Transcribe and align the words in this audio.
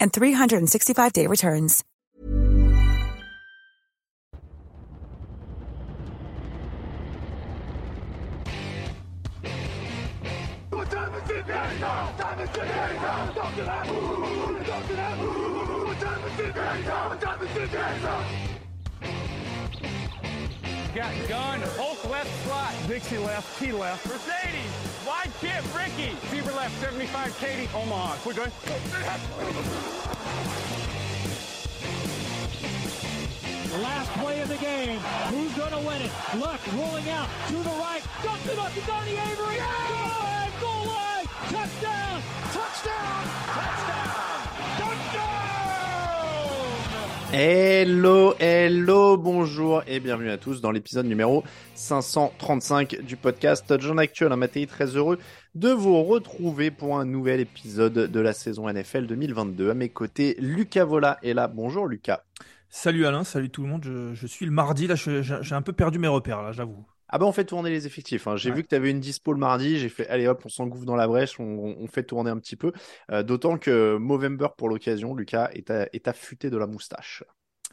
and 0.00 0.12
365-day 0.12 1.26
returns. 1.26 1.84
Got 20.92 21.28
gun, 21.28 21.60
Hulk 21.76 22.10
left 22.10 22.44
slot, 22.44 22.74
Dixie 22.88 23.18
left, 23.18 23.60
T 23.60 23.70
left, 23.70 24.04
Mercedes, 24.06 24.89
wide 25.10 25.32
chip, 25.40 25.64
Ricky, 25.74 26.14
Fever 26.30 26.52
left, 26.52 26.80
75, 26.80 27.36
Katie, 27.40 27.68
Omaha. 27.74 28.16
We're 28.24 28.34
good. 28.34 28.52
Last 33.82 34.10
play 34.20 34.40
of 34.40 34.48
the 34.48 34.56
game. 34.56 35.00
Who's 35.30 35.52
going 35.54 35.72
to 35.72 35.78
win 35.78 36.02
it? 36.02 36.12
Luck 36.38 36.60
rolling 36.74 37.10
out 37.10 37.28
to 37.48 37.54
the 37.54 37.76
right. 37.82 38.02
Dumps 38.22 38.46
it 38.46 38.58
up 38.58 38.72
to 38.72 38.80
Donnie 38.82 39.18
Avery. 39.18 39.58
Goal 39.90 40.14
line, 40.22 40.52
goal 40.60 40.86
line. 40.86 41.26
Touchdown, 41.50 42.22
touchdown, 42.52 43.24
touchdown. 43.46 43.89
Hello, 47.32 48.34
hello, 48.40 49.16
bonjour 49.16 49.84
et 49.86 50.00
bienvenue 50.00 50.30
à 50.30 50.36
tous 50.36 50.60
dans 50.60 50.72
l'épisode 50.72 51.06
numéro 51.06 51.44
535 51.74 53.02
du 53.02 53.16
podcast 53.16 53.64
Touchdown 53.68 54.00
Actuel. 54.00 54.32
Un 54.32 54.36
matin 54.36 54.64
très 54.68 54.96
heureux 54.96 55.16
de 55.54 55.68
vous 55.68 56.02
retrouver 56.02 56.72
pour 56.72 56.98
un 56.98 57.04
nouvel 57.04 57.38
épisode 57.38 57.92
de 57.92 58.20
la 58.20 58.32
saison 58.32 58.68
NFL 58.68 59.06
2022. 59.06 59.70
À 59.70 59.74
mes 59.74 59.90
côtés, 59.90 60.34
Lucas 60.40 60.84
Vola 60.84 61.18
est 61.22 61.32
là. 61.32 61.46
Bonjour 61.46 61.86
Lucas. 61.86 62.24
Salut 62.68 63.06
Alain, 63.06 63.22
salut 63.22 63.50
tout 63.50 63.62
le 63.62 63.68
monde. 63.68 63.84
Je, 63.84 64.12
je 64.12 64.26
suis 64.26 64.44
le 64.44 64.52
mardi, 64.52 64.88
là, 64.88 64.96
j'ai 64.96 65.54
un 65.54 65.62
peu 65.62 65.72
perdu 65.72 66.00
mes 66.00 66.08
repères, 66.08 66.42
là, 66.42 66.50
j'avoue. 66.50 66.84
Ah 67.10 67.18
bah 67.18 67.26
on 67.26 67.32
fait 67.32 67.44
tourner 67.44 67.70
les 67.70 67.86
effectifs. 67.86 68.26
hein. 68.28 68.36
J'ai 68.36 68.50
Ouais. 68.50 68.52
vu 68.52 68.62
que 68.62 68.68
tu 68.68 68.74
avais 68.74 68.90
une 68.90 69.00
dispo 69.00 69.32
le 69.32 69.38
mardi, 69.38 69.78
j'ai 69.78 69.88
fait 69.88 70.08
allez 70.08 70.26
hop, 70.28 70.42
on 70.44 70.48
s'engouffre 70.48 70.84
dans 70.86 70.96
la 70.96 71.08
brèche, 71.08 71.38
on, 71.40 71.44
on 71.44 71.86
fait 71.88 72.04
tourner 72.04 72.30
un 72.30 72.38
petit 72.38 72.56
peu. 72.56 72.72
Euh, 73.10 73.22
D'autant 73.22 73.58
que 73.58 73.96
Movember 73.96 74.48
pour 74.56 74.68
l'occasion, 74.68 75.14
Lucas, 75.14 75.50
est, 75.52 75.70
à- 75.70 75.88
est 75.92 76.08
affûté 76.08 76.50
de 76.50 76.56
la 76.56 76.66
moustache. 76.66 77.24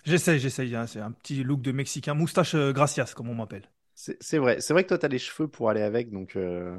J'essaye, 0.05 0.39
j'essaye. 0.39 0.75
hein, 0.75 0.87
c'est 0.87 1.01
un 1.01 1.11
petit 1.11 1.43
look 1.43 1.61
de 1.61 1.71
Mexicain, 1.71 2.15
moustache 2.15 2.55
euh, 2.55 2.73
gracias, 2.73 3.13
comme 3.15 3.29
on 3.29 3.35
m'appelle. 3.35 3.69
C'est 3.95 4.37
vrai, 4.37 4.61
c'est 4.61 4.73
vrai 4.73 4.83
que 4.83 4.89
toi 4.89 4.99
t'as 4.99 5.07
les 5.07 5.17
cheveux 5.17 5.47
pour 5.47 5.71
aller 5.71 5.81
avec, 5.81 6.11
donc 6.11 6.35
euh... 6.35 6.77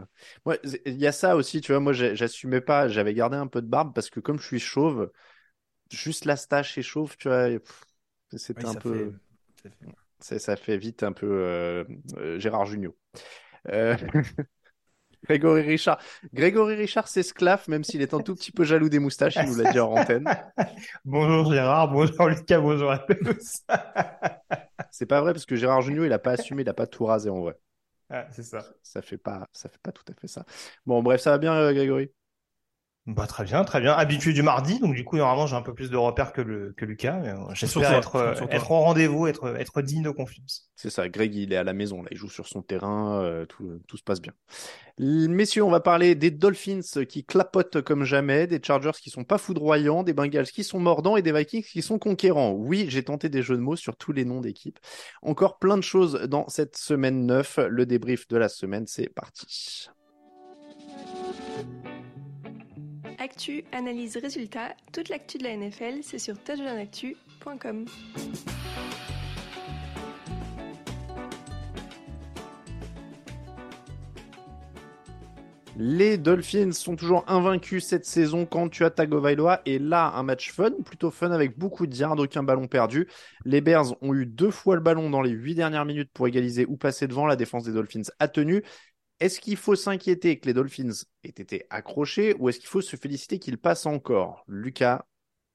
c'est- 0.64 0.80
il 0.86 0.98
y 0.98 1.06
a 1.06 1.10
ça 1.12 1.34
aussi, 1.36 1.60
tu 1.60 1.72
vois. 1.72 1.80
Moi, 1.80 1.92
j'assumais 1.92 2.60
pas, 2.60 2.86
j'avais 2.88 3.12
gardé 3.12 3.36
un 3.36 3.48
peu 3.48 3.60
de 3.60 3.66
barbe 3.66 3.92
parce 3.92 4.08
que 4.08 4.20
comme 4.20 4.38
je 4.38 4.46
suis 4.46 4.60
chauve, 4.60 5.10
juste 5.92 6.24
la 6.26 6.36
stache 6.36 6.78
est 6.78 6.82
chauve, 6.82 7.16
tu 7.18 7.28
vois. 7.28 7.48
C'était 8.36 8.64
Oui, 8.64 8.66
un 8.66 8.76
peu, 8.76 9.12
fait- 9.62 9.72
ça 10.20 10.28
fait- 10.36 10.38
ça, 10.38 10.38
ça 10.38 10.56
fait 10.56 10.76
vite 10.76 11.02
un 11.02 11.12
peu 11.12 11.26
euh, 11.26 11.84
euh, 12.18 12.38
Gérard 12.38 12.66
Jugnot. 12.66 12.96
Euh, 13.68 13.96
Grégory 15.24 15.62
Richard, 15.62 15.98
Grégory 16.32 16.74
Richard 16.76 17.08
s'esclaffe, 17.08 17.68
même 17.68 17.84
s'il 17.84 18.02
est 18.02 18.14
un 18.14 18.20
tout 18.20 18.34
petit 18.34 18.52
peu 18.52 18.64
jaloux 18.64 18.88
des 18.88 18.98
moustaches, 19.00 19.36
il 19.36 19.46
nous 19.46 19.56
l'a 19.56 19.72
dit 19.72 19.80
en 19.80 19.90
antenne. 19.92 20.24
Bonjour 21.04 21.52
Gérard, 21.52 21.90
bonjour 21.92 22.28
Lucas, 22.28 22.60
bonjour 22.60 22.90
à 22.90 22.98
tous. 22.98 23.62
C'est 24.90 25.06
pas 25.06 25.20
vrai 25.20 25.32
parce 25.32 25.46
que 25.46 25.56
Gérard 25.56 25.82
Jugnot, 25.82 26.04
il 26.04 26.12
a 26.12 26.18
pas 26.18 26.32
assumé, 26.32 26.62
il 26.62 26.68
a 26.68 26.74
pas 26.74 26.86
tout 26.86 27.04
rasé 27.04 27.30
en 27.30 27.40
vrai. 27.40 27.54
Ah, 28.10 28.26
c'est 28.32 28.42
ça. 28.42 28.64
Ça 28.82 29.02
fait 29.02 29.18
pas, 29.18 29.46
ça 29.52 29.68
fait 29.68 29.80
pas 29.82 29.92
tout 29.92 30.04
à 30.10 30.14
fait 30.14 30.28
ça. 30.28 30.44
Bon, 30.86 31.02
bref, 31.02 31.20
ça 31.20 31.30
va 31.32 31.38
bien, 31.38 31.72
Grégory? 31.72 32.10
Bah, 33.08 33.26
très 33.26 33.44
bien, 33.44 33.64
très 33.64 33.80
bien. 33.80 33.94
Habitué 33.94 34.34
du 34.34 34.42
mardi, 34.42 34.80
donc 34.80 34.94
du 34.94 35.02
coup, 35.02 35.16
normalement, 35.16 35.46
j'ai 35.46 35.56
un 35.56 35.62
peu 35.62 35.72
plus 35.72 35.88
de 35.88 35.96
repères 35.96 36.34
que, 36.34 36.42
le, 36.42 36.74
que 36.76 36.84
Lucas. 36.84 37.18
mais, 37.22 37.30
euh, 37.30 37.54
sur 37.54 37.80
J'espère 37.80 37.88
toi, 37.88 38.32
être, 38.32 38.42
euh, 38.42 38.46
être 38.50 38.70
au 38.70 38.80
rendez-vous, 38.80 39.26
être, 39.26 39.56
être 39.58 39.80
digne 39.80 40.02
de 40.02 40.10
confiance. 40.10 40.70
C'est 40.76 40.90
ça, 40.90 41.08
Greg, 41.08 41.34
il 41.34 41.54
est 41.54 41.56
à 41.56 41.64
la 41.64 41.72
maison, 41.72 42.02
là, 42.02 42.08
il 42.10 42.18
joue 42.18 42.28
sur 42.28 42.46
son 42.46 42.60
terrain, 42.60 43.22
euh, 43.22 43.46
tout, 43.46 43.80
tout 43.86 43.96
se 43.96 44.02
passe 44.02 44.20
bien. 44.20 44.34
Messieurs, 44.98 45.62
on 45.62 45.70
va 45.70 45.80
parler 45.80 46.16
des 46.16 46.30
Dolphins 46.30 46.82
qui 47.08 47.24
clapotent 47.24 47.80
comme 47.80 48.04
jamais, 48.04 48.46
des 48.46 48.60
Chargers 48.62 48.98
qui 49.00 49.08
sont 49.08 49.24
pas 49.24 49.38
foudroyants, 49.38 50.02
des 50.02 50.12
Bengals 50.12 50.48
qui 50.48 50.62
sont 50.62 50.78
mordants 50.78 51.16
et 51.16 51.22
des 51.22 51.32
Vikings 51.32 51.64
qui 51.64 51.80
sont 51.80 51.98
conquérants. 51.98 52.50
Oui, 52.50 52.88
j'ai 52.90 53.04
tenté 53.04 53.30
des 53.30 53.40
jeux 53.40 53.56
de 53.56 53.62
mots 53.62 53.76
sur 53.76 53.96
tous 53.96 54.12
les 54.12 54.26
noms 54.26 54.42
d'équipes. 54.42 54.78
Encore 55.22 55.58
plein 55.58 55.78
de 55.78 55.82
choses 55.82 56.24
dans 56.28 56.46
cette 56.48 56.76
semaine 56.76 57.24
9. 57.24 57.60
Le 57.70 57.86
débrief 57.86 58.28
de 58.28 58.36
la 58.36 58.50
semaine, 58.50 58.86
c'est 58.86 59.08
parti. 59.08 59.88
Actu, 63.20 63.64
analyse, 63.72 64.16
résultat, 64.16 64.76
toute 64.92 65.08
l'actu 65.08 65.38
de 65.38 65.44
la 65.44 65.56
NFL, 65.56 66.02
c'est 66.02 66.20
sur 66.20 66.38
touchdownactu.com. 66.38 67.86
Les 75.80 76.18
Dolphins 76.18 76.72
sont 76.72 76.96
toujours 76.96 77.24
invaincus 77.28 77.84
cette 77.84 78.04
saison 78.04 78.46
quand 78.46 78.68
tu 78.68 78.84
as 78.84 78.90
Tagovailoa 78.90 79.62
et 79.64 79.78
là 79.78 80.12
un 80.16 80.24
match 80.24 80.50
fun, 80.50 80.72
plutôt 80.84 81.12
fun 81.12 81.30
avec 81.30 81.56
beaucoup 81.56 81.86
de 81.86 81.94
yards, 81.94 82.18
aucun 82.18 82.42
ballon 82.42 82.66
perdu. 82.66 83.08
Les 83.44 83.60
Bears 83.60 83.94
ont 84.02 84.12
eu 84.12 84.26
deux 84.26 84.50
fois 84.50 84.74
le 84.74 84.80
ballon 84.80 85.08
dans 85.08 85.22
les 85.22 85.30
huit 85.30 85.54
dernières 85.54 85.84
minutes 85.84 86.10
pour 86.12 86.26
égaliser 86.26 86.66
ou 86.66 86.76
passer 86.76 87.06
devant. 87.06 87.26
La 87.26 87.36
défense 87.36 87.62
des 87.62 87.72
Dolphins 87.72 88.02
a 88.18 88.26
tenu. 88.26 88.64
Est-ce 89.20 89.40
qu'il 89.40 89.56
faut 89.56 89.76
s'inquiéter 89.76 90.38
que 90.38 90.46
les 90.46 90.54
Dolphins 90.54 90.90
aient 91.24 91.28
été 91.28 91.66
accrochés 91.70 92.34
ou 92.38 92.48
est-ce 92.48 92.58
qu'il 92.60 92.68
faut 92.68 92.80
se 92.80 92.96
féliciter 92.96 93.38
qu'ils 93.38 93.58
passent 93.58 93.86
encore? 93.86 94.44
Lucas, 94.48 95.06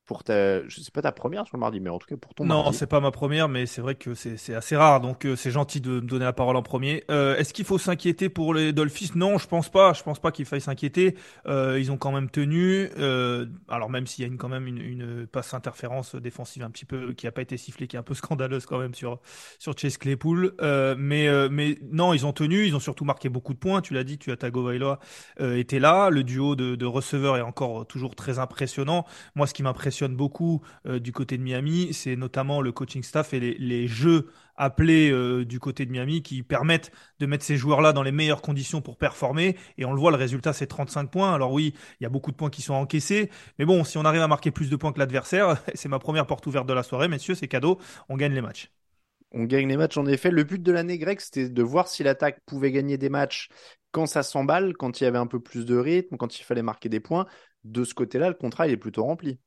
pour 0.06 0.24
ta, 0.24 0.68
je 0.68 0.82
sais 0.82 0.92
pas 0.92 1.02
ta 1.02 1.12
première 1.12 1.46
sur 1.48 1.58
le 1.58 1.62
mardi, 1.62 1.80
mais 1.80 1.90
en 1.90 2.00
tout 2.00 2.08
cas 2.08 2.18
pour 2.18 2.34
ton 2.34 2.46
Non, 2.46 2.56
mardi. 2.64 2.74
c'est 2.74 2.88
pas 2.88 3.00
ma 3.00 3.12
première, 3.12 3.48
mais 3.48 3.66
c'est 3.66 3.80
vrai 3.82 3.96
que 3.96 4.16
c'est 4.16 4.36
c'est 4.36 4.54
assez 4.54 4.76
rare, 4.76 5.00
donc 5.00 5.24
euh, 5.26 5.38
c'est 5.38 5.50
gentil 5.50 5.80
de 5.80 5.92
me 5.92 6.02
donner 6.02 6.26
la 6.26 6.34
parole 6.34 6.58
en 6.58 6.62
premier. 6.62 7.06
Euh, 7.10 7.38
Est-ce 7.38 7.54
qu'il 7.54 7.64
faut 7.64 7.78
s'inquiéter 7.78 8.28
pour 8.28 8.54
les 8.54 8.74
Dolphins? 8.74 9.14
Non, 9.16 9.38
je 9.38 9.48
pense 9.48 9.70
pas. 9.70 9.94
Je 9.94 10.04
pense 10.04 10.20
pas 10.20 10.34
qu'il 10.34 10.44
faille 10.44 10.60
s'inquiéter. 10.60 11.16
Euh, 11.48 11.80
ils 11.80 11.90
ont 11.90 11.96
quand 11.96 12.12
même 12.12 12.30
tenu. 12.30 12.90
euh, 12.98 13.46
alors 13.70 13.90
même 13.90 14.06
s'il 14.06 14.24
y 14.24 14.26
a 14.26 14.28
une, 14.30 14.38
quand 14.38 14.50
même 14.50 14.68
une, 14.68 14.80
une 14.82 15.26
passe 15.26 15.54
interférence 15.54 16.16
défensive 16.16 16.64
un 16.64 16.70
petit 16.70 16.84
peu 16.84 17.14
qui 17.14 17.26
a 17.26 17.32
pas 17.32 17.42
été 17.42 17.56
sifflée, 17.56 17.88
qui 17.88 17.96
est 17.96 18.00
un 18.00 18.04
peu 18.04 18.14
scandaleuse 18.14 18.66
quand 18.66 18.80
même 18.80 18.94
sur 18.94 19.22
sur 19.58 19.74
Chase 19.78 19.98
Claypool. 19.98 20.54
Euh, 20.62 20.96
mais 20.98 21.30
euh, 21.30 21.48
mais 21.50 21.78
non, 21.94 22.14
ils 22.14 22.26
ont 22.26 22.34
tenu. 22.34 22.66
Ils 22.66 22.76
ont 22.76 22.82
surtout 22.82 23.06
marqué 23.06 23.30
beaucoup 23.30 23.54
de 23.54 23.60
points. 23.60 23.80
Tu 23.80 23.94
l'as 23.94 24.04
dit, 24.04 24.18
tu 24.18 24.34
as 24.34 24.36
Tagovailoa 24.36 25.00
euh, 25.40 25.56
était 25.58 25.80
là. 25.80 26.10
Le 26.10 26.26
duo 26.26 26.58
de, 26.58 26.76
de 26.76 26.86
receveurs 26.86 27.38
est 27.38 27.42
encore 27.42 27.88
toujours 27.88 28.16
très 28.16 28.38
impressionnant. 28.38 29.06
Moi, 29.36 29.48
ce 29.48 29.54
qui 29.54 29.64
m'impressionne 29.64 29.93
beaucoup 30.02 30.62
euh, 30.86 31.00
du 31.00 31.12
côté 31.12 31.38
de 31.38 31.44
Miami, 31.44 31.94
c'est 31.94 32.16
notamment 32.16 32.62
le 32.62 32.72
coaching 32.72 33.04
staff 33.04 33.34
et 33.34 33.40
les, 33.40 33.88
jeux 33.88 34.30
appelés 34.56 35.12
euh, 35.12 35.46
du 35.46 35.60
côté 35.60 35.86
de 35.86 35.92
Miami 35.92 36.22
qui 36.22 36.44
permettent 36.44 36.92
de 37.20 37.26
mettre 37.26 37.44
ces 37.44 37.58
joueurs-là 37.58 37.94
dans 37.94 38.04
les 38.04 38.12
meilleures 38.12 38.42
conditions 38.42 38.82
pour 38.82 38.98
performer. 38.98 39.58
Et 39.78 39.86
on 39.86 39.94
le 39.94 40.00
voit, 40.00 40.12
le 40.12 40.18
résultat, 40.18 40.54
c'est 40.54 40.68
35 40.68 41.10
points. 41.10 41.34
Alors 41.34 41.52
oui, 41.52 41.74
il 42.00 42.04
y 42.04 42.06
a 42.06 42.10
beaucoup 42.10 42.32
de 42.32 42.36
points 42.36 42.50
qui 42.50 42.62
sont 42.62 42.74
encaissés. 42.74 43.30
Mais 43.60 43.66
bon, 43.66 43.84
si 43.84 43.98
on 43.98 44.06
arrive 44.06 44.22
à 44.22 44.28
marquer 44.28 44.52
plus 44.52 44.70
de 44.70 44.76
points 44.76 44.92
que 44.92 45.00
l'adversaire, 45.00 45.62
c'est 45.74 45.90
ma 45.90 46.00
première 46.00 46.28
porte 46.28 46.46
ouverte 46.48 46.68
de 46.68 46.74
la 46.74 46.84
soirée, 46.84 47.08
messieurs, 47.08 47.36
c'est 47.36 47.48
cadeau. 47.48 47.80
On 48.10 48.18
gagne 48.18 48.34
les 48.34 48.42
matchs. 48.42 48.72
On 49.32 49.46
gagne 49.46 49.68
les 49.68 49.78
matchs 49.78 49.98
en 49.98 50.06
effet. 50.06 50.30
Le 50.30 50.44
but 50.44 50.62
de 50.62 50.72
l'année 50.72 51.00
grecque, 51.00 51.22
c'était 51.22 51.50
de 51.50 51.64
voir 51.64 51.88
si 51.88 52.04
l'attaque 52.04 52.40
pouvait 52.46 52.72
gagner 52.72 52.98
des 52.98 53.10
matchs 53.10 53.50
quand 53.92 54.06
ça 54.06 54.24
s'emballe, 54.24 54.76
quand 54.76 55.00
il 55.00 55.06
y 55.06 55.08
avait 55.08 55.18
un 55.18 55.28
peu 55.28 55.40
plus 55.40 55.66
de 55.66 55.76
rythme, 55.76 56.18
quand 56.18 56.38
il 56.40 56.44
fallait 56.44 56.62
marquer 56.62 56.90
des 56.90 57.00
points. 57.00 57.26
De 57.64 57.84
ce 57.84 57.94
côté-là, 57.94 58.30
le 58.30 58.36
contrat 58.36 58.68
il 58.68 58.74
est 58.74 58.78
plutôt 58.78 59.04
rempli. 59.04 59.40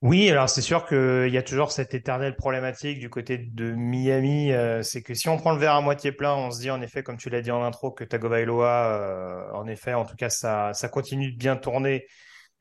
Oui, 0.00 0.30
alors 0.30 0.48
c'est 0.48 0.62
sûr 0.62 0.86
qu'il 0.86 1.28
y 1.28 1.38
a 1.38 1.42
toujours 1.42 1.72
cette 1.72 1.92
éternelle 1.92 2.36
problématique 2.36 3.00
du 3.00 3.10
côté 3.10 3.36
de 3.36 3.72
Miami, 3.72 4.52
euh, 4.52 4.80
c'est 4.84 5.02
que 5.02 5.12
si 5.12 5.28
on 5.28 5.38
prend 5.38 5.50
le 5.50 5.58
verre 5.58 5.74
à 5.74 5.80
moitié 5.80 6.12
plein, 6.12 6.36
on 6.36 6.52
se 6.52 6.60
dit 6.60 6.70
en 6.70 6.80
effet, 6.80 7.02
comme 7.02 7.16
tu 7.16 7.30
l'as 7.30 7.40
dit 7.40 7.50
en 7.50 7.64
intro, 7.64 7.90
que 7.90 8.04
Tagovailoa, 8.04 8.92
euh, 8.92 9.52
en 9.54 9.66
effet, 9.66 9.94
en 9.94 10.04
tout 10.04 10.14
cas, 10.14 10.30
ça, 10.30 10.72
continue 10.92 11.32
de 11.32 11.36
bien 11.36 11.56
tourner 11.56 12.06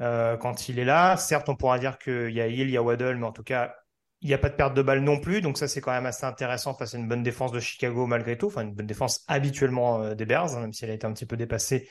euh, 0.01 0.35
quand 0.35 0.67
il 0.67 0.79
est 0.79 0.85
là. 0.85 1.15
Certes, 1.15 1.47
on 1.47 1.55
pourra 1.55 1.77
dire 1.77 1.99
qu'il 1.99 2.31
y 2.31 2.41
a 2.41 2.47
Hill, 2.47 2.61
il 2.61 2.71
y 2.71 2.77
a 2.77 2.81
Waddle, 2.81 3.17
mais 3.17 3.27
en 3.27 3.31
tout 3.31 3.43
cas, 3.43 3.75
il 4.21 4.29
n'y 4.29 4.33
a 4.33 4.39
pas 4.39 4.49
de 4.49 4.55
perte 4.55 4.73
de 4.73 4.81
balle 4.81 5.01
non 5.01 5.19
plus, 5.19 5.41
donc 5.41 5.59
ça 5.59 5.67
c'est 5.67 5.79
quand 5.79 5.91
même 5.91 6.07
assez 6.07 6.25
intéressant 6.25 6.73
face 6.73 6.95
à 6.95 6.97
une 6.97 7.07
bonne 7.07 7.21
défense 7.21 7.51
de 7.51 7.59
Chicago 7.59 8.07
malgré 8.07 8.35
tout, 8.35 8.47
enfin 8.47 8.63
une 8.63 8.73
bonne 8.73 8.87
défense 8.87 9.23
habituellement 9.27 10.15
des 10.15 10.25
Bears, 10.25 10.55
hein, 10.55 10.61
même 10.61 10.73
si 10.73 10.85
elle 10.85 10.91
a 10.91 10.95
été 10.95 11.05
un 11.05 11.13
petit 11.13 11.27
peu 11.27 11.37
dépassée 11.37 11.87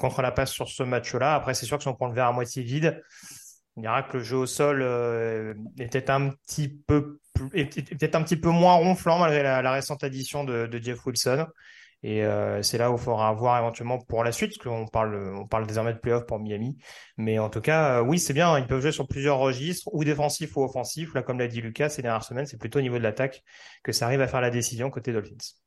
contre 0.00 0.20
la 0.22 0.32
passe 0.32 0.50
sur 0.50 0.68
ce 0.68 0.82
match-là. 0.82 1.34
Après, 1.34 1.54
c'est 1.54 1.66
sûr 1.66 1.76
que 1.76 1.82
si 1.82 1.88
on 1.88 1.94
prend 1.94 2.08
le 2.08 2.14
verre 2.14 2.26
à 2.26 2.32
moitié 2.32 2.62
vide, 2.64 3.00
on 3.76 3.80
dira 3.80 4.02
que 4.02 4.18
le 4.18 4.22
jeu 4.22 4.36
au 4.36 4.46
sol 4.46 4.82
euh, 4.82 5.54
était 5.78 6.10
un 6.10 6.30
petit 6.30 6.68
peu 6.68 7.18
peut-être 7.34 8.14
un 8.14 8.22
petit 8.22 8.36
peu 8.36 8.50
moins 8.50 8.74
ronflant 8.74 9.18
malgré 9.18 9.42
la, 9.42 9.72
récente 9.72 10.04
addition 10.04 10.44
de, 10.44 10.70
Jeff 10.80 11.04
Wilson. 11.04 11.46
Et 12.02 12.22
euh, 12.22 12.62
c'est 12.62 12.76
là 12.76 12.90
où 12.90 12.96
il 12.96 13.00
faudra 13.00 13.32
voir 13.32 13.58
éventuellement 13.58 13.98
pour 13.98 14.24
la 14.24 14.30
suite, 14.30 14.50
parce 14.50 14.68
qu'on 14.68 14.86
parle, 14.86 15.32
on 15.34 15.46
parle 15.46 15.66
désormais 15.66 15.94
de 15.94 15.98
playoff 15.98 16.26
pour 16.26 16.38
Miami. 16.38 16.76
Mais 17.16 17.38
en 17.38 17.48
tout 17.48 17.62
cas, 17.62 18.00
euh, 18.00 18.02
oui, 18.02 18.18
c'est 18.18 18.34
bien. 18.34 18.58
Ils 18.58 18.66
peuvent 18.66 18.82
jouer 18.82 18.92
sur 18.92 19.08
plusieurs 19.08 19.38
registres, 19.38 19.88
ou 19.92 20.04
défensifs 20.04 20.54
ou 20.56 20.62
offensifs. 20.62 21.14
Là, 21.14 21.22
comme 21.22 21.38
l'a 21.38 21.48
dit 21.48 21.62
Lucas, 21.62 21.88
ces 21.88 22.02
dernières 22.02 22.24
semaines, 22.24 22.44
c'est 22.44 22.58
plutôt 22.58 22.78
au 22.78 22.82
niveau 22.82 22.98
de 22.98 23.02
l'attaque 23.02 23.42
que 23.82 23.92
ça 23.92 24.04
arrive 24.04 24.20
à 24.20 24.28
faire 24.28 24.42
la 24.42 24.50
décision 24.50 24.90
côté 24.90 25.12
Dolphins. 25.12 25.63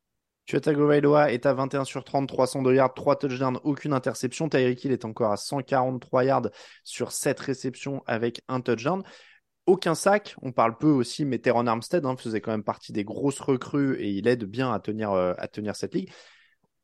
Tua 0.47 0.61
Tagovailoa 0.61 1.33
est 1.33 1.45
à 1.45 1.53
21 1.53 1.83
sur 1.83 2.05
30, 2.05 2.29
302 2.29 2.73
yards, 2.73 2.93
3 2.93 3.17
touchdowns, 3.17 3.59
aucune 3.65 3.91
interception. 3.91 4.47
Tyreek 4.47 4.81
Hill 4.85 4.93
est 4.93 5.03
encore 5.03 5.33
à 5.33 5.37
143 5.37 6.23
yards 6.23 6.49
sur 6.85 7.11
7 7.11 7.37
réceptions 7.37 8.01
avec 8.07 8.41
un 8.47 8.61
touchdown. 8.61 9.03
Aucun 9.65 9.93
sac, 9.93 10.37
on 10.41 10.53
parle 10.53 10.77
peu 10.77 10.87
aussi, 10.87 11.25
mais 11.25 11.39
Teron 11.39 11.67
Armstead 11.67 12.05
hein, 12.05 12.15
faisait 12.15 12.39
quand 12.39 12.51
même 12.51 12.63
partie 12.63 12.93
des 12.93 13.03
grosses 13.03 13.41
recrues 13.41 13.95
et 13.99 14.09
il 14.09 14.25
aide 14.29 14.45
bien 14.45 14.71
à 14.71 14.79
tenir, 14.79 15.11
euh, 15.11 15.33
cette 15.73 15.93
ligue. 15.93 16.09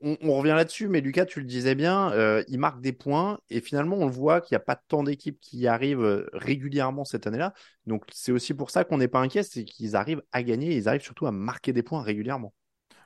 On, 0.01 0.35
revient 0.35 0.49
là-dessus, 0.49 0.89
mais 0.89 0.99
Lucas, 0.99 1.25
tu 1.25 1.39
le 1.39 1.45
disais 1.45 1.75
bien, 1.75 2.11
euh, 2.11 2.43
il 2.49 2.59
marque 2.59 2.81
des 2.81 2.91
points 2.91 3.39
et 3.49 3.61
finalement 3.61 3.95
on 3.95 4.07
voit 4.07 4.41
qu'il 4.41 4.53
n'y 4.53 4.57
a 4.57 4.65
pas 4.65 4.75
tant 4.75 5.03
d'équipes 5.03 5.39
qui 5.39 5.65
arrivent 5.65 6.03
euh, 6.03 6.29
régulièrement 6.33 7.05
cette 7.05 7.25
année-là. 7.27 7.53
Donc 7.85 8.03
c'est 8.11 8.33
aussi 8.33 8.53
pour 8.53 8.69
ça 8.69 8.83
qu'on 8.83 8.97
n'est 8.97 9.07
pas 9.07 9.21
inquiet, 9.21 9.43
c'est 9.43 9.63
qu'ils 9.63 9.95
arrivent 9.95 10.21
à 10.33 10.43
gagner, 10.43 10.75
ils 10.75 10.89
arrivent 10.89 11.01
surtout 11.01 11.25
à 11.27 11.31
marquer 11.31 11.71
des 11.71 11.83
points 11.83 12.01
régulièrement. 12.01 12.53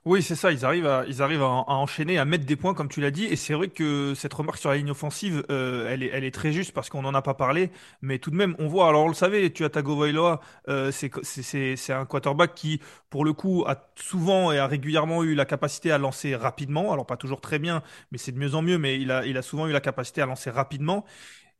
Oui, 0.08 0.24
c'est 0.24 0.36
ça. 0.36 0.54
Ils 0.54 0.64
arrivent 0.64 0.88
à, 0.88 1.04
ils 1.10 1.22
arrivent 1.22 1.42
à, 1.42 1.66
enchaîner, 1.68 2.18
à 2.18 2.24
mettre 2.24 2.46
des 2.46 2.56
points, 2.56 2.74
comme 2.74 2.88
tu 2.88 3.02
l'as 3.02 3.12
dit. 3.12 3.26
Et 3.26 3.36
c'est 3.36 3.54
vrai 3.54 3.68
que 3.68 4.14
cette 4.16 4.34
remarque 4.34 4.58
sur 4.58 4.70
la 4.70 4.78
ligne 4.78 4.90
offensive, 4.92 5.44
euh, 5.50 5.90
elle, 5.90 6.02
est, 6.02 6.10
elle 6.14 6.24
est 6.24 6.32
très 6.32 6.54
juste 6.54 6.72
parce 6.72 6.90
qu'on 6.90 7.02
n'en 7.02 7.14
a 7.14 7.22
pas 7.22 7.34
parlé. 7.34 7.72
Mais 8.02 8.18
tout 8.18 8.32
de 8.32 8.38
même, 8.38 8.56
on 8.58 8.68
voit. 8.70 8.88
Alors, 8.88 9.04
on 9.04 9.10
le 9.10 9.14
savait, 9.14 9.50
tu 9.52 9.66
as 9.66 9.70
Tagovailoa, 9.70 10.40
euh, 10.70 10.92
c'est 10.94 11.92
un 11.92 12.06
quarterback 12.06 12.56
qui, 12.56 12.80
pour 13.10 13.26
le 13.26 13.34
coup, 13.34 13.66
a 13.68 13.90
souvent 13.96 14.54
et 14.54 14.60
a 14.60 14.68
régulièrement 14.68 15.24
eu 15.26 15.36
la 15.36 15.44
capacité 15.46 15.92
à 15.92 15.98
lancer 15.98 16.38
rapidement. 16.38 16.94
Alors, 16.94 17.06
pas 17.06 17.18
toujours 17.18 17.42
très 17.42 17.60
bien, 17.60 17.84
mais 18.14 18.18
c'est 18.18 18.32
de 18.32 18.40
mieux 18.40 18.56
en 18.56 18.62
mieux. 18.62 18.78
Mais 18.78 19.02
il 19.02 19.12
a, 19.12 19.26
il 19.26 19.36
a 19.38 19.42
souvent 19.42 19.68
eu 19.68 19.74
la 19.74 19.82
capacité 19.82 20.22
à 20.22 20.26
lancer 20.26 20.50
rapidement. 20.50 21.04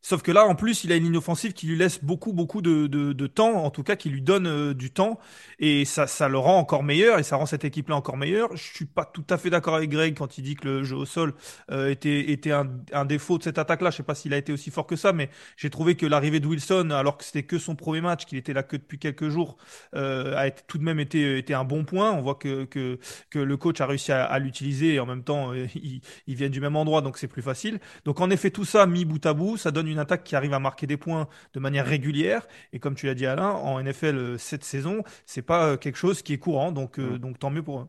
Sauf 0.02 0.22
que 0.22 0.32
là, 0.32 0.46
en 0.46 0.56
plus, 0.56 0.84
il 0.84 0.92
a 0.92 0.96
une 0.96 1.06
ligne 1.06 1.18
offensive 1.18 1.54
qui 1.54 1.68
lui 1.68 1.76
laisse 1.76 2.04
beaucoup, 2.04 2.32
beaucoup 2.32 2.62
de, 2.62 3.28
temps, 3.28 3.64
en 3.64 3.72
tout 3.72 3.84
cas, 3.84 3.96
qui 3.96 4.10
lui 4.10 4.22
donne 4.22 4.48
euh, 4.48 4.74
du 4.74 4.92
temps, 4.92 5.20
et 5.60 5.86
ça, 5.86 6.08
ça 6.08 6.30
le 6.30 6.38
rend 6.38 6.58
encore 6.58 6.84
meilleur, 6.84 7.20
et 7.20 7.24
ça 7.24 7.36
rend 7.36 7.46
cette 7.46 7.66
équipe-là 7.66 7.96
encore 7.96 8.16
meilleure. 8.16 8.56
Je 8.56 8.64
suis 8.64 8.86
pas 8.86 9.06
tout 9.06 9.26
à 9.30 9.38
fait 9.38 9.50
d'accord 9.50 9.76
avec 9.76 9.90
Greg 9.90 10.16
quand 10.16 10.38
il 10.38 10.44
dit 10.44 10.56
que 10.56 10.68
le 10.68 10.84
jeu 10.84 10.96
au 10.96 11.06
sol 11.06 11.34
euh, 11.72 11.90
était, 11.90 12.32
était 12.32 12.52
un, 12.52 13.06
défaut 13.06 13.38
de 13.38 13.44
cette 13.44 13.58
attaque-là. 13.58 13.90
Je 13.90 13.98
sais 13.98 14.04
pas 14.04 14.16
s'il 14.16 14.34
a 14.34 14.38
été 14.38 14.54
aussi 14.54 14.72
fort 14.72 14.88
que 14.88 14.96
ça, 14.96 15.14
mais 15.14 15.30
j'ai 15.58 15.70
trouvé 15.70 15.96
que 15.96 16.06
l'arrivée 16.06 16.40
de 16.40 16.48
Wilson, 16.48 16.92
alors 16.92 17.18
que 17.18 17.24
c'était 17.24 17.44
que 17.44 17.58
son 17.58 17.76
premier 17.76 18.02
match, 18.02 18.26
qu'il 18.26 18.38
était 18.38 18.54
là 18.54 18.64
que 18.64 18.78
depuis 18.78 19.00
quelques 19.00 19.30
jours, 19.30 19.58
euh, 19.96 20.38
a 20.38 20.52
tout 20.52 20.78
de 20.78 20.84
même 20.84 21.00
été, 21.00 21.38
été 21.38 21.54
un 21.54 21.64
bon 21.64 21.84
point. 21.84 22.12
On 22.12 22.22
voit 22.22 22.36
que, 22.36 22.66
que, 22.66 23.00
que 23.30 23.40
le 23.40 23.58
coach 23.58 23.82
a 23.82 23.88
réussi 23.88 24.12
à, 24.12 24.24
à 24.24 24.40
l'utiliser, 24.40 24.94
et 24.94 25.00
en 25.00 25.06
même 25.06 25.24
temps, 25.24 25.54
ils, 25.76 26.02
ils 26.28 26.36
viennent 26.36 26.52
du 26.52 26.62
même 26.62 26.76
endroit, 26.76 27.02
donc 27.02 27.18
c'est 27.18 27.28
plus 27.28 27.42
facile. 27.42 27.80
Donc 28.06 28.22
en 28.22 28.30
effet, 28.30 28.52
tout 28.52 28.66
ça 28.66 28.86
mis 28.86 29.04
bout 29.04 29.26
à 29.26 29.34
bout, 29.34 29.58
ça 29.58 29.72
donne 29.72 29.87
une 29.92 30.00
attaque 30.00 30.24
qui 30.24 30.36
arrive 30.36 30.54
à 30.54 30.60
marquer 30.60 30.88
des 30.88 30.98
points 30.98 31.28
de 31.54 31.60
manière 31.60 31.86
régulière. 31.86 32.48
Et 32.74 32.80
comme 32.80 32.96
tu 32.96 33.06
l'as 33.06 33.16
dit 33.16 33.26
Alain, 33.26 33.52
en 33.52 33.82
NFL 33.82 34.18
euh, 34.18 34.38
cette 34.38 34.64
saison, 34.64 35.04
c'est 35.26 35.42
pas 35.42 35.68
euh, 35.68 35.78
quelque 35.78 35.98
chose 35.98 36.22
qui 36.22 36.34
est 36.34 36.38
courant, 36.38 36.72
donc, 36.72 37.00
euh, 37.00 37.12
mm. 37.12 37.18
donc 37.18 37.40
tant 37.40 37.50
mieux 37.50 37.64
pour 37.64 37.82
eux. 37.82 37.88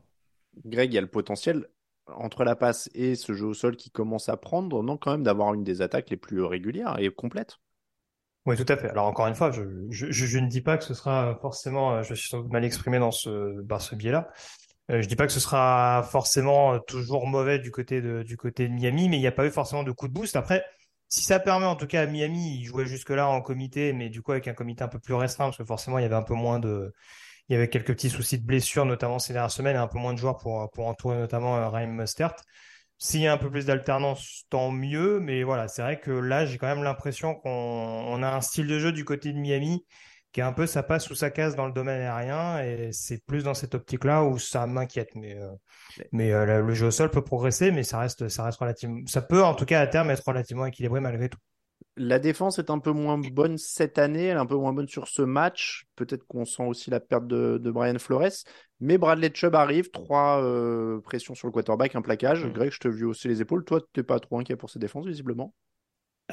Greg, 0.65 0.93
il 0.93 0.95
y 0.95 0.99
a 0.99 1.03
le 1.03 1.06
potentiel 1.06 1.67
entre 2.06 2.45
la 2.45 2.56
passe 2.56 2.89
et 2.95 3.15
ce 3.15 3.35
jeu 3.35 3.47
au 3.47 3.55
sol 3.55 3.77
qui 3.77 3.91
commence 3.91 4.29
à 4.29 4.37
prendre, 4.37 4.83
non 4.83 4.97
quand 4.97 5.12
même 5.12 5.23
d'avoir 5.23 5.53
une 5.55 5.62
des 5.62 5.83
attaques 5.83 6.11
les 6.11 6.17
plus 6.17 6.43
régulières 6.43 6.99
et 6.99 7.11
complètes. 7.11 7.59
Oui, 8.47 8.56
tout 8.56 8.65
à 8.67 8.79
fait. 8.79 8.89
Alors 8.89 9.06
encore 9.06 9.27
une 9.27 9.35
fois, 9.35 9.50
je, 9.50 9.62
je, 9.91 10.39
ne 10.39 10.49
dis 10.49 10.62
pas 10.62 10.79
que 10.79 10.85
ce 10.85 10.95
sera 10.95 11.39
forcément, 11.43 12.03
je 12.03 12.15
suis 12.15 12.35
mal 12.50 12.65
exprimé 12.65 12.99
dans 12.99 13.11
ce, 13.11 13.61
par 13.61 13.83
ce 13.83 13.95
biais-là. 13.95 14.31
Je 14.89 15.03
je 15.03 15.06
dis 15.06 15.17
pas 15.17 15.27
que 15.27 15.33
ce 15.33 15.41
sera 15.41 16.03
forcément 16.11 16.79
toujours 16.81 17.27
mauvais 17.27 17.59
du 17.59 17.71
côté 17.71 18.00
de, 18.00 18.23
du 18.23 18.39
côté 18.39 18.69
de 18.69 18.73
Miami, 18.73 19.11
mais 19.11 19.19
il 19.19 19.21
n'y 19.21 19.27
a 19.27 19.33
pas 19.33 19.45
eu 19.45 19.50
forcément 19.50 19.83
de 19.83 19.93
coup 19.93 20.09
de 20.09 20.15
boost. 20.15 20.35
Après, 20.35 20.65
si 21.09 21.23
ça 21.23 21.41
permet 21.41 21.67
en 21.67 21.77
tout 21.77 21.87
cas 21.87 22.03
à 22.03 22.07
Miami, 22.07 22.59
il 22.61 22.65
jouait 22.65 22.87
jusque-là 22.87 23.29
en 23.29 23.41
comité, 23.41 23.93
mais 23.93 24.09
du 24.11 24.23
coup 24.23 24.33
avec 24.33 24.49
un 24.49 24.55
comité 24.55 24.85
un 24.85 24.89
peu 24.89 24.99
plus 24.99 25.15
restreint, 25.15 25.47
parce 25.47 25.59
que 25.59 25.65
forcément 25.65 25.99
il 25.99 26.03
y 26.03 26.05
avait 26.05 26.15
un 26.15 26.23
peu 26.23 26.35
moins 26.35 26.59
de, 26.59 26.93
il 27.49 27.55
y 27.55 27.57
avait 27.57 27.69
quelques 27.69 27.95
petits 27.95 28.11
soucis 28.11 28.39
de 28.39 28.45
blessures, 28.47 28.85
notamment 28.85 29.19
ces 29.19 29.33
dernières 29.33 29.51
semaines, 29.51 29.77
et 29.77 29.79
un 29.79 29.89
peu 29.89 29.99
moins 29.99 30.13
de 30.13 30.19
joueurs 30.19 30.37
pour, 30.39 30.71
pour 30.71 30.87
entourer 30.87 31.17
notamment 31.19 31.57
euh, 31.57 31.69
Ryan 31.69 31.89
Mustert. 31.89 32.35
S'il 32.99 33.21
y 33.21 33.27
a 33.29 33.33
un 33.33 33.39
peu 33.39 33.51
plus 33.51 33.67
d'alternance, 33.67 34.45
tant 34.51 34.71
mieux, 34.73 35.21
mais 35.21 35.45
voilà, 35.45 35.69
c'est 35.69 35.83
vrai 35.83 36.01
que 36.01 36.11
là 36.11 36.47
j'ai 36.47 36.59
quand 36.59 36.67
même 36.67 36.83
l'impression 36.83 37.35
qu'on 37.37 37.51
on 37.51 38.23
a 38.23 38.29
un 38.29 38.41
style 38.41 38.67
de 38.67 38.79
jeu 38.79 38.93
du 38.93 39.05
côté 39.05 39.33
de 39.33 39.39
Miami 39.39 39.85
qui 40.33 40.41
est 40.41 40.45
un 40.45 40.53
peu 40.53 40.67
ça 40.67 40.83
passe 40.83 41.11
ou 41.11 41.15
ça 41.15 41.31
casse 41.31 41.57
dans 41.57 41.67
le 41.67 41.73
domaine 41.73 42.01
aérien, 42.01 42.63
et 42.63 42.91
c'est 42.93 43.25
plus 43.25 43.45
dans 43.45 43.55
cette 43.55 43.75
optique-là 43.75 44.25
où 44.25 44.39
ça 44.39 44.67
m'inquiète, 44.67 45.11
mais 45.15 45.37
euh, 45.37 45.49
mais 46.13 46.33
euh, 46.33 46.63
le 46.63 46.75
jeu 46.75 46.87
au 46.87 46.91
sol 46.91 47.11
peut 47.11 47.25
progresser, 47.25 47.71
mais 47.71 47.83
ça 47.83 47.99
reste, 47.99 48.29
ça 48.29 48.45
reste 48.45 48.59
relativement, 48.59 49.01
ça 49.07 49.23
peut 49.23 49.43
en 49.43 49.55
tout 49.55 49.65
cas 49.65 49.81
à 49.81 49.87
terme 49.87 50.11
être 50.11 50.27
relativement 50.27 50.67
équilibré 50.67 51.01
malgré 51.01 51.29
tout. 51.29 51.39
La 51.97 52.21
défense 52.21 52.61
est 52.61 52.71
un 52.71 52.79
peu 52.79 52.93
moins 52.93 53.19
bonne 53.19 53.59
cette 53.59 53.99
année, 53.99 54.27
elle 54.27 54.37
est 54.37 54.41
un 54.41 54.47
peu 54.47 54.57
moins 54.57 54.73
bonne 54.73 54.87
sur 54.87 55.09
ce 55.09 55.23
match. 55.23 55.87
Peut-être 55.97 56.25
qu'on 56.27 56.45
sent 56.45 56.63
aussi 56.63 56.91
la 56.91 57.01
perte 57.01 57.27
de, 57.27 57.59
Brian 57.71 57.99
Flores. 57.99 58.45
Mais 58.81 58.99
Bradley 58.99 59.33
Chubb 59.35 59.57
arrive, 59.57 59.91
trois 59.91 60.41
euh, 60.43 61.01
pressions 61.01 61.35
sur 61.35 61.49
le 61.49 61.53
quarterback, 61.53 61.97
un 61.97 62.03
plaquage. 62.03 62.45
Mm. 62.45 62.53
Greg, 62.53 62.71
je 62.71 62.79
te 62.79 62.89
vu 62.89 63.05
aussi 63.05 63.27
les 63.27 63.41
épaules. 63.41 63.65
Toi, 63.65 63.81
tu 63.93 63.99
n'es 63.99 64.05
pas 64.05 64.21
trop 64.21 64.39
inquiet 64.39 64.55
pour 64.55 64.71
cette 64.71 64.81
défense, 64.81 65.07
visiblement? 65.07 65.53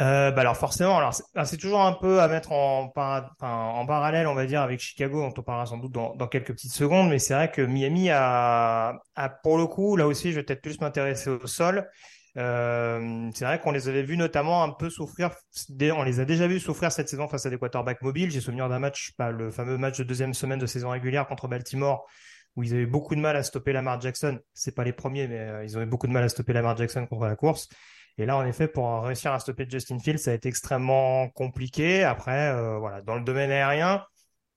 Euh, 0.01 0.31
bah 0.31 0.41
alors 0.41 0.57
forcément, 0.57 0.97
alors 0.97 1.13
c'est 1.45 1.57
toujours 1.57 1.81
un 1.81 1.93
peu 1.93 2.21
à 2.21 2.27
mettre 2.27 2.51
en, 2.51 2.91
en 2.95 3.85
parallèle, 3.85 4.27
on 4.27 4.33
va 4.35 4.45
dire, 4.45 4.61
avec 4.61 4.79
Chicago, 4.79 5.21
dont 5.21 5.33
on 5.37 5.43
parlera 5.43 5.65
sans 5.65 5.77
doute 5.77 5.93
dans, 5.93 6.27
quelques 6.27 6.51
petites 6.51 6.73
secondes, 6.73 7.09
mais 7.09 7.19
c'est 7.19 7.33
vrai 7.33 7.49
que 7.49 7.61
Miami 7.61 8.09
a, 8.09 8.99
a, 9.15 9.29
pour 9.29 9.57
le 9.57 9.67
coup, 9.67 9.95
là 9.95 10.05
aussi, 10.05 10.31
je 10.31 10.35
vais 10.35 10.43
peut-être 10.43 10.61
plus 10.61 10.81
m'intéresser 10.81 11.29
au 11.29 11.47
sol. 11.47 11.87
Euh, 12.37 13.29
c'est 13.33 13.45
vrai 13.45 13.61
qu'on 13.61 13.71
les 13.71 13.87
avait 13.87 14.03
vus 14.03 14.17
notamment 14.17 14.63
un 14.63 14.69
peu 14.69 14.89
souffrir, 14.89 15.31
on 15.79 16.03
les 16.03 16.19
a 16.19 16.25
déjà 16.25 16.47
vus 16.47 16.59
souffrir 16.59 16.91
cette 16.91 17.07
saison 17.07 17.29
face 17.29 17.45
à 17.45 17.49
des 17.49 17.57
quarterbacks 17.57 18.01
mobiles. 18.01 18.31
J'ai 18.31 18.41
souvenir 18.41 18.67
d'un 18.67 18.79
match, 18.79 19.13
bah, 19.17 19.31
le 19.31 19.51
fameux 19.51 19.77
match 19.77 19.97
de 19.97 20.03
deuxième 20.03 20.33
semaine 20.33 20.59
de 20.59 20.65
saison 20.65 20.89
régulière 20.89 21.27
contre 21.27 21.47
Baltimore, 21.47 22.05
où 22.55 22.63
ils 22.63 22.73
avaient 22.73 22.85
beaucoup 22.85 23.15
de 23.15 23.21
mal 23.21 23.37
à 23.37 23.43
stopper 23.43 23.71
Lamar 23.71 24.01
Jackson. 24.01 24.39
C'est 24.53 24.75
pas 24.75 24.83
les 24.83 24.93
premiers, 24.93 25.27
mais 25.27 25.39
euh, 25.39 25.63
ils 25.63 25.75
avaient 25.77 25.85
beaucoup 25.85 26.07
de 26.07 26.11
mal 26.11 26.23
à 26.23 26.29
stopper 26.29 26.51
Lamar 26.51 26.75
Jackson 26.75 27.05
contre 27.07 27.25
la 27.25 27.37
course. 27.37 27.69
Et 28.17 28.25
là, 28.25 28.37
en 28.37 28.45
effet, 28.45 28.67
pour 28.67 29.03
réussir 29.03 29.33
à 29.33 29.39
stopper 29.39 29.67
Justin 29.69 29.99
Fields, 29.99 30.19
ça 30.19 30.31
a 30.31 30.33
été 30.33 30.47
extrêmement 30.49 31.29
compliqué. 31.29 32.03
Après, 32.03 32.49
euh, 32.49 32.77
voilà, 32.77 33.01
dans 33.01 33.15
le 33.15 33.23
domaine 33.23 33.51
aérien, 33.51 34.03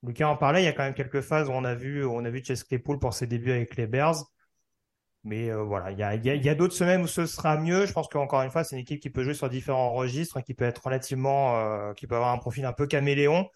Lucas 0.02 0.28
en 0.28 0.36
parlait, 0.36 0.62
il 0.62 0.64
y 0.64 0.68
a 0.68 0.72
quand 0.72 0.84
même 0.84 0.94
quelques 0.94 1.22
phases 1.22 1.48
où 1.48 1.52
on 1.52 1.64
a 1.64 1.74
vu, 1.74 2.04
on 2.04 2.24
a 2.24 2.30
vu 2.30 2.42
Chase 2.44 2.64
pour 3.00 3.14
ses 3.14 3.26
débuts 3.26 3.50
avec 3.50 3.76
les 3.76 3.86
Bears. 3.86 4.24
Mais 5.24 5.50
euh, 5.50 5.62
voilà, 5.62 5.90
il 5.90 5.98
y 5.98 6.02
a, 6.02 6.14
y 6.14 6.48
a 6.48 6.54
d'autres 6.54 6.74
semaines 6.74 7.02
où 7.02 7.08
ce 7.08 7.26
sera 7.26 7.56
mieux. 7.58 7.86
Je 7.86 7.92
pense 7.92 8.08
qu'encore 8.08 8.42
une 8.42 8.50
fois, 8.50 8.64
c'est 8.64 8.76
une 8.76 8.82
équipe 8.82 9.00
qui 9.00 9.10
peut 9.10 9.24
jouer 9.24 9.34
sur 9.34 9.48
différents 9.48 9.90
registres, 9.92 10.40
qui 10.42 10.54
peut 10.54 10.64
être 10.64 10.84
relativement, 10.84 11.56
euh, 11.56 11.92
qui 11.94 12.06
peut 12.06 12.14
avoir 12.14 12.32
un 12.32 12.38
profil 12.38 12.64
un 12.64 12.72
peu 12.72 12.86
caméléon. 12.86 13.48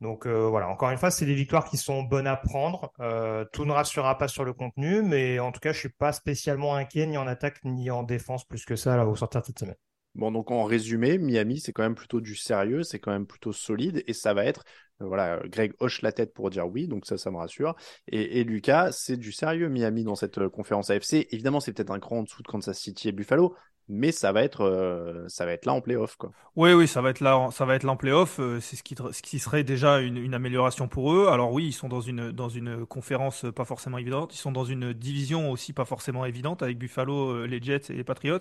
Donc 0.00 0.26
euh, 0.26 0.48
voilà, 0.48 0.68
encore 0.68 0.90
une 0.90 0.98
fois, 0.98 1.10
c'est 1.10 1.26
des 1.26 1.34
victoires 1.34 1.68
qui 1.68 1.76
sont 1.76 2.02
bonnes 2.02 2.28
à 2.28 2.36
prendre. 2.36 2.92
Euh, 3.00 3.44
tout 3.52 3.64
ne 3.64 3.72
rassurera 3.72 4.16
pas 4.16 4.28
sur 4.28 4.44
le 4.44 4.52
contenu, 4.52 5.02
mais 5.02 5.40
en 5.40 5.50
tout 5.50 5.60
cas, 5.60 5.72
je 5.72 5.78
suis 5.78 5.88
pas 5.88 6.12
spécialement 6.12 6.76
inquiet 6.76 7.06
ni 7.06 7.18
en 7.18 7.26
attaque 7.26 7.64
ni 7.64 7.90
en 7.90 8.04
défense 8.04 8.44
plus 8.44 8.64
que 8.64 8.76
ça 8.76 8.96
là, 8.96 9.06
au 9.06 9.16
sortir 9.16 9.44
cette 9.44 9.58
semaine. 9.58 9.76
Bon, 10.14 10.30
donc 10.30 10.50
en 10.50 10.64
résumé, 10.64 11.18
Miami, 11.18 11.60
c'est 11.60 11.72
quand 11.72 11.82
même 11.82 11.94
plutôt 11.94 12.20
du 12.20 12.34
sérieux, 12.34 12.82
c'est 12.82 12.98
quand 12.98 13.12
même 13.12 13.26
plutôt 13.26 13.52
solide, 13.52 14.02
et 14.06 14.12
ça 14.12 14.34
va 14.34 14.44
être, 14.44 14.64
euh, 15.00 15.06
voilà, 15.06 15.40
Greg 15.46 15.74
hoche 15.80 16.02
la 16.02 16.12
tête 16.12 16.32
pour 16.32 16.50
dire 16.50 16.66
oui, 16.66 16.88
donc 16.88 17.04
ça, 17.04 17.18
ça 17.18 17.30
me 17.30 17.36
rassure. 17.36 17.76
Et, 18.06 18.40
et 18.40 18.44
Lucas, 18.44 18.90
c'est 18.92 19.16
du 19.16 19.32
sérieux, 19.32 19.68
Miami, 19.68 20.04
dans 20.04 20.16
cette 20.16 20.48
conférence 20.48 20.90
AFC. 20.90 21.26
Évidemment, 21.30 21.60
c'est 21.60 21.72
peut-être 21.72 21.90
un 21.92 22.00
cran 22.00 22.18
en 22.18 22.22
dessous 22.22 22.42
de 22.42 22.48
Kansas 22.48 22.78
City 22.78 23.08
et 23.08 23.12
Buffalo, 23.12 23.54
mais 23.88 24.12
ça 24.12 24.32
va 24.32 24.42
être, 24.42 24.64
euh, 24.64 25.24
ça 25.28 25.46
va 25.46 25.52
être 25.52 25.64
là 25.64 25.72
en 25.72 25.80
playoff. 25.80 26.16
Quoi. 26.16 26.30
Oui, 26.56 26.72
oui, 26.72 26.86
ça 26.86 27.00
va 27.00 27.10
être 27.10 27.20
là, 27.20 27.48
ça 27.52 27.64
va 27.64 27.74
être 27.74 27.84
là 27.84 27.92
en 27.92 27.96
playoff. 27.96 28.38
Euh, 28.38 28.60
c'est 28.60 28.76
ce 28.76 28.82
qui, 28.82 28.94
ce 29.12 29.22
qui 29.22 29.38
serait 29.38 29.64
déjà 29.64 30.00
une, 30.00 30.18
une, 30.18 30.34
amélioration 30.34 30.88
pour 30.88 31.14
eux. 31.14 31.28
Alors 31.28 31.52
oui, 31.52 31.66
ils 31.68 31.72
sont 31.72 31.88
dans 31.88 32.02
une, 32.02 32.30
dans 32.30 32.50
une 32.50 32.84
conférence 32.84 33.46
pas 33.54 33.64
forcément 33.64 33.96
évidente. 33.96 34.34
Ils 34.34 34.38
sont 34.38 34.52
dans 34.52 34.64
une 34.64 34.92
division 34.92 35.50
aussi 35.50 35.72
pas 35.72 35.86
forcément 35.86 36.26
évidente 36.26 36.62
avec 36.62 36.78
Buffalo, 36.78 37.30
euh, 37.30 37.46
les 37.46 37.62
Jets 37.62 37.90
et 37.90 37.94
les 37.94 38.04
Patriots. 38.04 38.38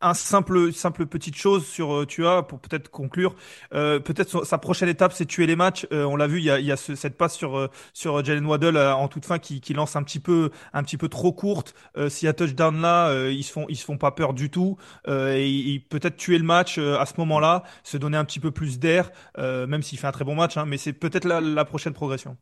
Un 0.00 0.14
simple, 0.14 0.72
simple 0.72 1.06
petite 1.06 1.36
chose 1.36 1.66
sur 1.66 2.06
Tua 2.06 2.46
pour 2.46 2.60
peut-être 2.60 2.90
conclure. 2.90 3.34
peut-être 3.70 4.44
sa 4.44 4.58
prochaine 4.58 4.88
étape, 4.88 5.12
c'est 5.12 5.26
tuer 5.26 5.46
les 5.46 5.56
matchs. 5.56 5.86
on 5.90 6.16
l'a 6.16 6.26
vu, 6.26 6.38
il 6.38 6.44
y 6.44 6.50
a, 6.50 6.60
il 6.60 6.66
y 6.66 6.72
a 6.72 6.76
ce, 6.76 6.94
cette 6.94 7.16
passe 7.16 7.34
sur, 7.34 7.70
sur 7.94 8.24
Jalen 8.24 8.44
Waddle 8.44 8.76
en 8.76 9.08
toute 9.08 9.24
fin 9.24 9.38
qui, 9.38 9.60
qui 9.60 9.72
lance 9.72 9.96
un 9.96 10.02
petit 10.02 10.20
peu, 10.20 10.50
un 10.72 10.82
petit 10.82 10.98
peu 10.98 11.08
trop 11.08 11.32
courte. 11.32 11.74
S'il 12.08 12.26
y 12.26 12.28
a 12.28 12.34
touchdown 12.34 12.80
là, 12.80 13.28
ils 13.28 13.42
se 13.42 13.52
font, 13.52 13.66
ils 13.68 13.76
se 13.76 13.84
font 13.84 13.96
pas 13.96 14.10
peur 14.10 14.34
du 14.34 14.50
tout. 14.50 14.76
Euh, 15.08 15.34
et, 15.36 15.84
peut-être 15.88 16.16
tuer 16.16 16.38
le 16.38 16.44
match 16.44 16.78
euh, 16.78 16.98
à 16.98 17.06
ce 17.06 17.14
moment-là, 17.18 17.62
se 17.82 17.96
donner 17.96 18.16
un 18.16 18.24
petit 18.24 18.40
peu 18.40 18.50
plus 18.50 18.78
d'air, 18.78 19.10
euh, 19.38 19.66
même 19.66 19.82
s'il 19.82 19.98
fait 19.98 20.06
un 20.06 20.12
très 20.12 20.24
bon 20.24 20.34
match, 20.34 20.56
hein, 20.56 20.66
mais 20.66 20.78
c'est 20.78 20.92
peut-être 20.92 21.26
la, 21.26 21.64
prochaine 21.64 21.92
progression. 21.92 22.36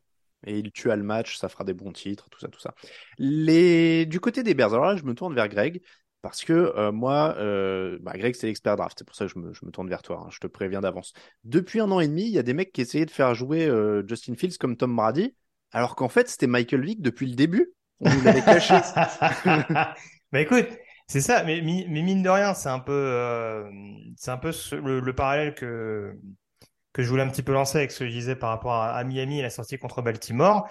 Et 0.46 0.58
il 0.58 0.72
tue 0.72 0.88
le 0.88 1.02
match, 1.02 1.36
ça 1.36 1.48
fera 1.48 1.64
des 1.64 1.74
bons 1.74 1.92
titres, 1.92 2.28
tout 2.30 2.40
ça, 2.40 2.48
tout 2.48 2.60
ça. 2.60 2.74
Les... 3.18 4.06
Du 4.06 4.18
côté 4.18 4.42
des 4.42 4.54
Bears, 4.54 4.74
alors 4.74 4.86
là, 4.86 4.96
je 4.96 5.04
me 5.04 5.14
tourne 5.14 5.34
vers 5.34 5.48
Greg. 5.48 5.82
Parce 6.20 6.44
que 6.44 6.90
moi, 6.90 7.34
bah, 8.00 8.12
Greg, 8.14 8.36
c'est 8.36 8.46
l'expert 8.46 8.76
draft. 8.76 8.96
C'est 8.96 9.04
pour 9.04 9.16
ça 9.16 9.26
que 9.26 9.32
je 9.32 9.38
me, 9.38 9.70
tourne 9.72 9.88
vers 9.88 10.02
toi. 10.02 10.22
Hein, 10.24 10.28
je 10.30 10.38
te 10.38 10.46
préviens 10.46 10.80
d'avance. 10.80 11.12
Depuis 11.42 11.80
un 11.80 11.90
an 11.90 11.98
et 11.98 12.06
demi, 12.06 12.22
il 12.22 12.30
y 12.30 12.38
a 12.38 12.44
des 12.44 12.54
mecs 12.54 12.72
qui 12.72 12.80
essayaient 12.80 13.06
de 13.06 13.10
faire 13.10 13.34
jouer 13.34 13.68
Justin 14.06 14.34
Fields 14.36 14.56
comme 14.58 14.76
Tom 14.76 14.94
Brady, 14.94 15.34
alors 15.72 15.96
qu'en 15.96 16.08
fait, 16.08 16.28
c'était 16.28 16.46
Michael 16.46 16.84
Vick 16.84 17.02
depuis 17.02 17.26
le 17.26 17.34
début. 17.34 17.72
On 18.00 18.12
nous 18.12 18.22
l'avait 18.22 18.42
caché. 18.42 18.74
bah 20.32 20.40
écoute, 20.40 20.66
c'est 21.12 21.20
ça, 21.20 21.42
mais, 21.44 21.60
mine 21.60 22.22
de 22.22 22.30
rien, 22.30 22.54
c'est 22.54 22.70
un 22.70 22.78
peu, 22.78 22.90
euh, 22.90 23.70
c'est 24.16 24.30
un 24.30 24.38
peu 24.38 24.50
le, 24.72 25.12
parallèle 25.14 25.54
que, 25.54 26.16
je 26.96 27.06
voulais 27.06 27.22
un 27.22 27.28
petit 27.28 27.42
peu 27.42 27.52
lancer 27.52 27.76
avec 27.76 27.92
ce 27.92 27.98
que 27.98 28.06
je 28.06 28.12
disais 28.12 28.34
par 28.34 28.48
rapport 28.48 28.72
à, 28.72 29.04
Miami 29.04 29.40
et 29.40 29.42
la 29.42 29.50
sortie 29.50 29.76
contre 29.76 30.00
Baltimore. 30.00 30.66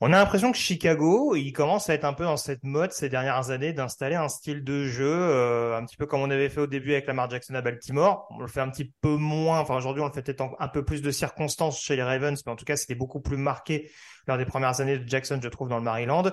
On 0.00 0.12
a 0.12 0.16
l'impression 0.18 0.52
que 0.52 0.58
Chicago, 0.58 1.34
il 1.34 1.52
commence 1.52 1.90
à 1.90 1.94
être 1.94 2.04
un 2.04 2.12
peu 2.12 2.22
dans 2.22 2.36
cette 2.36 2.62
mode 2.62 2.92
ces 2.92 3.08
dernières 3.08 3.50
années 3.50 3.72
d'installer 3.72 4.14
un 4.14 4.28
style 4.28 4.62
de 4.62 4.86
jeu, 4.86 5.10
euh, 5.10 5.76
un 5.76 5.84
petit 5.84 5.96
peu 5.96 6.06
comme 6.06 6.20
on 6.20 6.30
avait 6.30 6.50
fait 6.50 6.60
au 6.60 6.68
début 6.68 6.92
avec 6.92 7.08
Lamar 7.08 7.28
Jackson 7.28 7.54
à 7.54 7.60
Baltimore. 7.60 8.28
On 8.30 8.38
le 8.38 8.46
fait 8.46 8.60
un 8.60 8.70
petit 8.70 8.92
peu 9.00 9.16
moins, 9.16 9.58
enfin 9.58 9.74
aujourd'hui 9.74 10.04
on 10.04 10.06
le 10.06 10.12
fait 10.12 10.22
peut-être 10.22 10.44
un 10.56 10.68
peu 10.68 10.84
plus 10.84 11.02
de 11.02 11.10
circonstances 11.10 11.80
chez 11.80 11.96
les 11.96 12.02
Ravens, 12.04 12.40
mais 12.46 12.52
en 12.52 12.56
tout 12.56 12.64
cas 12.64 12.76
c'était 12.76 12.94
beaucoup 12.94 13.20
plus 13.20 13.38
marqué 13.38 13.90
lors 14.26 14.38
des 14.38 14.44
premières 14.44 14.80
années 14.80 14.98
de 14.98 15.08
Jackson, 15.08 15.38
je 15.42 15.48
trouve, 15.48 15.68
dans 15.68 15.78
le 15.78 15.82
Maryland. 15.82 16.24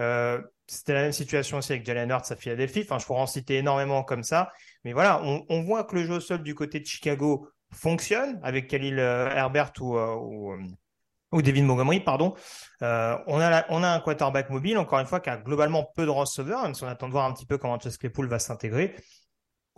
Euh, 0.00 0.40
c'était 0.66 0.94
la 0.94 1.02
même 1.02 1.12
situation 1.12 1.58
aussi 1.58 1.72
avec 1.72 1.86
Jalen 1.86 2.10
Hurts 2.10 2.30
à 2.30 2.36
Philadelphie. 2.36 2.82
Enfin, 2.84 2.98
je 2.98 3.06
pourrais 3.06 3.20
en 3.20 3.26
citer 3.26 3.56
énormément 3.56 4.02
comme 4.02 4.22
ça. 4.22 4.52
Mais 4.84 4.92
voilà, 4.92 5.22
on, 5.22 5.62
voit 5.62 5.84
que 5.84 5.96
le 5.96 6.04
jeu 6.04 6.20
sol 6.20 6.42
du 6.42 6.54
côté 6.54 6.80
de 6.80 6.86
Chicago 6.86 7.48
fonctionne 7.72 8.38
avec 8.42 8.68
Khalil 8.68 8.98
euh, 8.98 9.28
Herbert 9.30 9.72
ou, 9.80 9.96
euh, 9.96 10.14
ou, 10.14 10.54
ou, 11.32 11.42
David 11.42 11.64
Montgomery, 11.64 12.00
pardon. 12.00 12.34
On, 12.80 13.40
a 13.40 13.64
on 13.70 13.82
a 13.82 13.88
un 13.88 14.00
quarterback 14.00 14.50
mobile, 14.50 14.78
encore 14.78 14.98
une 14.98 15.06
fois, 15.06 15.20
qui 15.20 15.30
a 15.30 15.36
globalement 15.36 15.90
peu 15.96 16.04
de 16.04 16.10
receveurs, 16.10 16.62
même 16.62 16.74
on 16.80 16.86
attend 16.86 17.06
de 17.06 17.12
voir 17.12 17.24
un 17.24 17.32
petit 17.32 17.46
peu 17.46 17.58
comment 17.58 17.78
Chase 17.78 17.96
Claypool 17.96 18.28
va 18.28 18.38
s'intégrer. 18.38 18.94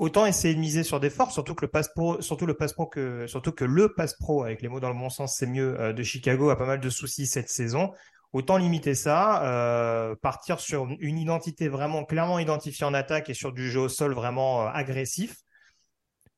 Autant 0.00 0.24
essayer 0.24 0.54
de 0.54 0.58
miser 0.58 0.82
sur 0.82 0.98
des 0.98 1.10
forces, 1.10 1.34
surtout 1.34 1.54
que 1.54 1.64
le 1.66 1.70
pass 1.70 1.88
pro, 1.88 2.22
surtout 2.22 2.46
le 2.46 2.54
pro 2.54 2.86
que, 2.86 3.26
surtout 3.26 3.52
que 3.52 3.66
le 3.66 3.94
pro, 4.18 4.44
avec 4.44 4.62
les 4.62 4.68
mots 4.68 4.80
dans 4.80 4.88
le 4.88 4.98
bon 4.98 5.10
sens, 5.10 5.36
c'est 5.36 5.46
mieux, 5.46 5.92
de 5.92 6.02
Chicago 6.02 6.48
a 6.48 6.56
pas 6.56 6.64
mal 6.64 6.80
de 6.80 6.88
soucis 6.88 7.26
cette 7.26 7.50
saison. 7.50 7.92
Autant 8.32 8.58
limiter 8.58 8.94
ça, 8.94 9.42
euh, 9.44 10.14
partir 10.14 10.60
sur 10.60 10.86
une 11.00 11.18
identité 11.18 11.68
vraiment 11.68 12.04
clairement 12.04 12.38
identifiée 12.38 12.86
en 12.86 12.94
attaque 12.94 13.28
et 13.28 13.34
sur 13.34 13.52
du 13.52 13.68
jeu 13.68 13.80
au 13.80 13.88
sol 13.88 14.14
vraiment 14.14 14.62
euh, 14.62 14.70
agressif. 14.72 15.34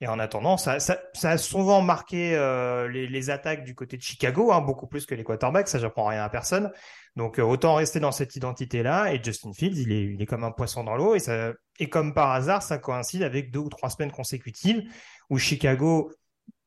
Et 0.02 0.08
en 0.08 0.18
attendant, 0.18 0.56
ça, 0.56 0.78
a 1.22 1.38
souvent 1.38 1.80
marqué 1.80 2.34
euh, 2.34 2.88
les, 2.88 3.30
attaques 3.30 3.62
du 3.62 3.76
côté 3.76 3.96
de 3.96 4.02
Chicago, 4.02 4.50
hein, 4.50 4.60
beaucoup 4.60 4.88
plus 4.88 5.06
que 5.06 5.14
les 5.14 5.22
quarterbacks, 5.22 5.68
ça 5.68 5.78
j'apprends 5.78 6.06
rien 6.06 6.24
à 6.24 6.28
personne. 6.28 6.72
Donc 7.14 7.38
euh, 7.38 7.42
autant 7.42 7.76
rester 7.76 8.00
dans 8.00 8.10
cette 8.10 8.34
identité-là. 8.34 9.14
Et 9.14 9.22
Justin 9.22 9.52
Fields, 9.52 9.78
il 9.78 10.20
est, 10.20 10.26
comme 10.26 10.42
un 10.42 10.50
poisson 10.50 10.82
dans 10.82 10.96
l'eau. 10.96 11.14
Et 11.78 11.88
comme 11.88 12.14
par 12.14 12.32
hasard, 12.32 12.64
ça 12.64 12.78
coïncide 12.78 13.22
avec 13.22 13.52
deux 13.52 13.60
ou 13.60 13.68
trois 13.68 13.90
semaines 13.90 14.10
consécutives 14.10 14.82
où 15.30 15.38
Chicago 15.38 16.10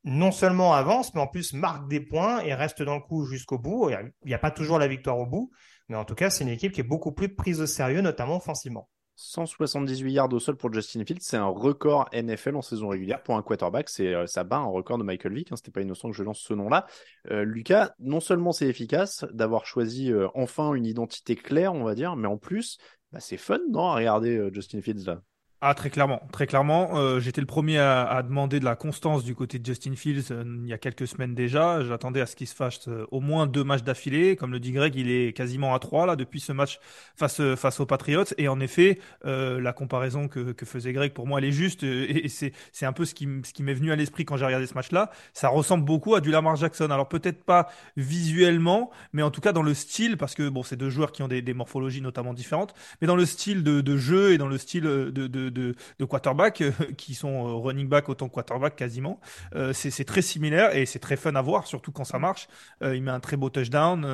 non 0.06 0.32
seulement 0.32 0.74
avance, 0.74 1.14
mais 1.14 1.20
en 1.20 1.28
plus 1.28 1.52
marque 1.52 1.90
des 1.90 2.00
points 2.00 2.40
et 2.40 2.54
reste 2.54 2.84
dans 2.84 2.96
le 2.96 3.02
coup 3.02 3.26
jusqu'au 3.26 3.60
bout. 3.60 3.90
Il 3.90 4.14
n'y 4.28 4.34
a, 4.34 4.40
pas 4.40 4.52
toujours 4.52 4.80
la 4.80 4.88
victoire 4.88 5.20
au 5.20 5.26
bout, 5.26 5.52
mais 5.90 5.98
en 5.98 6.06
tout 6.06 6.16
cas, 6.16 6.30
c'est 6.30 6.46
une 6.46 6.50
équipe 6.52 6.72
qui 6.72 6.80
est 6.80 6.84
beaucoup 6.84 7.12
plus 7.12 7.36
prise 7.36 7.60
au 7.60 7.66
sérieux, 7.66 8.00
notamment 8.00 8.38
offensivement. 8.38 8.88
178 9.16 10.12
yards 10.12 10.34
au 10.34 10.40
sol 10.40 10.58
pour 10.58 10.74
Justin 10.74 11.06
Fields, 11.06 11.22
c'est 11.22 11.38
un 11.38 11.46
record 11.46 12.10
NFL 12.14 12.56
en 12.56 12.62
saison 12.62 12.90
régulière 12.90 13.24
pour 13.24 13.38
un 13.38 13.42
quarterback. 13.42 13.90
C'est 13.90 14.14
euh, 14.14 14.28
ça 14.28 14.44
bat 14.44 14.58
un 14.58 14.66
record 14.66 14.98
de 14.98 15.04
Michael 15.04 15.34
Vick. 15.34 15.52
Hein, 15.52 15.56
C'était 15.56 15.72
pas 15.72 15.82
innocent 15.82 16.10
que 16.10 16.16
je 16.16 16.24
lance 16.24 16.40
ce 16.40 16.54
nom-là. 16.54 16.86
Euh, 17.32 17.46
Lucas, 17.46 17.94
non 18.00 18.20
seulement 18.20 18.52
c'est 18.52 18.68
efficace 18.68 19.26
d'avoir 19.32 19.66
choisi 19.66 20.12
euh, 20.12 20.28
enfin 20.36 20.74
une 20.74 20.86
identité 20.86 21.36
claire, 21.36 21.74
on 21.74 21.84
va 21.84 21.96
dire, 21.96 22.16
mais 22.16 22.28
en 22.28 22.38
plus, 22.38 22.78
bah, 23.12 23.20
c'est 23.22 23.38
fun, 23.38 23.60
non, 23.70 23.88
à 23.88 23.96
regarder 23.96 24.50
Justin 24.52 24.82
Fields 24.82 25.06
là. 25.06 25.22
Ah, 25.62 25.74
très 25.74 25.90
clairement, 25.90 26.22
très 26.34 26.48
clairement. 26.48 26.98
Euh, 26.98 27.20
j'étais 27.20 27.40
le 27.40 27.48
premier 27.48 27.80
à, 27.80 28.22
demander 28.24 28.60
de 28.60 28.66
la 28.66 28.76
constance 28.76 29.24
du 29.24 29.36
côté 29.36 29.58
de 29.58 29.66
Justin 29.66 29.96
Fields 29.96 30.26
euh, 30.32 30.44
il 30.64 30.68
y 30.68 30.74
a 30.74 30.78
quelques 30.78 31.08
semaines 31.08 31.34
déjà. 31.34 31.82
J'attendais 31.84 32.20
à 32.22 32.26
ce 32.26 32.36
qu'il 32.36 32.48
se 32.48 32.54
fasse 32.54 32.88
euh, 32.90 33.08
au 33.10 33.22
moins 33.22 33.48
deux 33.48 33.64
matchs 33.64 33.82
d'affilée. 33.82 34.36
Comme 34.36 34.52
le 34.52 34.60
dit 34.60 34.74
Greg, 34.74 34.94
il 34.96 35.10
est 35.10 35.34
quasiment 35.36 35.74
à 35.74 35.80
trois 35.80 36.06
là 36.06 36.18
depuis 36.18 36.42
ce 36.42 36.52
match 36.52 36.80
face 37.16 37.42
face 37.56 37.80
aux 37.80 37.86
Patriots. 37.86 38.26
Et 38.38 38.48
en 38.50 38.60
effet, 38.60 39.00
la 39.24 39.74
comparaison 39.74 40.28
que, 40.28 40.52
que, 40.52 40.66
faisait 40.66 40.94
Greg 40.94 41.14
pour 41.14 41.26
moi 41.26 41.40
elle 41.40 41.46
est 41.46 41.52
juste 41.52 41.84
et, 41.84 42.28
c'est 42.30 42.86
un 42.86 42.94
peu 42.94 43.06
ce 43.06 43.16
qui 43.16 43.28
ce 43.44 43.54
qui 43.54 43.64
m'est 43.64 43.74
venu 43.74 43.92
à 43.92 43.96
l'esprit 43.96 44.26
quand 44.26 44.38
j'ai 44.38 44.46
regardé 44.46 44.68
ce 44.68 44.74
match-là. 44.74 45.10
Ça 45.34 45.48
ressemble 45.50 45.86
beaucoup 45.86 46.16
à 46.16 46.22
du 46.22 46.32
Lamar 46.32 46.58
Jackson. 46.58 46.90
Alors 46.92 47.08
peut-être 47.08 47.44
pas 47.44 47.70
visuellement, 47.98 48.92
mais 49.14 49.24
en 49.24 49.32
tout 49.32 49.42
cas 49.42 49.54
dans 49.54 49.64
le 49.64 49.74
style 49.74 50.18
parce 50.18 50.36
que 50.36 50.50
bon, 50.50 50.64
c'est 50.64 50.76
deux 50.76 50.90
joueurs 50.90 51.12
qui 51.12 51.24
ont 51.24 51.28
des, 51.28 51.54
morphologies 51.54 52.02
notamment 52.02 52.34
différentes, 52.34 52.74
mais 53.02 53.08
dans 53.08 53.16
le 53.16 53.26
style 53.26 53.64
de, 53.64 53.82
de 53.82 53.98
jeu 53.98 54.34
et 54.34 54.38
dans 54.38 54.48
le 54.48 54.58
style 54.58 54.84
de, 54.84 55.10
de 55.10 55.45
de, 55.50 55.76
quarterback 56.06 56.62
euh, 56.62 56.72
qui 56.98 57.14
sont 57.14 57.48
euh, 57.48 57.54
running 57.54 57.88
back 57.88 58.10
autant 58.10 58.30
quarterback 58.30 58.76
quasiment. 58.76 59.20
Euh, 59.56 59.74
c'est 59.74 60.06
très 60.06 60.22
similaire 60.22 60.76
et 60.76 60.86
c'est 60.86 61.00
très 61.00 61.16
fun 61.16 61.36
à 61.36 61.42
voir, 61.42 61.68
surtout 61.68 61.92
quand 61.92 62.04
ça 62.04 62.20
marche. 62.20 62.48
il 62.82 63.02
met 63.02 63.12
un 63.12 63.20
très 63.20 63.38
beau 63.38 63.50
touchdown, 63.50 64.06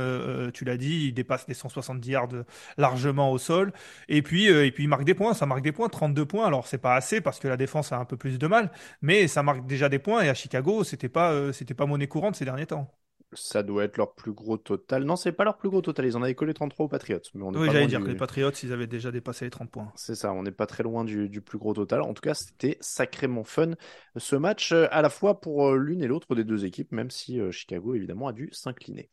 tu 0.53 0.65
l'as 0.65 0.77
dit, 0.77 1.07
il 1.07 1.13
dépasse 1.13 1.47
les 1.47 1.53
170 1.53 2.09
yards 2.09 2.29
largement 2.77 3.31
au 3.31 3.37
sol. 3.37 3.73
Et 4.09 4.21
puis, 4.21 4.45
et 4.45 4.71
puis 4.71 4.83
il 4.83 4.87
marque 4.87 5.03
des 5.03 5.13
points, 5.13 5.33
ça 5.33 5.45
marque 5.45 5.61
des 5.61 5.71
points, 5.71 5.89
32 5.89 6.25
points. 6.25 6.45
Alors 6.45 6.67
c'est 6.67 6.77
pas 6.77 6.95
assez 6.95 7.21
parce 7.21 7.39
que 7.39 7.47
la 7.47 7.57
défense 7.57 7.91
a 7.91 7.97
un 7.97 8.05
peu 8.05 8.17
plus 8.17 8.37
de 8.39 8.47
mal, 8.47 8.71
mais 9.01 9.27
ça 9.27 9.43
marque 9.43 9.65
déjà 9.65 9.89
des 9.89 9.99
points. 9.99 10.21
Et 10.23 10.29
à 10.29 10.33
Chicago, 10.33 10.83
c'était 10.83 11.09
pas, 11.09 11.53
c'était 11.53 11.73
pas 11.73 11.85
monnaie 11.85 12.07
courante 12.07 12.35
ces 12.35 12.45
derniers 12.45 12.67
temps 12.67 12.91
ça 13.33 13.63
doit 13.63 13.83
être 13.83 13.97
leur 13.97 14.13
plus 14.13 14.33
gros 14.33 14.57
total. 14.57 15.03
Non, 15.03 15.15
c'est 15.15 15.31
pas 15.31 15.43
leur 15.43 15.57
plus 15.57 15.69
gros 15.69 15.81
total. 15.81 16.05
Ils 16.05 16.17
en 16.17 16.21
avaient 16.21 16.35
collé 16.35 16.53
33 16.53 16.85
aux 16.85 16.89
Patriots. 16.89 17.19
Mais 17.33 17.43
on 17.43 17.53
oui, 17.53 17.67
j'allais 17.71 17.87
dire 17.87 18.01
que 18.01 18.07
les 18.07 18.15
Patriots, 18.15 18.51
ils 18.51 18.73
avaient 18.73 18.87
déjà 18.87 19.11
dépassé 19.11 19.45
les 19.45 19.51
30 19.51 19.69
points. 19.69 19.91
C'est 19.95 20.15
ça, 20.15 20.33
on 20.33 20.43
n'est 20.43 20.51
pas 20.51 20.65
très 20.65 20.83
loin 20.83 21.03
du, 21.03 21.29
du, 21.29 21.41
plus 21.41 21.57
gros 21.57 21.73
total. 21.73 22.01
En 22.01 22.13
tout 22.13 22.21
cas, 22.21 22.33
c'était 22.33 22.77
sacrément 22.81 23.43
fun 23.43 23.71
ce 24.17 24.35
match, 24.35 24.71
euh, 24.71 24.87
à 24.91 25.01
la 25.01 25.09
fois 25.09 25.39
pour 25.39 25.69
euh, 25.69 25.77
l'une 25.77 26.01
et 26.01 26.07
l'autre 26.07 26.35
des 26.35 26.43
deux 26.43 26.65
équipes, 26.65 26.91
même 26.91 27.09
si 27.09 27.39
euh, 27.39 27.51
Chicago, 27.51 27.95
évidemment, 27.95 28.27
a 28.27 28.33
dû 28.33 28.49
s'incliner. 28.51 29.09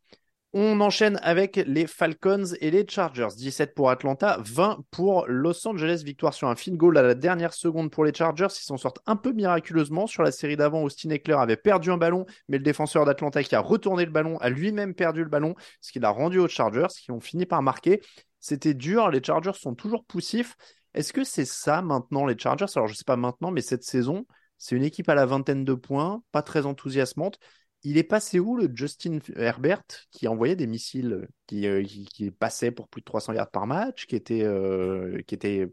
On 0.55 0.81
enchaîne 0.81 1.21
avec 1.23 1.57
les 1.57 1.87
Falcons 1.87 2.55
et 2.63 2.71
les 2.71 2.87
Chargers. 2.89 3.29
17 3.37 3.75
pour 3.75 3.91
Atlanta, 3.91 4.39
20 4.41 4.79
pour 4.91 5.27
Los 5.29 5.69
Angeles. 5.69 6.01
Victoire 6.03 6.33
sur 6.33 6.49
un 6.49 6.57
field 6.57 6.79
goal 6.79 6.97
à 6.97 7.03
la 7.03 7.15
dernière 7.15 7.53
seconde 7.53 7.91
pour 7.91 8.03
les 8.03 8.15
Chargers. 8.15 8.47
Ils 8.51 8.65
s'en 8.65 8.79
sortent 8.79 9.01
un 9.05 9.17
peu 9.17 9.33
miraculeusement. 9.33 10.07
Sur 10.07 10.23
la 10.23 10.33
série 10.33 10.57
d'avant, 10.57 10.83
Austin 10.83 11.11
Eckler 11.11 11.37
avait 11.39 11.59
perdu 11.59 11.91
un 11.91 11.99
ballon, 11.99 12.25
mais 12.49 12.57
le 12.57 12.65
défenseur 12.65 13.05
d'Atlanta 13.05 13.43
qui 13.43 13.55
a 13.55 13.61
retourné 13.61 14.07
le 14.07 14.11
ballon 14.11 14.39
a 14.39 14.49
lui-même 14.49 14.95
perdu 14.95 15.23
le 15.23 15.29
ballon, 15.29 15.55
ce 15.83 15.93
qui 15.93 16.01
l'a 16.01 16.09
rendu 16.09 16.39
aux 16.39 16.49
Chargers, 16.49 16.89
qui 16.99 17.11
ont 17.11 17.21
fini 17.21 17.45
par 17.45 17.61
marquer. 17.61 18.01
C'était 18.41 18.73
dur. 18.73 19.11
Les 19.11 19.23
Chargers 19.23 19.53
sont 19.53 19.75
toujours 19.75 20.07
poussifs. 20.07 20.57
Est-ce 20.95 21.13
que 21.13 21.25
c'est 21.25 21.45
ça 21.45 21.83
maintenant, 21.83 22.25
les 22.25 22.39
Chargers? 22.39 22.67
Alors, 22.75 22.87
je 22.87 22.95
ne 22.95 22.97
sais 22.97 23.05
pas 23.05 23.17
maintenant, 23.17 23.51
mais 23.51 23.61
cette 23.61 23.85
saison, 23.85 24.25
c'est 24.57 24.77
une 24.77 24.85
équipe 24.85 25.11
à 25.11 25.15
la 25.15 25.27
vingtaine 25.27 25.67
de 25.67 25.75
points, 25.75 26.23
pas 26.33 26.41
très 26.41 26.65
enthousiasmante 26.65 27.39
il 27.83 27.97
est 27.97 28.05
passé 28.05 28.41
où 28.41 28.57
le 28.57 28.71
Justin 28.75 29.19
Herbert 29.37 29.83
qui 30.11 30.29
envoyait 30.29 30.57
des 30.57 30.67
missiles 30.67 31.29
qui, 31.47 31.67
euh, 31.67 31.83
qui, 31.83 32.31
passaient 32.31 32.71
pour 32.71 32.89
plus 32.89 33.01
de 33.01 33.05
300 33.05 33.35
yards 33.35 33.51
par 33.51 33.67
match, 33.67 34.07
qui 34.07 34.17
était, 34.17 34.43
euh, 34.43 35.23
qui 35.27 35.35
était 35.35 35.71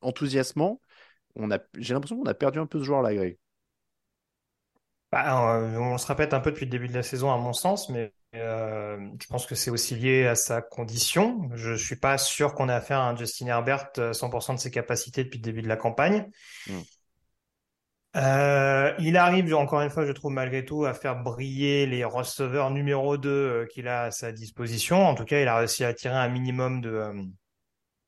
enthousiasmant 0.00 0.80
on 1.34 1.50
a, 1.50 1.58
J'ai 1.76 1.94
l'impression 1.94 2.18
qu'on 2.18 2.26
a 2.26 2.34
perdu 2.34 2.58
un 2.58 2.66
peu 2.66 2.78
ce 2.78 2.84
joueur-là, 2.84 3.14
Greg. 3.14 3.38
Bah, 5.12 5.56
euh, 5.56 5.78
on 5.78 5.98
se 5.98 6.06
répète 6.06 6.34
un 6.34 6.40
peu 6.40 6.50
depuis 6.50 6.64
le 6.64 6.70
début 6.70 6.88
de 6.88 6.94
la 6.94 7.02
saison, 7.02 7.30
à 7.32 7.36
mon 7.36 7.52
sens, 7.52 7.88
mais 7.90 8.12
je 8.32 9.26
pense 9.28 9.46
que 9.46 9.54
c'est 9.54 9.70
aussi 9.70 9.94
lié 9.94 10.26
à 10.26 10.34
sa 10.34 10.60
condition. 10.60 11.48
Je 11.54 11.74
suis 11.74 11.96
pas 11.96 12.18
sûr 12.18 12.54
qu'on 12.54 12.68
ait 12.68 12.72
affaire 12.72 13.00
à 13.00 13.08
un 13.08 13.16
Justin 13.16 13.46
Herbert 13.46 13.92
100% 13.96 14.54
de 14.54 14.58
ses 14.58 14.70
capacités 14.70 15.24
depuis 15.24 15.38
le 15.38 15.42
début 15.42 15.62
de 15.62 15.68
la 15.68 15.76
campagne. 15.76 16.30
Hmm. 16.66 16.80
Euh, 18.16 18.94
il 18.98 19.16
arrive, 19.16 19.54
encore 19.54 19.82
une 19.82 19.90
fois, 19.90 20.06
je 20.06 20.12
trouve 20.12 20.32
malgré 20.32 20.64
tout, 20.64 20.84
à 20.86 20.94
faire 20.94 21.22
briller 21.22 21.86
les 21.86 22.04
receveurs 22.04 22.70
numéro 22.70 23.18
2 23.18 23.28
euh, 23.28 23.66
qu'il 23.66 23.88
a 23.88 24.04
à 24.04 24.10
sa 24.10 24.32
disposition. 24.32 25.06
En 25.06 25.14
tout 25.14 25.24
cas, 25.24 25.40
il 25.40 25.48
a 25.48 25.56
réussi 25.58 25.84
à 25.84 25.88
attirer 25.88 26.14
un 26.14 26.28
minimum 26.28 26.80
de, 26.80 26.90
euh, 26.90 27.22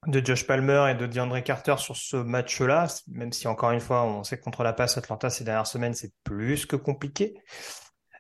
de 0.07 0.25
Josh 0.25 0.47
Palmer 0.47 0.87
et 0.91 0.95
de 0.95 1.07
DeAndre 1.07 1.43
Carter 1.43 1.75
sur 1.77 1.97
ce 1.97 2.17
match-là, 2.17 2.87
même 3.09 3.33
si 3.33 3.49
encore 3.49 3.73
une 3.73 3.81
fois, 3.81 4.05
on 4.05 4.25
sait 4.25 4.39
que 4.39 4.43
contre 4.45 4.63
la 4.63 4.73
passe 4.73 4.97
Atlanta 4.97 5.29
ces 5.29 5.45
dernières 5.45 5.67
semaines, 5.67 5.95
c'est 5.95 6.13
plus 6.25 6.65
que 6.65 6.77
compliqué. 6.77 7.35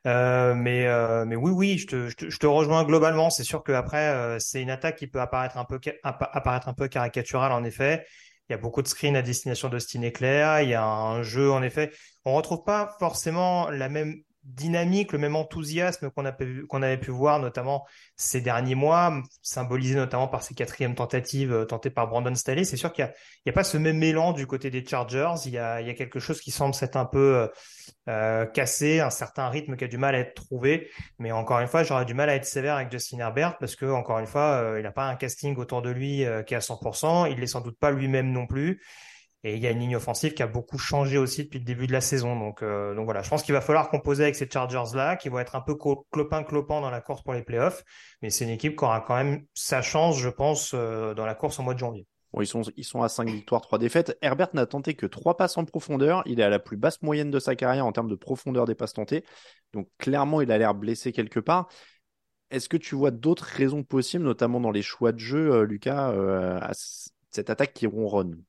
Euh, 0.06 0.54
mais, 0.54 0.86
euh, 0.86 1.24
mais 1.24 1.36
oui, 1.36 1.50
oui, 1.50 1.78
je 1.78 1.86
te, 1.86 2.08
je 2.08 2.16
te, 2.16 2.30
je 2.30 2.38
te 2.38 2.46
rejoins 2.46 2.84
globalement. 2.84 3.30
C'est 3.30 3.44
sûr 3.44 3.62
qu'après, 3.62 4.08
euh, 4.08 4.38
c'est 4.38 4.62
une 4.62 4.70
attaque 4.70 4.96
qui 4.96 5.06
peut 5.06 5.20
apparaître 5.20 5.58
un 5.58 5.64
peu, 5.64 5.80
apparaître 6.02 6.68
un 6.68 6.74
peu 6.74 6.88
caricaturale, 6.88 7.52
en 7.52 7.64
effet. 7.64 8.06
Il 8.48 8.52
y 8.52 8.54
a 8.54 8.58
beaucoup 8.58 8.82
de 8.82 8.88
screens 8.88 9.16
à 9.16 9.22
destination 9.22 9.68
d'Austin 9.68 10.02
Eclair. 10.02 10.62
Il 10.62 10.70
y 10.70 10.74
a 10.74 10.84
un 10.84 11.22
jeu, 11.22 11.50
en 11.52 11.62
effet. 11.62 11.92
On 12.24 12.34
retrouve 12.34 12.64
pas 12.64 12.96
forcément 12.98 13.70
la 13.70 13.88
même 13.88 14.22
dynamique, 14.48 15.12
le 15.12 15.18
même 15.18 15.36
enthousiasme 15.36 16.10
qu'on 16.10 16.82
avait 16.82 16.98
pu 16.98 17.10
voir 17.10 17.38
notamment 17.38 17.86
ces 18.16 18.40
derniers 18.40 18.74
mois, 18.74 19.22
symbolisé 19.42 19.94
notamment 19.94 20.28
par 20.28 20.42
ces 20.42 20.54
quatrièmes 20.54 20.94
tentatives 20.94 21.52
euh, 21.52 21.64
tentées 21.64 21.90
par 21.90 22.08
Brandon 22.08 22.34
Staley. 22.34 22.64
C'est 22.64 22.76
sûr 22.76 22.92
qu'il 22.92 23.04
n'y 23.46 23.50
a, 23.50 23.52
pas 23.52 23.64
ce 23.64 23.76
même 23.76 23.98
mélange 23.98 24.34
du 24.34 24.46
côté 24.46 24.70
des 24.70 24.84
Chargers. 24.84 25.34
Il 25.44 25.52
y 25.52 25.58
a, 25.58 25.80
il 25.80 25.86
y 25.86 25.90
a 25.90 25.94
quelque 25.94 26.18
chose 26.18 26.40
qui 26.40 26.50
semble 26.50 26.74
s'être 26.74 26.96
un 26.96 27.04
peu 27.04 27.36
euh, 27.36 27.48
euh, 28.08 28.46
cassé, 28.46 29.00
un 29.00 29.10
certain 29.10 29.48
rythme 29.48 29.76
qui 29.76 29.84
a 29.84 29.88
du 29.88 29.98
mal 29.98 30.14
à 30.14 30.20
être 30.20 30.34
trouvé. 30.34 30.90
Mais 31.18 31.30
encore 31.30 31.60
une 31.60 31.68
fois, 31.68 31.82
j'aurais 31.82 32.06
du 32.06 32.14
mal 32.14 32.30
à 32.30 32.34
être 32.34 32.46
sévère 32.46 32.76
avec 32.76 32.90
Justin 32.90 33.18
Herbert 33.18 33.58
parce 33.58 33.76
que 33.76 33.86
encore 33.86 34.18
une 34.18 34.26
fois, 34.26 34.74
il 34.76 34.82
n'a 34.82 34.92
pas 34.92 35.06
un 35.06 35.16
casting 35.16 35.56
autour 35.56 35.82
de 35.82 35.90
lui 35.90 36.24
qui 36.46 36.54
est 36.54 36.56
à 36.56 36.60
100%. 36.60 37.30
Il 37.30 37.38
l'est 37.38 37.46
sans 37.46 37.60
doute 37.60 37.78
pas 37.78 37.90
lui-même 37.90 38.32
non 38.32 38.46
plus. 38.46 38.80
Et 39.48 39.56
il 39.56 39.62
y 39.62 39.66
a 39.66 39.70
une 39.70 39.78
ligne 39.78 39.96
offensive 39.96 40.34
qui 40.34 40.42
a 40.42 40.46
beaucoup 40.46 40.76
changé 40.76 41.16
aussi 41.16 41.44
depuis 41.44 41.58
le 41.58 41.64
début 41.64 41.86
de 41.86 41.92
la 41.92 42.02
saison. 42.02 42.38
Donc, 42.38 42.62
euh, 42.62 42.94
voilà, 43.02 43.22
je 43.22 43.30
pense 43.30 43.42
qu'il 43.42 43.54
va 43.54 43.62
falloir 43.62 43.88
composer 43.88 44.24
avec 44.24 44.36
ces 44.36 44.46
Chargers-là, 44.46 45.16
qui 45.16 45.30
vont 45.30 45.38
être 45.38 45.56
un 45.56 45.62
peu 45.62 45.74
clopin-clopant 45.74 46.82
dans 46.82 46.90
la 46.90 47.00
course 47.00 47.22
pour 47.22 47.32
les 47.32 47.42
playoffs. 47.42 47.82
Mais 48.20 48.28
c'est 48.28 48.44
une 48.44 48.50
équipe 48.50 48.76
qui 48.76 48.84
aura 48.84 49.00
quand 49.00 49.16
même 49.16 49.46
sa 49.54 49.80
chance, 49.80 50.18
je 50.18 50.28
pense, 50.28 50.72
euh, 50.74 51.14
dans 51.14 51.24
la 51.24 51.34
course 51.34 51.58
en 51.58 51.62
mois 51.62 51.72
de 51.72 51.78
janvier. 51.78 52.06
Ils, 52.38 52.46
sont, 52.46 53.02
à 53.02 53.08
5 53.08 53.26
victoires, 53.30 53.62
3 53.62 53.78
défaites. 53.78 54.18
Herbert 54.20 54.50
n'a 54.52 54.66
tenté 54.66 54.92
que 54.94 55.06
3 55.06 55.38
passes 55.38 55.56
en 55.56 55.64
profondeur. 55.64 56.22
Il 56.26 56.40
est 56.40 56.44
à 56.44 56.50
la 56.50 56.58
plus 56.58 56.76
basse 56.76 57.00
moyenne 57.00 57.30
de 57.30 57.38
sa 57.38 57.56
carrière 57.56 57.86
en 57.86 57.92
termes 57.92 58.10
de 58.10 58.16
profondeur 58.16 58.66
des 58.66 58.74
passes 58.74 58.92
tentées. 58.92 59.24
Donc 59.72 59.88
clairement, 59.96 60.42
il 60.42 60.52
a 60.52 60.58
l'air 60.58 60.74
blessé 60.74 61.12
quelque 61.12 61.40
part. 61.40 61.68
Est-ce 62.50 62.68
que 62.68 62.76
tu 62.76 62.94
vois 62.96 63.12
d'autres 63.12 63.44
raisons 63.44 63.82
possibles, 63.82 64.24
notamment 64.24 64.60
dans 64.60 64.70
les 64.70 64.82
choix 64.82 65.12
de 65.12 65.18
jeu, 65.18 65.52
euh, 65.52 65.64
Lucas, 65.64 66.10
à 66.60 66.72
cette 67.30 67.48
attaque 67.48 67.72
qui 67.72 67.86
ronronne? 67.86 68.42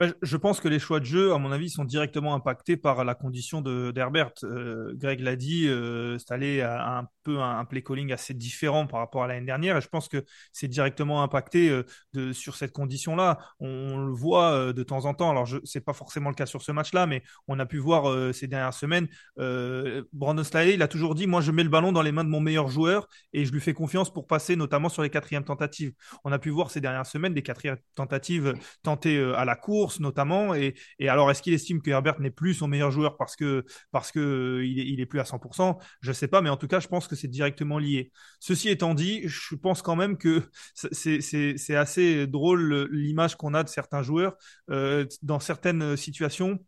Je 0.00 0.36
pense 0.36 0.60
que 0.60 0.68
les 0.68 0.78
choix 0.78 1.00
de 1.00 1.04
jeu, 1.04 1.32
à 1.32 1.38
mon 1.38 1.52
avis, 1.52 1.70
sont 1.70 1.84
directement 1.84 2.34
impactés 2.34 2.76
par 2.76 3.04
la 3.04 3.14
condition 3.14 3.60
d'Herbert. 3.60 4.32
Euh, 4.42 4.92
Greg 4.96 5.20
l'a 5.20 5.36
dit, 5.36 5.66
euh, 5.68 6.18
allé 6.30 6.60
à 6.60 6.98
un 6.98 7.08
peu 7.22 7.40
un, 7.40 7.64
play 7.64 7.82
calling 7.82 8.12
assez 8.12 8.34
différent 8.34 8.86
par 8.86 9.00
rapport 9.00 9.22
à 9.22 9.28
l'année 9.28 9.46
dernière. 9.46 9.76
Et 9.76 9.80
je 9.80 9.88
pense 9.88 10.08
que 10.08 10.24
c'est 10.52 10.68
directement 10.68 11.22
impacté 11.22 11.70
euh, 11.70 12.32
sur 12.32 12.56
cette 12.56 12.72
condition-là. 12.72 13.38
On, 13.60 13.98
le 13.98 14.12
voit 14.12 14.52
euh, 14.52 14.72
de 14.72 14.82
temps 14.82 15.04
en 15.04 15.14
temps. 15.14 15.30
Alors, 15.30 15.48
ce 15.48 15.58
n'est 15.74 15.82
pas 15.82 15.92
forcément 15.92 16.28
le 16.28 16.34
cas 16.34 16.46
sur 16.46 16.62
ce 16.62 16.72
match-là, 16.72 17.06
mais 17.06 17.22
on 17.48 17.58
a 17.58 17.66
pu 17.66 17.78
voir 17.78 18.34
ces 18.34 18.46
dernières 18.46 18.74
semaines. 18.74 19.08
Brandon 20.12 20.44
Staley, 20.44 20.74
il 20.74 20.82
a 20.82 20.88
toujours 20.88 21.14
dit 21.14 21.26
Moi, 21.26 21.40
je 21.40 21.52
mets 21.52 21.62
le 21.62 21.68
ballon 21.68 21.92
dans 21.92 22.02
les 22.02 22.12
mains 22.12 22.24
de 22.24 22.28
mon 22.28 22.40
meilleur 22.40 22.68
joueur 22.68 23.08
et 23.32 23.44
je 23.44 23.52
lui 23.52 23.60
fais 23.60 23.74
confiance 23.74 24.12
pour 24.12 24.26
passer, 24.26 24.56
notamment 24.56 24.88
sur 24.88 25.02
les 25.02 25.10
quatrièmes 25.10 25.44
tentatives. 25.44 25.92
On 26.24 26.32
a 26.32 26.38
pu 26.38 26.50
voir 26.50 26.70
ces 26.70 26.80
dernières 26.80 27.06
semaines 27.06 27.34
des 27.34 27.42
quatrièmes 27.42 27.76
tentatives 27.94 28.54
tentées 28.82 29.22
à 29.36 29.44
la 29.44 29.56
notamment. 30.00 30.54
Et, 30.54 30.74
alors, 31.00 31.30
est-ce 31.30 31.42
qu'il 31.42 31.54
estime 31.54 31.82
que 31.82 31.90
Herbert 31.90 32.20
n'est 32.20 32.30
plus 32.30 32.54
son 32.54 32.68
meilleur 32.68 32.90
joueur 32.90 33.16
parce 33.16 33.36
que 33.36 33.64
parce 33.90 34.12
que 34.12 34.62
il 34.64 35.00
est, 35.00 35.06
plus 35.06 35.20
à 35.20 35.24
100% 35.24 35.78
Je 36.00 36.12
sais 36.12 36.28
pas, 36.28 36.40
mais 36.40 36.50
en 36.50 36.56
tout 36.56 36.68
cas, 36.68 36.80
je 36.80 36.88
pense 36.88 37.08
que 37.08 37.16
c'est 37.16 37.28
directement 37.28 37.78
lié. 37.78 38.10
Ceci 38.40 38.68
étant 38.68 38.94
dit, 38.94 39.22
je 39.26 39.54
pense 39.54 39.82
quand 39.82 39.96
même 39.96 40.16
que 40.16 40.42
c'est 40.92 41.76
assez 41.76 42.26
drôle 42.26 42.88
l'image 42.90 43.36
qu'on 43.36 43.54
a 43.54 43.62
de 43.62 43.68
certains 43.68 44.02
joueurs 44.02 44.36
euh, 44.70 45.06
dans 45.22 45.40
certaines 45.40 45.96
situations 45.96 46.58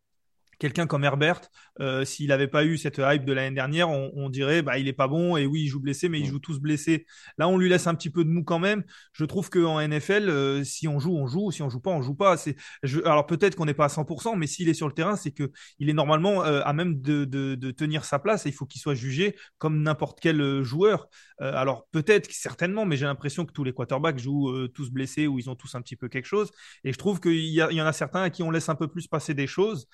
quelqu'un 0.58 0.86
comme 0.86 1.04
Herbert, 1.04 1.40
euh, 1.80 2.04
s'il 2.04 2.28
n'avait 2.28 2.48
pas 2.48 2.64
eu 2.64 2.78
cette 2.78 2.98
hype 2.98 3.24
de 3.24 3.32
l'année 3.32 3.54
dernière, 3.54 3.90
on, 3.90 4.28
dirait 4.30 4.62
bah 4.62 4.78
il 4.78 4.88
est 4.88 4.92
pas 4.92 5.08
bon 5.08 5.36
et 5.36 5.46
oui 5.46 5.62
il 5.62 5.68
joue 5.68 5.80
blessé, 5.80 6.08
mais 6.08 6.18
il 6.18 6.26
joue 6.26 6.38
tous 6.38 6.58
blessés. 6.58 7.06
Là 7.38 7.48
on 7.48 7.58
lui 7.58 7.68
laisse 7.68 7.86
un 7.86 7.94
petit 7.94 8.10
peu 8.10 8.24
de 8.24 8.30
mou 8.30 8.42
quand 8.42 8.58
même. 8.58 8.84
Je 9.12 9.24
trouve 9.24 9.50
qu'en 9.50 9.80
NFL, 9.80 10.28
euh, 10.28 10.64
si 10.64 10.88
on 10.88 10.98
joue, 10.98 11.16
on 11.16 11.26
joue, 11.26 11.50
si 11.50 11.62
on 11.62 11.70
joue 11.70 11.80
pas, 11.80 11.90
on 11.90 12.02
joue 12.02 12.14
pas. 12.14 12.36
C'est 12.36 12.56
alors 13.04 13.26
peut-être 13.26 13.54
qu'on 13.54 13.66
n'est 13.66 13.74
pas 13.74 13.84
à 13.84 13.88
100%, 13.88 14.36
mais 14.36 14.46
s'il 14.46 14.68
est 14.68 14.74
sur 14.74 14.88
le 14.88 14.94
terrain, 14.94 15.16
c'est 15.16 15.30
que 15.30 15.50
il 15.78 15.88
est 15.88 15.92
normalement 15.92 16.44
euh, 16.44 16.62
à 16.64 16.72
même 16.72 17.00
de, 17.00 17.24
de, 17.24 17.54
de, 17.54 17.70
tenir 17.70 18.04
sa 18.04 18.18
place 18.18 18.46
et 18.46 18.48
il 18.48 18.52
faut 18.52 18.66
qu'il 18.66 18.80
soit 18.80 18.94
jugé 18.94 19.36
comme 19.58 19.82
n'importe 19.82 20.18
quel 20.20 20.62
joueur. 20.62 21.08
alors 21.38 21.86
peut-être 21.92 22.30
certainement, 22.30 22.86
mais 22.86 22.96
j'ai 22.96 23.04
l'impression 23.04 23.44
que 23.44 23.52
tous 23.52 23.64
les 23.64 23.72
quarterbacks 23.72 24.18
jouent 24.18 24.68
tous 24.68 24.90
blessés 24.90 25.26
ou 25.26 25.38
ils 25.38 25.50
ont 25.50 25.54
tous 25.54 25.74
un 25.74 25.82
petit 25.82 25.96
peu 25.96 26.08
quelque 26.08 26.26
chose. 26.26 26.50
Et 26.84 26.92
je 26.92 26.98
trouve 26.98 27.20
qu'il 27.20 27.32
y, 27.32 27.56
y, 27.56 27.80
en 27.80 27.86
a 27.86 27.92
certains 27.92 28.22
à 28.22 28.30
qui 28.30 28.42
on 28.42 28.50
laisse 28.50 28.68
un 28.68 28.74
peu 28.74 28.88
plus 28.88 29.06
passer 29.06 29.34
des 29.34 29.46
choses 29.46 29.88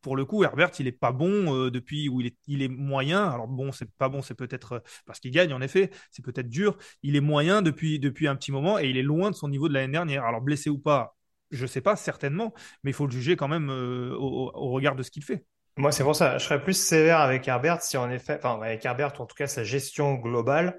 pour 0.00 0.16
le 0.16 0.24
coup, 0.24 0.44
Herbert, 0.44 0.70
il 0.78 0.86
est 0.86 0.92
pas 0.92 1.12
bon 1.12 1.54
euh, 1.54 1.70
depuis 1.70 2.08
où 2.08 2.20
il 2.20 2.62
est, 2.62 2.68
moyen. 2.68 3.24
Alors 3.28 3.48
bon, 3.48 3.72
c'est 3.72 3.90
pas 3.90 4.08
bon, 4.08 4.22
c'est 4.22 4.34
peut-être 4.34 4.72
euh, 4.72 4.80
parce 5.06 5.20
qu'il 5.20 5.30
gagne 5.30 5.52
en 5.52 5.60
effet, 5.60 5.90
c'est 6.10 6.24
peut-être 6.24 6.48
dur. 6.48 6.76
Il 7.02 7.16
est 7.16 7.20
moyen 7.20 7.62
depuis 7.62 7.98
depuis 7.98 8.28
un 8.28 8.36
petit 8.36 8.52
moment 8.52 8.78
et 8.78 8.88
il 8.88 8.96
est 8.96 9.02
loin 9.02 9.30
de 9.30 9.36
son 9.36 9.48
niveau 9.48 9.68
de 9.68 9.74
l'année 9.74 9.92
dernière. 9.92 10.24
Alors 10.24 10.40
blessé 10.40 10.70
ou 10.70 10.78
pas, 10.78 11.16
je 11.50 11.66
sais 11.66 11.80
pas 11.80 11.96
certainement, 11.96 12.52
mais 12.82 12.90
il 12.90 12.94
faut 12.94 13.06
le 13.06 13.12
juger 13.12 13.36
quand 13.36 13.48
même 13.48 13.70
euh, 13.70 14.14
au, 14.16 14.70
regard 14.70 14.96
de 14.96 15.02
ce 15.02 15.10
qu'il 15.10 15.24
fait. 15.24 15.44
Moi, 15.78 15.90
c'est 15.90 16.04
pour 16.04 16.16
ça, 16.16 16.36
je 16.36 16.44
serais 16.44 16.62
plus 16.62 16.74
sévère 16.74 17.20
avec 17.20 17.48
Herbert 17.48 17.80
si 17.80 17.96
en 17.96 18.10
effet, 18.10 18.38
enfin 18.42 18.60
avec 18.62 18.84
Herbert, 18.84 19.20
en 19.20 19.26
tout 19.26 19.34
cas 19.34 19.46
sa 19.46 19.64
gestion 19.64 20.14
globale. 20.14 20.76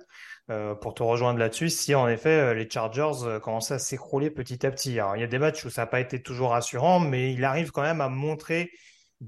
pour 0.82 0.94
te 0.94 1.02
rejoindre 1.02 1.40
là-dessus, 1.40 1.70
si 1.70 1.96
en 1.96 2.08
effet 2.08 2.54
les 2.54 2.70
Chargers 2.70 3.40
commencent 3.42 3.72
à 3.72 3.80
s'écrouler 3.80 4.30
petit 4.30 4.66
à 4.66 4.72
petit. 4.72 4.92
il 4.92 5.20
y 5.20 5.24
a 5.24 5.28
des 5.28 5.40
matchs 5.40 5.66
où 5.66 5.70
ça 5.72 5.84
n'a 5.84 5.88
pas 5.88 6.00
été 6.00 6.22
toujours 6.22 6.52
rassurant, 6.52 7.00
mais 7.00 7.34
il 7.34 7.44
arrive 7.44 7.72
quand 7.72 7.82
même 7.82 8.02
à 8.02 8.10
montrer 8.10 8.72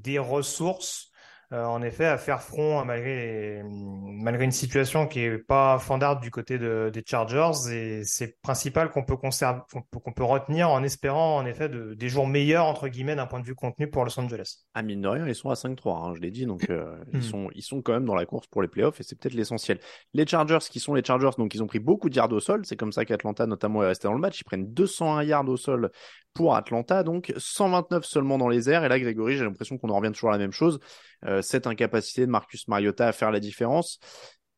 des 0.01 0.19
ressources 0.19 1.11
euh, 1.53 1.63
en 1.63 1.83
effet, 1.83 2.05
à 2.05 2.17
faire 2.17 2.41
front 2.41 2.83
malgré, 2.85 3.61
malgré 3.63 4.45
une 4.45 4.51
situation 4.51 5.07
qui 5.07 5.19
est 5.19 5.37
pas 5.37 5.77
fandarde 5.77 6.21
du 6.21 6.31
côté 6.31 6.57
des 6.57 7.03
Chargers. 7.05 7.71
Et 7.71 8.03
c'est 8.03 8.41
principal 8.41 8.89
qu'on 8.89 9.03
peut 9.03 9.15
conserver, 9.15 9.61
qu'on 9.71 10.11
peut 10.11 10.23
retenir 10.23 10.69
en 10.69 10.81
espérant 10.83 11.37
en 11.37 11.45
effet 11.45 11.69
de, 11.69 11.93
des 11.93 12.09
jours 12.09 12.27
meilleurs 12.27 12.65
entre 12.65 12.87
guillemets 12.87 13.15
d'un 13.15 13.27
point 13.27 13.39
de 13.39 13.45
vue 13.45 13.53
contenu 13.53 13.89
pour 13.89 14.03
Los 14.03 14.19
Angeles. 14.19 14.65
À 14.73 14.81
mine 14.81 15.01
de 15.01 15.07
rien, 15.07 15.27
ils 15.27 15.35
sont 15.35 15.49
à 15.49 15.53
5-3, 15.53 16.03
hein, 16.03 16.13
je 16.15 16.21
l'ai 16.21 16.31
dit, 16.31 16.45
donc 16.45 16.67
euh, 16.69 16.97
ils 17.13 17.19
hmm. 17.19 17.21
sont 17.21 17.49
ils 17.53 17.63
sont 17.63 17.81
quand 17.81 17.93
même 17.93 18.05
dans 18.05 18.15
la 18.15 18.25
course 18.25 18.47
pour 18.47 18.63
les 18.63 18.67
playoffs 18.67 18.99
et 18.99 19.03
c'est 19.03 19.17
peut-être 19.17 19.35
l'essentiel. 19.35 19.79
Les 20.13 20.25
Chargers, 20.25 20.59
qui 20.69 20.79
sont 20.79 20.95
les 20.95 21.03
Chargers, 21.03 21.31
donc 21.37 21.53
ils 21.53 21.61
ont 21.61 21.67
pris 21.67 21.79
beaucoup 21.79 22.09
de 22.09 22.15
yards 22.15 22.31
au 22.31 22.39
sol. 22.39 22.65
C'est 22.65 22.75
comme 22.75 22.91
ça 22.91 23.05
qu'Atlanta 23.05 23.45
notamment 23.45 23.83
est 23.83 23.87
resté 23.87 24.07
dans 24.07 24.13
le 24.13 24.19
match. 24.19 24.41
Ils 24.41 24.45
prennent 24.45 24.73
201 24.73 25.23
yards 25.23 25.47
au 25.47 25.57
sol 25.57 25.91
pour 26.35 26.55
Atlanta, 26.55 27.01
donc 27.01 27.33
129 27.37 28.05
seulement 28.05 28.37
dans 28.37 28.49
les 28.49 28.69
airs. 28.69 28.83
Et 28.83 28.89
là, 28.89 28.99
Grégory, 28.99 29.37
j'ai 29.37 29.45
l'impression 29.45 29.77
qu'on 29.77 29.89
en 29.89 29.97
revient 29.97 30.11
toujours 30.11 30.29
à 30.29 30.33
la 30.33 30.37
même 30.37 30.51
chose. 30.51 30.79
Euh, 31.25 31.41
cette 31.41 31.65
incapacité 31.65 32.25
de 32.25 32.29
Marcus 32.29 32.67
Mariota 32.67 33.07
à 33.07 33.11
faire 33.13 33.31
la 33.31 33.39
différence. 33.39 33.99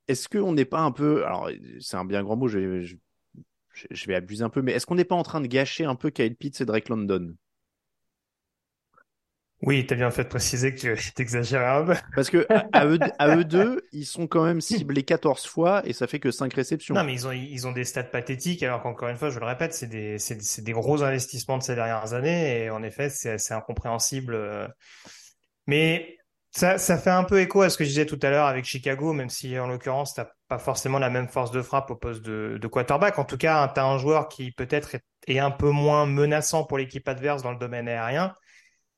Est-ce 0.07 0.27
qu'on 0.27 0.53
n'est 0.53 0.65
pas 0.65 0.81
un 0.81 0.91
peu, 0.91 1.23
alors 1.25 1.49
c'est 1.79 1.95
un 1.95 2.03
bien 2.03 2.23
grand 2.23 2.35
mot, 2.35 2.47
je 2.47 2.59
vais, 2.59 2.83
je, 3.73 4.07
vais 4.07 4.15
abuser 4.15 4.43
un 4.43 4.49
peu, 4.49 4.61
mais 4.61 4.71
est-ce 4.71 4.85
qu'on 4.85 4.95
n'est 4.95 5.05
pas 5.05 5.15
en 5.15 5.23
train 5.23 5.39
de 5.39 5.47
gâcher 5.47 5.85
un 5.85 5.95
peu 5.95 6.09
Kyle 6.09 6.35
Pitts 6.35 6.61
et 6.61 6.65
Drake 6.65 6.89
London? 6.89 7.35
Oui, 9.63 9.87
tu 9.87 9.93
as 9.95 9.97
bien 9.97 10.11
fait 10.11 10.23
de 10.23 10.29
préciser 10.29 10.75
que 10.75 10.95
tu 10.95 11.21
exagères 11.21 11.67
un 11.67 11.85
peu. 11.85 11.95
Parce 12.15 12.29
que 12.29 12.45
à 12.73 12.85
eux, 12.85 12.99
à 13.17 13.35
eux 13.35 13.43
deux, 13.45 13.81
ils 13.91 14.05
sont 14.05 14.27
quand 14.27 14.43
même 14.43 14.61
ciblés 14.61 15.03
14 15.03 15.47
fois 15.47 15.81
et 15.83 15.93
ça 15.93 16.05
fait 16.05 16.19
que 16.19 16.29
5 16.29 16.53
réceptions. 16.53 16.93
Non, 16.93 17.03
mais 17.03 17.13
ils 17.13 17.27
ont, 17.27 17.31
ils 17.31 17.65
ont 17.65 17.71
des 17.71 17.83
stats 17.83 18.03
pathétiques, 18.03 18.61
alors 18.61 18.83
qu'encore 18.83 19.09
une 19.09 19.17
fois, 19.17 19.31
je 19.31 19.39
le 19.39 19.45
répète, 19.45 19.73
c'est 19.73 19.87
des, 19.87 20.17
des 20.59 20.71
gros 20.71 21.01
investissements 21.01 21.57
de 21.57 21.63
ces 21.63 21.73
dernières 21.73 22.13
années 22.13 22.65
et 22.65 22.69
en 22.69 22.83
effet, 22.83 23.09
c'est 23.09 23.51
incompréhensible. 23.51 24.35
Euh. 24.35 24.67
Mais 25.65 26.17
ça, 26.51 26.77
ça 26.77 26.99
fait 26.99 27.09
un 27.09 27.23
peu 27.23 27.41
écho 27.41 27.63
à 27.63 27.71
ce 27.71 27.79
que 27.79 27.83
je 27.83 27.89
disais 27.89 28.05
tout 28.05 28.19
à 28.21 28.29
l'heure 28.29 28.45
avec 28.45 28.63
Chicago, 28.63 29.11
même 29.11 29.29
si 29.29 29.57
en 29.57 29.67
l'occurrence, 29.67 30.13
tu 30.13 30.21
pas 30.47 30.59
forcément 30.59 30.99
la 30.99 31.09
même 31.09 31.27
force 31.27 31.51
de 31.51 31.63
frappe 31.63 31.89
au 31.89 31.95
poste 31.95 32.21
de, 32.21 32.59
de 32.61 32.67
quarterback. 32.67 33.17
En 33.17 33.25
tout 33.25 33.37
cas, 33.37 33.67
tu 33.73 33.79
as 33.79 33.85
un 33.85 33.97
joueur 33.97 34.29
qui 34.29 34.51
peut-être 34.51 34.95
est, 34.95 35.03
est 35.27 35.39
un 35.39 35.51
peu 35.51 35.71
moins 35.71 36.05
menaçant 36.05 36.63
pour 36.63 36.77
l'équipe 36.77 37.07
adverse 37.09 37.41
dans 37.41 37.51
le 37.51 37.57
domaine 37.57 37.87
aérien 37.87 38.33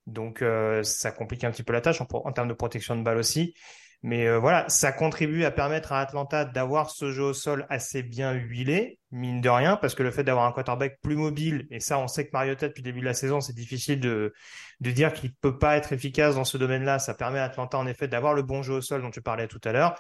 donc 0.10 0.41
euh, 0.41 0.84
ça 0.84 1.12
complique 1.12 1.43
un 1.43 1.52
petit 1.52 1.63
peu 1.63 1.74
la 1.74 1.82
tâche 1.82 2.02
en, 2.02 2.32
termes 2.32 2.48
de 2.48 2.54
protection 2.54 2.95
de 2.95 3.04
balle 3.04 3.17
aussi. 3.17 3.54
Mais 4.02 4.28
euh, 4.28 4.39
voilà, 4.39 4.67
ça 4.69 4.93
contribue 4.93 5.43
à 5.43 5.52
permettre 5.52 5.91
à 5.91 6.00
Atlanta 6.00 6.45
d'avoir 6.45 6.89
ce 6.89 7.12
jeu 7.12 7.24
au 7.24 7.34
sol 7.34 7.65
assez 7.69 8.02
bien 8.02 8.32
huilé, 8.32 8.98
mine 9.12 9.41
de 9.41 9.50
rien, 9.50 9.76
parce 9.76 9.93
que 9.93 10.04
le 10.04 10.12
fait 10.12 10.24
d'avoir 10.24 10.45
un 10.45 10.54
quarterback 10.54 11.00
plus 11.02 11.17
mobile, 11.17 11.67
et 11.69 11.82
ça 11.82 12.00
on 12.00 12.08
sait 12.08 12.26
que 12.26 12.32
Mariota 12.32 12.69
depuis 12.69 12.82
le 12.82 12.86
début 12.86 13.02
de 13.02 13.06
la 13.06 13.13
saison, 13.13 13.41
c'est 13.41 13.54
difficile 13.54 14.00
de, 14.00 14.34
dire 14.80 15.12
qu'il 15.13 15.34
peut 15.36 15.58
pas 15.58 15.76
être 15.76 15.91
efficace 15.91 16.36
dans 16.36 16.45
ce 16.45 16.58
domaine-là. 16.58 17.00
Ça 17.00 17.13
permet 17.13 17.39
à 17.39 17.45
Atlanta 17.45 17.78
en 17.78 17.88
effet 17.88 18.08
d'avoir 18.08 18.34
le 18.34 18.41
bon 18.41 18.63
jeu 18.63 18.76
au 18.76 18.82
sol 18.82 19.02
dont 19.02 19.12
tu 19.12 19.22
parlais 19.22 19.48
tout 19.48 19.62
à 19.65 19.74
l'heure. 19.74 20.00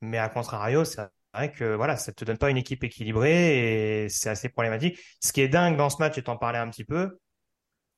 Mais 0.00 0.18
à 0.18 0.28
contrario, 0.28 0.84
c'est 0.84 1.02
vrai 1.32 1.52
que 1.52 1.74
voilà, 1.76 1.96
ça 1.96 2.12
te 2.12 2.24
donne 2.24 2.38
pas 2.38 2.50
une 2.50 2.56
équipe 2.56 2.82
équilibrée 2.84 4.04
et 4.04 4.08
c'est 4.08 4.28
assez 4.28 4.48
problématique. 4.48 4.98
Ce 5.22 5.32
qui 5.32 5.40
est 5.40 5.48
dingue 5.48 5.76
dans 5.76 5.90
ce 5.90 5.98
match, 5.98 6.18
et 6.18 6.22
t'en 6.22 6.36
parlais 6.36 6.58
un 6.58 6.68
petit 6.68 6.84
peu, 6.84 7.18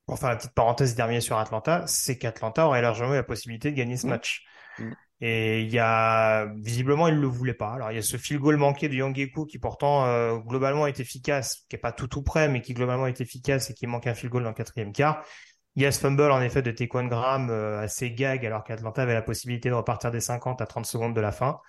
pour 0.09 0.19
faire 0.19 0.31
la 0.31 0.37
petite 0.37 0.55
parenthèse 0.55 0.95
dernier 0.95 1.21
sur 1.21 1.37
Atlanta, 1.37 1.85
c'est 1.87 2.17
qu'Atlanta 2.17 2.67
aurait 2.67 2.81
largement 2.81 3.13
eu 3.13 3.17
la 3.17 3.23
possibilité 3.23 3.71
de 3.71 3.77
gagner 3.77 3.99
ce 3.99 4.07
mmh. 4.07 4.11
match. 4.11 4.43
Mmh. 4.79 4.91
Et 5.21 5.63
il 5.63 5.71
y 5.71 5.79
a 5.79 6.47
visiblement 6.57 7.09
il 7.09 7.17
le 7.17 7.27
voulait 7.27 7.53
pas. 7.53 7.75
Alors 7.75 7.93
il 7.93 7.97
y 7.97 7.99
a 7.99 8.03
ce 8.03 8.17
field 8.17 8.41
goal 8.41 8.57
manqué 8.57 8.89
de 8.89 8.95
Yangeku 8.95 9.45
qui 9.45 9.59
pourtant 9.59 10.07
euh, 10.07 10.37
globalement 10.39 10.87
est 10.87 10.99
efficace, 10.99 11.67
qui 11.69 11.77
est 11.77 11.79
pas 11.79 11.93
tout 11.93 12.07
tout 12.07 12.23
près, 12.23 12.49
mais 12.49 12.63
qui 12.63 12.73
globalement 12.73 13.07
est 13.07 13.21
efficace 13.21 13.69
et 13.69 13.75
qui 13.75 13.87
manque 13.87 14.07
un 14.07 14.15
field 14.15 14.33
goal 14.33 14.45
dans 14.45 14.49
le 14.49 14.55
quatrième 14.55 14.93
quart. 14.93 15.23
Il 15.75 15.83
y 15.83 15.87
a 15.87 15.93
ce 15.93 16.01
fumble 16.01 16.31
en 16.31 16.41
effet 16.41 16.63
de 16.63 16.71
Taekwon 16.71 17.09
Graham 17.09 17.51
euh, 17.51 17.83
assez 17.83 18.11
gag 18.13 18.47
alors 18.47 18.65
qu'Atlanta 18.65 19.03
avait 19.03 19.15
la 19.15 19.23
possibilité 19.23 19.69
de 19.69 19.75
repartir 19.75 20.11
des 20.11 20.21
50 20.21 20.63
à 20.63 20.67
30 20.67 20.87
secondes 20.87 21.15
de 21.15 21.21
la 21.21 21.33
fin. 21.33 21.61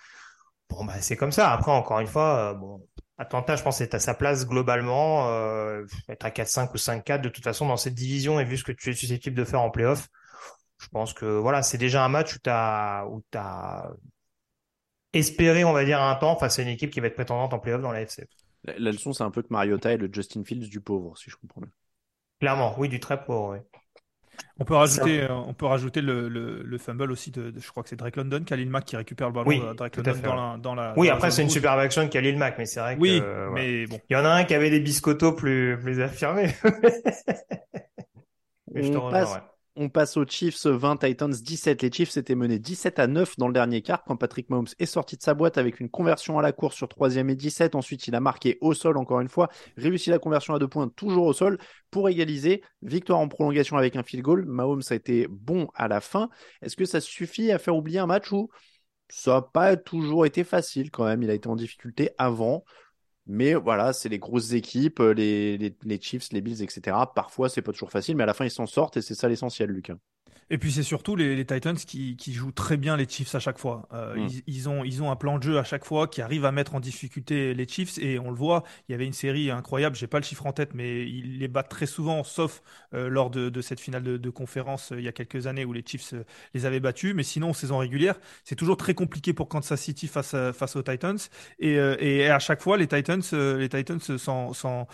Bon 0.70 0.84
bah 0.86 0.94
c'est 1.00 1.16
comme 1.16 1.32
ça. 1.32 1.52
Après 1.52 1.72
encore 1.72 2.00
une 2.00 2.06
fois, 2.06 2.52
euh, 2.52 2.54
bon 2.54 2.86
Atlanta 3.20 3.56
je 3.56 3.62
pense 3.62 3.80
est 3.80 3.94
à 3.94 3.98
sa 4.00 4.14
place 4.14 4.46
globalement, 4.46 5.28
euh, 5.28 5.84
être 6.08 6.24
à 6.24 6.30
4-5 6.30 6.72
ou 6.72 6.78
5-4 6.78 7.20
de 7.20 7.28
toute 7.28 7.44
façon 7.44 7.66
dans 7.66 7.76
cette 7.76 7.94
division 7.94 8.40
et 8.40 8.44
vu 8.44 8.56
ce 8.56 8.64
que 8.64 8.72
tu 8.72 8.90
es 8.90 8.94
susceptible 8.94 9.36
de 9.36 9.44
faire 9.44 9.60
en 9.60 9.70
playoff 9.70 10.08
je 10.80 10.88
pense 10.88 11.12
que 11.12 11.26
voilà, 11.26 11.62
c'est 11.62 11.78
déjà 11.78 12.04
un 12.04 12.08
match 12.08 12.34
où 12.34 12.38
tu 12.38 12.50
as, 12.50 13.06
où 13.06 13.22
as 13.34 13.90
espéré, 15.12 15.64
on 15.64 15.72
va 15.72 15.84
dire, 15.84 16.00
un 16.00 16.14
temps 16.14 16.36
face 16.36 16.58
à 16.58 16.62
une 16.62 16.68
équipe 16.68 16.90
qui 16.90 17.00
va 17.00 17.08
être 17.08 17.14
prétendante 17.14 17.52
en 17.52 17.58
playoff 17.58 17.82
dans 17.82 17.92
la 17.92 18.02
FC. 18.02 18.26
La, 18.64 18.90
leçon, 18.90 19.12
c'est 19.12 19.22
un 19.22 19.30
peu 19.30 19.42
que 19.42 19.48
Mariota 19.50 19.92
est 19.92 19.98
le 19.98 20.08
Justin 20.10 20.42
Fields 20.42 20.68
du 20.68 20.80
pauvre, 20.80 21.16
si 21.18 21.30
je 21.30 21.36
comprends 21.36 21.60
bien. 21.60 21.70
Clairement, 22.40 22.74
oui, 22.78 22.88
du 22.88 22.98
très 22.98 23.22
pauvre, 23.22 23.52
oui. 23.52 23.79
On 24.60 24.64
peut 24.64 24.74
rajouter, 24.74 25.22
euh, 25.22 25.32
on 25.32 25.54
peut 25.54 25.64
rajouter 25.64 26.02
le, 26.02 26.28
le, 26.28 26.78
fumble 26.78 27.10
aussi 27.10 27.30
de, 27.30 27.50
je 27.58 27.70
crois 27.70 27.82
que 27.82 27.88
c'est 27.88 27.96
Drake 27.96 28.16
London, 28.16 28.42
Khalil 28.44 28.68
Mack 28.68 28.84
qui 28.84 28.94
récupère 28.94 29.28
le 29.28 29.32
ballon 29.32 29.48
oui, 29.48 29.62
euh, 29.64 29.72
Drake 29.72 29.96
London 29.96 30.12
dans 30.22 30.34
la, 30.34 30.56
dans 30.58 30.74
la, 30.74 30.92
Oui, 30.98 31.08
après 31.08 31.30
c'est 31.30 31.40
une 31.40 31.48
superbe 31.48 31.78
action 31.78 32.04
de 32.04 32.08
Khalil 32.08 32.36
Mack, 32.36 32.58
mais 32.58 32.66
c'est 32.66 32.80
vrai 32.80 32.96
que 32.96 33.00
oui, 33.00 33.22
mais 33.54 33.86
bon. 33.86 33.98
Il 34.10 34.12
y 34.12 34.16
en 34.16 34.24
a 34.26 34.28
un 34.28 34.44
qui 34.44 34.54
avait 34.54 34.68
des 34.68 34.80
biscottos 34.80 35.32
plus, 35.32 35.78
plus 35.80 36.02
affirmés. 36.02 36.54
mais 38.70 38.82
je 38.82 38.92
te 38.92 38.98
rejoins, 38.98 39.42
on 39.80 39.88
passe 39.88 40.18
aux 40.18 40.26
Chiefs 40.26 40.66
20, 40.66 40.98
Titans 40.98 41.30
17. 41.30 41.80
Les 41.80 41.90
Chiefs 41.90 42.14
étaient 42.18 42.34
menés 42.34 42.58
17 42.58 42.98
à 42.98 43.06
9 43.06 43.38
dans 43.38 43.46
le 43.46 43.54
dernier 43.54 43.80
quart 43.80 44.04
quand 44.04 44.14
Patrick 44.14 44.50
Mahomes 44.50 44.68
est 44.78 44.84
sorti 44.84 45.16
de 45.16 45.22
sa 45.22 45.32
boîte 45.32 45.56
avec 45.56 45.80
une 45.80 45.88
conversion 45.88 46.38
à 46.38 46.42
la 46.42 46.52
course 46.52 46.76
sur 46.76 46.86
3 46.86 47.16
et 47.16 47.24
17. 47.24 47.74
Ensuite, 47.74 48.06
il 48.06 48.14
a 48.14 48.20
marqué 48.20 48.58
au 48.60 48.74
sol 48.74 48.98
encore 48.98 49.20
une 49.20 49.30
fois, 49.30 49.48
réussi 49.78 50.10
la 50.10 50.18
conversion 50.18 50.54
à 50.54 50.58
deux 50.58 50.68
points 50.68 50.88
toujours 50.88 51.24
au 51.24 51.32
sol 51.32 51.56
pour 51.90 52.10
égaliser. 52.10 52.62
Victoire 52.82 53.20
en 53.20 53.28
prolongation 53.28 53.78
avec 53.78 53.96
un 53.96 54.02
field 54.02 54.22
goal. 54.22 54.44
Mahomes 54.44 54.82
a 54.90 54.94
été 54.94 55.26
bon 55.30 55.68
à 55.74 55.88
la 55.88 56.02
fin. 56.02 56.28
Est-ce 56.60 56.76
que 56.76 56.84
ça 56.84 57.00
suffit 57.00 57.50
à 57.50 57.58
faire 57.58 57.74
oublier 57.74 58.00
un 58.00 58.06
match 58.06 58.30
où 58.32 58.50
ça 59.08 59.36
n'a 59.36 59.42
pas 59.42 59.76
toujours 59.78 60.26
été 60.26 60.44
facile 60.44 60.90
quand 60.90 61.06
même? 61.06 61.22
Il 61.22 61.30
a 61.30 61.34
été 61.34 61.48
en 61.48 61.56
difficulté 61.56 62.10
avant. 62.18 62.64
Mais 63.26 63.54
voilà, 63.54 63.92
c'est 63.92 64.08
les 64.08 64.18
grosses 64.18 64.52
équipes, 64.52 65.00
euh, 65.00 65.12
les, 65.12 65.56
les, 65.58 65.76
les, 65.84 66.00
Chiefs, 66.00 66.32
les 66.32 66.40
Bills, 66.40 66.62
etc. 66.62 66.96
Parfois, 67.14 67.48
c'est 67.48 67.62
pas 67.62 67.72
toujours 67.72 67.90
facile, 67.90 68.16
mais 68.16 68.24
à 68.24 68.26
la 68.26 68.34
fin, 68.34 68.44
ils 68.44 68.50
s'en 68.50 68.66
sortent 68.66 68.96
et 68.96 69.02
c'est 69.02 69.14
ça 69.14 69.28
l'essentiel, 69.28 69.70
Lucas. 69.70 69.96
Et 70.50 70.58
puis 70.58 70.72
c'est 70.72 70.82
surtout 70.82 71.14
les, 71.14 71.36
les 71.36 71.44
Titans 71.46 71.76
qui, 71.76 72.16
qui, 72.16 72.32
jouent 72.32 72.50
très 72.50 72.76
bien 72.76 72.96
les 72.96 73.08
Chiefs 73.08 73.34
à 73.34 73.38
chaque 73.38 73.58
fois. 73.58 73.88
Euh, 73.92 74.16
mm. 74.16 74.28
ils, 74.28 74.42
ils, 74.46 74.68
ont, 74.68 74.84
ils 74.84 75.02
ont 75.02 75.10
un 75.10 75.16
plan 75.16 75.38
de 75.38 75.42
jeu 75.44 75.58
à 75.58 75.64
chaque 75.64 75.84
fois 75.84 76.08
qui 76.08 76.22
arrive 76.22 76.44
à 76.44 76.52
mettre 76.52 76.74
en 76.74 76.80
difficulté 76.80 77.54
les 77.54 77.68
Chiefs 77.68 77.98
et 77.98 78.18
on 78.18 78.30
le 78.30 78.36
voit. 78.36 78.64
Il 78.88 78.92
y 78.92 78.94
avait 78.94 79.06
une 79.06 79.12
série 79.12 79.50
incroyable, 79.50 79.94
j'ai 79.94 80.08
pas 80.08 80.18
le 80.18 80.24
chiffre 80.24 80.46
en 80.46 80.52
tête, 80.52 80.70
mais 80.74 81.08
ils 81.08 81.38
les 81.38 81.48
battent 81.48 81.68
très 81.68 81.86
souvent, 81.86 82.24
sauf 82.24 82.62
euh, 82.94 83.08
lors 83.08 83.30
de, 83.30 83.48
de, 83.48 83.60
cette 83.60 83.78
finale 83.78 84.02
de, 84.02 84.16
de 84.16 84.30
conférence 84.30 84.90
euh, 84.90 84.98
il 84.98 85.04
y 85.04 85.08
a 85.08 85.12
quelques 85.12 85.46
années 85.46 85.64
où 85.64 85.72
les 85.72 85.84
Chiefs 85.86 86.14
euh, 86.14 86.24
les 86.54 86.66
avaient 86.66 86.80
battus. 86.80 87.14
Mais 87.14 87.22
sinon, 87.22 87.50
en 87.50 87.52
saison 87.52 87.78
régulière, 87.78 88.16
c'est 88.42 88.56
toujours 88.56 88.76
très 88.76 88.94
compliqué 88.94 89.32
pour 89.32 89.48
Kansas 89.48 89.80
City 89.80 90.08
face, 90.08 90.34
face 90.52 90.76
aux 90.76 90.82
Titans. 90.82 91.18
Et, 91.58 91.74
et, 91.74 92.28
à 92.28 92.38
chaque 92.38 92.60
fois, 92.60 92.76
les 92.76 92.86
Titans, 92.86 93.22
les 93.32 93.68
Titans 93.68 94.00
s'en, 94.00 94.86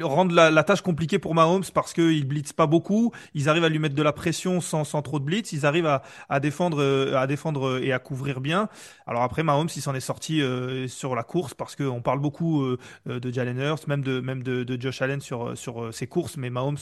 rendent 0.00 0.32
la, 0.32 0.50
la, 0.50 0.64
tâche 0.64 0.82
compliquée 0.82 1.18
pour 1.18 1.34
Mahomes 1.34 1.64
parce 1.74 1.92
qu'ils 1.92 2.26
blitzent 2.26 2.52
pas 2.52 2.66
beaucoup. 2.66 3.12
Ils 3.34 3.48
arrivent 3.48 3.64
à 3.64 3.68
lui 3.68 3.78
mettre 3.78 3.94
de 3.94 4.02
la 4.02 4.12
pression 4.12 4.60
sans, 4.64 5.02
trop 5.02 5.18
de 5.18 5.24
blitz. 5.24 5.52
Ils 5.52 5.66
arrivent 5.66 6.00
à, 6.28 6.40
défendre, 6.40 6.80
euh, 6.80 7.26
défendre 7.26 7.82
et 7.82 7.92
à 7.92 7.98
couvrir 7.98 8.40
bien. 8.40 8.68
Alors 9.06 9.22
après, 9.22 9.42
Mahomes, 9.42 9.68
il 9.74 9.82
s'en 9.82 9.94
est 9.94 10.00
sorti 10.00 10.42
euh, 10.42 10.88
sur 10.88 11.14
la 11.14 11.22
course 11.22 11.54
parce 11.54 11.76
qu'on 11.76 12.02
parle 12.02 12.20
beaucoup 12.20 12.62
euh, 12.62 12.78
de 13.06 13.32
Jalen 13.32 13.58
Hurts, 13.58 13.86
même 13.88 14.02
de, 14.02 14.80
Josh 14.80 15.02
Allen 15.02 15.20
sur, 15.20 15.54
ses 15.92 16.06
courses, 16.06 16.36
mais 16.36 16.50
Mahomes, 16.50 16.78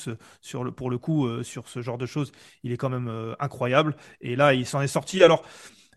pour 0.77 0.91
le 0.91 0.99
coup, 0.99 1.43
sur 1.43 1.69
ce 1.69 1.83
genre 1.83 1.99
de 1.99 2.07
choses, 2.07 2.33
il 2.63 2.73
est 2.73 2.77
quand 2.77 2.89
même 2.89 3.35
incroyable. 3.39 3.97
Et 4.21 4.37
là, 4.37 4.55
il 4.55 4.67
s'en 4.67 4.81
est 4.81 4.87
sorti. 4.87 5.23
Alors, 5.23 5.45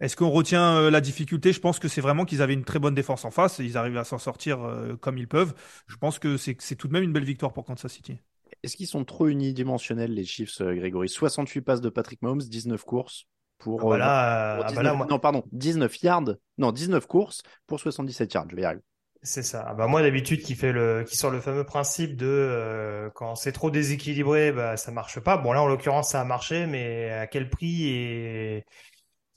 est-ce 0.02 0.16
qu'on 0.16 0.30
retient 0.30 0.90
la 0.90 1.02
difficulté? 1.02 1.54
Je 1.54 1.60
pense 1.60 1.80
que 1.80 1.88
c'est 1.88 2.02
vraiment 2.02 2.26
qu'ils 2.26 2.42
avaient 2.42 2.54
une 2.54 2.66
très 2.66 2.80
bonne 2.80 2.96
défense 2.96 3.26
en 3.26 3.32
face. 3.32 3.60
Ils 3.60 3.78
arrivent 3.78 3.98
à 3.98 4.04
s'en 4.04 4.18
sortir 4.18 4.60
comme 5.02 5.18
ils 5.18 5.28
peuvent. 5.28 5.54
Je 5.88 5.96
pense 5.98 6.20
que 6.20 6.38
c'est 6.38 6.76
tout 6.76 6.88
de 6.88 6.94
même 6.94 7.04
une 7.04 7.14
belle 7.14 7.24
victoire 7.24 7.54
pour 7.54 7.66
Kansas 7.66 7.92
City. 7.92 8.20
Est-ce 8.66 8.78
qu'ils 8.78 8.88
sont 8.88 9.06
trop 9.06 9.28
unidimensionnels, 9.28 10.12
les 10.12 10.26
Chiefs, 10.26 10.60
euh, 10.62 10.74
Grégory? 10.74 11.08
68 11.08 11.62
passes 11.62 11.82
de 11.82 11.90
Patrick 11.90 12.22
Mahomes, 12.24 12.42
19 12.42 12.84
courses 12.84 13.26
pour. 13.60 13.94
Ah 13.94 13.98
bah 13.98 14.58
euh, 14.58 14.64
ah 14.66 14.72
bah 14.72 15.06
Non, 15.08 15.20
pardon, 15.20 15.44
19 15.52 16.02
yards. 16.02 16.36
Non, 16.58 16.72
19 16.72 17.06
courses 17.06 17.44
pour 17.68 17.80
77 17.80 18.34
yards. 18.34 18.48
Je 18.50 18.56
vais 18.56 18.64
y 18.64 18.66
arriver. 18.66 18.82
C'est 19.22 19.44
ça. 19.44 19.66
Ah 19.68 19.74
bah 19.74 19.88
moi 19.88 20.02
d'habitude 20.02 20.42
qui 20.42 20.56
fait 20.56 20.72
le 20.72 21.04
qui 21.08 21.16
sort 21.18 21.32
le 21.32 21.42
fameux 21.42 21.64
principe 21.64 22.16
de 22.16 22.28
euh, 22.28 23.10
quand 23.16 23.36
c'est 23.36 23.52
trop 23.52 23.72
déséquilibré, 23.72 24.52
bah 24.52 24.78
ça 24.78 24.92
marche 24.92 25.20
pas. 25.20 25.38
Bon 25.38 25.52
là 25.52 25.62
en 25.64 25.68
l'occurrence 25.68 26.10
ça 26.10 26.22
a 26.22 26.26
marché, 26.26 26.68
mais 26.68 27.10
à 27.12 27.28
quel 27.28 27.50
prix 27.50 27.88
et 27.88 28.66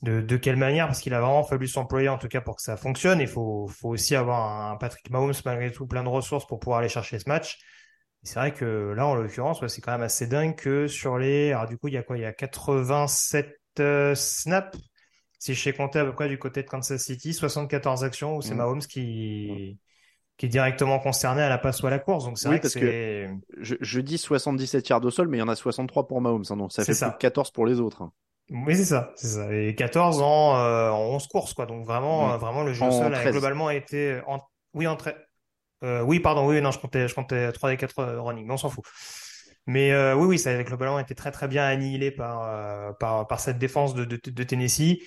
de, 0.03 0.21
de 0.21 0.37
quelle 0.37 0.57
manière? 0.57 0.85
Parce 0.87 1.01
qu'il 1.01 1.13
a 1.13 1.21
vraiment 1.21 1.43
fallu 1.43 1.67
s'employer 1.67 2.07
en 2.07 2.19
tout 2.19 2.27
cas 2.27 2.41
pour 2.41 2.55
que 2.55 2.61
ça 2.61 2.77
fonctionne. 2.77 3.19
Il 3.19 3.27
faut 3.27 3.67
faut 3.67 3.89
aussi 3.89 4.15
avoir 4.15 4.71
un 4.71 4.75
Patrick 4.77 5.09
Mahomes 5.09 5.33
malgré 5.43 5.71
tout 5.71 5.87
plein 5.87 6.03
de 6.03 6.09
ressources 6.09 6.45
pour 6.45 6.59
pouvoir 6.59 6.79
aller 6.79 6.89
chercher 6.89 7.17
ce 7.17 7.27
match 7.27 7.57
c'est 8.23 8.39
vrai 8.39 8.53
que 8.53 8.93
là, 8.95 9.07
en 9.07 9.15
l'occurrence, 9.15 9.65
c'est 9.67 9.81
quand 9.81 9.91
même 9.91 10.01
assez 10.01 10.27
dingue 10.27 10.55
que 10.55 10.87
sur 10.87 11.17
les. 11.17 11.51
Alors, 11.51 11.67
du 11.67 11.77
coup, 11.77 11.87
il 11.87 11.93
y 11.93 11.97
a 11.97 12.03
quoi? 12.03 12.17
Il 12.17 12.21
y 12.21 12.25
a 12.25 12.33
87 12.33 13.55
euh, 13.79 14.15
snaps. 14.15 14.77
Si 15.39 15.53
je 15.53 15.61
sais 15.61 15.71
compter 15.71 15.99
à 15.99 16.05
peu 16.05 16.11
près 16.11 16.27
du 16.27 16.37
côté 16.37 16.63
de 16.63 16.67
Kansas 16.67 17.01
City, 17.01 17.33
74 17.33 18.03
actions 18.03 18.35
où 18.35 18.41
c'est 18.41 18.53
mmh. 18.53 18.57
Mahomes 18.57 18.81
qui, 18.81 19.79
qui 20.35 20.45
est 20.47 20.49
directement 20.49 20.99
concerné 20.99 21.41
à 21.41 21.47
la 21.47 21.57
passe 21.57 21.81
ou 21.81 21.87
à 21.87 21.89
la 21.89 21.99
course. 21.99 22.25
Donc, 22.25 22.37
c'est 22.37 22.49
vrai 22.49 22.59
parce 22.59 22.73
que, 22.73 23.29
je, 23.61 23.99
dis 24.01 24.17
77 24.17 24.89
yards 24.89 25.05
au 25.05 25.11
sol, 25.11 25.29
mais 25.29 25.37
il 25.37 25.39
y 25.39 25.43
en 25.43 25.47
a 25.47 25.55
63 25.55 26.07
pour 26.07 26.19
Mahomes. 26.19 26.43
Hein, 26.49 26.57
donc, 26.57 26.73
ça 26.73 26.83
fait 26.83 26.91
plus 26.91 27.17
14 27.19 27.51
pour 27.51 27.65
les 27.65 27.79
autres. 27.79 28.01
Hein. 28.01 28.11
Oui, 28.49 28.75
c'est 28.75 28.83
ça, 28.83 29.13
ça. 29.15 29.53
Et 29.53 29.75
14 29.75 30.21
en, 30.21 30.57
euh, 30.57 30.89
en 30.89 31.15
11 31.15 31.27
courses, 31.27 31.53
quoi. 31.53 31.65
Donc, 31.65 31.85
vraiment, 31.85 32.35
mmh. 32.35 32.37
vraiment 32.37 32.63
le 32.63 32.73
jeu 32.73 32.85
au 32.85 32.91
sol 32.91 33.15
a 33.15 33.31
globalement 33.31 33.69
été. 33.69 34.19
En... 34.27 34.39
Oui, 34.73 34.87
en, 34.87 34.97
euh, 35.83 36.01
oui, 36.01 36.19
pardon, 36.19 36.47
oui, 36.47 36.61
non, 36.61 36.71
je 36.71 36.79
comptais, 36.79 37.07
je 37.07 37.15
comptais 37.15 37.51
3 37.51 37.69
des 37.69 37.77
4 37.77 37.99
euh, 37.99 38.21
running, 38.21 38.45
mais 38.45 38.53
on 38.53 38.57
s'en 38.57 38.69
fout. 38.69 38.85
Mais 39.69 39.91
euh, 39.91 40.15
oui, 40.15 40.25
oui, 40.27 40.39
ça 40.39 40.49
a 40.49 40.63
globalement 40.63 40.99
été 40.99 41.13
très 41.13 41.31
très 41.31 41.47
bien 41.47 41.63
annihilé 41.63 42.09
par, 42.09 42.41
euh, 42.43 42.91
par, 42.99 43.27
par 43.27 43.39
cette 43.39 43.59
défense 43.59 43.93
de, 43.93 44.03
de, 44.03 44.19
de, 44.23 44.43
Tennessee. 44.43 44.97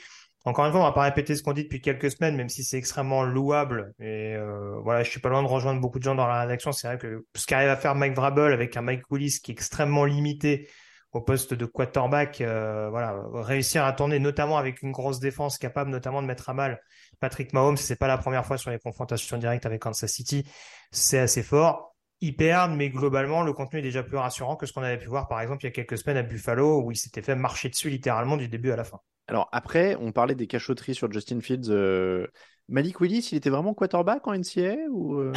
Encore 0.44 0.66
une 0.66 0.70
fois, 0.72 0.80
on 0.80 0.84
va 0.84 0.92
pas 0.92 1.02
répéter 1.02 1.34
ce 1.34 1.42
qu'on 1.42 1.52
dit 1.52 1.64
depuis 1.64 1.80
quelques 1.80 2.12
semaines, 2.12 2.36
même 2.36 2.48
si 2.48 2.62
c'est 2.62 2.78
extrêmement 2.78 3.24
louable. 3.24 3.92
Et 3.98 4.34
euh, 4.36 4.78
voilà, 4.82 5.02
je 5.02 5.10
suis 5.10 5.20
pas 5.20 5.30
loin 5.30 5.42
de 5.42 5.48
rejoindre 5.48 5.80
beaucoup 5.80 5.98
de 5.98 6.04
gens 6.04 6.14
dans 6.14 6.28
la 6.28 6.42
rédaction. 6.42 6.70
C'est 6.70 6.86
vrai 6.86 6.98
que 6.98 7.26
ce 7.34 7.46
qu'arrive 7.46 7.70
à 7.70 7.76
faire 7.76 7.96
Mike 7.96 8.14
Vrabel 8.14 8.52
avec 8.52 8.76
un 8.76 8.82
Mike 8.82 9.02
Willis 9.10 9.40
qui 9.42 9.50
est 9.50 9.54
extrêmement 9.54 10.04
limité 10.04 10.68
au 11.12 11.20
poste 11.20 11.54
de 11.54 11.66
quarterback, 11.66 12.40
euh, 12.40 12.88
voilà, 12.90 13.16
réussir 13.34 13.84
à 13.84 13.92
tourner, 13.92 14.18
notamment 14.20 14.58
avec 14.58 14.82
une 14.82 14.92
grosse 14.92 15.20
défense 15.20 15.58
capable 15.58 15.90
notamment 15.90 16.22
de 16.22 16.26
mettre 16.26 16.48
à 16.48 16.54
mal 16.54 16.80
Patrick 17.22 17.52
Mahomes. 17.52 17.78
C'est 17.78 17.96
pas 17.96 18.08
la 18.08 18.18
première 18.18 18.44
fois 18.44 18.58
sur 18.58 18.70
les 18.70 18.78
confrontations 18.78 19.38
directes 19.38 19.64
avec 19.64 19.80
Kansas 19.80 20.10
City. 20.10 20.44
C'est 20.90 21.20
assez 21.20 21.42
fort. 21.42 21.96
Ils 22.20 22.36
perdent, 22.36 22.72
mais 22.72 22.90
globalement, 22.90 23.42
le 23.42 23.52
contenu 23.52 23.78
est 23.78 23.82
déjà 23.82 24.02
plus 24.02 24.16
rassurant 24.16 24.56
que 24.56 24.66
ce 24.66 24.72
qu'on 24.72 24.82
avait 24.82 24.98
pu 24.98 25.08
voir, 25.08 25.28
par 25.28 25.40
exemple, 25.40 25.62
il 25.62 25.66
y 25.66 25.68
a 25.68 25.72
quelques 25.72 25.98
semaines 25.98 26.16
à 26.16 26.22
Buffalo, 26.22 26.82
où 26.82 26.90
il 26.90 26.96
s'était 26.96 27.22
fait 27.22 27.34
marcher 27.34 27.68
dessus 27.68 27.90
littéralement 27.90 28.36
du 28.36 28.48
début 28.48 28.72
à 28.72 28.76
la 28.76 28.84
fin. 28.84 28.98
Alors 29.28 29.48
après, 29.52 29.96
on 30.00 30.12
parlait 30.12 30.34
des 30.34 30.46
cachotteries 30.48 30.94
sur 30.94 31.10
Justin 31.10 31.40
Fields. 31.40 31.70
Euh, 31.70 32.26
Malik 32.68 33.00
Willis, 33.00 33.28
il 33.32 33.38
était 33.38 33.50
vraiment 33.50 33.72
quarterback 33.72 34.26
en 34.26 34.34
NCA 34.34 34.76
ou 34.90 35.18
euh? 35.18 35.32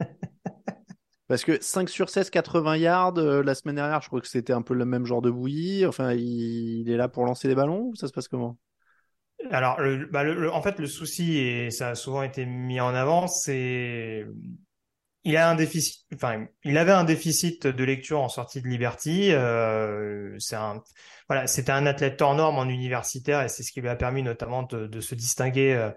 Parce 1.28 1.44
que 1.44 1.60
5 1.60 1.88
sur 1.88 2.10
16, 2.10 2.30
80 2.30 2.76
yards, 2.76 3.18
euh, 3.18 3.42
la 3.42 3.54
semaine 3.54 3.76
dernière, 3.76 4.02
je 4.02 4.08
crois 4.08 4.20
que 4.20 4.28
c'était 4.28 4.52
un 4.52 4.62
peu 4.62 4.74
le 4.74 4.84
même 4.84 5.06
genre 5.06 5.22
de 5.22 5.30
bouillie. 5.30 5.86
Enfin, 5.86 6.12
il, 6.12 6.90
est 6.90 6.96
là 6.96 7.08
pour 7.08 7.24
lancer 7.24 7.48
les 7.48 7.54
ballons 7.54 7.86
ou 7.86 7.94
ça 7.94 8.08
se 8.08 8.12
passe 8.12 8.28
comment? 8.28 8.58
Alors, 9.50 9.78
bah, 10.10 10.24
en 10.52 10.62
fait, 10.62 10.78
le 10.78 10.86
souci, 10.86 11.38
et 11.38 11.70
ça 11.70 11.90
a 11.90 11.94
souvent 11.94 12.22
été 12.22 12.46
mis 12.46 12.80
en 12.80 12.94
avant, 12.94 13.26
c'est. 13.26 14.24
Il 15.26 15.38
a 15.38 15.48
un 15.48 15.54
déficit, 15.54 16.06
enfin, 16.14 16.46
il 16.64 16.76
avait 16.76 16.92
un 16.92 17.04
déficit 17.04 17.66
de 17.66 17.84
lecture 17.84 18.20
en 18.20 18.28
sortie 18.28 18.60
de 18.60 18.68
Liberty. 18.68 19.32
Euh, 19.32 20.36
c'est 20.38 20.56
un, 20.56 20.82
voilà, 21.28 21.46
c'était 21.46 21.72
un 21.72 21.86
athlète 21.86 22.20
hors 22.20 22.34
norme 22.34 22.58
en 22.58 22.68
universitaire 22.68 23.40
et 23.40 23.48
c'est 23.48 23.62
ce 23.62 23.72
qui 23.72 23.80
lui 23.80 23.88
a 23.88 23.96
permis 23.96 24.22
notamment 24.22 24.64
de, 24.64 25.00
se 25.00 25.14
distinguer 25.14 25.72
euh, 25.72 25.90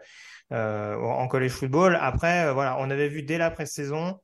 euh, 0.53 0.95
en 0.95 1.27
college 1.27 1.51
football. 1.51 1.97
Après, 1.99 2.53
voilà, 2.53 2.77
on 2.79 2.89
avait 2.89 3.09
vu 3.09 3.21
dès 3.21 3.37
la 3.37 3.51
pré-saison 3.51 4.17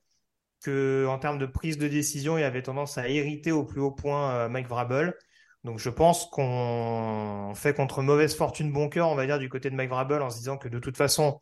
que 0.63 1.05
en 1.09 1.19
termes 1.19 1.37
de 1.37 1.47
prise 1.47 1.77
de 1.77 1.89
décision, 1.89 2.37
il 2.37 2.43
avait 2.45 2.61
tendance 2.61 2.97
à 2.97 3.09
hériter 3.09 3.51
au 3.51 3.65
plus 3.65 3.81
haut 3.81 3.91
point 3.91 4.47
Mike 4.47 4.69
Vrabel. 4.69 5.15
Donc 5.63 5.79
je 5.79 5.89
pense 5.89 6.25
qu'on 6.25 7.53
fait 7.55 7.73
contre 7.73 8.01
mauvaise 8.01 8.35
fortune 8.35 8.71
bon 8.71 8.89
cœur, 8.89 9.09
on 9.09 9.15
va 9.15 9.25
dire, 9.25 9.39
du 9.39 9.47
côté 9.49 9.69
de 9.69 9.75
Mike 9.75 9.89
Vrabel 9.89 10.21
en 10.21 10.29
se 10.29 10.37
disant 10.37 10.57
que 10.57 10.67
de 10.67 10.79
toute 10.79 10.97
façon, 10.97 11.39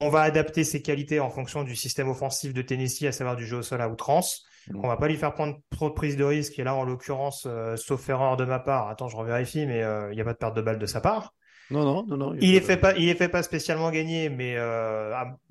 on, 0.00 0.08
va 0.08 0.22
adapter 0.22 0.64
ses 0.64 0.82
qualités 0.82 1.20
en 1.20 1.30
fonction 1.30 1.62
du 1.62 1.76
système 1.76 2.08
offensif 2.08 2.54
de 2.54 2.62
Tennessee, 2.62 3.04
à 3.04 3.12
savoir 3.12 3.36
du 3.36 3.46
jeu 3.46 3.58
au 3.58 3.62
sol 3.62 3.80
à 3.80 3.88
outrance. 3.88 4.44
On 4.74 4.88
va 4.88 4.96
pas 4.96 5.08
lui 5.08 5.16
faire 5.16 5.32
prendre 5.32 5.58
trop 5.70 5.90
de 5.90 5.94
prise 5.94 6.16
de 6.16 6.24
risque. 6.24 6.58
Et 6.58 6.64
là, 6.64 6.74
en 6.74 6.84
l'occurrence, 6.84 7.46
euh, 7.46 7.76
sauf 7.76 8.08
erreur 8.08 8.36
de 8.36 8.44
ma 8.44 8.58
part, 8.58 8.88
attends, 8.88 9.08
je 9.08 9.16
revérifie, 9.16 9.66
mais 9.66 9.80
il 10.10 10.14
n'y 10.14 10.20
a 10.20 10.24
pas 10.24 10.32
de 10.32 10.38
perte 10.38 10.56
de 10.56 10.62
balle 10.62 10.78
de 10.78 10.86
sa 10.86 11.00
part. 11.00 11.34
Non, 11.70 11.84
non, 11.84 12.06
non, 12.06 12.16
non. 12.16 12.34
Il 12.40 12.54
est 12.54 12.60
fait 12.60 12.78
pas, 12.78 12.94
il 12.96 13.10
est 13.10 13.14
fait 13.14 13.28
pas 13.28 13.42
spécialement 13.42 13.90
gagner, 13.90 14.30
mais 14.30 14.56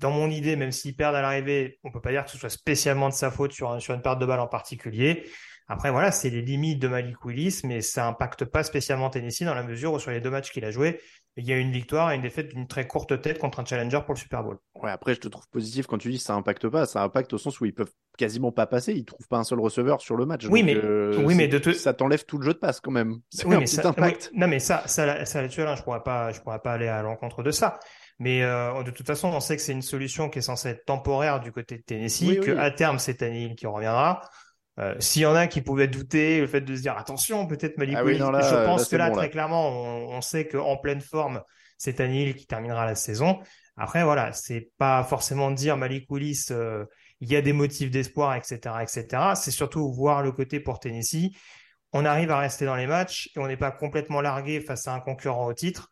dans 0.00 0.10
mon 0.10 0.28
idée, 0.28 0.56
même 0.56 0.72
s'il 0.72 0.96
perd 0.96 1.14
à 1.14 1.22
l'arrivée, 1.22 1.78
on 1.84 1.92
peut 1.92 2.00
pas 2.00 2.10
dire 2.10 2.24
que 2.24 2.30
ce 2.30 2.38
soit 2.38 2.50
spécialement 2.50 3.08
de 3.08 3.14
sa 3.14 3.30
faute 3.30 3.52
sur, 3.52 3.80
sur 3.80 3.94
une 3.94 4.02
perte 4.02 4.18
de 4.18 4.26
balle 4.26 4.40
en 4.40 4.48
particulier. 4.48 5.24
Après, 5.68 5.90
voilà, 5.90 6.10
c'est 6.10 6.30
les 6.30 6.40
limites 6.40 6.80
de 6.80 6.88
Malik 6.88 7.22
Willis, 7.24 7.60
mais 7.64 7.82
ça 7.82 8.06
impacte 8.06 8.46
pas 8.46 8.62
spécialement 8.62 9.10
Tennessee 9.10 9.42
dans 9.42 9.54
la 9.54 9.62
mesure 9.62 9.92
où 9.92 9.98
sur 9.98 10.10
les 10.10 10.20
deux 10.20 10.30
matchs 10.30 10.50
qu'il 10.50 10.64
a 10.64 10.70
joué, 10.70 10.98
il 11.36 11.46
y 11.46 11.52
a 11.52 11.58
une 11.58 11.70
victoire 11.70 12.10
et 12.10 12.16
une 12.16 12.22
défaite 12.22 12.48
d'une 12.48 12.66
très 12.66 12.86
courte 12.86 13.20
tête 13.20 13.38
contre 13.38 13.60
un 13.60 13.64
challenger 13.64 14.00
pour 14.04 14.14
le 14.14 14.18
Super 14.18 14.42
Bowl. 14.42 14.58
Ouais, 14.82 14.90
après, 14.90 15.14
je 15.14 15.20
te 15.20 15.28
trouve 15.28 15.46
positif 15.50 15.86
quand 15.86 15.98
tu 15.98 16.10
dis 16.10 16.16
que 16.16 16.22
ça 16.24 16.34
impacte 16.34 16.66
pas. 16.68 16.86
Ça 16.86 17.02
impacte 17.02 17.32
au 17.34 17.38
sens 17.38 17.60
où 17.60 17.66
ils 17.66 17.74
peuvent 17.74 17.92
quasiment 18.16 18.50
pas 18.50 18.66
passer. 18.66 18.94
Ils 18.94 19.04
trouvent 19.04 19.28
pas 19.28 19.36
un 19.36 19.44
seul 19.44 19.60
receveur 19.60 20.00
sur 20.00 20.16
le 20.16 20.24
match. 20.24 20.46
Oui, 20.46 20.62
mais, 20.62 20.74
euh, 20.74 21.22
oui, 21.22 21.34
mais 21.34 21.46
de 21.46 21.72
ça 21.72 21.92
t'enlève 21.92 22.24
tout 22.24 22.38
le 22.38 22.44
jeu 22.44 22.54
de 22.54 22.58
passe 22.58 22.80
quand 22.80 22.90
même. 22.90 23.18
Oui, 23.44 23.56
mais 23.56 23.66
ça, 23.66 23.94
non, 24.34 24.48
mais 24.48 24.58
ça, 24.58 24.82
ça, 24.86 25.24
ça 25.24 25.42
là-dessus, 25.42 25.62
je 25.76 25.82
pourrais 25.82 26.02
pas, 26.02 26.32
je 26.32 26.40
pourrais 26.40 26.58
pas 26.58 26.72
aller 26.72 26.88
à 26.88 27.02
l'encontre 27.02 27.42
de 27.42 27.50
ça. 27.50 27.78
Mais 28.18 28.42
euh, 28.42 28.82
de 28.82 28.90
toute 28.90 29.06
façon, 29.06 29.28
on 29.28 29.40
sait 29.40 29.56
que 29.56 29.62
c'est 29.62 29.72
une 29.72 29.82
solution 29.82 30.28
qui 30.28 30.40
est 30.40 30.42
censée 30.42 30.70
être 30.70 30.84
temporaire 30.86 31.40
du 31.40 31.52
côté 31.52 31.76
de 31.76 31.82
Tennessee, 31.82 32.40
que 32.40 32.56
à 32.56 32.70
terme 32.70 32.98
c'est 32.98 33.14
Tannehill 33.14 33.54
qui 33.54 33.66
reviendra. 33.66 34.22
Euh, 34.78 34.94
s'il 35.00 35.22
y 35.22 35.26
en 35.26 35.34
a 35.34 35.48
qui 35.48 35.60
pouvaient 35.60 35.88
douter, 35.88 36.40
le 36.40 36.46
fait 36.46 36.60
de 36.60 36.76
se 36.76 36.82
dire 36.82 36.96
attention, 36.96 37.46
peut-être 37.46 37.78
Malik 37.78 37.96
ah 37.98 38.04
je 38.06 38.64
pense 38.64 38.88
que 38.88 38.96
là, 38.96 39.10
très 39.10 39.28
clairement, 39.28 39.70
on, 39.70 40.20
sait 40.20 40.46
qu'en 40.46 40.76
pleine 40.76 41.00
forme, 41.00 41.42
c'est 41.78 42.00
Anil 42.00 42.36
qui 42.36 42.46
terminera 42.46 42.86
la 42.86 42.94
saison. 42.94 43.40
Après, 43.76 44.04
voilà, 44.04 44.32
c'est 44.32 44.70
pas 44.78 45.02
forcément 45.02 45.50
dire 45.50 45.76
Malik 45.76 46.06
Willis, 46.10 46.46
euh, 46.50 46.84
il 47.20 47.30
y 47.30 47.36
a 47.36 47.42
des 47.42 47.52
motifs 47.52 47.90
d'espoir, 47.90 48.36
etc., 48.36 48.58
etc. 48.82 49.32
C'est 49.34 49.50
surtout 49.50 49.92
voir 49.92 50.22
le 50.22 50.30
côté 50.30 50.60
pour 50.60 50.78
Tennessee. 50.78 51.30
On 51.92 52.04
arrive 52.04 52.30
à 52.30 52.38
rester 52.38 52.64
dans 52.64 52.76
les 52.76 52.86
matchs 52.86 53.30
et 53.34 53.40
on 53.40 53.48
n'est 53.48 53.56
pas 53.56 53.72
complètement 53.72 54.20
largué 54.20 54.60
face 54.60 54.86
à 54.86 54.94
un 54.94 55.00
concurrent 55.00 55.46
au 55.46 55.54
titre 55.54 55.90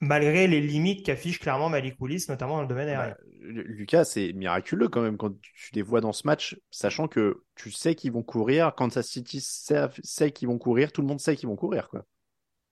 malgré 0.00 0.46
les 0.46 0.60
limites 0.60 1.04
qu'affiche 1.04 1.38
clairement 1.38 1.68
Malik 1.68 1.96
Willis, 2.00 2.26
notamment 2.28 2.56
dans 2.56 2.62
le 2.62 2.68
domaine 2.68 2.88
aérien. 2.88 3.10
Bah, 3.10 3.16
Lucas, 3.40 4.04
c'est 4.04 4.32
miraculeux 4.32 4.88
quand 4.88 5.02
même 5.02 5.16
quand 5.16 5.32
tu 5.40 5.70
les 5.74 5.82
vois 5.82 6.00
dans 6.00 6.12
ce 6.12 6.26
match, 6.26 6.58
sachant 6.70 7.08
que 7.08 7.42
tu 7.54 7.70
sais 7.70 7.94
qu'ils 7.94 8.12
vont 8.12 8.22
courir. 8.22 8.74
Kansas 8.74 9.06
City 9.06 9.40
sait, 9.40 10.30
qu'ils 10.32 10.48
vont 10.48 10.58
courir, 10.58 10.92
tout 10.92 11.00
le 11.00 11.08
monde 11.08 11.20
sait 11.20 11.36
qu'ils 11.36 11.48
vont 11.48 11.56
courir. 11.56 11.88
Quoi. 11.88 12.04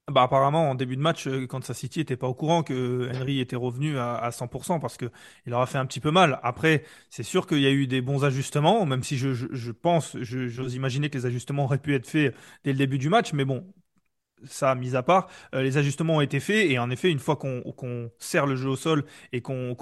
Bah 0.08 0.22
apparemment 0.22 0.70
en 0.70 0.76
début 0.76 0.94
de 0.94 1.00
match, 1.00 1.26
euh, 1.26 1.48
Kansas 1.48 1.76
City 1.76 1.98
était 1.98 2.16
pas 2.16 2.28
au 2.28 2.34
courant 2.34 2.62
que 2.62 3.10
Henry 3.12 3.40
était 3.40 3.56
revenu 3.56 3.98
à, 3.98 4.30
100% 4.30 4.78
parce 4.78 4.96
que 4.96 5.06
il 5.46 5.54
aura 5.54 5.66
fait 5.66 5.78
un 5.78 5.86
petit 5.86 5.98
peu 5.98 6.12
mal. 6.12 6.38
Après, 6.44 6.84
c'est 7.10 7.24
sûr 7.24 7.48
qu'il 7.48 7.58
y 7.58 7.66
a 7.66 7.72
eu 7.72 7.88
des 7.88 8.02
bons 8.02 8.24
ajustements, 8.24 8.86
même 8.86 9.02
si 9.02 9.16
je, 9.16 9.32
je 9.32 9.72
pense, 9.72 10.16
j'ose 10.20 10.74
imaginer 10.74 11.10
que 11.10 11.18
les 11.18 11.26
ajustements 11.26 11.64
auraient 11.64 11.78
pu 11.78 11.92
être 11.96 12.06
faits 12.06 12.36
dès 12.62 12.70
le 12.70 12.78
début 12.78 12.98
du 12.98 13.08
match, 13.08 13.32
mais 13.32 13.44
bon, 13.44 13.66
ça 14.44 14.74
mis 14.74 14.96
à 14.96 15.02
part, 15.02 15.28
euh, 15.54 15.62
les 15.62 15.78
ajustements 15.78 16.16
ont 16.16 16.20
été 16.20 16.40
faits 16.40 16.70
et 16.70 16.78
en 16.78 16.90
effet, 16.90 17.10
une 17.10 17.18
fois 17.18 17.36
qu'on 17.36 18.10
serre 18.18 18.46
le 18.46 18.56
jeu 18.56 18.68
au 18.68 18.76
sol 18.76 19.04
et 19.32 19.40
qu'on 19.40 19.76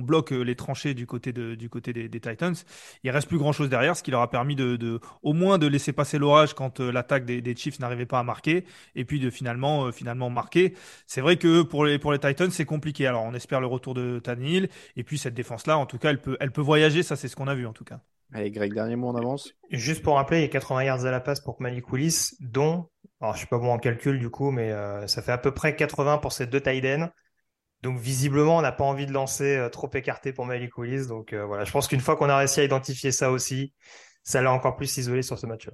bloque 0.00 0.30
les 0.30 0.56
tranchées 0.56 0.94
du 0.94 1.06
côté, 1.06 1.32
de, 1.32 1.54
du 1.54 1.68
côté 1.68 1.92
des, 1.92 2.20
Titans, 2.20 2.54
il 3.02 3.10
reste 3.10 3.28
plus 3.28 3.38
grand 3.38 3.52
chose 3.52 3.68
derrière, 3.68 3.96
ce 3.96 4.02
qui 4.02 4.10
leur 4.10 4.20
a 4.20 4.30
permis 4.30 4.56
de, 4.56 5.00
au 5.22 5.32
moins 5.32 5.58
de 5.58 5.66
laisser 5.66 5.92
passer 5.92 6.18
l'orage 6.18 6.54
quand 6.54 6.80
euh, 6.80 6.90
l'attaque 6.90 7.24
des, 7.24 7.56
Chiefs 7.56 7.80
n'arrivait 7.80 8.06
pas 8.06 8.20
à 8.20 8.22
marquer 8.22 8.64
et 8.94 9.04
puis 9.04 9.20
de 9.20 9.28
finalement, 9.28 9.86
euh, 9.86 9.92
finalement 9.92 10.30
marquer. 10.30 10.74
C'est 11.06 11.20
vrai 11.20 11.36
que 11.36 11.62
pour 11.62 11.84
les, 11.84 11.98
pour 11.98 12.12
les 12.12 12.18
Titans, 12.18 12.50
c'est 12.50 12.64
compliqué. 12.64 13.06
Alors 13.06 13.24
on 13.24 13.34
espère 13.34 13.60
le 13.60 13.66
retour 13.66 13.94
de 13.94 14.18
Tannehill 14.18 14.68
et 14.96 15.04
puis 15.04 15.18
cette 15.18 15.34
défense-là, 15.34 15.76
en 15.76 15.86
tout 15.86 15.98
cas, 15.98 16.10
elle 16.10 16.20
peut, 16.20 16.36
elle 16.40 16.52
peut 16.52 16.60
voyager. 16.60 17.02
Ça, 17.02 17.16
c'est 17.16 17.28
ce 17.28 17.36
qu'on 17.36 17.48
a 17.48 17.54
vu 17.54 17.66
en 17.66 17.72
tout 17.72 17.84
cas. 17.84 18.00
Allez, 18.32 18.52
Greg, 18.52 18.72
dernier 18.72 18.94
mot, 18.94 19.08
on 19.08 19.16
avance. 19.16 19.54
Juste 19.70 20.02
pour 20.02 20.14
rappeler, 20.14 20.38
il 20.38 20.42
y 20.42 20.44
a 20.44 20.48
80 20.48 20.84
yards 20.84 21.04
à 21.04 21.10
la 21.10 21.20
passe 21.20 21.40
pour 21.40 21.60
Malik 21.60 21.92
Willis, 21.92 22.36
dont 22.38 22.88
alors, 23.20 23.34
je 23.34 23.38
suis 23.38 23.46
pas 23.46 23.58
bon 23.58 23.70
en 23.72 23.78
calcul 23.78 24.18
du 24.18 24.30
coup, 24.30 24.50
mais 24.50 24.72
euh, 24.72 25.06
ça 25.06 25.20
fait 25.22 25.32
à 25.32 25.38
peu 25.38 25.52
près 25.52 25.76
80 25.76 26.18
pour 26.18 26.32
ces 26.32 26.46
deux 26.46 26.60
tight 26.60 26.84
Donc 27.82 27.98
visiblement, 27.98 28.58
on 28.58 28.62
n'a 28.62 28.72
pas 28.72 28.84
envie 28.84 29.06
de 29.06 29.12
lancer 29.12 29.56
euh, 29.56 29.68
trop 29.68 29.90
écarté 29.94 30.32
pour 30.32 30.46
Malik 30.46 30.78
Willis. 30.78 31.06
Donc 31.06 31.32
euh, 31.32 31.44
voilà, 31.44 31.64
je 31.64 31.72
pense 31.72 31.88
qu'une 31.88 32.00
fois 32.00 32.16
qu'on 32.16 32.30
a 32.30 32.36
réussi 32.38 32.60
à 32.60 32.64
identifier 32.64 33.12
ça 33.12 33.30
aussi, 33.30 33.74
ça 34.22 34.42
l'a 34.42 34.52
encore 34.52 34.76
plus 34.76 34.96
isolé 34.96 35.22
sur 35.22 35.38
ce 35.38 35.46
match-là. 35.46 35.72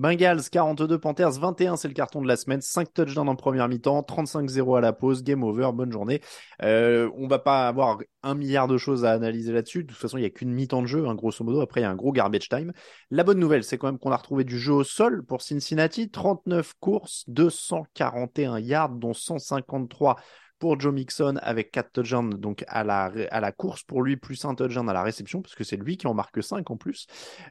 Bengals 0.00 0.48
42, 0.50 0.98
Panthers 0.98 1.32
21, 1.32 1.76
c'est 1.76 1.86
le 1.86 1.92
carton 1.92 2.22
de 2.22 2.26
la 2.26 2.36
semaine. 2.36 2.62
5 2.62 2.90
touchdowns 2.94 3.28
en 3.28 3.36
première 3.36 3.68
mi-temps, 3.68 4.00
35-0 4.00 4.78
à 4.78 4.80
la 4.80 4.94
pause, 4.94 5.22
game 5.22 5.44
over, 5.44 5.72
bonne 5.74 5.92
journée. 5.92 6.22
Euh, 6.62 7.10
on 7.18 7.28
va 7.28 7.38
pas 7.38 7.68
avoir 7.68 7.98
un 8.22 8.34
milliard 8.34 8.66
de 8.66 8.78
choses 8.78 9.04
à 9.04 9.12
analyser 9.12 9.52
là-dessus. 9.52 9.84
De 9.84 9.88
toute 9.88 9.98
façon, 9.98 10.16
il 10.16 10.22
n'y 10.22 10.26
a 10.26 10.30
qu'une 10.30 10.54
mi-temps 10.54 10.80
de 10.80 10.86
jeu, 10.86 11.06
hein, 11.06 11.14
grosso 11.14 11.44
modo. 11.44 11.60
Après, 11.60 11.80
il 11.80 11.82
y 11.82 11.86
a 11.86 11.90
un 11.90 11.96
gros 11.96 12.12
garbage 12.12 12.48
time. 12.48 12.72
La 13.10 13.24
bonne 13.24 13.38
nouvelle, 13.38 13.62
c'est 13.62 13.76
quand 13.76 13.88
même 13.88 13.98
qu'on 13.98 14.10
a 14.10 14.16
retrouvé 14.16 14.44
du 14.44 14.58
jeu 14.58 14.72
au 14.72 14.84
sol 14.84 15.22
pour 15.22 15.42
Cincinnati. 15.42 16.08
39 16.08 16.72
courses, 16.80 17.24
241 17.28 18.58
yards, 18.58 18.94
dont 18.94 19.12
153 19.12 20.16
pour 20.58 20.80
Joe 20.80 20.94
Mixon 20.94 21.38
avec 21.42 21.72
4 21.72 21.92
touchdowns 21.92 22.30
donc 22.30 22.64
à 22.68 22.84
la, 22.84 23.52
course 23.52 23.82
pour 23.82 24.00
lui, 24.02 24.16
plus 24.16 24.42
un 24.46 24.54
touchdown 24.54 24.88
à 24.88 24.94
la 24.94 25.02
réception, 25.02 25.42
parce 25.42 25.54
que 25.54 25.64
c'est 25.64 25.76
lui 25.76 25.98
qui 25.98 26.06
en 26.06 26.14
marque 26.14 26.42
5 26.42 26.70
en 26.70 26.78
plus. 26.78 27.06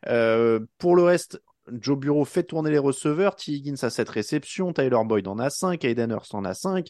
Euh, 0.08 0.62
pour 0.80 0.96
le 0.96 1.04
reste, 1.04 1.40
Joe 1.80 1.98
Bureau 1.98 2.26
fait 2.26 2.44
tourner 2.44 2.72
les 2.72 2.78
receveurs. 2.78 3.36
T. 3.36 3.52
Higgins 3.52 3.84
a 3.84 3.90
7 3.90 4.10
réceptions. 4.10 4.74
Tyler 4.74 4.98
Boyd 5.06 5.28
en 5.28 5.40
a 5.40 5.50
5. 5.50 5.84
Aiden 5.86 6.12
Hurst 6.12 6.34
en 6.36 6.46
a 6.46 6.54
5. 6.54 6.90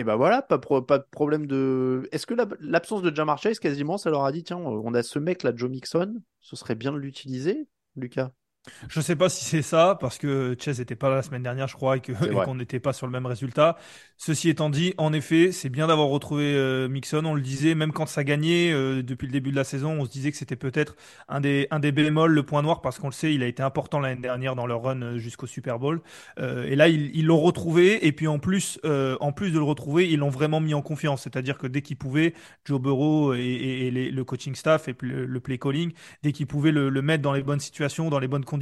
Et 0.00 0.04
ben 0.04 0.14
voilà, 0.14 0.42
pas, 0.42 0.58
de 0.58 1.04
problème 1.10 1.46
de. 1.46 2.08
Est-ce 2.12 2.24
que 2.24 2.34
l'absence 2.60 3.02
de 3.02 3.14
Jamar 3.14 3.38
Chase, 3.38 3.58
quasiment, 3.58 3.98
ça 3.98 4.10
leur 4.10 4.24
a 4.24 4.30
dit 4.30 4.44
tiens, 4.44 4.58
on 4.58 4.94
a 4.94 5.02
ce 5.02 5.18
mec 5.18 5.42
là, 5.42 5.52
Joe 5.54 5.68
Mixon, 5.68 6.22
ce 6.40 6.54
serait 6.54 6.76
bien 6.76 6.92
de 6.92 6.98
l'utiliser, 6.98 7.66
Lucas? 7.96 8.30
Je 8.88 9.00
sais 9.00 9.16
pas 9.16 9.28
si 9.28 9.44
c'est 9.44 9.62
ça, 9.62 9.96
parce 10.00 10.18
que 10.18 10.56
Chase 10.58 10.78
n'était 10.78 10.96
pas 10.96 11.08
là 11.08 11.16
la 11.16 11.22
semaine 11.22 11.42
dernière, 11.42 11.68
je 11.68 11.74
crois, 11.74 11.96
et 11.96 12.00
qu'on 12.00 12.54
n'était 12.54 12.80
pas 12.80 12.92
sur 12.92 13.06
le 13.06 13.12
même 13.12 13.26
résultat. 13.26 13.76
Ceci 14.16 14.48
étant 14.48 14.68
dit, 14.68 14.94
en 14.98 15.12
effet, 15.12 15.52
c'est 15.52 15.68
bien 15.68 15.86
d'avoir 15.86 16.08
retrouvé 16.08 16.52
euh, 16.54 16.88
Mixon. 16.88 17.24
On 17.24 17.34
le 17.34 17.40
disait, 17.40 17.76
même 17.76 17.92
quand 17.92 18.06
ça 18.06 18.24
gagnait 18.24 18.72
euh, 18.72 19.02
depuis 19.02 19.26
le 19.26 19.32
début 19.32 19.52
de 19.52 19.56
la 19.56 19.62
saison, 19.62 19.92
on 20.00 20.04
se 20.04 20.10
disait 20.10 20.32
que 20.32 20.36
c'était 20.36 20.56
peut-être 20.56 20.96
un 21.28 21.40
des, 21.40 21.68
un 21.70 21.78
des 21.78 21.92
bémols, 21.92 22.32
le 22.32 22.42
point 22.42 22.62
noir, 22.62 22.80
parce 22.80 22.98
qu'on 22.98 23.06
le 23.08 23.12
sait, 23.12 23.32
il 23.32 23.44
a 23.44 23.46
été 23.46 23.62
important 23.62 24.00
l'année 24.00 24.20
dernière 24.20 24.56
dans 24.56 24.66
leur 24.66 24.82
run 24.82 25.02
euh, 25.02 25.18
jusqu'au 25.18 25.46
Super 25.46 25.78
Bowl. 25.78 26.00
et 26.38 26.74
là, 26.74 26.88
ils 26.88 27.26
l'ont 27.26 27.40
retrouvé, 27.40 28.06
et 28.06 28.12
puis 28.12 28.26
en 28.26 28.38
plus, 28.38 28.80
en 28.84 29.32
plus 29.32 29.50
de 29.50 29.58
le 29.58 29.64
retrouver, 29.64 30.08
ils 30.08 30.18
l'ont 30.18 30.30
vraiment 30.30 30.60
mis 30.60 30.74
en 30.74 30.82
confiance. 30.82 31.22
C'est-à-dire 31.22 31.58
que 31.58 31.66
dès 31.66 31.82
qu'ils 31.82 31.96
pouvaient, 31.96 32.34
Joe 32.64 32.80
Burrow 32.80 33.34
et, 33.34 33.90
le 33.90 34.24
coaching 34.24 34.54
staff 34.54 34.88
et 34.88 34.96
le, 35.00 35.40
play 35.40 35.58
calling, 35.58 35.92
dès 36.22 36.32
qu'ils 36.32 36.46
pouvaient 36.46 36.72
le, 36.72 36.88
le 36.88 37.02
mettre 37.02 37.22
dans 37.22 37.32
les 37.32 37.42
bonnes 37.42 37.60
situations, 37.60 38.10
dans 38.10 38.18
les 38.18 38.28
bonnes 38.28 38.44
conditions 38.44 38.57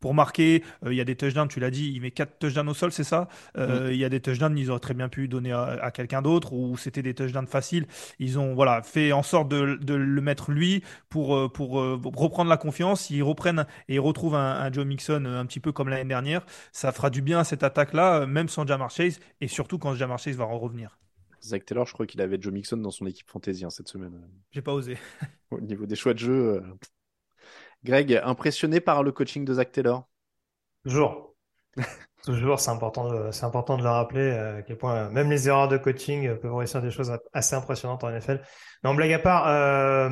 pour 0.00 0.14
marquer. 0.14 0.62
Euh, 0.84 0.92
il 0.92 0.96
y 0.96 1.00
a 1.00 1.04
des 1.04 1.16
touchdowns, 1.16 1.48
tu 1.48 1.60
l'as 1.60 1.70
dit, 1.70 1.92
il 1.94 2.00
met 2.00 2.10
4 2.10 2.38
touchdowns 2.38 2.68
au 2.68 2.74
sol, 2.74 2.92
c'est 2.92 3.04
ça? 3.04 3.28
Euh, 3.56 3.90
Il 3.92 3.98
y 3.98 4.04
a 4.04 4.08
des 4.08 4.20
touchdowns, 4.20 4.56
ils 4.58 4.70
auraient 4.70 4.80
très 4.80 4.94
bien 4.94 5.08
pu 5.08 5.28
donner 5.28 5.52
à, 5.52 5.90
quelqu'un 5.90 6.22
d'autre 6.22 6.52
ou 6.52 6.76
c'était 6.76 7.02
des 7.02 7.14
touchdowns 7.14 7.46
faciles. 7.46 7.86
Ils 8.18 8.38
ont 8.38 8.54
voilà 8.54 8.82
fait 8.82 9.12
en 9.12 9.22
sorte 9.22 9.48
de, 9.48 9.94
le 9.94 10.20
mettre 10.20 10.50
lui 10.50 10.82
pour, 11.08 11.36
euh, 11.36 11.48
pour 11.48 11.70
reprendre 11.70 12.50
la 12.50 12.56
confiance. 12.56 13.10
Ils 13.10 13.22
reprennent 13.22 13.66
et 13.88 13.94
ils 13.94 14.00
retrouvent 14.00 14.34
un, 14.34 14.72
Joe 14.72 14.84
Mixon 14.84 15.24
un 15.24 15.46
petit 15.46 15.60
peu 15.60 15.72
comme 15.72 15.88
l'année 15.88 16.08
dernière. 16.08 16.44
Ça 16.72 16.92
fera 16.92 17.10
du 17.10 17.22
bien 17.22 17.40
à 17.40 17.44
cette 17.44 17.62
attaque-là, 17.62 18.26
même 18.26 18.48
sans 18.48 18.66
Jamar 18.66 18.90
Chase 18.90 19.20
et 19.40 19.48
surtout 19.48 19.78
quand 19.78 19.94
Jamar 19.94 20.18
Chase 20.18 20.36
va 20.36 20.44
en 20.44 20.58
revenir. 20.58 20.98
Zach 21.42 21.64
Taylor, 21.64 21.86
je 21.86 21.92
crois 21.92 22.06
qu'il 22.06 22.20
avait 22.20 22.38
Joe 22.40 22.52
Mixon 22.52 22.78
dans 22.78 22.90
son 22.90 23.06
équipe 23.06 23.28
fantasy 23.30 23.64
hein, 23.64 23.70
cette 23.70 23.88
semaine. 23.88 24.20
J'ai 24.50 24.62
pas 24.62 24.72
osé. 24.72 24.98
Au 25.50 25.60
niveau 25.60 25.86
des 25.86 25.94
choix 25.94 26.12
de 26.12 26.18
jeu, 26.18 26.62
Greg, 27.86 28.20
impressionné 28.22 28.80
par 28.80 29.02
le 29.02 29.12
coaching 29.12 29.44
de 29.44 29.54
Zach 29.54 29.72
Taylor? 29.72 30.06
Toujours. 30.84 31.34
Toujours, 32.26 32.58
c'est 32.58 32.70
important, 32.70 33.08
de, 33.08 33.44
important 33.44 33.78
de 33.78 33.84
le 33.84 33.88
rappeler 33.88 34.20
euh, 34.20 34.58
à 34.58 34.62
quel 34.62 34.76
point 34.76 34.96
euh, 34.96 35.10
même 35.10 35.30
les 35.30 35.46
erreurs 35.46 35.68
de 35.68 35.76
coaching 35.76 36.26
euh, 36.26 36.34
peuvent 36.34 36.56
réussir 36.56 36.82
des 36.82 36.90
choses 36.90 37.16
assez 37.32 37.54
impressionnantes 37.54 38.02
en 38.02 38.10
NFL. 38.10 38.40
Non, 38.82 38.94
blague 38.94 39.12
à 39.12 39.20
part, 39.20 40.10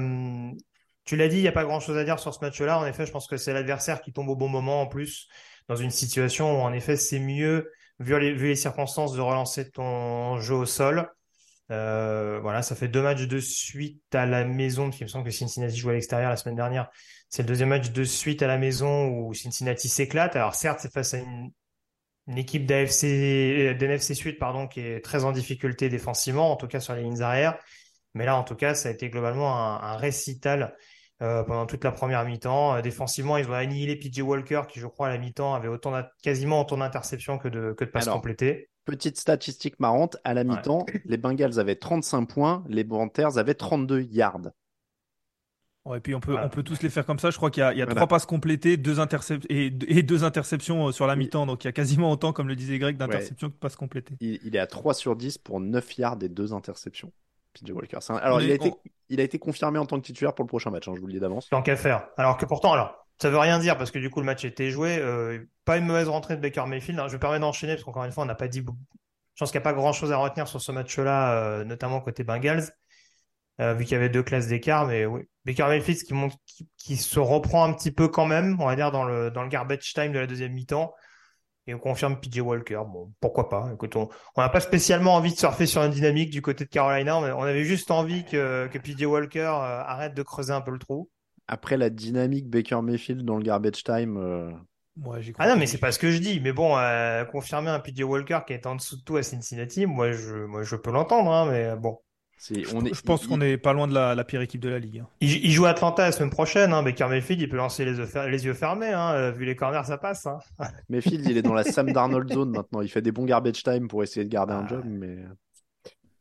tu 1.04 1.16
l'as 1.16 1.28
dit, 1.28 1.38
il 1.38 1.42
n'y 1.42 1.48
a 1.48 1.52
pas 1.52 1.64
grand-chose 1.64 1.98
à 1.98 2.04
dire 2.04 2.20
sur 2.20 2.32
ce 2.32 2.38
match-là. 2.40 2.78
En 2.78 2.86
effet, 2.86 3.04
je 3.04 3.10
pense 3.10 3.26
que 3.26 3.36
c'est 3.36 3.52
l'adversaire 3.52 4.00
qui 4.00 4.12
tombe 4.12 4.28
au 4.28 4.36
bon 4.36 4.48
moment 4.48 4.80
en 4.80 4.86
plus, 4.86 5.28
dans 5.68 5.74
une 5.74 5.90
situation 5.90 6.60
où 6.60 6.62
en 6.62 6.72
effet 6.72 6.96
c'est 6.96 7.18
mieux, 7.18 7.72
vu 7.98 8.18
les, 8.20 8.56
circonstances, 8.56 9.12
de 9.14 9.20
relancer 9.20 9.70
ton 9.70 10.38
jeu 10.38 10.54
au 10.54 10.66
sol. 10.66 11.10
voilà, 11.68 12.62
ça 12.62 12.76
fait 12.76 12.88
deux 12.88 13.02
matchs 13.02 13.26
de 13.26 13.38
suite 13.40 14.14
à 14.14 14.24
la 14.24 14.44
maison, 14.44 14.84
parce 14.84 14.98
qu'il 14.98 15.06
me 15.06 15.10
semble 15.10 15.24
que 15.24 15.32
Cincinnati 15.32 15.76
jouait 15.76 15.92
à 15.92 15.94
l'extérieur 15.94 16.30
la 16.30 16.36
semaine 16.36 16.56
dernière. 16.56 16.88
C'est 17.34 17.42
le 17.42 17.48
deuxième 17.48 17.70
match 17.70 17.90
de 17.90 18.04
suite 18.04 18.44
à 18.44 18.46
la 18.46 18.58
maison 18.58 19.08
où 19.08 19.34
Cincinnati 19.34 19.88
s'éclate. 19.88 20.36
Alors 20.36 20.54
certes, 20.54 20.78
c'est 20.80 20.92
face 20.92 21.14
à 21.14 21.18
une, 21.18 22.38
équipe 22.38 22.64
d'AFC, 22.64 23.02
euh, 23.06 23.74
d'NFC 23.74 24.14
Suite, 24.14 24.38
pardon, 24.38 24.68
qui 24.68 24.78
est 24.78 25.04
très 25.04 25.24
en 25.24 25.32
difficulté 25.32 25.88
défensivement, 25.88 26.52
en 26.52 26.54
tout 26.54 26.68
cas 26.68 26.78
sur 26.78 26.94
les 26.94 27.02
lignes 27.02 27.22
arrière. 27.22 27.58
Mais 28.14 28.24
là, 28.24 28.36
en 28.36 28.44
tout 28.44 28.54
cas, 28.54 28.76
ça 28.76 28.88
a 28.88 28.92
été 28.92 29.10
globalement 29.10 29.52
un, 29.52 29.96
récital 29.96 30.76
euh, 31.22 31.42
pendant 31.42 31.66
toute 31.66 31.82
la 31.82 31.90
première 31.90 32.24
mi-temps. 32.24 32.76
Euh, 32.76 32.82
défensivement, 32.82 33.36
ils 33.36 33.50
ont 33.50 33.54
annihilé 33.54 33.96
PJ 33.96 34.20
Walker, 34.20 34.62
qui, 34.68 34.78
je 34.78 34.86
crois, 34.86 35.08
à 35.08 35.10
la 35.10 35.18
mi-temps 35.18 35.54
avait 35.54 35.66
autant 35.66 35.92
quasiment 36.22 36.60
autant 36.60 36.76
d'interceptions 36.76 37.38
que 37.38 37.48
de, 37.48 37.72
que 37.72 37.84
de 37.84 37.90
passes 37.90 38.06
complétées. 38.06 38.70
Petite 38.84 39.18
statistique 39.18 39.80
marrante, 39.80 40.18
à 40.22 40.34
la 40.34 40.44
mi-temps, 40.44 40.86
les 41.04 41.16
Bengals 41.16 41.58
avaient 41.58 41.74
35 41.74 42.26
points, 42.26 42.64
les 42.68 42.84
Panthers 42.84 43.38
avaient 43.38 43.54
32 43.54 44.02
yards. 44.02 44.52
Ouais, 45.84 45.98
et 45.98 46.00
puis 46.00 46.14
on 46.14 46.20
peut, 46.20 46.36
on 46.42 46.48
peut 46.48 46.62
tous 46.62 46.82
les 46.82 46.88
faire 46.88 47.04
comme 47.04 47.18
ça. 47.18 47.30
Je 47.30 47.36
crois 47.36 47.50
qu'il 47.50 47.60
y 47.60 47.64
a, 47.64 47.72
il 47.72 47.78
y 47.78 47.82
a 47.82 47.86
trois 47.86 48.06
passes 48.06 48.24
complétées, 48.24 48.78
deux 48.78 49.00
interceptions 49.00 49.46
et, 49.50 49.66
et, 49.66 50.02
deux 50.02 50.24
interceptions 50.24 50.92
sur 50.92 51.06
la 51.06 51.14
mi-temps. 51.14 51.44
Donc 51.44 51.64
il 51.64 51.66
y 51.66 51.68
a 51.68 51.72
quasiment 51.72 52.10
autant, 52.10 52.32
comme 52.32 52.48
le 52.48 52.56
disait 52.56 52.78
Greg, 52.78 52.96
d'interceptions 52.96 53.48
que 53.48 53.54
de 53.54 53.58
passes 53.58 53.76
complétées. 53.76 54.14
Il, 54.20 54.40
il, 54.44 54.56
est 54.56 54.60
à 54.60 54.66
3 54.66 54.94
sur 54.94 55.14
10 55.14 55.36
pour 55.38 55.60
9 55.60 55.98
yards 55.98 56.18
et 56.22 56.30
deux 56.30 56.54
interceptions. 56.54 57.12
PJ 57.54 57.70
Walker. 57.70 57.98
Alors 58.22 58.40
il 58.40 58.50
a, 58.50 58.54
été, 58.54 58.72
il 59.08 59.20
a 59.20 59.22
été 59.22 59.38
confirmé 59.38 59.78
en 59.78 59.86
tant 59.86 59.98
que 60.00 60.06
titulaire 60.06 60.34
pour 60.34 60.44
le 60.44 60.48
prochain 60.48 60.70
match, 60.70 60.88
hein, 60.88 60.92
je 60.94 61.00
vous 61.00 61.06
le 61.06 61.12
dis 61.12 61.20
d'avance. 61.20 61.48
Tant 61.48 61.62
qu'à 61.62 61.76
faire. 61.76 62.08
Alors 62.16 62.36
que 62.36 62.46
pourtant, 62.46 62.72
alors, 62.72 63.06
ça 63.20 63.30
veut 63.30 63.38
rien 63.38 63.58
dire 63.58 63.76
parce 63.76 63.90
que 63.90 63.98
du 63.98 64.10
coup 64.10 64.20
le 64.20 64.26
match 64.26 64.44
était 64.44 64.70
joué. 64.70 64.98
Euh, 64.98 65.38
pas 65.64 65.78
une 65.78 65.86
mauvaise 65.86 66.08
rentrée 66.08 66.36
de 66.36 66.40
Baker 66.40 66.64
Mayfield. 66.66 66.98
Hein. 66.98 67.08
Je 67.08 67.14
me 67.14 67.20
permets 67.20 67.38
d'enchaîner 67.38 67.74
parce 67.74 67.84
qu'encore 67.84 68.04
une 68.04 68.12
fois, 68.12 68.24
on 68.24 68.26
n'a 68.26 68.34
pas 68.34 68.48
dit. 68.48 68.60
Je 68.60 69.40
pense 69.40 69.50
qu'il 69.50 69.58
n'y 69.58 69.62
a 69.62 69.68
pas 69.70 69.72
grand 69.72 69.92
chose 69.92 70.12
à 70.12 70.16
retenir 70.16 70.48
sur 70.48 70.60
ce 70.60 70.72
match-là, 70.72 71.34
euh, 71.34 71.64
notamment 71.64 72.00
côté 72.00 72.24
Bengals. 72.24 72.70
Euh, 73.60 73.72
vu 73.74 73.84
qu'il 73.84 73.92
y 73.92 73.96
avait 73.96 74.08
deux 74.08 74.22
classes 74.22 74.48
d'écart. 74.48 74.86
Mais 74.86 75.06
oui, 75.06 75.22
Baker 75.44 75.66
Mayfield 75.66 76.02
qui, 76.02 76.14
monte, 76.14 76.34
qui, 76.76 76.96
se 76.96 77.20
reprend 77.20 77.64
un 77.64 77.72
petit 77.72 77.92
peu 77.92 78.08
quand 78.08 78.26
même, 78.26 78.56
on 78.60 78.66
va 78.66 78.74
dire, 78.74 78.90
dans 78.90 79.04
le, 79.04 79.30
dans 79.30 79.42
le 79.42 79.48
garbage 79.48 79.92
time 79.94 80.12
de 80.12 80.18
la 80.18 80.26
deuxième 80.26 80.52
mi-temps. 80.52 80.92
Et 81.66 81.74
on 81.74 81.78
confirme 81.78 82.20
PJ 82.20 82.40
Walker. 82.40 82.82
Bon, 82.86 83.12
pourquoi 83.20 83.48
pas. 83.48 83.70
Écoute, 83.72 83.96
on 83.96 84.08
n'a 84.36 84.48
pas 84.50 84.60
spécialement 84.60 85.14
envie 85.14 85.32
de 85.32 85.38
surfer 85.38 85.66
sur 85.66 85.82
une 85.82 85.92
dynamique 85.92 86.30
du 86.30 86.42
côté 86.42 86.64
de 86.64 86.68
Carolina. 86.68 87.16
On 87.16 87.42
avait 87.42 87.64
juste 87.64 87.90
envie 87.90 88.24
que, 88.24 88.66
que 88.66 88.78
PJ 88.78 89.04
Walker 89.04 89.38
euh, 89.38 89.80
arrête 89.80 90.14
de 90.14 90.22
creuser 90.22 90.52
un 90.52 90.60
peu 90.60 90.72
le 90.72 90.78
trou. 90.78 91.08
Après 91.46 91.76
la 91.76 91.90
dynamique 91.90 92.48
Baker 92.48 92.80
Mayfield 92.82 93.22
dans 93.22 93.36
le 93.36 93.42
garbage 93.42 93.82
time. 93.82 94.18
Euh... 94.18 94.50
ah 95.38 95.48
non, 95.48 95.56
mais 95.56 95.66
c'est 95.66 95.78
pas 95.78 95.92
ce 95.92 95.98
que 95.98 96.10
je 96.10 96.18
dis. 96.18 96.40
Mais 96.40 96.52
bon, 96.52 96.76
euh, 96.76 97.24
confirmer 97.24 97.70
un 97.70 97.80
PJ 97.80 98.02
Walker 98.02 98.40
qui 98.46 98.52
est 98.52 98.66
en 98.66 98.74
dessous 98.74 98.98
de 98.98 99.02
tout 99.02 99.16
à 99.16 99.22
Cincinnati, 99.22 99.86
moi 99.86 100.12
je, 100.12 100.34
moi, 100.34 100.64
je 100.64 100.76
peux 100.76 100.90
l'entendre. 100.90 101.30
Hein, 101.30 101.46
mais 101.50 101.76
bon. 101.76 101.98
On 102.74 102.84
est, 102.84 102.92
je 102.92 103.00
pense 103.00 103.26
qu'on 103.26 103.40
est 103.40 103.56
pas 103.56 103.72
loin 103.72 103.88
de 103.88 103.94
la, 103.94 104.24
pire 104.24 104.40
équipe 104.40 104.60
de 104.60 104.68
la 104.68 104.78
ligue. 104.78 104.98
Hein. 104.98 105.08
Il, 105.20 105.50
joue 105.50 105.66
Atlanta 105.66 106.04
la 106.04 106.12
semaine 106.12 106.30
prochaine. 106.30 106.72
Hein. 106.72 106.82
Baker 106.82 107.06
Mayfield, 107.08 107.40
il 107.40 107.48
peut 107.48 107.56
lancer 107.56 107.84
les, 107.84 107.94
les 108.30 108.44
yeux 108.44 108.54
fermés. 108.54 108.92
Hein. 108.92 109.12
Euh, 109.14 109.30
vu 109.30 109.44
les 109.44 109.56
corners, 109.56 109.84
ça 109.86 109.96
passe. 109.96 110.26
Hein. 110.26 110.38
Mayfield, 110.88 111.26
il 111.26 111.38
est 111.38 111.42
dans 111.42 111.54
la 111.54 111.64
Sam 111.64 111.92
Darnold 111.92 112.30
zone 112.32 112.50
maintenant. 112.50 112.82
Il 112.82 112.88
fait 112.88 113.02
des 113.02 113.12
bons 113.12 113.24
garbage 113.24 113.62
time 113.62 113.88
pour 113.88 114.02
essayer 114.02 114.24
de 114.24 114.30
garder 114.30 114.52
un 114.52 114.64
ah. 114.64 114.68
job. 114.68 114.82
Mais... 114.84 115.18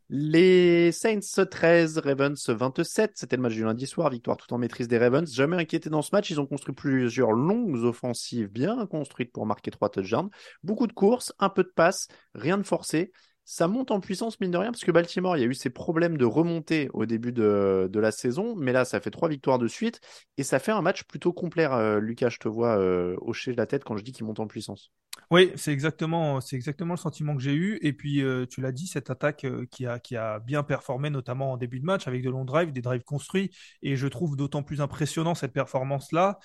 Les 0.08 0.92
Saints 0.92 1.44
13, 1.50 1.98
Ravens 1.98 2.48
27. 2.48 3.12
C'était 3.14 3.36
le 3.36 3.42
match 3.42 3.54
du 3.54 3.64
lundi 3.64 3.86
soir. 3.86 4.08
Victoire 4.08 4.36
tout 4.36 4.52
en 4.54 4.58
maîtrise 4.58 4.88
des 4.88 4.98
Ravens. 4.98 5.30
Jamais 5.30 5.56
inquiété 5.56 5.90
dans 5.90 6.02
ce 6.02 6.10
match. 6.12 6.30
Ils 6.30 6.40
ont 6.40 6.46
construit 6.46 6.74
plusieurs 6.74 7.32
longues 7.32 7.84
offensives 7.84 8.48
bien 8.48 8.86
construites 8.86 9.32
pour 9.32 9.44
marquer 9.44 9.70
trois 9.70 9.90
touchdowns. 9.90 10.30
Beaucoup 10.62 10.86
de 10.86 10.92
courses, 10.92 11.34
un 11.38 11.48
peu 11.48 11.64
de 11.64 11.72
passes, 11.74 12.08
rien 12.34 12.56
de 12.56 12.62
forcé 12.62 13.12
ça 13.44 13.68
monte 13.68 13.90
en 13.90 14.00
puissance, 14.00 14.40
mine 14.40 14.50
de 14.50 14.58
rien, 14.58 14.72
parce 14.72 14.84
que 14.84 14.90
Baltimore, 14.90 15.36
il 15.36 15.40
y 15.40 15.42
a 15.44 15.46
eu 15.46 15.54
ces 15.54 15.70
problèmes 15.70 16.16
de 16.16 16.24
remontée 16.24 16.88
au 16.94 17.06
début 17.06 17.32
de, 17.32 17.90
la 17.94 18.10
saison, 18.10 18.54
mais 18.56 18.72
là, 18.72 18.84
ça 18.84 19.00
fait 19.00 19.10
trois 19.10 19.28
victoires 19.28 19.58
de 19.58 19.68
suite, 19.68 20.00
et 20.36 20.42
ça 20.42 20.58
fait 20.58 20.72
un 20.72 20.82
match 20.82 21.04
plutôt 21.04 21.32
complet. 21.32 21.66
Euh, 21.70 22.00
Lucas, 22.00 22.30
je 22.30 22.38
te 22.38 22.48
vois 22.48 22.78
euh, 22.78 23.16
hocher 23.20 23.54
la 23.54 23.66
tête 23.66 23.84
quand 23.84 23.96
je 23.96 24.02
dis 24.02 24.12
qu'il 24.12 24.26
monte 24.26 24.40
en 24.40 24.46
puissance. 24.46 24.92
Oui, 25.30 25.52
c'est 25.54 25.72
exactement, 25.72 26.40
exactement 26.52 26.94
le 26.94 26.98
sentiment 26.98 27.36
que 27.36 27.42
j'ai 27.42 27.54
eu. 27.54 27.78
Et 27.82 27.92
puis, 27.92 28.20
euh, 28.20 28.46
tu 28.46 28.60
l'as 28.60 28.72
dit, 28.72 28.86
cette 28.88 29.10
attaque 29.10 29.46
qui, 29.70 29.86
a, 29.86 29.98
qui 29.98 30.16
a 30.16 30.40
bien 30.40 30.64
performé, 30.64 31.08
notamment 31.08 31.52
en 31.52 31.56
début 31.56 31.78
de 31.78 31.84
match, 31.84 32.08
avec 32.08 32.22
de 32.22 32.30
longs 32.30 32.44
drives, 32.44 32.72
des 32.72 32.82
drives 32.82 33.04
construits, 33.04 33.50
et 33.82 33.96
je 33.96 34.08
trouve 34.08 34.36
d'autant 34.36 34.62
plus 34.62 34.80
impressionnant 34.80 35.34
cette 35.34 35.52
performance-là 35.52 36.38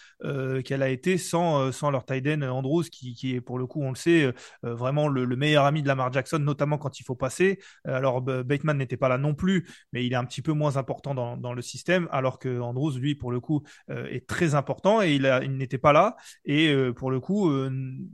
qu'elle 0.64 0.84
a 0.84 0.90
été 0.90 1.18
sans, 1.18 1.72
sans 1.72 1.90
leur 1.90 2.06
tight 2.06 2.28
Andrews, 2.44 2.84
qui, 2.84 3.16
qui, 3.16 3.36
est 3.36 3.42
pour 3.42 3.58
le 3.58 3.66
coup, 3.66 3.82
on 3.82 3.90
le 3.90 3.96
sait, 3.96 4.32
vraiment 4.62 5.08
le, 5.08 5.26
le 5.26 5.36
meilleur 5.36 5.66
ami 5.66 5.82
de 5.82 5.88
Lamar 5.88 6.14
Jackson, 6.14 6.40
notamment 6.40 6.78
quand 6.78 6.89
il 6.90 7.04
faut 7.04 7.16
passer. 7.16 7.60
Euh, 7.88 7.96
alors 7.96 8.22
Bateman 8.22 8.78
n'était 8.78 8.98
pas 8.98 9.10
là 9.10 9.18
non 9.18 9.36
plus, 9.36 9.68
mais 9.94 10.06
il 10.06 10.14
est 10.14 10.16
un 10.16 10.26
petit 10.26 10.42
peu 10.42 10.54
moins 10.54 10.78
important 10.78 11.14
dans, 11.14 11.54
le 11.54 11.62
système, 11.62 12.08
alors 12.12 12.38
que 12.40 12.60
Andrews, 12.60 12.98
lui, 12.98 13.16
pour 13.16 13.32
le 13.32 13.40
coup, 13.40 13.64
euh, 13.90 14.06
est 14.08 14.28
très 14.28 14.56
important 14.56 15.02
et 15.02 15.16
il, 15.16 15.24
n'était 15.58 15.78
pas 15.78 15.94
là. 15.94 16.16
Et 16.46 16.70
euh, 16.70 16.94
pour 16.94 17.12
le 17.12 17.20
coup, 17.20 17.52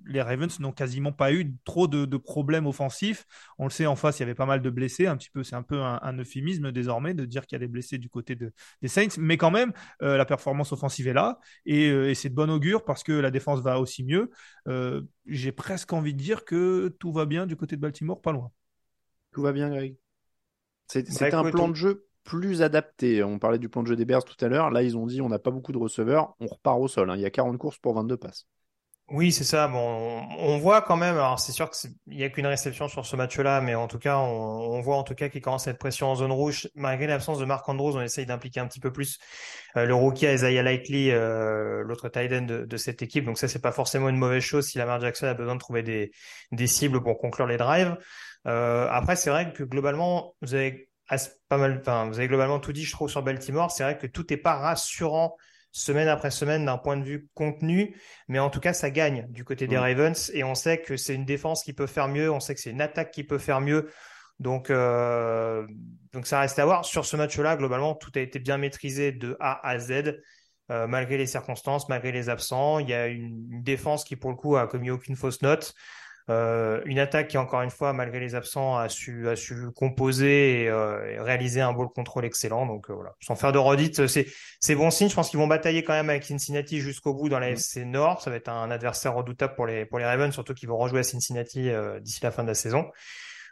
les 0.06 0.22
Ravens 0.22 0.60
n'ont 0.60 0.72
quasiment 0.72 1.12
pas 1.12 1.34
eu 1.34 1.56
trop 1.64 1.88
de, 1.88 2.18
problèmes 2.18 2.66
offensifs. 2.66 3.26
On 3.60 3.66
le 3.66 3.70
sait, 3.70 3.86
en 3.86 3.96
face, 3.96 4.20
il 4.20 4.22
y 4.22 4.24
avait 4.24 4.36
pas 4.36 4.46
mal 4.46 4.62
de 4.62 4.70
blessés. 4.70 5.06
Un 5.06 5.18
petit 5.18 5.30
peu, 5.30 5.44
c'est 5.44 5.56
un 5.56 5.64
peu 5.64 5.82
un, 5.82 6.18
euphémisme 6.18 6.72
désormais 6.72 7.14
de 7.14 7.26
dire 7.26 7.46
qu'il 7.46 7.56
y 7.56 7.58
a 7.58 7.60
des 7.60 7.68
blessés 7.68 7.98
du 7.98 8.10
côté 8.10 8.36
de, 8.36 8.54
des 8.82 8.88
Saints, 8.88 9.18
mais 9.20 9.38
quand 9.38 9.52
même, 9.52 9.74
la 10.00 10.26
performance 10.26 10.72
offensive 10.72 11.08
est 11.08 11.14
là 11.14 11.40
et, 11.66 11.88
et 11.88 12.16
c'est 12.16 12.30
de 12.30 12.36
bon 12.36 12.50
augure 12.50 12.86
parce 12.86 13.04
que 13.04 13.12
la 13.12 13.32
défense 13.32 13.62
va 13.62 13.80
aussi 13.80 14.04
mieux. 14.04 14.32
J'ai 15.28 15.52
presque 15.52 15.92
envie 15.94 16.14
de 16.14 16.20
dire 16.20 16.46
que 16.46 16.90
tout 17.00 17.12
va 17.12 17.26
bien 17.26 17.46
du 17.48 17.56
côté 17.56 17.76
de 17.76 17.82
Baltimore, 17.82 18.22
pas 18.22 18.32
loin. 18.32 18.52
Tout 19.36 19.42
va 19.42 19.52
bien, 19.52 19.70
Greg? 19.70 19.98
C'était 20.88 21.30
bah, 21.30 21.40
un 21.40 21.52
plan 21.52 21.68
de 21.68 21.76
jeu 21.76 22.08
plus 22.24 22.62
adapté. 22.62 23.22
On 23.22 23.38
parlait 23.38 23.60
du 23.60 23.68
plan 23.68 23.84
de 23.84 23.88
jeu 23.90 23.98
des 23.98 24.06
Bears 24.06 24.24
tout 24.24 24.38
à 24.44 24.48
l'heure. 24.48 24.70
Là, 24.70 24.82
ils 24.82 24.96
ont 24.96 25.06
dit 25.06 25.20
on 25.20 25.28
n'a 25.28 25.40
pas 25.40 25.52
beaucoup 25.52 25.74
de 25.74 25.78
receveurs, 25.78 26.38
on 26.40 26.48
repart 26.48 26.80
au 26.80 26.88
sol. 26.88 27.10
Hein. 27.10 27.18
Il 27.18 27.22
y 27.22 27.26
a 27.26 27.30
40 27.30 27.58
courses 27.58 27.78
pour 27.78 27.94
22 27.96 28.16
passes. 28.16 28.48
Oui, 29.10 29.34
c'est 29.34 29.44
ça. 29.44 29.68
Bon, 29.68 30.26
on 30.40 30.58
voit 30.58 30.82
quand 30.82 30.96
même. 30.96 31.16
Alors, 31.16 31.38
c'est 31.42 31.52
sûr 31.52 31.70
qu'il 31.70 31.92
n'y 32.08 32.24
a 32.24 32.30
qu'une 32.30 32.48
réception 32.48 32.88
sur 32.88 33.06
ce 33.06 33.18
match-là, 33.18 33.60
mais 33.60 33.76
en 33.76 33.88
tout 33.88 34.00
cas, 34.00 34.18
on, 34.20 34.80
voit 34.80 34.96
en 34.96 35.04
tout 35.04 35.16
cas 35.16 35.28
qu'il 35.28 35.42
commence 35.42 35.68
à 35.68 35.72
être 35.72 35.80
pression 35.80 36.08
en 36.08 36.16
zone 36.16 36.32
rouge. 36.32 36.70
Malgré 36.74 37.08
l'absence 37.08 37.40
de 37.40 37.46
Marc 37.46 37.68
Andrews, 37.68 37.98
on 37.98 38.02
essaye 38.02 38.26
d'impliquer 38.26 38.62
un 38.62 38.68
petit 38.68 38.80
peu 38.80 38.94
plus 38.94 39.20
euh, 39.76 39.86
le 39.86 39.94
rookie 39.94 40.28
Isaiah 40.28 40.64
Likely, 40.64 41.12
euh, 41.12 41.84
l'autre 41.84 42.08
tight 42.08 42.32
end 42.32 42.66
de, 42.66 42.78
cette 42.78 43.02
équipe. 43.02 43.26
Donc 43.26 43.38
ça, 43.38 43.50
c'est 43.50 43.62
pas 43.62 43.74
forcément 43.74 44.08
une 44.08 44.16
mauvaise 44.16 44.42
chose 44.42 44.66
si 44.68 44.78
Lamar 44.78 45.02
Jackson 45.02 45.28
a 45.28 45.34
besoin 45.34 45.56
de 45.56 45.60
trouver 45.60 45.84
des, 45.84 46.12
des 46.54 46.68
cibles 46.68 47.04
pour 47.04 47.18
conclure 47.20 47.48
les 47.48 47.58
drives. 47.58 47.98
Euh, 48.48 48.88
après, 48.90 49.16
c'est 49.16 49.30
vrai 49.30 49.52
que 49.54 49.64
globalement, 49.64 50.36
vous 50.42 50.54
avez 50.54 50.90
pas 51.50 51.58
mal, 51.58 51.78
enfin, 51.82 52.08
vous 52.08 52.20
avez 52.20 52.28
globalement 52.28 52.60
tout 52.60 52.74
dit, 52.74 52.84
je 52.84 52.92
trouve, 52.92 53.10
sur 53.10 53.22
Baltimore. 53.24 53.72
C'est 53.72 53.84
vrai 53.84 53.98
que 53.98 54.08
tout 54.08 54.26
n'est 54.30 54.38
pas 54.38 54.56
rassurant 54.56 55.36
semaine 55.72 56.08
après 56.08 56.32
semaine 56.32 56.66
d'un 56.66 56.78
point 56.78 56.96
de 56.96 57.04
vue 57.04 57.28
contenu, 57.34 58.00
mais 58.30 58.40
en 58.40 58.50
tout 58.50 58.62
cas, 58.62 58.74
ça 58.74 58.90
gagne 58.90 59.28
du 59.30 59.44
côté 59.44 59.68
des 59.68 59.78
Ravens 59.78 60.32
et 60.34 60.44
on 60.46 60.56
sait 60.56 60.82
que 60.82 60.96
c'est 60.96 61.14
une 61.14 61.26
défense 61.26 61.64
qui 61.64 61.74
peut 61.74 61.86
faire 61.86 62.08
mieux, 62.08 62.32
on 62.32 62.40
sait 62.40 62.56
que 62.56 62.62
c'est 62.62 62.72
une 62.72 62.82
attaque 62.82 63.12
qui 63.12 63.26
peut 63.26 63.38
faire 63.38 63.60
mieux. 63.60 63.90
Donc, 64.40 64.70
euh, 64.70 65.68
donc 66.14 66.28
ça 66.28 66.40
reste 66.40 66.60
à 66.60 66.66
voir. 66.66 66.86
Sur 66.86 67.06
ce 67.06 67.18
match-là, 67.18 67.58
globalement, 67.58 67.94
tout 67.94 68.12
a 68.16 68.20
été 68.20 68.40
bien 68.40 68.58
maîtrisé 68.58 69.12
de 69.12 69.36
A 69.40 69.68
à 69.68 69.78
Z. 69.80 70.22
Euh, 70.72 70.88
malgré 70.88 71.18
les 71.18 71.28
circonstances, 71.28 71.88
malgré 71.90 72.12
les 72.12 72.28
absents, 72.28 72.80
il 72.80 72.90
y 72.90 72.94
a 72.94 73.06
une, 73.06 73.46
une, 73.52 73.62
défense 73.62 74.04
qui 74.04 74.16
pour 74.16 74.32
le 74.32 74.36
coup 74.36 74.56
a 74.56 74.66
commis 74.68 74.90
aucune 74.90 75.16
fausse 75.16 75.44
note. 75.44 75.76
Euh, 76.30 76.82
une 76.86 76.98
attaque 76.98 77.28
qui, 77.28 77.38
encore 77.38 77.62
une 77.62 77.70
fois, 77.70 77.94
malgré 77.94 78.20
les 78.20 78.34
absents, 78.34 78.78
a 78.78 78.90
su, 78.90 79.30
a 79.30 79.36
su 79.36 79.72
composer 79.76 80.64
et, 80.64 80.70
euh, 80.70 81.22
réaliser 81.22 81.62
un 81.62 81.72
ball 81.72 81.88
contrôle 81.90 82.26
excellent. 82.26 82.66
Donc 82.66 82.90
euh, 82.90 82.94
voilà, 82.94 83.16
sans 83.20 83.36
faire 83.36 83.52
de 83.52 83.60
redite, 83.60 84.08
c'est, 84.08 84.26
c'est 84.60 84.76
bon 84.76 84.90
signe. 84.90 85.10
Je 85.10 85.16
pense 85.16 85.30
qu'ils 85.30 85.40
vont 85.40 85.48
batailler 85.48 85.84
quand 85.84 85.94
même 85.94 86.10
avec 86.10 86.24
Cincinnati 86.24 86.80
jusqu'au 86.80 87.14
bout 87.14 87.30
dans 87.30 87.40
la 87.40 87.52
mm. 87.52 87.54
FC 87.54 87.86
Nord. 87.86 88.22
Ça 88.22 88.32
va 88.32 88.38
être 88.38 88.50
un 88.50 88.72
adversaire 88.72 89.14
redoutable 89.14 89.54
pour 89.56 89.68
les, 89.68 89.86
pour 89.86 90.00
les 90.00 90.06
Ravens, 90.06 90.34
surtout 90.34 90.56
qu'ils 90.56 90.70
vont 90.70 90.78
rejouer 90.78 91.02
à 91.02 91.04
Cincinnati 91.04 91.70
d'ici 92.02 92.20
la 92.24 92.32
fin 92.32 92.44
de 92.44 92.48
la 92.48 92.56
saison. 92.56 92.86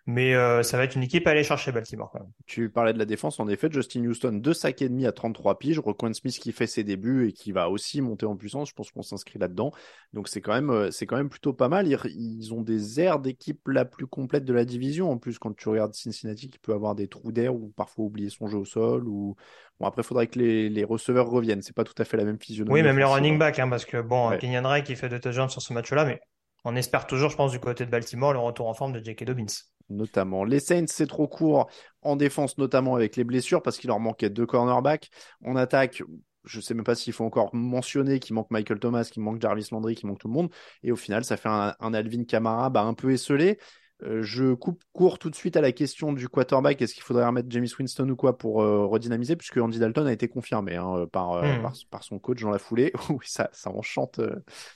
Mais 0.05 0.35
euh, 0.35 0.63
ça 0.63 0.75
va 0.75 0.83
être 0.83 0.95
une 0.95 1.03
équipe 1.03 1.25
à 1.27 1.29
aller 1.29 1.45
chercher 1.45 1.71
Baltimore 1.71 2.09
quand 2.11 2.19
même. 2.19 2.31
Tu 2.45 2.69
parlais 2.69 2.91
de 2.91 2.99
la 2.99 3.05
défense, 3.05 3.39
en 3.39 3.47
effet, 3.47 3.69
Justin 3.71 4.03
Houston, 4.03 4.33
deux 4.33 4.53
sacs 4.53 4.81
et 4.81 4.89
demi 4.89 5.05
à 5.05 5.13
33 5.13 5.57
piges, 5.59 5.79
Roquan 5.79 6.11
Smith 6.13 6.37
qui 6.39 6.51
fait 6.51 6.67
ses 6.67 6.83
débuts 6.83 7.29
et 7.29 7.31
qui 7.31 7.53
va 7.53 7.69
aussi 7.69 8.01
monter 8.01 8.25
en 8.25 8.35
puissance, 8.35 8.69
je 8.69 8.73
pense 8.73 8.91
qu'on 8.91 9.01
s'inscrit 9.01 9.39
là-dedans. 9.39 9.71
Donc 10.11 10.27
c'est 10.27 10.41
quand 10.41 10.53
même 10.53 10.69
euh, 10.71 10.91
c'est 10.91 11.05
quand 11.05 11.15
même 11.15 11.29
plutôt 11.29 11.53
pas 11.53 11.69
mal. 11.69 11.87
Ils, 11.87 12.53
ont 12.53 12.61
des 12.61 12.99
airs 12.99 13.19
d'équipe 13.19 13.65
la 13.67 13.85
plus 13.85 14.05
complète 14.05 14.43
de 14.43 14.53
la 14.53 14.65
division. 14.65 15.09
En 15.09 15.17
plus, 15.17 15.39
quand 15.39 15.55
tu 15.55 15.69
regardes 15.69 15.93
Cincinnati, 15.93 16.49
qui 16.49 16.59
peut 16.59 16.73
avoir 16.73 16.95
des 16.95 17.07
trous 17.07 17.31
d'air 17.31 17.55
ou 17.55 17.71
parfois 17.75 18.03
oublier 18.03 18.29
son 18.29 18.47
jeu 18.47 18.57
au 18.57 18.65
sol 18.65 19.07
ou 19.07 19.37
bon 19.79 19.87
après 19.87 20.01
il 20.01 20.05
faudrait 20.05 20.27
que 20.27 20.37
les, 20.37 20.69
les, 20.69 20.83
receveurs 20.83 21.29
reviennent. 21.29 21.61
C'est 21.61 21.75
pas 21.75 21.85
tout 21.85 21.95
à 21.97 22.03
fait 22.03 22.17
la 22.17 22.25
même 22.25 22.39
physionomie. 22.39 22.73
Oui, 22.73 22.83
même 22.83 22.97
les 22.97 23.05
running 23.05 23.39
back, 23.39 23.57
hein, 23.59 23.69
parce 23.69 23.85
que 23.85 24.01
bon, 24.01 24.37
Kenyan 24.37 24.67
Ray 24.67 24.83
qui 24.83 24.97
fait 24.97 25.07
deux 25.07 25.21
touchdowns 25.21 25.49
sur 25.49 25.61
ce 25.61 25.71
match-là, 25.71 26.03
mais 26.03 26.19
on 26.65 26.75
espère 26.75 27.07
toujours, 27.07 27.29
je 27.29 27.35
pense, 27.37 27.51
du 27.51 27.59
côté 27.59 27.85
de 27.85 27.89
Baltimore, 27.89 28.33
le 28.33 28.39
retour 28.39 28.67
en 28.67 28.73
forme 28.73 28.93
de 28.93 29.03
J.K. 29.03 29.25
Dobbins 29.25 29.45
notamment. 29.93 30.43
Les 30.43 30.59
Saints, 30.59 30.85
c'est 30.87 31.07
trop 31.07 31.27
court 31.27 31.69
en 32.01 32.15
défense, 32.15 32.57
notamment 32.57 32.95
avec 32.95 33.15
les 33.15 33.23
blessures, 33.23 33.61
parce 33.61 33.77
qu'il 33.77 33.87
leur 33.87 33.99
manquait 33.99 34.29
deux 34.29 34.45
cornerbacks. 34.45 35.09
En 35.43 35.55
attaque, 35.55 36.03
je 36.45 36.57
ne 36.57 36.61
sais 36.61 36.73
même 36.73 36.83
pas 36.83 36.95
s'il 36.95 37.13
faut 37.13 37.23
encore 37.23 37.53
mentionner 37.53 38.19
qu'il 38.19 38.35
manque 38.35 38.51
Michael 38.51 38.79
Thomas, 38.79 39.05
qu'il 39.05 39.23
manque 39.23 39.41
Jarvis 39.41 39.67
Landry, 39.71 39.95
qu'il 39.95 40.07
manque 40.07 40.19
tout 40.19 40.27
le 40.27 40.33
monde. 40.33 40.49
Et 40.83 40.91
au 40.91 40.95
final, 40.95 41.23
ça 41.23 41.37
fait 41.37 41.49
un, 41.49 41.93
Alvin 41.93 42.23
Kamara 42.25 42.69
bah, 42.69 42.83
un 42.83 42.93
peu 42.93 43.11
esselé. 43.11 43.57
Euh, 44.03 44.21
je 44.21 44.53
coupe 44.53 44.83
court 44.91 45.17
tout 45.17 45.29
de 45.29 45.35
suite 45.35 45.55
à 45.55 45.61
la 45.61 45.71
question 45.71 46.11
du 46.11 46.27
quarterback. 46.27 46.81
Est-ce 46.81 46.93
qu'il 46.93 47.03
faudrait 47.03 47.25
remettre 47.25 47.47
James 47.51 47.67
Winston 47.79 48.09
ou 48.09 48.15
quoi 48.15 48.37
pour 48.37 48.61
euh, 48.61 48.85
redynamiser? 48.85 49.35
Puisque 49.35 49.57
Andy 49.57 49.79
Dalton 49.79 50.07
a 50.07 50.11
été 50.11 50.27
confirmé 50.27 50.75
hein, 50.75 51.05
par, 51.11 51.33
euh, 51.33 51.57
hmm. 51.59 51.71
par, 51.89 52.03
son 52.03 52.19
coach 52.19 52.41
dans 52.41 52.49
la 52.49 52.59
foulée. 52.59 52.91
oui, 53.09 53.25
ça, 53.25 53.49
ça, 53.53 53.69
enchante, 53.69 54.19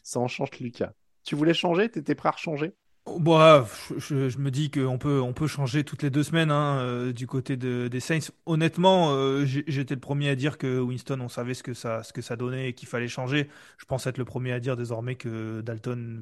ça 0.04 0.20
enchante 0.20 0.60
Lucas. 0.60 0.94
Tu 1.24 1.36
voulais 1.36 1.54
changer? 1.54 1.90
Tu 1.90 2.00
étais 2.00 2.16
prêt 2.16 2.30
à 2.30 2.38
changer 2.38 2.74
Bah, 3.16 3.66
je, 3.98 4.30
je, 4.30 4.38
me 4.38 4.52
dis 4.52 4.70
qu'on 4.70 4.98
peut, 4.98 5.22
on 5.22 5.32
peut 5.34 5.48
changer 5.48 5.84
toutes 5.84 6.04
les 6.04 6.10
deux 6.10 6.24
semaines 6.24 6.52
hein, 6.52 6.80
euh, 6.80 7.14
du 7.14 7.26
côté 7.26 7.56
de, 7.56 7.88
des 7.88 8.00
Saints. 8.00 8.32
Honnêtement, 8.46 9.12
euh, 9.12 9.46
j'étais 9.46 9.96
le 9.96 10.02
premier 10.02 10.30
à 10.30 10.36
dire 10.36 10.58
que 10.58 10.80
Winston, 10.80 11.20
on 11.22 11.30
savait 11.30 11.54
ce 11.54 11.64
que 11.64 11.74
ça, 11.74 12.04
ce 12.04 12.12
que 12.12 12.22
ça 12.22 12.36
donnait 12.36 12.70
et 12.70 12.74
qu'il 12.74 12.88
fallait 12.88 13.08
changer. 13.08 13.50
Je 13.78 13.86
pense 13.86 14.06
être 14.08 14.18
le 14.18 14.26
premier 14.26 14.52
à 14.52 14.60
dire 14.60 14.76
désormais 14.76 15.16
que 15.16 15.62
Dalton, 15.62 16.22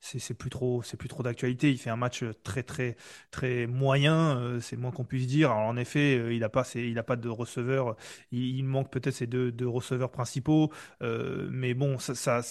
c'est 0.00 0.34
plus 0.34 0.50
trop, 0.50 0.82
c'est 0.82 0.96
plus 0.96 1.08
trop 1.08 1.22
d'actualité. 1.22 1.70
Il 1.70 1.78
fait 1.78 1.90
un 1.90 1.96
match 1.96 2.22
très, 2.44 2.62
très, 2.62 2.96
très 3.30 3.66
moyen. 3.66 4.38
Euh, 4.38 4.60
c'est 4.60 4.76
moins 4.76 4.90
qu'on 4.90 5.04
puisse 5.04 5.26
dire. 5.26 5.50
Alors, 5.52 5.64
en 5.64 5.76
effet, 5.76 6.34
il 6.34 6.40
n'a 6.40 6.48
pas, 6.48 6.64
il 6.74 6.98
a 6.98 7.02
pas 7.02 7.16
de 7.16 7.28
receveur. 7.28 7.96
Il, 8.30 8.62
manque 8.64 8.90
peut-être 8.92 9.14
ses 9.14 9.26
deux, 9.26 9.52
deux, 9.52 9.68
receveurs 9.68 10.10
principaux. 10.10 10.70
mais 11.00 11.74
bon, 11.74 11.98
ça, 11.98 12.14
ça 12.14 12.42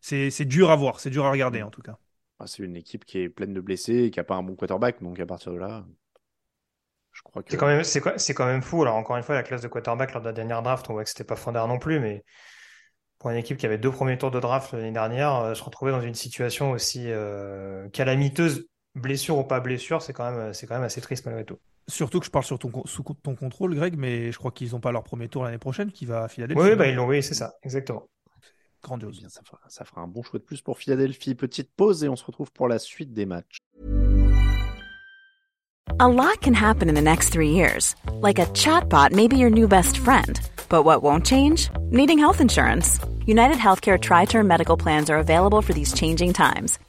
c'est 0.00 0.44
dur 0.44 0.70
à 0.70 0.76
voir. 0.76 1.00
C'est 1.00 1.10
dur 1.10 1.24
à 1.26 1.30
regarder 1.30 1.62
en 1.62 1.70
tout 1.70 1.82
cas. 1.82 1.98
C'est 2.44 2.62
une 2.62 2.76
équipe 2.76 3.04
qui 3.04 3.18
est 3.18 3.28
pleine 3.28 3.54
de 3.54 3.60
blessés 3.60 4.04
et 4.04 4.10
qui 4.10 4.18
n'a 4.18 4.24
pas 4.24 4.34
un 4.34 4.42
bon 4.42 4.54
quarterback. 4.54 5.02
Donc 5.02 5.18
à 5.18 5.26
partir 5.26 5.52
de 5.52 5.58
là, 5.58 5.86
je 7.12 7.22
crois 7.22 7.42
que. 7.42 7.50
C'est 7.50 7.56
quand, 7.56 7.66
même, 7.66 7.82
c'est, 7.82 8.02
c'est 8.18 8.34
quand 8.34 8.46
même 8.46 8.62
fou. 8.62 8.82
Alors 8.82 8.96
encore 8.96 9.16
une 9.16 9.22
fois, 9.22 9.34
la 9.34 9.42
classe 9.42 9.62
de 9.62 9.68
quarterback 9.68 10.12
lors 10.12 10.20
de 10.20 10.26
la 10.26 10.32
dernière 10.32 10.62
draft, 10.62 10.88
on 10.90 10.92
voit 10.92 11.04
que 11.04 11.08
c'était 11.08 11.24
pas 11.24 11.36
fondard 11.36 11.66
non 11.66 11.78
plus. 11.78 11.98
Mais 11.98 12.24
pour 13.18 13.30
une 13.30 13.36
équipe 13.36 13.56
qui 13.56 13.64
avait 13.64 13.78
deux 13.78 13.90
premiers 13.90 14.18
tours 14.18 14.30
de 14.30 14.40
draft 14.40 14.72
l'année 14.72 14.92
dernière, 14.92 15.34
euh, 15.36 15.54
se 15.54 15.62
retrouver 15.62 15.92
dans 15.92 16.02
une 16.02 16.14
situation 16.14 16.72
aussi 16.72 17.04
euh, 17.06 17.88
calamiteuse, 17.88 18.68
blessure 18.94 19.38
ou 19.38 19.44
pas 19.44 19.60
blessure, 19.60 20.02
c'est 20.02 20.12
quand, 20.12 20.30
même, 20.30 20.52
c'est 20.52 20.66
quand 20.66 20.74
même 20.74 20.84
assez 20.84 21.00
triste 21.00 21.24
malgré 21.24 21.44
tout. 21.44 21.58
Surtout 21.88 22.18
que 22.20 22.26
je 22.26 22.30
parle 22.30 22.44
sur 22.44 22.58
ton, 22.58 22.70
sous 22.84 23.04
ton 23.22 23.36
contrôle, 23.36 23.74
Greg, 23.74 23.96
mais 23.96 24.32
je 24.32 24.38
crois 24.38 24.50
qu'ils 24.50 24.72
n'ont 24.72 24.80
pas 24.80 24.92
leur 24.92 25.04
premier 25.04 25.28
tour 25.28 25.44
l'année 25.44 25.58
prochaine 25.58 25.92
qui 25.92 26.04
va 26.04 26.24
à 26.24 26.28
Philadelphie. 26.28 26.60
Oui, 26.60 26.76
bah, 26.76 26.88
ils 26.88 26.96
l'ont, 26.96 27.06
oui, 27.06 27.22
c'est 27.22 27.34
ça, 27.34 27.54
exactement. 27.62 28.08
Grandiose. 28.86 29.18
Bien, 29.18 29.28
ça, 29.28 29.42
fera, 29.44 29.58
ça 29.68 29.84
fera 29.84 30.00
un 30.00 30.06
bon 30.06 30.22
choix 30.22 30.38
de 30.38 30.44
plus 30.44 30.62
pour 30.62 30.78
Philadelphie. 30.78 31.34
Petite 31.34 31.70
pause 31.76 32.04
et 32.04 32.08
on 32.08 32.16
se 32.16 32.24
retrouve 32.24 32.52
pour 32.52 32.68
la 32.68 32.78
suite 32.78 33.12
des 33.12 33.26
matchs. 33.26 33.58
A 35.98 36.08
lot 36.08 36.40
can 36.42 36.54
happen 36.54 36.88
in 36.88 36.94
the 36.94 37.02
next 37.02 37.30
three 37.30 37.50
years. 37.50 37.94
Like 38.20 38.38
a 38.38 38.46
chatbot 38.54 39.12
may 39.12 39.28
be 39.28 39.36
your 39.36 39.50
new 39.50 39.66
best 39.66 39.98
friend. 39.98 40.38
But 40.68 40.84
what 40.84 41.02
won't 41.02 41.24
change? 41.24 41.70
Needing 41.90 42.18
health 42.18 42.40
insurance. 42.40 43.00
United 43.26 43.56
Healthcare 43.56 43.98
Tri 43.98 44.26
Term 44.26 44.46
Medical 44.46 44.76
Plans 44.76 45.10
are 45.10 45.18
available 45.18 45.62
for 45.62 45.72
these 45.72 45.94
changing 45.94 46.32
times. 46.32 46.78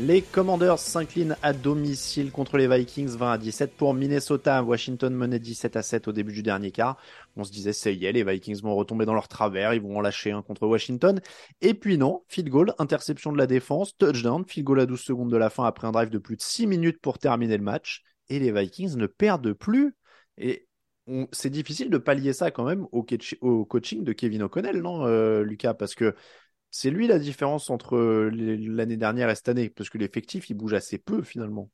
Les 0.00 0.22
Commanders 0.22 0.78
s'inclinent 0.78 1.36
à 1.42 1.52
domicile 1.52 2.30
contre 2.30 2.56
les 2.56 2.68
Vikings 2.68 3.16
20 3.16 3.32
à 3.32 3.36
17 3.36 3.72
pour 3.76 3.94
Minnesota. 3.94 4.62
Washington 4.62 5.12
menait 5.12 5.40
17 5.40 5.74
à 5.74 5.82
7 5.82 6.06
au 6.06 6.12
début 6.12 6.32
du 6.32 6.44
dernier 6.44 6.70
quart. 6.70 6.96
On 7.36 7.42
se 7.42 7.50
disait, 7.50 7.72
c'est 7.72 7.96
y 7.96 8.06
est, 8.06 8.12
les 8.12 8.22
Vikings 8.22 8.60
vont 8.62 8.76
retomber 8.76 9.06
dans 9.06 9.14
leur 9.14 9.26
travers, 9.26 9.74
ils 9.74 9.80
vont 9.80 9.96
en 9.98 10.00
lâcher 10.00 10.30
un 10.30 10.42
contre 10.42 10.68
Washington. 10.68 11.20
Et 11.62 11.74
puis 11.74 11.98
non, 11.98 12.22
field 12.28 12.48
goal, 12.48 12.74
interception 12.78 13.32
de 13.32 13.38
la 13.38 13.48
défense, 13.48 13.96
touchdown, 13.96 14.44
field 14.46 14.66
goal 14.66 14.80
à 14.80 14.86
12 14.86 15.00
secondes 15.00 15.32
de 15.32 15.36
la 15.36 15.50
fin 15.50 15.64
après 15.64 15.88
un 15.88 15.92
drive 15.92 16.10
de 16.10 16.18
plus 16.18 16.36
de 16.36 16.42
6 16.42 16.68
minutes 16.68 17.00
pour 17.00 17.18
terminer 17.18 17.56
le 17.56 17.64
match. 17.64 18.04
Et 18.28 18.38
les 18.38 18.52
Vikings 18.52 18.96
ne 18.96 19.06
perdent 19.08 19.52
plus. 19.52 19.96
Et 20.36 20.68
c'est 21.32 21.50
difficile 21.50 21.90
de 21.90 21.98
pallier 21.98 22.32
ça 22.32 22.52
quand 22.52 22.64
même 22.64 22.86
au, 22.92 23.64
coaching 23.64 24.04
de 24.04 24.12
Kevin 24.12 24.42
O'Connell, 24.42 24.80
non, 24.80 25.06
euh, 25.06 25.42
Lucas? 25.42 25.74
Parce 25.74 25.96
que 25.96 26.14
c'est 26.70 26.90
lui 26.90 27.06
la 27.06 27.18
différence 27.18 27.70
entre 27.70 27.96
euh, 27.96 28.30
l'année 28.30 28.96
dernière 28.96 29.30
et 29.30 29.34
cette 29.34 29.48
année, 29.48 29.70
parce 29.70 29.90
que 29.90 29.98
l'effectif, 29.98 30.50
il 30.50 30.54
bouge 30.54 30.74
assez 30.74 30.98
peu 30.98 31.22
finalement. 31.22 31.70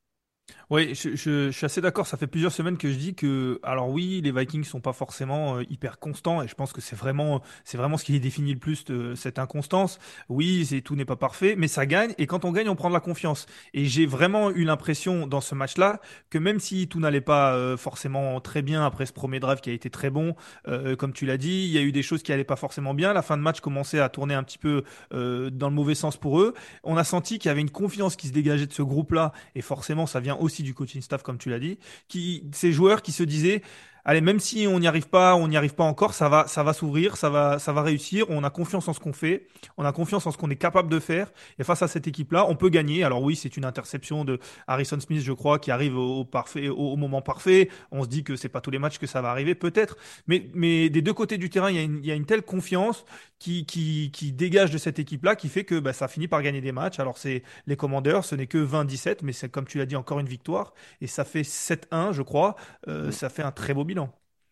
Oui, 0.70 0.94
je, 0.94 1.50
suis 1.50 1.64
assez 1.64 1.80
d'accord. 1.80 2.06
Ça 2.06 2.16
fait 2.16 2.26
plusieurs 2.26 2.52
semaines 2.52 2.78
que 2.78 2.90
je 2.90 2.96
dis 2.96 3.14
que, 3.14 3.60
alors 3.62 3.90
oui, 3.90 4.20
les 4.24 4.32
Vikings 4.32 4.64
sont 4.64 4.80
pas 4.80 4.92
forcément 4.92 5.58
euh, 5.58 5.62
hyper 5.68 5.98
constants, 5.98 6.42
et 6.42 6.48
je 6.48 6.54
pense 6.54 6.72
que 6.72 6.80
c'est 6.80 6.96
vraiment, 6.96 7.42
c'est 7.64 7.76
vraiment 7.76 7.98
ce 7.98 8.04
qui 8.04 8.18
définit 8.18 8.54
le 8.54 8.58
plus 8.58 8.84
de 8.84 9.14
cette 9.14 9.38
inconstance. 9.38 9.98
Oui, 10.28 10.64
c'est 10.66 10.80
tout 10.80 10.96
n'est 10.96 11.04
pas 11.04 11.16
parfait, 11.16 11.54
mais 11.56 11.68
ça 11.68 11.84
gagne, 11.84 12.14
et 12.16 12.26
quand 12.26 12.44
on 12.44 12.52
gagne, 12.52 12.68
on 12.68 12.76
prend 12.76 12.88
de 12.88 12.94
la 12.94 13.00
confiance. 13.00 13.46
Et 13.74 13.84
j'ai 13.84 14.06
vraiment 14.06 14.50
eu 14.50 14.64
l'impression 14.64 15.26
dans 15.26 15.42
ce 15.42 15.54
match-là 15.54 16.00
que 16.30 16.38
même 16.38 16.60
si 16.60 16.88
tout 16.88 16.98
n'allait 16.98 17.20
pas 17.20 17.54
euh, 17.54 17.76
forcément 17.76 18.40
très 18.40 18.62
bien 18.62 18.84
après 18.84 19.06
ce 19.06 19.12
premier 19.12 19.40
drive 19.40 19.60
qui 19.60 19.70
a 19.70 19.74
été 19.74 19.90
très 19.90 20.10
bon, 20.10 20.34
euh, 20.66 20.96
comme 20.96 21.12
tu 21.12 21.26
l'as 21.26 21.36
dit, 21.36 21.64
il 21.66 21.70
y 21.70 21.78
a 21.78 21.82
eu 21.82 21.92
des 21.92 22.02
choses 22.02 22.22
qui 22.22 22.32
allaient 22.32 22.42
pas 22.42 22.56
forcément 22.56 22.94
bien. 22.94 23.12
La 23.12 23.22
fin 23.22 23.36
de 23.36 23.42
match 23.42 23.60
commençait 23.60 24.00
à 24.00 24.08
tourner 24.08 24.34
un 24.34 24.42
petit 24.42 24.58
peu 24.58 24.82
dans 25.10 25.68
le 25.68 25.74
mauvais 25.74 25.94
sens 25.94 26.16
pour 26.16 26.40
eux. 26.40 26.54
On 26.82 26.96
a 26.96 27.04
senti 27.04 27.38
qu'il 27.38 27.48
y 27.48 27.52
avait 27.52 27.60
une 27.60 27.70
confiance 27.70 28.16
qui 28.16 28.28
se 28.28 28.32
dégageait 28.32 28.66
de 28.66 28.72
ce 28.72 28.82
groupe-là, 28.82 29.32
et 29.54 29.60
forcément, 29.60 30.06
ça 30.06 30.20
vient 30.20 30.33
aussi 30.40 30.62
du 30.62 30.74
coaching 30.74 31.02
staff, 31.02 31.22
comme 31.22 31.38
tu 31.38 31.50
l'as 31.50 31.58
dit, 31.58 31.78
qui, 32.08 32.44
ces 32.52 32.72
joueurs 32.72 33.02
qui 33.02 33.12
se 33.12 33.22
disaient, 33.22 33.62
allez, 34.04 34.20
même 34.20 34.40
si 34.40 34.66
on 34.68 34.78
n'y 34.78 34.86
arrive 34.86 35.08
pas, 35.08 35.34
on 35.34 35.48
n'y 35.48 35.56
arrive 35.56 35.74
pas 35.74 35.84
encore, 35.84 36.14
ça 36.14 36.28
va, 36.28 36.46
ça 36.46 36.62
va 36.62 36.72
s'ouvrir, 36.72 37.16
ça 37.16 37.30
va, 37.30 37.58
ça 37.58 37.72
va 37.72 37.82
réussir. 37.82 38.26
On 38.28 38.44
a 38.44 38.50
confiance 38.50 38.88
en 38.88 38.92
ce 38.92 39.00
qu'on 39.00 39.12
fait, 39.12 39.46
on 39.76 39.84
a 39.84 39.92
confiance 39.92 40.26
en 40.26 40.30
ce 40.30 40.36
qu'on 40.36 40.50
est 40.50 40.56
capable 40.56 40.88
de 40.88 41.00
faire. 41.00 41.32
Et 41.58 41.64
face 41.64 41.82
à 41.82 41.88
cette 41.88 42.06
équipe-là, 42.06 42.46
on 42.48 42.56
peut 42.56 42.68
gagner. 42.68 43.04
Alors 43.04 43.22
oui, 43.22 43.36
c'est 43.36 43.56
une 43.56 43.64
interception 43.64 44.24
de 44.24 44.38
Harrison 44.66 45.00
Smith, 45.00 45.22
je 45.22 45.32
crois, 45.32 45.58
qui 45.58 45.70
arrive 45.70 45.96
au, 45.96 46.24
parfait, 46.24 46.68
au, 46.68 46.96
moment 46.96 47.22
parfait. 47.22 47.68
On 47.90 48.02
se 48.02 48.08
dit 48.08 48.24
que 48.24 48.36
c'est 48.36 48.48
pas 48.48 48.60
tous 48.60 48.70
les 48.70 48.78
matchs 48.78 48.98
que 48.98 49.06
ça 49.06 49.22
va 49.22 49.30
arriver, 49.30 49.54
peut-être. 49.54 49.96
Mais, 50.26 50.50
mais 50.54 50.90
des 50.90 51.02
deux 51.02 51.14
côtés 51.14 51.38
du 51.38 51.50
terrain, 51.50 51.70
il 51.70 51.76
y 51.76 51.80
a 51.80 51.82
une, 51.82 51.98
il 51.98 52.06
y 52.06 52.12
a 52.12 52.14
une 52.14 52.26
telle 52.26 52.42
confiance 52.42 53.04
qui, 53.38 53.66
qui, 53.66 54.10
qui 54.12 54.32
dégage 54.32 54.70
de 54.70 54.78
cette 54.78 54.98
équipe-là, 54.98 55.36
qui 55.36 55.48
fait 55.48 55.64
que 55.64 55.78
bah, 55.78 55.92
ça 55.92 56.08
finit 56.08 56.28
par 56.28 56.42
gagner 56.42 56.60
des 56.60 56.72
matchs. 56.72 56.98
Alors 56.98 57.18
c'est 57.18 57.42
les 57.66 57.76
commandeurs, 57.76 58.24
ce 58.24 58.34
n'est 58.34 58.46
que 58.46 58.58
20-17, 58.58 59.18
mais 59.22 59.32
c'est 59.32 59.48
comme 59.48 59.66
tu 59.66 59.78
l'as 59.78 59.86
dit 59.86 59.96
encore 59.96 60.20
une 60.20 60.28
victoire. 60.28 60.74
Et 61.00 61.06
ça 61.06 61.24
fait 61.24 61.42
7-1, 61.42 62.12
je 62.12 62.22
crois. 62.22 62.56
Euh, 62.88 63.10
ça 63.10 63.28
fait 63.28 63.42
un 63.42 63.52
très 63.52 63.74
beau 63.74 63.84
bilan 63.84 63.93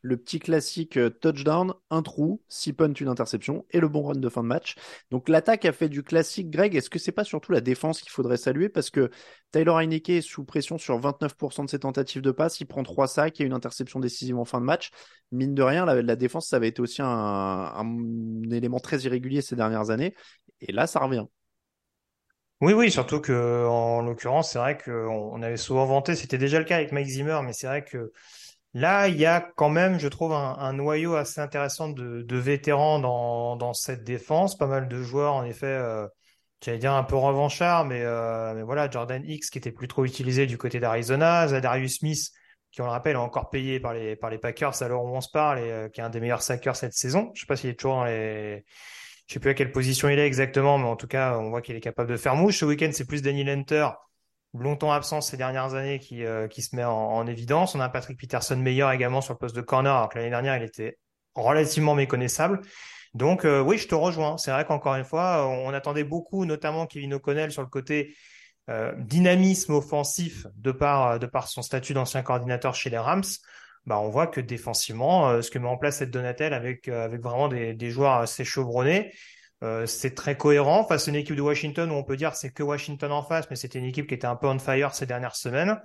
le 0.02 0.16
petit 0.16 0.40
classique 0.40 0.96
euh, 0.96 1.10
touchdown, 1.10 1.72
un 1.90 2.02
trou, 2.02 2.42
six 2.48 2.72
punts, 2.72 2.92
une 2.92 3.08
interception 3.08 3.64
et 3.70 3.80
le 3.80 3.88
bon 3.88 4.02
run 4.02 4.16
de 4.16 4.28
fin 4.28 4.42
de 4.42 4.48
match. 4.48 4.74
Donc 5.10 5.28
l'attaque 5.28 5.64
a 5.64 5.72
fait 5.72 5.88
du 5.88 6.02
classique 6.02 6.50
Greg. 6.50 6.74
Est-ce 6.74 6.90
que 6.90 6.98
c'est 6.98 7.12
pas 7.12 7.24
surtout 7.24 7.52
la 7.52 7.60
défense 7.60 8.00
qu'il 8.00 8.10
faudrait 8.10 8.36
saluer? 8.36 8.68
Parce 8.68 8.90
que 8.90 9.10
Taylor 9.52 9.78
Heineke 9.78 10.10
est 10.10 10.20
sous 10.20 10.44
pression 10.44 10.76
sur 10.76 10.98
29% 11.00 11.64
de 11.64 11.70
ses 11.70 11.78
tentatives 11.78 12.22
de 12.22 12.32
passe, 12.32 12.60
il 12.60 12.66
prend 12.66 12.82
trois 12.82 13.06
sacs 13.06 13.40
et 13.40 13.44
une 13.44 13.52
interception 13.52 14.00
décisive 14.00 14.38
en 14.38 14.44
fin 14.44 14.60
de 14.60 14.66
match. 14.66 14.90
Mine 15.30 15.54
de 15.54 15.62
rien, 15.62 15.86
la, 15.86 16.16
défense 16.16 16.48
ça 16.48 16.56
avait 16.56 16.68
été 16.68 16.82
aussi 16.82 17.00
un, 17.00 17.08
un 17.08 18.50
élément 18.50 18.80
très 18.80 18.98
irrégulier 19.00 19.40
ces 19.40 19.56
dernières 19.56 19.90
années 19.90 20.14
et 20.60 20.72
là 20.72 20.86
ça 20.86 21.00
revient. 21.00 21.26
Oui, 22.60 22.74
oui, 22.74 22.92
surtout 22.92 23.20
que 23.20 23.66
en 23.66 24.02
l'occurrence, 24.02 24.52
c'est 24.52 24.58
vrai 24.60 24.78
qu'on 24.78 25.42
avait 25.42 25.56
souvent 25.56 25.84
vanté, 25.84 26.14
c'était 26.14 26.38
déjà 26.38 26.60
le 26.60 26.64
cas 26.64 26.76
avec 26.76 26.92
Mike 26.92 27.08
Zimmer, 27.08 27.40
mais 27.44 27.52
c'est 27.52 27.66
vrai 27.66 27.82
que 27.82 28.12
Là, 28.74 29.08
il 29.08 29.18
y 29.18 29.26
a 29.26 29.40
quand 29.40 29.68
même, 29.68 29.98
je 29.98 30.08
trouve, 30.08 30.32
un, 30.32 30.72
noyau 30.72 31.14
assez 31.14 31.40
intéressant 31.40 31.90
de, 31.90 32.36
vétérans 32.36 32.98
dans, 32.98 33.74
cette 33.74 34.02
défense. 34.02 34.56
Pas 34.56 34.66
mal 34.66 34.88
de 34.88 35.02
joueurs, 35.02 35.34
en 35.34 35.44
effet, 35.44 35.66
euh, 35.66 36.08
j'allais 36.64 36.78
dire 36.78 36.94
un 36.94 37.04
peu 37.04 37.16
revanchards, 37.16 37.84
mais, 37.84 38.00
euh, 38.02 38.64
voilà, 38.64 38.88
Jordan 38.90 39.22
X 39.26 39.50
qui 39.50 39.58
était 39.58 39.72
plus 39.72 39.88
trop 39.88 40.04
utilisé 40.06 40.46
du 40.46 40.56
côté 40.56 40.80
d'Arizona, 40.80 41.48
Zadarius 41.48 41.98
Smith, 41.98 42.30
qui 42.70 42.80
on 42.80 42.84
le 42.84 42.90
rappelle, 42.90 43.16
est 43.16 43.18
encore 43.18 43.50
payé 43.50 43.78
par 43.78 43.92
les, 43.92 44.16
Packers 44.16 44.82
alors 44.82 45.04
où 45.04 45.08
on 45.14 45.20
se 45.20 45.30
parle, 45.30 45.58
et 45.58 45.70
euh, 45.70 45.88
qui 45.90 46.00
est 46.00 46.04
un 46.04 46.10
des 46.10 46.20
meilleurs 46.20 46.42
sackers 46.42 46.76
cette 46.76 46.94
saison. 46.94 47.30
Je 47.34 47.40
sais 47.42 47.46
pas 47.46 47.56
s'il 47.56 47.70
est 47.70 47.74
toujours 47.74 47.96
dans 47.96 48.04
les... 48.04 48.64
Je 49.28 49.34
sais 49.34 49.40
plus 49.40 49.50
à 49.50 49.54
quelle 49.54 49.72
position 49.72 50.08
il 50.08 50.18
est 50.18 50.26
exactement, 50.26 50.78
mais 50.78 50.86
en 50.86 50.96
tout 50.96 51.06
cas, 51.06 51.38
on 51.38 51.50
voit 51.50 51.62
qu'il 51.62 51.76
est 51.76 51.80
capable 51.80 52.10
de 52.10 52.16
faire 52.16 52.36
mouche. 52.36 52.58
Ce 52.58 52.64
week-end, 52.64 52.90
c'est 52.92 53.06
plus 53.06 53.22
Daniel 53.22 53.50
Hunter 53.50 53.88
longtemps 54.54 54.92
absent 54.92 55.20
ces 55.20 55.36
dernières 55.36 55.74
années 55.74 55.98
qui, 55.98 56.24
euh, 56.24 56.48
qui 56.48 56.62
se 56.62 56.76
met 56.76 56.84
en, 56.84 56.92
en, 56.92 57.26
évidence. 57.26 57.74
On 57.74 57.80
a 57.80 57.88
Patrick 57.88 58.18
Peterson 58.18 58.56
meilleur 58.56 58.90
également 58.92 59.20
sur 59.20 59.34
le 59.34 59.38
poste 59.38 59.56
de 59.56 59.60
corner, 59.60 59.94
alors 59.94 60.08
que 60.08 60.18
l'année 60.18 60.30
dernière, 60.30 60.56
il 60.56 60.62
était 60.62 60.98
relativement 61.34 61.94
méconnaissable. 61.94 62.60
Donc 63.14 63.44
euh, 63.44 63.60
oui, 63.60 63.78
je 63.78 63.88
te 63.88 63.94
rejoins. 63.94 64.38
C'est 64.38 64.50
vrai 64.50 64.64
qu'encore 64.64 64.94
une 64.94 65.04
fois, 65.04 65.46
on 65.46 65.72
attendait 65.74 66.04
beaucoup, 66.04 66.44
notamment 66.44 66.86
Kevin 66.86 67.14
O'Connell 67.14 67.52
sur 67.52 67.62
le 67.62 67.68
côté 67.68 68.14
euh, 68.70 68.94
dynamisme 68.98 69.74
offensif 69.74 70.46
de 70.56 70.72
par, 70.72 71.18
de 71.18 71.26
par 71.26 71.48
son 71.48 71.62
statut 71.62 71.94
d'ancien 71.94 72.22
coordinateur 72.22 72.74
chez 72.74 72.90
les 72.90 72.98
Rams. 72.98 73.24
Bah, 73.84 73.98
on 73.98 74.08
voit 74.08 74.28
que 74.28 74.40
défensivement, 74.40 75.28
euh, 75.28 75.42
ce 75.42 75.50
que 75.50 75.58
met 75.58 75.68
en 75.68 75.76
place 75.76 75.98
cette 75.98 76.10
Donatel 76.10 76.54
avec, 76.54 76.88
avec 76.88 77.20
vraiment 77.20 77.48
des, 77.48 77.74
des 77.74 77.90
joueurs 77.90 78.14
assez 78.14 78.44
chevronnés, 78.44 79.12
euh, 79.62 79.86
c'est 79.86 80.14
très 80.14 80.36
cohérent 80.36 80.84
face 80.84 81.06
à 81.06 81.10
une 81.10 81.16
équipe 81.16 81.36
de 81.36 81.42
Washington 81.42 81.90
où 81.90 81.94
on 81.94 82.02
peut 82.02 82.16
dire 82.16 82.34
c'est 82.34 82.50
que 82.50 82.62
Washington 82.62 83.12
en 83.12 83.22
face, 83.22 83.46
mais 83.48 83.56
c'était 83.56 83.78
une 83.78 83.84
équipe 83.84 84.08
qui 84.08 84.14
était 84.14 84.26
un 84.26 84.36
peu 84.36 84.48
on 84.48 84.58
fire 84.58 84.94
ces 84.94 85.06
dernières 85.06 85.36
semaines, 85.36 85.80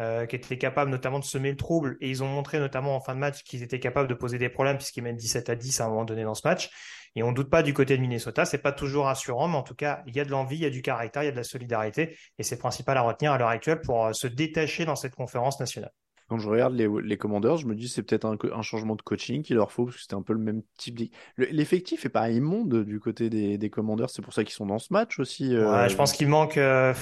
euh, 0.00 0.26
qui 0.26 0.36
était 0.36 0.56
capable 0.56 0.90
notamment 0.90 1.18
de 1.18 1.24
semer 1.24 1.50
le 1.50 1.56
trouble. 1.56 1.96
Et 2.00 2.08
ils 2.08 2.22
ont 2.22 2.28
montré 2.28 2.58
notamment 2.58 2.96
en 2.96 3.00
fin 3.00 3.14
de 3.14 3.20
match 3.20 3.42
qu'ils 3.42 3.62
étaient 3.62 3.80
capables 3.80 4.08
de 4.08 4.14
poser 4.14 4.38
des 4.38 4.48
problèmes 4.48 4.78
puisqu'ils 4.78 5.02
mènent 5.02 5.16
17 5.16 5.50
à 5.50 5.56
10 5.56 5.80
à 5.80 5.84
un 5.84 5.88
moment 5.88 6.04
donné 6.04 6.24
dans 6.24 6.34
ce 6.34 6.46
match. 6.46 6.70
Et 7.16 7.22
on 7.22 7.32
doute 7.32 7.50
pas 7.50 7.62
du 7.62 7.74
côté 7.74 7.96
de 7.96 8.02
Minnesota. 8.02 8.44
C'est 8.44 8.58
pas 8.58 8.72
toujours 8.72 9.06
rassurant, 9.06 9.48
mais 9.48 9.56
en 9.56 9.62
tout 9.62 9.74
cas, 9.74 10.02
il 10.06 10.14
y 10.14 10.20
a 10.20 10.24
de 10.24 10.30
l'envie, 10.30 10.56
il 10.56 10.62
y 10.62 10.66
a 10.66 10.70
du 10.70 10.82
caractère, 10.82 11.22
il 11.22 11.26
y 11.26 11.28
a 11.28 11.32
de 11.32 11.36
la 11.36 11.44
solidarité. 11.44 12.16
Et 12.38 12.42
c'est 12.42 12.58
principal 12.58 12.96
à 12.96 13.02
retenir 13.02 13.32
à 13.32 13.38
l'heure 13.38 13.48
actuelle 13.48 13.80
pour 13.80 14.06
euh, 14.06 14.12
se 14.12 14.26
détacher 14.26 14.84
dans 14.84 14.96
cette 14.96 15.14
conférence 15.14 15.58
nationale 15.60 15.92
quand 16.28 16.38
je 16.38 16.48
regarde 16.48 16.74
les, 16.74 16.88
les 17.02 17.16
Commanders, 17.16 17.56
je 17.56 17.66
me 17.66 17.74
dis 17.74 17.88
c'est 17.88 18.02
peut-être 18.02 18.24
un, 18.24 18.36
un, 18.52 18.62
changement 18.62 18.96
de 18.96 19.02
coaching 19.02 19.42
qu'il 19.42 19.56
leur 19.56 19.72
faut, 19.72 19.84
parce 19.84 19.96
que 19.96 20.02
c'était 20.02 20.14
un 20.14 20.22
peu 20.22 20.34
le 20.34 20.38
même 20.38 20.62
type. 20.76 21.00
L'effectif 21.36 22.04
est 22.04 22.10
pas 22.10 22.30
immonde 22.30 22.84
du 22.84 23.00
côté 23.00 23.30
des, 23.30 23.58
des 23.58 23.70
Commanders, 23.70 24.10
c'est 24.10 24.22
pour 24.22 24.32
ça 24.32 24.44
qu'ils 24.44 24.54
sont 24.54 24.66
dans 24.66 24.78
ce 24.78 24.92
match 24.92 25.18
aussi. 25.18 25.54
Euh... 25.54 25.70
Ouais, 25.70 25.88
je 25.88 25.96
pense 25.96 26.12
qu'il 26.12 26.28
manque. 26.28 26.58
Euh 26.58 26.94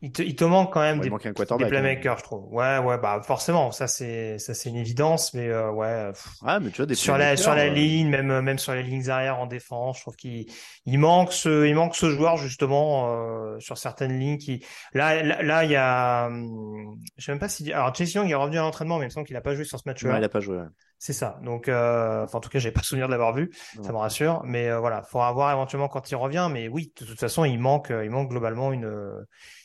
il 0.00 0.12
te, 0.12 0.22
il 0.22 0.36
te 0.36 0.44
manque 0.44 0.72
quand 0.72 0.80
même 0.80 1.00
des, 1.00 1.10
des 1.10 1.66
playmakers, 1.66 2.12
hein. 2.12 2.16
je 2.18 2.22
trouve. 2.22 2.52
Ouais, 2.52 2.78
ouais, 2.78 2.98
bah 2.98 3.20
forcément, 3.24 3.72
ça 3.72 3.86
c'est 3.86 4.38
ça 4.38 4.54
c'est 4.54 4.68
une 4.68 4.76
évidence, 4.76 5.34
mais 5.34 5.48
euh, 5.48 5.70
ouais. 5.70 6.10
Ah, 6.44 6.60
mais 6.60 6.70
tu 6.70 6.76
vois 6.76 6.86
des 6.86 6.94
sur 6.94 7.18
la 7.18 7.36
sur 7.36 7.54
la 7.54 7.64
euh... 7.64 7.70
ligne, 7.70 8.08
même 8.08 8.40
même 8.40 8.58
sur 8.58 8.74
les 8.74 8.82
lignes 8.82 9.08
arrière 9.10 9.38
en 9.40 9.46
défense, 9.46 9.96
je 9.96 10.02
trouve 10.02 10.16
qu'il 10.16 10.46
il 10.86 10.98
manque 10.98 11.32
ce 11.32 11.66
il 11.66 11.74
manque 11.74 11.96
ce 11.96 12.10
joueur 12.10 12.36
justement 12.36 13.10
euh, 13.10 13.58
sur 13.58 13.76
certaines 13.76 14.18
lignes 14.18 14.38
qui 14.38 14.64
là 14.94 15.22
là, 15.22 15.42
là 15.42 15.64
il 15.64 15.70
y 15.70 15.76
a 15.76 16.30
je 17.16 17.24
sais 17.24 17.32
même 17.32 17.40
pas 17.40 17.48
si 17.48 17.72
alors 17.72 17.94
Chase 17.94 18.14
Young 18.14 18.30
est 18.30 18.34
revenu 18.34 18.58
à 18.58 18.62
l'entraînement, 18.62 18.98
mais 18.98 19.04
il 19.04 19.08
me 19.08 19.12
semble 19.12 19.26
qu'il 19.26 19.36
a 19.36 19.40
pas 19.40 19.54
joué 19.54 19.64
sur 19.64 19.78
ce 19.78 19.88
match-là. 19.88 20.12
Ouais, 20.12 20.18
il 20.18 20.24
a 20.24 20.28
pas 20.28 20.40
joué. 20.40 20.58
Ouais. 20.58 20.64
C'est 20.98 21.12
ça. 21.12 21.38
Donc, 21.44 21.68
euh, 21.68 22.24
enfin, 22.24 22.38
en 22.38 22.40
tout 22.40 22.48
cas, 22.48 22.58
j'ai 22.58 22.72
pas 22.72 22.82
souvenir 22.82 23.06
de 23.06 23.12
l'avoir 23.12 23.32
vu. 23.32 23.50
Ça 23.82 23.92
me 23.92 23.98
rassure. 23.98 24.42
Mais 24.44 24.68
euh, 24.68 24.80
voilà, 24.80 25.02
faudra 25.02 25.32
voir 25.32 25.52
éventuellement 25.52 25.88
quand 25.88 26.10
il 26.10 26.16
revient. 26.16 26.48
Mais 26.52 26.68
oui, 26.68 26.92
de 26.98 27.04
toute 27.04 27.20
façon, 27.20 27.44
il 27.44 27.58
manque, 27.58 27.90
il 27.90 28.10
manque 28.10 28.30
globalement 28.30 28.72
une 28.72 28.90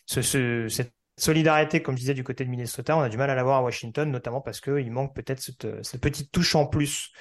ce, 0.05 0.21
ce, 0.21 0.67
cette 0.67 0.93
solidarité, 1.17 1.81
comme 1.81 1.95
je 1.95 2.01
disais, 2.01 2.13
du 2.13 2.23
côté 2.23 2.45
de 2.45 2.49
Minnesota, 2.49 2.97
on 2.97 3.01
a 3.01 3.09
du 3.09 3.17
mal 3.17 3.29
à 3.29 3.35
l'avoir 3.35 3.57
à 3.57 3.63
Washington, 3.63 4.09
notamment 4.09 4.41
parce 4.41 4.61
qu'il 4.61 4.91
manque 4.91 5.15
peut-être 5.15 5.39
cette, 5.39 5.67
cette, 5.83 6.01
petite 6.01 6.31
touche 6.31 6.55
en 6.55 6.65
plus 6.65 7.11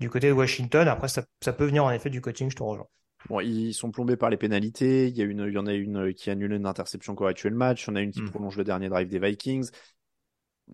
du 0.00 0.10
côté 0.10 0.28
de 0.28 0.32
Washington. 0.32 0.88
Après, 0.88 1.08
ça, 1.08 1.24
ça 1.42 1.52
peut 1.52 1.66
venir 1.66 1.84
en 1.84 1.90
effet 1.90 2.10
du 2.10 2.20
coaching, 2.20 2.50
je 2.50 2.56
te 2.56 2.62
rejoins. 2.62 2.86
Bon, 3.28 3.40
ils 3.40 3.72
sont 3.72 3.90
plombés 3.90 4.16
par 4.16 4.30
les 4.30 4.36
pénalités. 4.36 5.08
Il 5.08 5.16
y, 5.16 5.22
a 5.22 5.24
une, 5.24 5.44
il 5.46 5.52
y 5.52 5.58
en 5.58 5.66
a 5.66 5.72
une 5.72 6.12
qui 6.12 6.30
annule 6.30 6.52
une 6.52 6.66
interception 6.66 7.14
qui 7.14 7.22
aurait 7.22 7.34
tué 7.34 7.50
le 7.50 7.56
match. 7.56 7.84
Il 7.84 7.90
y 7.90 7.92
en 7.92 7.96
a 7.96 8.00
une 8.00 8.10
qui 8.10 8.22
mmh. 8.22 8.30
prolonge 8.30 8.56
le 8.56 8.64
dernier 8.64 8.88
drive 8.88 9.08
des 9.08 9.18
Vikings. 9.18 9.70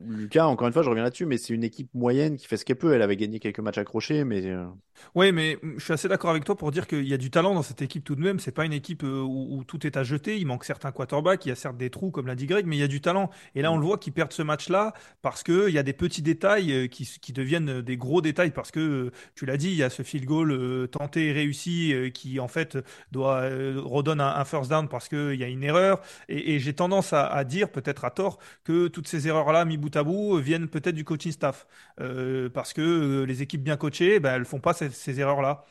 Lucas, 0.06 0.46
encore 0.46 0.66
une 0.66 0.72
fois, 0.72 0.82
je 0.82 0.88
reviens 0.88 1.02
là-dessus, 1.02 1.26
mais 1.26 1.38
c'est 1.38 1.54
une 1.54 1.64
équipe 1.64 1.92
moyenne 1.94 2.36
qui 2.36 2.46
fait 2.46 2.56
ce 2.56 2.64
qu'elle 2.64 2.76
peut. 2.76 2.92
Elle 2.94 3.02
avait 3.02 3.16
gagné 3.16 3.38
quelques 3.40 3.60
matchs 3.60 3.78
accrochés, 3.78 4.24
mais. 4.24 4.46
Euh, 4.46 4.66
oui, 5.14 5.32
mais 5.32 5.58
je 5.76 5.82
suis 5.82 5.92
assez 5.92 6.08
d'accord 6.08 6.30
avec 6.30 6.44
toi 6.44 6.56
pour 6.56 6.70
dire 6.70 6.86
qu'il 6.86 7.06
y 7.06 7.14
a 7.14 7.16
du 7.16 7.30
talent 7.30 7.54
dans 7.54 7.62
cette 7.62 7.82
équipe 7.82 8.04
tout 8.04 8.14
de 8.14 8.20
même. 8.20 8.38
C'est 8.38 8.52
pas 8.52 8.64
une 8.64 8.72
équipe 8.72 9.04
euh, 9.04 9.22
où, 9.22 9.64
tout 9.64 9.86
est 9.86 9.96
à 9.96 10.02
jeter. 10.02 10.38
Il 10.38 10.46
manque 10.46 10.64
certains 10.64 10.92
quarterbacks, 10.92 11.44
il 11.46 11.50
y 11.50 11.52
a 11.52 11.54
certes 11.54 11.76
des 11.76 11.90
trous, 11.90 12.10
comme 12.10 12.26
l'a 12.26 12.34
dit 12.34 12.46
Greg, 12.46 12.66
mais 12.66 12.76
il 12.76 12.80
y 12.80 12.84
a 12.84 12.88
du 12.88 13.00
talent. 13.00 13.30
Et 13.54 13.62
là, 13.62 13.72
on 13.72 13.78
le 13.78 13.84
voit 13.84 13.98
qu'ils 13.98 14.12
perdent 14.12 14.32
ce 14.32 14.42
match-là 14.42 14.92
parce 15.22 15.42
qu'il 15.42 15.70
y 15.70 15.78
a 15.78 15.82
des 15.82 15.92
petits 15.92 16.22
détails 16.22 16.72
euh, 16.72 16.86
qui, 16.86 17.32
deviennent 17.32 17.82
des 17.82 17.96
gros 17.96 18.20
détails. 18.20 18.50
Parce 18.50 18.70
que, 18.70 19.10
tu 19.34 19.46
l'as 19.46 19.56
dit, 19.56 19.68
il 19.68 19.76
y 19.76 19.82
a 19.82 19.90
ce 19.90 20.02
field 20.02 20.26
goal 20.26 20.88
tenté 20.90 21.28
et 21.28 21.32
réussi 21.32 21.94
qui, 22.12 22.40
en 22.40 22.48
fait, 22.48 22.78
redonne 23.14 24.20
un, 24.20 24.44
first 24.44 24.70
down 24.70 24.88
parce 24.88 25.08
qu'il 25.08 25.34
y 25.34 25.44
a 25.44 25.48
une 25.48 25.62
erreur. 25.62 26.00
Et, 26.28 26.58
j'ai 26.58 26.74
tendance 26.74 27.12
à, 27.12 27.44
dire, 27.44 27.70
peut-être 27.70 28.04
à 28.04 28.10
tort, 28.10 28.38
que 28.64 28.88
toutes 28.88 29.08
ces 29.08 29.28
erreurs-là, 29.28 29.64
mis 29.64 29.76
bout 29.88 29.96
à 29.98 30.02
bout, 30.04 30.36
viennent 30.38 30.68
peut-être 30.68 30.94
du 30.94 31.04
coaching 31.04 31.32
staff. 31.32 31.66
Euh, 32.00 32.48
parce 32.50 32.72
que 32.72 32.80
euh, 32.82 33.24
les 33.24 33.42
équipes 33.42 33.62
bien 33.62 33.76
coachées, 33.76 34.20
ben, 34.20 34.34
elles 34.34 34.44
font 34.44 34.60
pas 34.60 34.72
ces, 34.74 34.90
ces 34.90 35.20
erreurs-là. 35.20 35.64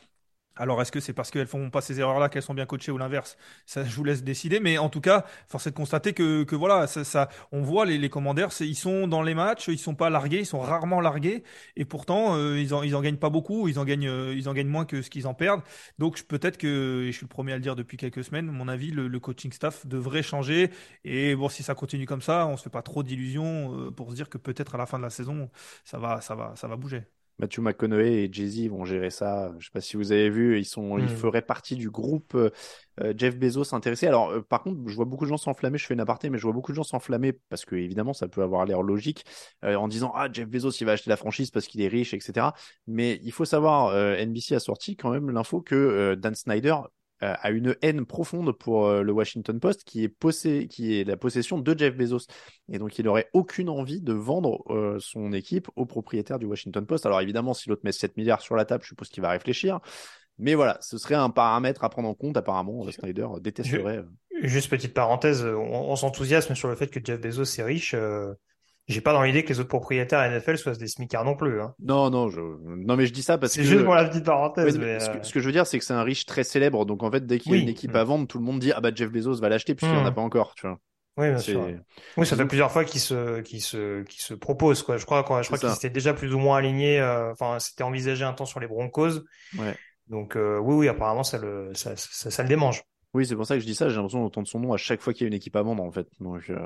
Alors, 0.60 0.82
est-ce 0.82 0.90
que 0.90 0.98
c'est 1.00 1.12
parce 1.12 1.30
qu'elles 1.30 1.46
font 1.46 1.70
pas 1.70 1.80
ces 1.80 2.00
erreurs-là 2.00 2.28
qu'elles 2.28 2.42
sont 2.42 2.52
bien 2.54 2.66
coachées 2.66 2.90
ou 2.90 2.98
l'inverse? 2.98 3.36
Ça, 3.64 3.84
je 3.84 3.94
vous 3.94 4.02
laisse 4.04 4.24
décider. 4.24 4.58
Mais 4.58 4.76
en 4.76 4.88
tout 4.88 5.00
cas, 5.00 5.24
force 5.46 5.66
est 5.68 5.70
de 5.70 5.76
constater 5.76 6.12
que, 6.12 6.42
que 6.42 6.56
voilà, 6.56 6.86
ça, 6.88 7.04
ça, 7.04 7.28
on 7.52 7.62
voit 7.62 7.86
les, 7.86 7.96
les 7.96 8.08
commandeurs, 8.10 8.50
ils 8.60 8.74
sont 8.74 9.06
dans 9.06 9.22
les 9.22 9.34
matchs, 9.34 9.68
ils 9.68 9.78
sont 9.78 9.94
pas 9.94 10.10
largués, 10.10 10.40
ils 10.40 10.46
sont 10.46 10.58
rarement 10.60 11.00
largués, 11.00 11.44
et 11.76 11.84
pourtant 11.84 12.34
euh, 12.36 12.58
ils 12.60 12.74
en, 12.74 12.82
ils 12.82 12.96
en 12.96 13.02
gagnent 13.02 13.16
pas 13.18 13.30
beaucoup, 13.30 13.68
ils 13.68 13.78
en 13.78 13.84
gagnent, 13.84 14.08
euh, 14.08 14.34
ils 14.36 14.48
en 14.48 14.52
gagnent 14.54 14.68
moins 14.68 14.84
que 14.84 15.00
ce 15.02 15.10
qu'ils 15.10 15.26
en 15.28 15.34
perdent. 15.34 15.62
Donc 15.98 16.22
peut-être 16.24 16.58
que, 16.58 17.04
et 17.06 17.12
je 17.12 17.16
suis 17.16 17.24
le 17.24 17.28
premier 17.28 17.52
à 17.52 17.56
le 17.56 17.62
dire 17.62 17.76
depuis 17.76 17.96
quelques 17.96 18.24
semaines, 18.24 18.46
mon 18.46 18.66
avis, 18.68 18.90
le, 18.90 19.06
le, 19.08 19.20
coaching 19.20 19.52
staff 19.52 19.86
devrait 19.86 20.22
changer. 20.22 20.70
Et 21.04 21.34
bon, 21.36 21.48
si 21.48 21.62
ça 21.62 21.74
continue 21.74 22.06
comme 22.06 22.22
ça, 22.22 22.46
on 22.46 22.56
se 22.56 22.64
fait 22.64 22.70
pas 22.70 22.82
trop 22.82 23.02
d'illusions 23.02 23.86
euh, 23.86 23.90
pour 23.90 24.10
se 24.10 24.14
dire 24.16 24.28
que 24.28 24.38
peut-être 24.38 24.74
à 24.74 24.78
la 24.78 24.86
fin 24.86 24.98
de 24.98 25.04
la 25.04 25.10
saison, 25.10 25.50
ça 25.84 25.98
va, 25.98 26.20
ça 26.20 26.34
va, 26.34 26.54
ça 26.56 26.66
va 26.68 26.76
bouger. 26.76 27.17
Matthew 27.38 27.60
McConaughey 27.60 28.24
et 28.24 28.32
Jay-Z 28.32 28.68
vont 28.68 28.84
gérer 28.84 29.10
ça. 29.10 29.52
Je 29.58 29.66
sais 29.66 29.72
pas 29.72 29.80
si 29.80 29.96
vous 29.96 30.12
avez 30.12 30.30
vu, 30.30 30.58
ils 30.58 30.64
sont, 30.64 30.96
mmh. 30.96 31.00
ils 31.00 31.08
feraient 31.08 31.42
partie 31.42 31.76
du 31.76 31.90
groupe 31.90 32.34
euh, 32.34 33.14
Jeff 33.16 33.36
Bezos 33.36 33.74
intéressé. 33.74 34.06
Alors, 34.06 34.30
euh, 34.30 34.42
par 34.42 34.62
contre, 34.62 34.80
je 34.86 34.94
vois 34.94 35.04
beaucoup 35.04 35.24
de 35.24 35.28
gens 35.28 35.36
s'enflammer. 35.36 35.78
Je 35.78 35.86
fais 35.86 35.94
une 35.94 36.00
aparté, 36.00 36.30
mais 36.30 36.38
je 36.38 36.42
vois 36.42 36.52
beaucoup 36.52 36.72
de 36.72 36.76
gens 36.76 36.82
s'enflammer 36.82 37.32
parce 37.48 37.64
que 37.64 37.76
évidemment, 37.76 38.12
ça 38.12 38.28
peut 38.28 38.42
avoir 38.42 38.66
l'air 38.66 38.82
logique 38.82 39.24
euh, 39.64 39.76
en 39.76 39.88
disant 39.88 40.12
ah 40.14 40.28
Jeff 40.32 40.48
Bezos 40.48 40.70
il 40.80 40.84
va 40.84 40.92
acheter 40.92 41.10
la 41.10 41.16
franchise 41.16 41.50
parce 41.50 41.66
qu'il 41.66 41.80
est 41.80 41.88
riche, 41.88 42.14
etc. 42.14 42.48
Mais 42.86 43.20
il 43.22 43.32
faut 43.32 43.44
savoir, 43.44 43.92
NBC 44.18 44.54
a 44.54 44.60
sorti 44.60 44.96
quand 44.96 45.10
même 45.10 45.30
l'info 45.30 45.60
que 45.60 46.14
Dan 46.14 46.34
Snyder 46.34 46.74
euh, 46.74 46.97
a 47.20 47.50
une 47.50 47.76
haine 47.82 48.06
profonde 48.06 48.52
pour 48.52 48.86
euh, 48.86 49.02
le 49.02 49.12
Washington 49.12 49.58
Post 49.58 49.84
qui 49.84 50.04
est, 50.04 50.08
possé 50.08 50.68
qui 50.68 50.98
est 50.98 51.04
la 51.04 51.16
possession 51.16 51.58
de 51.58 51.78
Jeff 51.78 51.96
Bezos. 51.96 52.26
Et 52.70 52.78
donc, 52.78 52.98
il 52.98 53.04
n'aurait 53.04 53.28
aucune 53.32 53.68
envie 53.68 54.00
de 54.00 54.12
vendre 54.12 54.62
euh, 54.70 54.98
son 55.00 55.32
équipe 55.32 55.68
au 55.76 55.86
propriétaire 55.86 56.38
du 56.38 56.46
Washington 56.46 56.86
Post. 56.86 57.06
Alors, 57.06 57.20
évidemment, 57.20 57.54
si 57.54 57.68
l'autre 57.68 57.82
met 57.84 57.92
7 57.92 58.16
milliards 58.16 58.40
sur 58.40 58.56
la 58.56 58.64
table, 58.64 58.82
je 58.84 58.88
suppose 58.88 59.08
qu'il 59.08 59.22
va 59.22 59.30
réfléchir. 59.30 59.80
Mais 60.38 60.54
voilà, 60.54 60.78
ce 60.80 60.98
serait 60.98 61.16
un 61.16 61.30
paramètre 61.30 61.82
à 61.82 61.90
prendre 61.90 62.08
en 62.08 62.14
compte. 62.14 62.36
Apparemment, 62.36 62.88
Snyder 62.90 63.26
détesterait. 63.40 64.04
Juste 64.40 64.70
petite 64.70 64.94
parenthèse, 64.94 65.44
on 65.44 65.96
s'enthousiasme 65.96 66.54
sur 66.54 66.68
le 66.68 66.76
fait 66.76 66.86
que 66.86 67.00
Jeff 67.04 67.20
Bezos 67.20 67.58
est 67.58 67.64
riche 67.64 67.96
j'ai 68.88 69.00
pas 69.00 69.12
dans 69.12 69.22
l'idée 69.22 69.44
que 69.44 69.50
les 69.50 69.60
autres 69.60 69.68
propriétaires 69.68 70.28
NFL 70.30 70.56
soient 70.56 70.72
des 70.72 70.88
smicards 70.88 71.24
non 71.24 71.36
plus. 71.36 71.60
Hein. 71.60 71.74
Non, 71.78 72.10
non, 72.10 72.28
je... 72.28 72.40
non, 72.40 72.96
mais 72.96 73.06
je 73.06 73.12
dis 73.12 73.22
ça 73.22 73.36
parce 73.36 73.54
que. 73.54 73.62
C'est 73.62 73.68
juste 73.68 73.84
pour 73.84 73.94
la 73.94 74.06
petite 74.06 74.24
parenthèse. 74.24 74.78
mais 74.78 74.98
ce, 74.98 75.10
que, 75.10 75.26
ce, 75.26 75.32
que, 75.32 75.40
je 75.40 75.46
veux 75.46 75.52
dire, 75.52 75.66
c'est 75.66 75.78
que 75.78 75.84
c'est 75.84 75.94
un 75.94 76.02
riche 76.02 76.24
très 76.24 76.42
célèbre. 76.42 76.86
Donc 76.86 77.02
en 77.02 77.10
fait, 77.10 77.26
dès 77.26 77.38
qu'il 77.38 77.52
y 77.52 77.54
a 77.54 77.58
une 77.58 77.68
équipe 77.68 77.94
à 77.94 78.04
vendre, 78.04 78.26
tout 78.26 78.38
le 78.38 78.44
monde 78.44 78.60
dit 78.60 78.72
ah 78.72 78.80
bah 78.80 78.90
Jeff 78.94 79.10
Bezos 79.10 79.40
va 79.40 79.48
l'acheter 79.48 79.74
puisqu'il 79.74 79.94
n'y 79.94 80.02
en 80.02 80.06
a 80.06 80.12
pas 80.12 80.22
encore, 80.22 80.54
tu 80.54 80.66
vois. 80.66 80.78
Oui, 81.18 81.28
bien 81.30 81.38
sûr. 81.38 81.68
Oui, 82.16 82.26
ça 82.26 82.36
fait 82.36 82.46
plusieurs 82.46 82.70
fois 82.70 82.84
qu'il 82.84 83.00
se, 83.00 83.40
qu'il 83.40 83.60
se, 83.60 84.04
qu'il 84.04 84.22
se 84.22 84.34
propose 84.34 84.84
quoi. 84.84 84.96
Je 84.96 85.04
crois, 85.04 85.24
quoi, 85.24 85.42
je 85.42 85.48
crois 85.48 85.58
qu'il 85.58 85.68
s'était 85.70 85.90
déjà 85.90 86.14
plus 86.14 86.32
ou 86.32 86.38
moins 86.38 86.58
aligné. 86.58 87.00
Euh, 87.00 87.32
enfin, 87.32 87.58
c'était 87.58 87.82
envisagé 87.82 88.24
un 88.24 88.32
temps 88.32 88.46
sur 88.46 88.60
les 88.60 88.68
Broncos. 88.68 89.20
Ouais. 89.58 89.76
Donc 90.06 90.36
euh, 90.36 90.58
oui, 90.58 90.74
oui, 90.74 90.88
apparemment 90.88 91.24
ça 91.24 91.38
le, 91.38 91.72
ça, 91.74 91.92
ça, 91.96 92.30
ça 92.30 92.42
le 92.42 92.48
démange. 92.48 92.84
Oui, 93.18 93.26
c'est 93.26 93.34
pour 93.34 93.46
ça 93.46 93.56
que 93.56 93.60
je 93.60 93.66
dis 93.66 93.74
ça. 93.74 93.88
J'ai 93.88 93.96
l'impression 93.96 94.22
d'entendre 94.22 94.46
son 94.46 94.60
nom 94.60 94.72
à 94.72 94.76
chaque 94.76 95.00
fois 95.00 95.12
qu'il 95.12 95.22
y 95.22 95.24
a 95.24 95.26
une 95.26 95.34
équipe 95.34 95.56
à 95.56 95.62
vendre, 95.62 95.82
en 95.82 95.90
fait. 95.90 96.06
Donc, 96.20 96.48
euh, 96.50 96.56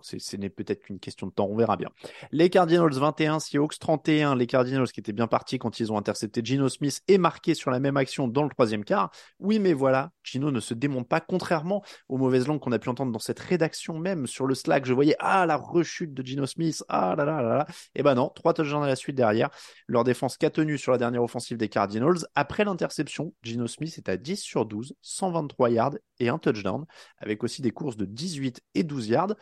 ce 0.00 0.36
n'est 0.38 0.48
peut-être 0.48 0.80
qu'une 0.80 0.98
question 0.98 1.26
de 1.26 1.32
temps. 1.32 1.46
On 1.50 1.56
verra 1.56 1.76
bien. 1.76 1.90
Les 2.32 2.48
Cardinals 2.48 2.94
21, 2.94 3.38
Seahawks 3.38 3.78
31. 3.78 4.34
Les 4.34 4.46
Cardinals 4.46 4.90
qui 4.90 5.00
étaient 5.00 5.12
bien 5.12 5.26
partis 5.26 5.58
quand 5.58 5.78
ils 5.78 5.92
ont 5.92 5.98
intercepté 5.98 6.40
Gino 6.42 6.70
Smith 6.70 7.02
et 7.06 7.18
marqué 7.18 7.52
sur 7.52 7.70
la 7.70 7.80
même 7.80 7.98
action 7.98 8.28
dans 8.28 8.44
le 8.44 8.48
troisième 8.48 8.82
quart. 8.82 9.10
Oui, 9.40 9.58
mais 9.58 9.74
voilà, 9.74 10.10
Gino 10.22 10.50
ne 10.50 10.58
se 10.58 10.72
démonte 10.72 11.06
pas, 11.06 11.20
contrairement 11.20 11.84
aux 12.08 12.16
mauvaises 12.16 12.48
langues 12.48 12.60
qu'on 12.60 12.72
a 12.72 12.78
pu 12.78 12.88
entendre 12.88 13.12
dans 13.12 13.18
cette 13.18 13.38
rédaction 13.38 13.98
même 13.98 14.26
sur 14.26 14.46
le 14.46 14.54
Slack. 14.54 14.86
Je 14.86 14.94
voyais 14.94 15.16
ah 15.18 15.44
la 15.44 15.58
rechute 15.58 16.14
de 16.14 16.24
Gino 16.24 16.46
Smith, 16.46 16.82
ah 16.88 17.14
là 17.14 17.26
là 17.26 17.42
là 17.42 17.56
là. 17.58 17.66
Eh 17.94 18.02
ben 18.02 18.14
non, 18.14 18.30
trois 18.34 18.54
touchdowns 18.54 18.84
à 18.84 18.88
la 18.88 18.96
suite 18.96 19.16
derrière. 19.16 19.50
Leur 19.86 20.04
défense 20.04 20.38
qu'a 20.38 20.48
tenu 20.48 20.78
sur 20.78 20.92
la 20.92 20.98
dernière 20.98 21.22
offensive 21.22 21.58
des 21.58 21.68
Cardinals. 21.68 22.26
Après 22.34 22.64
l'interception, 22.64 23.34
Gino 23.42 23.66
Smith 23.66 23.98
est 23.98 24.08
à 24.08 24.16
10 24.16 24.38
sur 24.38 24.64
12, 24.64 24.94
123 25.02 25.68
yards 25.68 25.89
et 26.18 26.28
un 26.28 26.38
touchdown, 26.38 26.86
avec 27.18 27.44
aussi 27.44 27.62
des 27.62 27.70
courses 27.70 27.96
de 27.96 28.04
18 28.04 28.62
et 28.74 28.84
12 28.84 29.08
yards. 29.08 29.34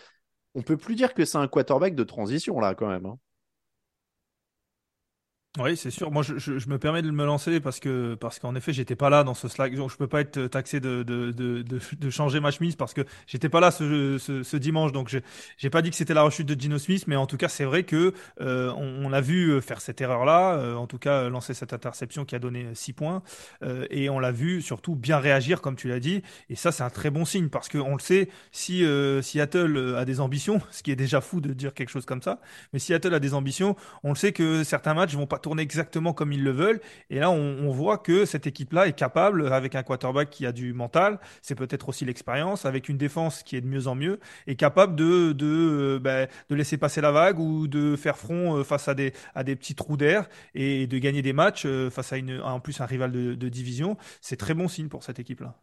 On 0.55 0.63
peut 0.63 0.77
plus 0.77 0.95
dire 0.95 1.15
que 1.15 1.25
c'est 1.25 1.39
un 1.39 1.49
quarterback 1.49 1.95
de 1.95 2.05
transition 2.05 2.61
là 2.61 2.75
quand 2.75 2.89
même. 2.89 3.07
Hein. 3.07 3.19
Oui, 5.59 5.77
c'est 5.77 5.91
sûr. 5.91 6.11
Moi, 6.11 6.23
je, 6.23 6.39
je, 6.39 6.59
je, 6.59 6.69
me 6.69 6.79
permets 6.79 7.03
de 7.03 7.11
me 7.11 7.25
lancer 7.25 7.61
parce 7.61 7.81
que 7.81 8.15
parce 8.15 8.39
qu'en 8.39 8.55
effet, 8.55 8.73
j'étais 8.73 8.97
pas 8.97 9.11
là 9.11 9.25
dans 9.25 9.35
ce 9.35 9.49
Slack. 9.49 9.75
Donc, 9.75 9.91
je 9.91 9.97
peux 9.97 10.07
pas 10.07 10.21
être 10.21 10.47
taxé 10.47 10.81
de 10.81 11.03
de, 11.03 11.33
de, 11.33 11.63
de, 11.63 11.81
de 11.99 12.11
changer 12.11 12.41
ma 12.41 12.51
chemise 12.51 12.77
parce 12.77 12.95
que 12.95 13.03
j'étais 13.27 13.49
pas 13.49 13.61
là 13.61 13.71
ce, 13.71 14.19
ce, 14.19 14.43
ce 14.43 14.57
dimanche. 14.57 14.93
Donc, 14.93 15.15
j'ai 15.57 15.71
pas 15.71 15.83
dit 15.83 15.91
que 15.91 15.97
c'était 15.97 16.15
la 16.15 16.23
rechute 16.23 16.47
de 16.47 16.61
Gino 16.61 16.79
Smith, 16.79 17.05
mais 17.07 17.17
en 17.17 17.27
tout 17.27 17.37
cas, 17.37 17.49
c'est 17.49 17.65
vrai 17.65 17.85
que 17.85 18.13
euh, 18.41 18.73
on, 18.77 19.07
on 19.07 19.09
l'a 19.09 19.21
vu 19.21 19.61
faire 19.61 19.81
cette 19.81 20.01
erreur-là. 20.01 20.59
Euh, 20.59 20.75
en 20.75 20.87
tout 20.87 20.99
cas, 20.99 21.29
lancer 21.29 21.55
cette 21.55 21.73
interception 21.73 22.25
qui 22.25 22.35
a 22.35 22.39
donné 22.39 22.67
six 22.75 22.93
points, 22.93 23.23
euh, 23.63 23.87
et 23.91 24.11
on 24.11 24.19
l'a 24.19 24.33
vu 24.33 24.63
surtout 24.63 24.95
bien 24.95 25.19
réagir, 25.19 25.61
comme 25.61 25.77
tu 25.77 25.89
l'as 25.89 26.01
dit. 26.01 26.23
Et 26.49 26.57
ça, 26.57 26.73
c'est 26.73 26.83
un 26.83 26.91
très 26.91 27.11
bon 27.11 27.25
signe 27.25 27.49
parce 27.49 27.69
que 27.69 27.79
on 27.79 27.95
le 27.95 28.01
sait, 28.01 28.29
si 28.53 28.85
euh, 28.85 29.23
Seattle 29.23 29.95
a 29.97 30.05
des 30.05 30.21
ambitions, 30.21 30.61
ce 30.71 30.83
qui 30.83 30.91
est 30.91 30.97
déjà 30.97 31.21
fou 31.21 31.41
de 31.41 31.53
dire 31.53 31.75
quelque 31.75 31.91
chose 31.91 32.07
comme 32.07 32.23
ça, 32.23 32.41
mais 32.73 32.79
Seattle 32.79 33.15
a 33.15 33.21
des 33.21 33.35
ambitions, 33.35 33.77
on 34.03 34.11
le 34.11 34.17
sait 34.17 34.33
que 34.33 34.65
certains 34.65 34.95
matchs 34.95 35.15
vont 35.15 35.27
pas 35.27 35.39
tourner 35.49 35.63
exactement 35.63 36.13
comme 36.13 36.33
ils 36.33 36.45
le 36.45 36.51
veulent. 36.51 36.81
Et 37.09 37.19
là, 37.21 37.31
on, 37.31 37.71
voit 37.71 37.97
que 37.97 38.27
cette 38.27 38.47
équipe-là 38.47 38.87
est 38.87 38.93
capable, 38.93 39.51
avec 39.53 39.75
un 39.75 39.83
quarterback 39.83 40.29
qui 40.31 40.45
a 40.45 40.53
du 40.53 40.75
mental, 40.75 41.19
c'est 41.43 41.55
peut-être 41.55 41.89
aussi 41.89 42.05
l'expérience, 42.05 42.67
avec 42.67 42.89
une 42.91 42.99
défense 42.99 43.43
qui 43.43 43.57
est 43.57 43.63
de 43.63 43.67
mieux 43.67 43.87
en 43.87 43.95
mieux, 43.95 44.21
est 44.47 44.57
capable 44.57 44.95
de, 44.95 45.33
de, 45.33 45.47
euh, 45.97 45.99
ben, 46.01 46.29
de 46.51 46.55
laisser 46.55 46.77
passer 46.77 47.01
la 47.01 47.13
vague 47.13 47.39
ou 47.39 47.67
de 47.67 47.97
faire 47.97 48.19
front 48.19 48.59
euh, 48.59 48.65
face 48.65 48.89
à 48.89 48.95
des, 48.95 49.13
à 49.35 49.43
des 49.43 49.57
petits 49.57 49.75
trous 49.75 49.97
d'air 49.97 50.29
et 50.55 50.87
de 50.87 50.99
gagner 50.99 51.23
des 51.23 51.33
matchs 51.33 51.65
euh, 51.67 51.89
face 51.91 52.13
à 52.13 52.19
une, 52.19 52.41
en 52.43 52.61
plus 52.61 52.81
un 52.83 52.87
rival 52.87 53.11
de, 53.13 53.35
de 53.35 53.49
division. 53.49 53.97
C'est 54.21 54.37
très 54.37 54.55
bon 54.55 54.69
signe 54.69 54.89
pour 54.89 55.03
cette 55.03 55.19
équipe-là. 55.19 55.55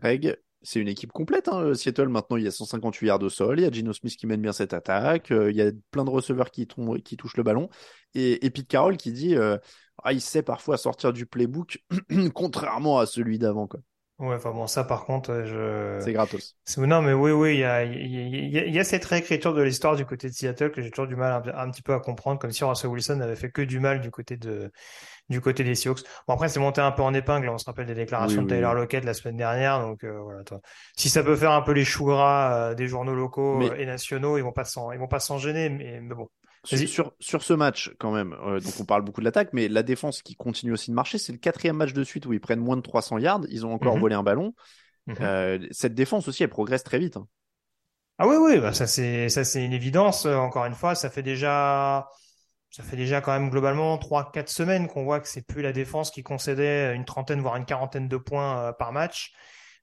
Greg, 0.00 0.36
c'est 0.66 0.80
une 0.80 0.88
équipe 0.88 1.12
complète. 1.12 1.48
Hein. 1.48 1.74
Seattle, 1.74 2.08
maintenant, 2.08 2.36
il 2.36 2.42
y 2.44 2.48
a 2.48 2.50
158 2.50 3.06
yards 3.06 3.18
de 3.20 3.28
sol. 3.28 3.60
Il 3.60 3.62
y 3.62 3.66
a 3.66 3.70
Gino 3.70 3.92
Smith 3.92 4.16
qui 4.16 4.26
mène 4.26 4.42
bien 4.42 4.52
cette 4.52 4.74
attaque. 4.74 5.30
Euh, 5.30 5.50
il 5.50 5.56
y 5.56 5.62
a 5.62 5.70
plein 5.92 6.04
de 6.04 6.10
receveurs 6.10 6.50
qui, 6.50 6.66
touchent 6.66 7.36
le 7.36 7.44
ballon. 7.44 7.68
Et, 8.14 8.44
et 8.44 8.50
Pete 8.50 8.66
Carroll 8.66 8.96
qui 8.96 9.12
dit 9.12 9.36
euh, 9.36 9.58
ah, 10.02 10.12
il 10.12 10.20
sait 10.20 10.42
parfois 10.42 10.76
sortir 10.76 11.12
du 11.12 11.24
playbook, 11.24 11.84
contrairement 12.34 12.98
à 12.98 13.06
celui 13.06 13.38
d'avant. 13.38 13.68
Quoi. 13.68 13.80
Ouais, 14.18 14.34
enfin 14.34 14.50
bon, 14.50 14.66
ça 14.66 14.82
par 14.82 15.04
contre, 15.04 15.44
je. 15.44 15.98
C'est 16.00 16.14
gratos. 16.14 16.56
Non, 16.78 17.02
mais 17.02 17.12
oui, 17.12 17.32
oui, 17.32 17.54
il 17.56 17.60
y 17.60 17.64
a, 17.64 17.84
y, 17.84 18.58
a, 18.58 18.64
y 18.64 18.78
a 18.78 18.84
cette 18.84 19.04
réécriture 19.04 19.52
de 19.52 19.60
l'histoire 19.60 19.94
du 19.94 20.06
côté 20.06 20.28
de 20.28 20.32
Seattle 20.32 20.70
que 20.70 20.80
j'ai 20.80 20.90
toujours 20.90 21.06
du 21.06 21.16
mal 21.16 21.42
un, 21.46 21.58
un, 21.58 21.70
petit 21.70 21.82
peu 21.82 21.92
à 21.92 22.00
comprendre, 22.00 22.38
comme 22.38 22.50
si 22.50 22.64
Russell 22.64 22.88
Wilson 22.88 23.16
n'avait 23.16 23.36
fait 23.36 23.50
que 23.50 23.60
du 23.60 23.78
mal 23.78 24.00
du 24.00 24.10
côté 24.10 24.38
de, 24.38 24.72
du 25.28 25.42
côté 25.42 25.64
des 25.64 25.74
Seahawks. 25.74 26.00
Bon 26.26 26.34
après 26.34 26.48
c'est 26.48 26.60
monté 26.60 26.80
un 26.80 26.92
peu 26.92 27.02
en 27.02 27.12
épingle, 27.12 27.48
on 27.50 27.58
se 27.58 27.66
rappelle 27.66 27.86
des 27.86 27.94
déclarations 27.94 28.38
oui, 28.38 28.44
de 28.44 28.50
Taylor. 28.50 28.74
Lockett 28.74 29.04
la 29.04 29.14
semaine 29.14 29.36
dernière, 29.36 29.80
donc 29.80 30.02
euh, 30.04 30.18
voilà. 30.20 30.44
Toi. 30.44 30.60
Si 30.96 31.10
ça 31.10 31.22
peut 31.22 31.36
faire 31.36 31.52
un 31.52 31.62
peu 31.62 31.72
les 31.72 31.84
choux 31.84 32.06
gras 32.06 32.70
euh, 32.70 32.74
des 32.74 32.88
journaux 32.88 33.14
locaux 33.14 33.58
mais... 33.58 33.82
et 33.82 33.86
nationaux, 33.86 34.38
ils 34.38 34.42
vont 34.42 34.52
pas 34.52 34.64
s'en, 34.64 34.92
ils 34.92 34.98
vont 34.98 35.08
pas 35.08 35.20
s'en 35.20 35.38
gêner, 35.38 35.68
mais, 35.68 36.00
mais 36.00 36.14
bon. 36.14 36.28
Sur, 36.66 37.14
sur 37.20 37.42
ce 37.42 37.52
match, 37.54 37.94
quand 37.98 38.10
même, 38.12 38.34
euh, 38.44 38.60
donc 38.60 38.74
on 38.80 38.84
parle 38.84 39.02
beaucoup 39.02 39.20
de 39.20 39.24
l'attaque, 39.24 39.50
mais 39.52 39.68
la 39.68 39.82
défense 39.82 40.22
qui 40.22 40.34
continue 40.34 40.72
aussi 40.72 40.90
de 40.90 40.96
marcher, 40.96 41.18
c'est 41.18 41.32
le 41.32 41.38
quatrième 41.38 41.76
match 41.76 41.92
de 41.92 42.04
suite 42.04 42.26
où 42.26 42.32
ils 42.32 42.40
prennent 42.40 42.60
moins 42.60 42.76
de 42.76 42.82
300 42.82 43.18
yards, 43.18 43.42
ils 43.48 43.64
ont 43.64 43.72
encore 43.72 43.94
mm 43.94 43.98
-hmm. 43.98 44.00
volé 44.00 44.14
un 44.14 44.22
ballon. 44.22 44.54
Mm 45.06 45.12
-hmm. 45.12 45.22
euh, 45.22 45.66
cette 45.70 45.94
défense 45.94 46.28
aussi, 46.28 46.42
elle 46.42 46.50
progresse 46.50 46.82
très 46.82 46.98
vite. 46.98 47.16
Hein. 47.16 47.26
Ah 48.18 48.26
oui, 48.26 48.36
oui, 48.36 48.58
bah 48.60 48.72
ça 48.72 48.86
c'est 48.86 49.28
ça 49.28 49.44
c'est 49.44 49.64
une 49.64 49.74
évidence. 49.74 50.24
Encore 50.26 50.64
une 50.64 50.74
fois, 50.74 50.94
ça 50.94 51.10
fait 51.10 51.22
déjà 51.22 52.08
ça 52.70 52.82
fait 52.82 52.96
déjà 52.96 53.20
quand 53.20 53.32
même 53.32 53.50
globalement 53.50 53.96
trois 53.98 54.30
quatre 54.32 54.48
semaines 54.50 54.88
qu'on 54.88 55.04
voit 55.04 55.20
que 55.20 55.28
c'est 55.28 55.46
plus 55.46 55.62
la 55.62 55.72
défense 55.72 56.10
qui 56.10 56.22
concédait 56.22 56.94
une 56.94 57.04
trentaine 57.04 57.40
voire 57.40 57.56
une 57.56 57.64
quarantaine 57.64 58.08
de 58.08 58.16
points 58.16 58.58
euh, 58.58 58.72
par 58.72 58.92
match, 58.92 59.32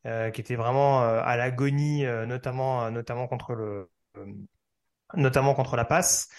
euh, 0.06 0.30
qui 0.32 0.42
était 0.42 0.56
vraiment 0.56 1.04
euh, 1.04 1.22
à 1.24 1.38
l'agonie, 1.38 2.04
notamment 2.28 2.92
notamment 2.92 3.28
contre 3.28 3.54
le 3.54 3.90
notamment 5.16 5.54
contre 5.54 5.76
la 5.76 5.86
passe. 5.86 6.30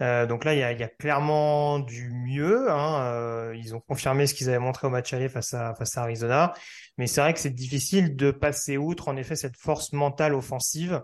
Euh, 0.00 0.26
donc 0.26 0.44
là, 0.44 0.54
il 0.54 0.60
y 0.60 0.62
a, 0.62 0.72
y 0.72 0.82
a 0.82 0.88
clairement 0.88 1.78
du 1.78 2.10
mieux. 2.10 2.70
Hein. 2.70 3.02
Euh, 3.02 3.54
ils 3.56 3.74
ont 3.74 3.80
confirmé 3.80 4.26
ce 4.26 4.34
qu'ils 4.34 4.48
avaient 4.48 4.58
montré 4.58 4.86
au 4.86 4.90
match 4.90 5.12
aller 5.12 5.28
face 5.28 5.54
à, 5.54 5.74
face 5.74 5.96
à 5.98 6.02
Arizona. 6.02 6.54
Mais 6.98 7.06
c'est 7.06 7.20
vrai 7.20 7.34
que 7.34 7.40
c'est 7.40 7.50
difficile 7.50 8.16
de 8.16 8.30
passer 8.30 8.76
outre, 8.76 9.08
en 9.08 9.16
effet, 9.16 9.36
cette 9.36 9.56
force 9.56 9.92
mentale 9.92 10.34
offensive. 10.34 11.02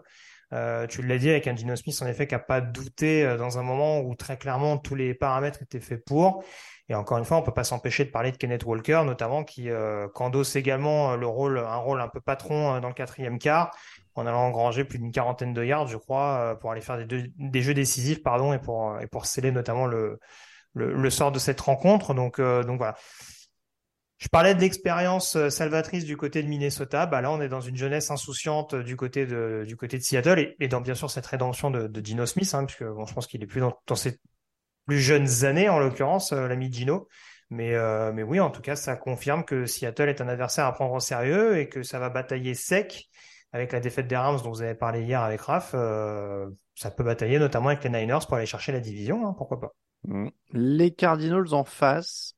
Euh, 0.53 0.87
tu 0.87 1.03
l'as 1.03 1.19
dit 1.19 1.29
avec 1.29 1.47
un 1.49 1.57
Gino 1.57 1.75
Smith, 1.75 2.01
en 2.03 2.07
effet, 2.07 2.27
qui 2.27 2.35
n'a 2.35 2.39
pas 2.39 2.61
douté 2.61 3.25
euh, 3.25 3.37
dans 3.37 3.59
un 3.59 3.63
moment 3.63 4.01
où 4.01 4.15
très 4.15 4.37
clairement 4.37 4.79
tous 4.79 4.95
les 4.95 5.15
paramètres 5.15 5.63
étaient 5.63 5.81
faits 5.81 6.05
pour. 6.05 6.45
Et 6.89 6.95
encore 6.95 7.19
une 7.19 7.25
fois, 7.25 7.37
on 7.39 7.43
peut 7.43 7.53
pas 7.53 7.65
s'empêcher 7.65 8.05
de 8.05 8.11
parler 8.11 8.31
de 8.31 8.37
Kenneth 8.37 8.65
Walker, 8.65 9.03
notamment 9.05 9.43
qui 9.43 9.71
euh, 9.71 10.07
endosse 10.15 10.55
également 10.55 11.17
le 11.17 11.27
rôle, 11.27 11.59
un 11.59 11.77
rôle 11.77 12.01
un 12.01 12.09
peu 12.09 12.21
patron 12.21 12.81
dans 12.81 12.89
le 12.89 12.95
quatrième 12.95 13.39
quart 13.39 13.77
en 14.17 14.27
allant 14.27 14.47
engranger 14.47 14.85
plus 14.85 14.99
d'une 14.99 15.13
quarantaine 15.13 15.53
de 15.53 15.63
yards, 15.63 15.89
je 15.89 15.99
crois, 15.99 16.39
euh, 16.39 16.55
pour 16.55 16.73
aller 16.73 16.81
faire 16.81 16.99
des, 17.07 17.63
jeux 17.63 17.75
décisifs, 17.75 18.19
et 18.19 18.59
pour 19.09 19.27
sceller 19.27 19.53
notamment 19.53 19.87
le 19.87 21.11
sort 21.11 21.33
de 21.33 21.39
cette 21.39 21.61
rencontre. 21.61 22.15
Donc 22.15 22.39
euh, 22.39 22.63
voilà. 22.77 22.97
Je 24.19 24.29
parlais 24.29 24.55
de 24.55 24.61
l'expérience 24.61 25.37
euh, 25.37 25.51
salvatrice 25.51 26.07
du 26.07 26.17
côté 26.17 26.43
de 26.43 26.49
Minnesota. 26.49 27.05
Bah 27.05 27.21
là, 27.21 27.31
on 27.31 27.43
est 27.43 27.51
dans 27.51 27.61
une 27.61 27.77
jeunesse 27.77 28.11
insouciante 28.11 28.75
du 28.75 28.97
côté 28.97 29.27
de 29.27 29.67
Seattle 30.01 30.55
et, 30.59 30.69
dans 30.69 30.81
bien 30.81 30.95
sûr 30.95 31.11
cette 31.11 31.27
rédemption 31.27 31.71
de, 31.71 31.87
de 31.87 32.05
Gino 32.05 32.25
Smith, 32.25 32.55
hein, 32.55 32.65
puisque 32.65 32.85
je 32.85 33.15
pense 33.15 33.27
qu'il 33.27 33.43
est 33.43 33.47
plus 33.47 33.61
dans, 33.61 33.95
ses 33.95 34.19
plus 34.87 35.01
jeunes 35.01 35.45
années 35.45 35.69
en 35.69 35.79
l'occurrence, 35.79 36.33
l'ami 36.33 36.73
Gino. 36.73 37.09
Mais, 37.51 37.75
mais 38.13 38.23
oui, 38.23 38.41
en 38.41 38.51
tout 38.51 38.63
cas, 38.63 38.75
ça 38.75 38.97
confirme 38.97 39.45
que 39.45 39.67
Seattle 39.67 40.09
est 40.09 40.21
un 40.21 40.29
adversaire 40.29 40.65
à 40.65 40.73
prendre 40.73 40.95
au 40.95 41.01
sérieux 41.01 41.59
et 41.59 41.69
que 41.69 41.83
ça 41.83 41.99
va 41.99 42.09
batailler 42.09 42.55
sec 42.55 43.09
avec 43.57 43.73
la 43.73 43.81
défaite 43.81 44.07
des 44.07 44.17
Rams 44.17 44.39
dont 44.43 44.51
vous 44.51 44.63
avez 44.63 44.75
parlé 44.75 45.03
hier 45.03 45.23
avec 45.23 45.41
Raph, 45.41 45.73
euh, 45.75 46.49
ça 46.75 46.91
peut 46.91 47.05
batailler 47.05 47.39
notamment 47.39 47.69
avec 47.69 47.83
les 47.85 47.91
Niners 47.91 48.19
pour 48.27 48.37
aller 48.37 48.47
chercher 48.47 48.73
la 48.73 48.81
division, 48.81 49.27
hein, 49.27 49.35
pourquoi 49.37 49.61
pas. 49.61 49.73
Mmh. 50.05 50.29
Les 50.53 50.93
Cardinals 50.93 51.55
en 51.55 51.65
face, 51.65 52.35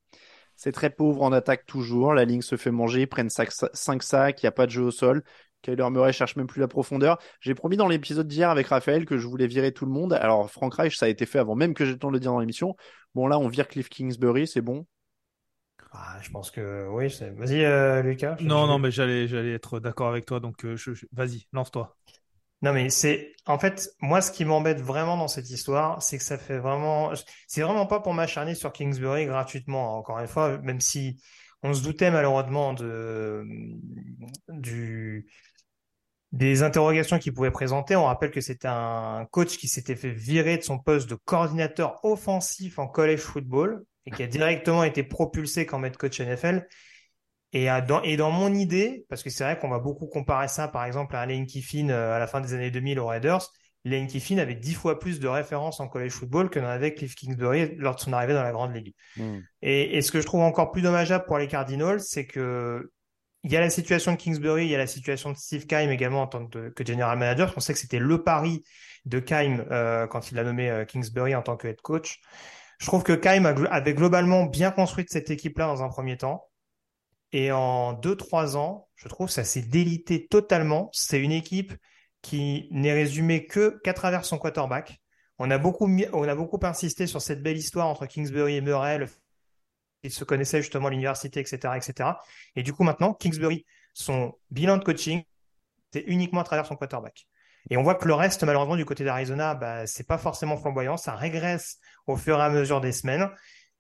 c'est 0.55 0.73
très 0.73 0.91
pauvre 0.91 1.23
en 1.23 1.33
attaque 1.33 1.67
toujours, 1.67 2.15
la 2.15 2.25
ligne 2.25 2.43
se 2.43 2.57
fait 2.57 2.71
manger, 2.71 3.03
ils 3.03 3.07
prennent 3.09 3.31
5 3.31 4.03
sacs, 4.03 4.43
il 4.43 4.47
n'y 4.47 4.49
a 4.49 4.53
pas 4.53 4.67
de 4.67 4.71
jeu 4.71 4.83
au 4.83 4.91
sol. 4.91 5.23
Kyler 5.63 5.91
Murray 5.91 6.13
cherche 6.13 6.37
même 6.37 6.47
plus 6.47 6.61
la 6.61 6.69
profondeur. 6.69 7.19
J'ai 7.41 7.55
promis 7.55 7.77
dans 7.77 7.89
l'épisode 7.89 8.29
d'hier 8.29 8.49
avec 8.49 8.69
Raphaël 8.69 9.05
que 9.05 9.19
je 9.19 9.27
voulais 9.27 9.49
virer 9.49 9.73
tout 9.73 9.87
le 9.87 9.91
monde. 9.91 10.13
Alors 10.13 10.49
Frank 10.51 10.73
Reich, 10.73 10.97
ça 10.97 11.07
a 11.07 11.09
été 11.09 11.27
fait 11.27 11.41
avant 11.41 11.57
même 11.57 11.75
que 11.75 11.85
j'ai 11.85 11.93
le 11.93 11.99
temps 11.99 12.09
de 12.09 12.13
le 12.13 12.21
dire 12.21 12.31
dans 12.31 12.39
l'émission. 12.39 12.77
Bon 13.17 13.27
là, 13.27 13.41
on 13.41 13.49
vire 13.49 13.67
Cliff 13.67 13.89
Kingsbury, 13.89 14.47
c'est 14.47 14.61
bon. 14.61 14.87
Ah, 15.93 16.19
je 16.23 16.31
pense 16.31 16.51
que 16.51 16.87
oui. 16.91 17.09
Vas-y, 17.37 17.65
euh, 17.65 18.03
Lucas. 18.03 18.37
Non, 18.41 18.67
non, 18.67 18.79
mais 18.79 18.91
j'allais, 18.91 19.27
j'allais 19.27 19.55
être 19.55 19.81
d'accord 19.81 20.09
avec 20.09 20.27
toi. 20.27 20.41
Donc, 20.41 20.65
euh, 20.65 20.77
je, 20.77 20.93
vas-y, 21.13 21.47
lance-toi. 21.53 21.97
Non, 22.61 22.73
mais 22.73 22.91
c'est 22.91 23.35
en 23.47 23.57
fait 23.57 23.89
moi 24.01 24.21
ce 24.21 24.33
qui 24.33 24.45
m'embête 24.45 24.81
vraiment 24.81 25.17
dans 25.17 25.29
cette 25.29 25.49
histoire, 25.49 26.03
c'est 26.03 26.19
que 26.19 26.25
ça 26.25 26.37
fait 26.37 26.59
vraiment, 26.59 27.13
c'est 27.47 27.63
vraiment 27.63 27.87
pas 27.87 28.01
pour 28.01 28.15
m'acharner 28.15 28.57
sur 28.57 28.73
Kingsbury 28.73 29.27
gratuitement. 29.27 29.95
Hein. 29.95 29.99
Encore 29.99 30.19
une 30.19 30.27
fois, 30.27 30.59
même 30.59 30.81
si 30.81 31.23
on 31.63 31.73
se 31.73 31.85
doutait 31.85 32.11
malheureusement 32.11 32.73
de 32.73 33.45
du 34.49 35.29
des 36.33 36.63
interrogations 36.63 37.19
qu'il 37.19 37.33
pouvait 37.33 37.51
présenter. 37.51 37.97
On 37.97 38.05
rappelle 38.05 38.31
que 38.31 38.41
c'était 38.41 38.69
un 38.69 39.27
coach 39.31 39.57
qui 39.57 39.69
s'était 39.69 39.97
fait 39.97 40.11
virer 40.11 40.59
de 40.59 40.63
son 40.63 40.79
poste 40.79 41.09
de 41.09 41.15
coordinateur 41.15 42.05
offensif 42.05 42.79
en 42.79 42.87
college 42.87 43.21
football 43.21 43.85
et 44.09 44.11
qui 44.11 44.23
a 44.23 44.27
directement 44.27 44.85
été 44.85 45.03
propulsé 45.03 45.67
comme 45.67 45.85
head 45.85 45.97
coach 45.97 46.19
NFL. 46.21 46.67
Et, 47.53 47.69
à, 47.69 47.81
dans, 47.81 48.03
et 48.03 48.17
dans 48.17 48.31
mon 48.31 48.53
idée, 48.55 49.05
parce 49.09 49.23
que 49.23 49.31
c'est 49.31 49.45
vrai 49.45 49.59
qu'on 49.59 49.69
va 49.69 49.79
beaucoup 49.79 50.07
comparer 50.07 50.49
ça, 50.49 50.67
par 50.69 50.85
exemple, 50.85 51.15
à 51.15 51.27
Lane 51.27 51.47
Kiffin 51.47 51.91
euh, 51.91 52.15
à 52.15 52.19
la 52.19 52.27
fin 52.27 52.41
des 52.41 52.55
années 52.55 52.71
2000 52.71 52.99
aux 52.99 53.07
Raiders. 53.07 53.47
Lane 53.85 54.07
Kiffin 54.07 54.39
avait 54.39 54.55
dix 54.55 54.75
fois 54.75 54.99
plus 54.99 55.21
de 55.21 55.29
références 55.29 55.81
en 55.81 55.89
college 55.89 56.13
football 56.13 56.51
que 56.51 56.59
n'en 56.59 56.69
avait 56.69 56.95
Cliff 56.95 57.15
Kingsbury 57.15 57.77
lors 57.77 57.95
de 57.95 58.01
son 58.01 58.13
arrivée 58.13 58.35
dans 58.35 58.43
la 58.43 58.53
grande 58.53 58.75
ligue. 58.75 58.95
Mm. 59.17 59.39
Et, 59.63 59.97
et, 59.97 60.03
ce 60.03 60.11
que 60.11 60.21
je 60.21 60.27
trouve 60.27 60.41
encore 60.41 60.73
plus 60.73 60.83
dommageable 60.83 61.25
pour 61.27 61.39
les 61.39 61.49
Cardinals, 61.49 62.01
c'est 62.01 62.27
que 62.27 62.91
il 63.45 63.53
y 63.53 63.57
a 63.57 63.61
la 63.61 63.71
situation 63.71 64.13
de 64.13 64.17
Kingsbury, 64.17 64.65
il 64.65 64.71
y 64.71 64.75
a 64.75 64.79
la 64.79 64.87
situation 64.87 65.31
de 65.31 65.37
Steve 65.37 65.67
Keim 65.67 65.91
également 65.91 66.23
en 66.23 66.27
tant 66.27 66.47
que, 66.47 66.71
que 66.71 66.85
general 66.85 67.17
manager. 67.19 67.53
On 67.57 67.61
sait 67.61 67.73
que 67.73 67.79
c'était 67.79 68.01
le 68.01 68.23
pari 68.23 68.63
de 69.05 69.21
Keim 69.21 69.65
euh, 69.71 70.07
quand 70.07 70.33
il 70.33 70.39
a 70.39 70.45
nommé 70.45 70.69
euh, 70.69 70.85
Kingsbury 70.85 71.35
en 71.35 71.43
tant 71.43 71.57
que 71.57 71.69
head 71.69 71.81
coach. 71.81 72.21
Je 72.79 72.87
trouve 72.87 73.03
que 73.03 73.13
Kaim 73.13 73.45
avait 73.45 73.95
globalement 73.95 74.45
bien 74.47 74.71
construit 74.71 75.05
cette 75.09 75.31
équipe-là 75.31 75.67
dans 75.67 75.83
un 75.83 75.89
premier 75.89 76.17
temps. 76.17 76.49
Et 77.33 77.53
en 77.53 77.93
deux, 77.93 78.17
trois 78.17 78.57
ans, 78.57 78.89
je 78.95 79.09
trouve 79.09 79.29
ça 79.29 79.45
s'est 79.45 79.63
délité 79.63 80.27
totalement. 80.27 80.89
C'est 80.93 81.21
une 81.21 81.33
équipe 81.33 81.75
qui 82.23 82.69
n'est 82.71 82.93
résumée 82.93 83.47
que 83.47 83.81
qu'à 83.85 83.95
travers 83.95 84.25
son 84.25 84.39
quarterback. 84.39 85.01
On 85.39 85.51
a 85.51 85.59
beaucoup, 85.59 85.89
on 86.13 86.23
a 86.23 86.35
beaucoup 86.35 86.59
insisté 86.63 87.07
sur 87.07 87.21
cette 87.21 87.43
belle 87.43 87.57
histoire 87.57 87.87
entre 87.87 88.07
Kingsbury 88.07 88.57
et 88.57 88.61
Murray. 88.61 89.07
Ils 90.03 90.13
se 90.13 90.25
connaissaient 90.25 90.63
justement 90.63 90.89
à 90.89 90.91
l'université, 90.91 91.41
etc., 91.41 91.75
etc. 91.77 92.11
Et 92.57 92.63
du 92.63 92.73
coup, 92.73 92.83
maintenant, 92.83 93.15
Kingsbury, 93.15 93.67
son 93.93 94.35
bilan 94.51 94.79
de 94.79 94.85
coaching, 94.85 95.23
c'est 95.93 96.05
uniquement 96.07 96.41
à 96.41 96.45
travers 96.45 96.67
son 96.67 96.77
quarterback. 96.77 97.28
Et 97.71 97.77
on 97.77 97.83
voit 97.83 97.95
que 97.95 98.09
le 98.09 98.15
reste, 98.15 98.43
malheureusement, 98.45 98.77
du 98.77 98.85
côté 98.85 99.05
d'Arizona, 99.05 99.55
bah, 99.55 99.87
c'est 99.87 100.07
pas 100.07 100.19
forcément 100.19 100.57
flamboyant. 100.57 100.97
Ça 100.97 101.15
régresse 101.15 101.79
au 102.07 102.17
fur 102.17 102.39
et 102.39 102.43
à 102.43 102.49
mesure 102.49 102.81
des 102.81 102.93
semaines. 102.93 103.29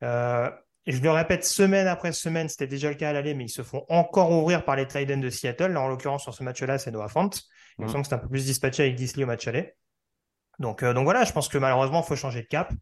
Euh, 0.02 0.50
et 0.86 0.92
je 0.92 1.02
le 1.02 1.10
répète, 1.10 1.44
semaine 1.44 1.86
après 1.86 2.12
semaine, 2.12 2.48
c'était 2.48 2.66
déjà 2.66 2.88
le 2.88 2.94
cas 2.94 3.10
à 3.10 3.12
l'aller, 3.12 3.34
mais 3.34 3.44
ils 3.44 3.50
se 3.50 3.62
font 3.62 3.84
encore 3.88 4.30
ouvrir 4.30 4.64
par 4.64 4.76
les 4.76 4.86
trade 4.86 5.08
de 5.08 5.30
Seattle. 5.30 5.72
Là, 5.72 5.82
en 5.82 5.88
l'occurrence, 5.88 6.22
sur 6.22 6.34
ce 6.34 6.42
match-là, 6.42 6.78
c'est 6.78 6.90
Noah 6.90 7.08
Fant. 7.08 7.30
Il 7.78 7.82
me 7.82 7.86
mmh. 7.86 7.92
semble 7.92 8.02
que 8.02 8.08
c'est 8.08 8.14
un 8.14 8.18
peu 8.18 8.28
plus 8.28 8.46
dispatché 8.46 8.84
avec 8.84 8.94
Disley 8.94 9.24
au 9.24 9.26
match 9.26 9.46
aller. 9.46 9.74
Donc, 10.58 10.82
euh, 10.82 10.92
donc 10.92 11.04
voilà, 11.04 11.24
je 11.24 11.32
pense 11.32 11.48
que 11.48 11.58
malheureusement, 11.58 12.02
il 12.02 12.06
faut 12.06 12.16
changer 12.16 12.42
de 12.42 12.46
cap. 12.46 12.72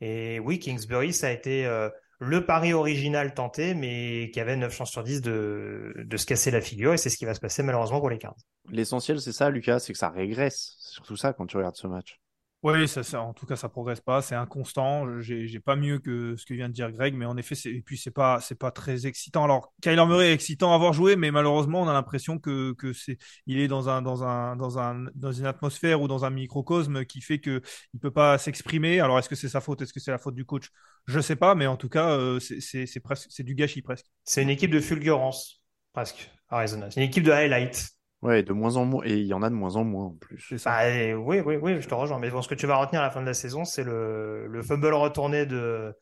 Et 0.00 0.38
oui, 0.38 0.58
Kingsbury, 0.58 1.12
ça 1.12 1.26
a 1.26 1.30
été 1.30 1.66
euh, 1.66 1.90
le 2.18 2.44
pari 2.44 2.72
original 2.72 3.34
tenté, 3.34 3.74
mais 3.74 4.30
qui 4.32 4.40
avait 4.40 4.56
9 4.56 4.74
chances 4.74 4.90
sur 4.90 5.04
10 5.04 5.20
de, 5.22 5.94
de 5.96 6.16
se 6.16 6.26
casser 6.26 6.50
la 6.50 6.60
figure, 6.60 6.92
et 6.92 6.96
c'est 6.96 7.10
ce 7.10 7.16
qui 7.16 7.24
va 7.24 7.34
se 7.34 7.40
passer 7.40 7.62
malheureusement 7.62 8.00
pour 8.00 8.10
les 8.10 8.18
Cards. 8.18 8.36
L'essentiel, 8.70 9.20
c'est 9.20 9.32
ça, 9.32 9.50
Lucas, 9.50 9.78
c'est 9.78 9.92
que 9.92 9.98
ça 9.98 10.08
régresse. 10.08 10.76
C'est 10.80 10.94
surtout 10.94 11.16
ça 11.16 11.32
quand 11.32 11.46
tu 11.46 11.56
regardes 11.56 11.76
ce 11.76 11.86
match. 11.86 12.20
Oui, 12.64 12.88
ça, 12.88 13.04
ça, 13.04 13.22
en 13.22 13.32
tout 13.32 13.46
cas, 13.46 13.54
ça 13.54 13.68
progresse 13.68 14.00
pas. 14.00 14.20
C'est 14.20 14.34
inconstant. 14.34 15.20
J'ai 15.20 15.60
pas 15.60 15.76
mieux 15.76 16.00
que 16.00 16.34
ce 16.36 16.44
que 16.44 16.54
vient 16.54 16.68
de 16.68 16.74
dire 16.74 16.90
Greg, 16.90 17.14
mais 17.14 17.24
en 17.24 17.36
effet, 17.36 17.54
et 17.66 17.82
puis 17.82 17.96
c'est 17.96 18.10
pas, 18.10 18.40
c'est 18.40 18.56
pas 18.56 18.72
très 18.72 19.06
excitant. 19.06 19.44
Alors, 19.44 19.72
Kyler 19.80 20.04
Murray 20.06 20.30
est 20.30 20.32
excitant 20.32 20.72
à 20.72 20.74
avoir 20.74 20.92
joué, 20.92 21.14
mais 21.14 21.30
malheureusement, 21.30 21.82
on 21.82 21.88
a 21.88 21.92
l'impression 21.92 22.40
que, 22.40 22.72
que 22.72 22.92
c'est, 22.92 23.16
il 23.46 23.60
est 23.60 23.68
dans 23.68 23.88
un, 23.88 24.02
dans 24.02 24.24
un, 24.24 24.56
dans 24.56 24.80
un, 24.80 25.06
dans 25.14 25.30
une 25.30 25.46
atmosphère 25.46 26.02
ou 26.02 26.08
dans 26.08 26.24
un 26.24 26.30
microcosme 26.30 27.04
qui 27.04 27.20
fait 27.20 27.38
que 27.38 27.62
il 27.94 28.00
peut 28.00 28.10
pas 28.10 28.38
s'exprimer. 28.38 28.98
Alors, 28.98 29.20
est-ce 29.20 29.28
que 29.28 29.36
c'est 29.36 29.48
sa 29.48 29.60
faute? 29.60 29.80
Est-ce 29.82 29.92
que 29.92 30.00
c'est 30.00 30.10
la 30.10 30.18
faute 30.18 30.34
du 30.34 30.44
coach? 30.44 30.70
Je 31.06 31.20
sais 31.20 31.36
pas, 31.36 31.54
mais 31.54 31.68
en 31.68 31.76
tout 31.76 31.88
cas, 31.88 32.10
euh, 32.10 32.40
c'est, 32.40 33.00
presque, 33.00 33.28
c'est 33.30 33.44
du 33.44 33.54
gâchis 33.54 33.82
presque. 33.82 34.06
C'est 34.24 34.42
une 34.42 34.50
équipe 34.50 34.72
de 34.72 34.80
fulgurance, 34.80 35.62
presque, 35.92 36.28
Arizona. 36.48 36.90
C'est 36.90 37.00
une 37.00 37.06
équipe 37.06 37.22
de 37.22 37.30
highlight. 37.30 37.88
Ouais, 38.22 38.42
de 38.42 38.52
moins 38.52 38.76
en 38.76 38.84
moins, 38.84 39.04
et 39.04 39.16
il 39.16 39.26
y 39.26 39.34
en 39.34 39.42
a 39.42 39.50
de 39.50 39.54
moins 39.54 39.76
en 39.76 39.84
moins 39.84 40.06
en 40.06 40.10
plus. 40.14 40.54
Bah, 40.64 40.88
et 40.88 41.14
oui, 41.14 41.40
oui, 41.40 41.56
oui, 41.56 41.80
je 41.80 41.88
te 41.88 41.94
rejoins. 41.94 42.18
Mais 42.18 42.30
bon, 42.30 42.42
ce 42.42 42.48
que 42.48 42.54
tu 42.54 42.66
vas 42.66 42.76
retenir 42.76 43.00
à 43.00 43.04
la 43.04 43.10
fin 43.10 43.20
de 43.20 43.26
la 43.26 43.34
saison, 43.34 43.64
c'est 43.64 43.84
le, 43.84 44.46
le 44.46 44.62
fumble 44.62 44.92
retourné 44.94 45.46
de, 45.46 45.94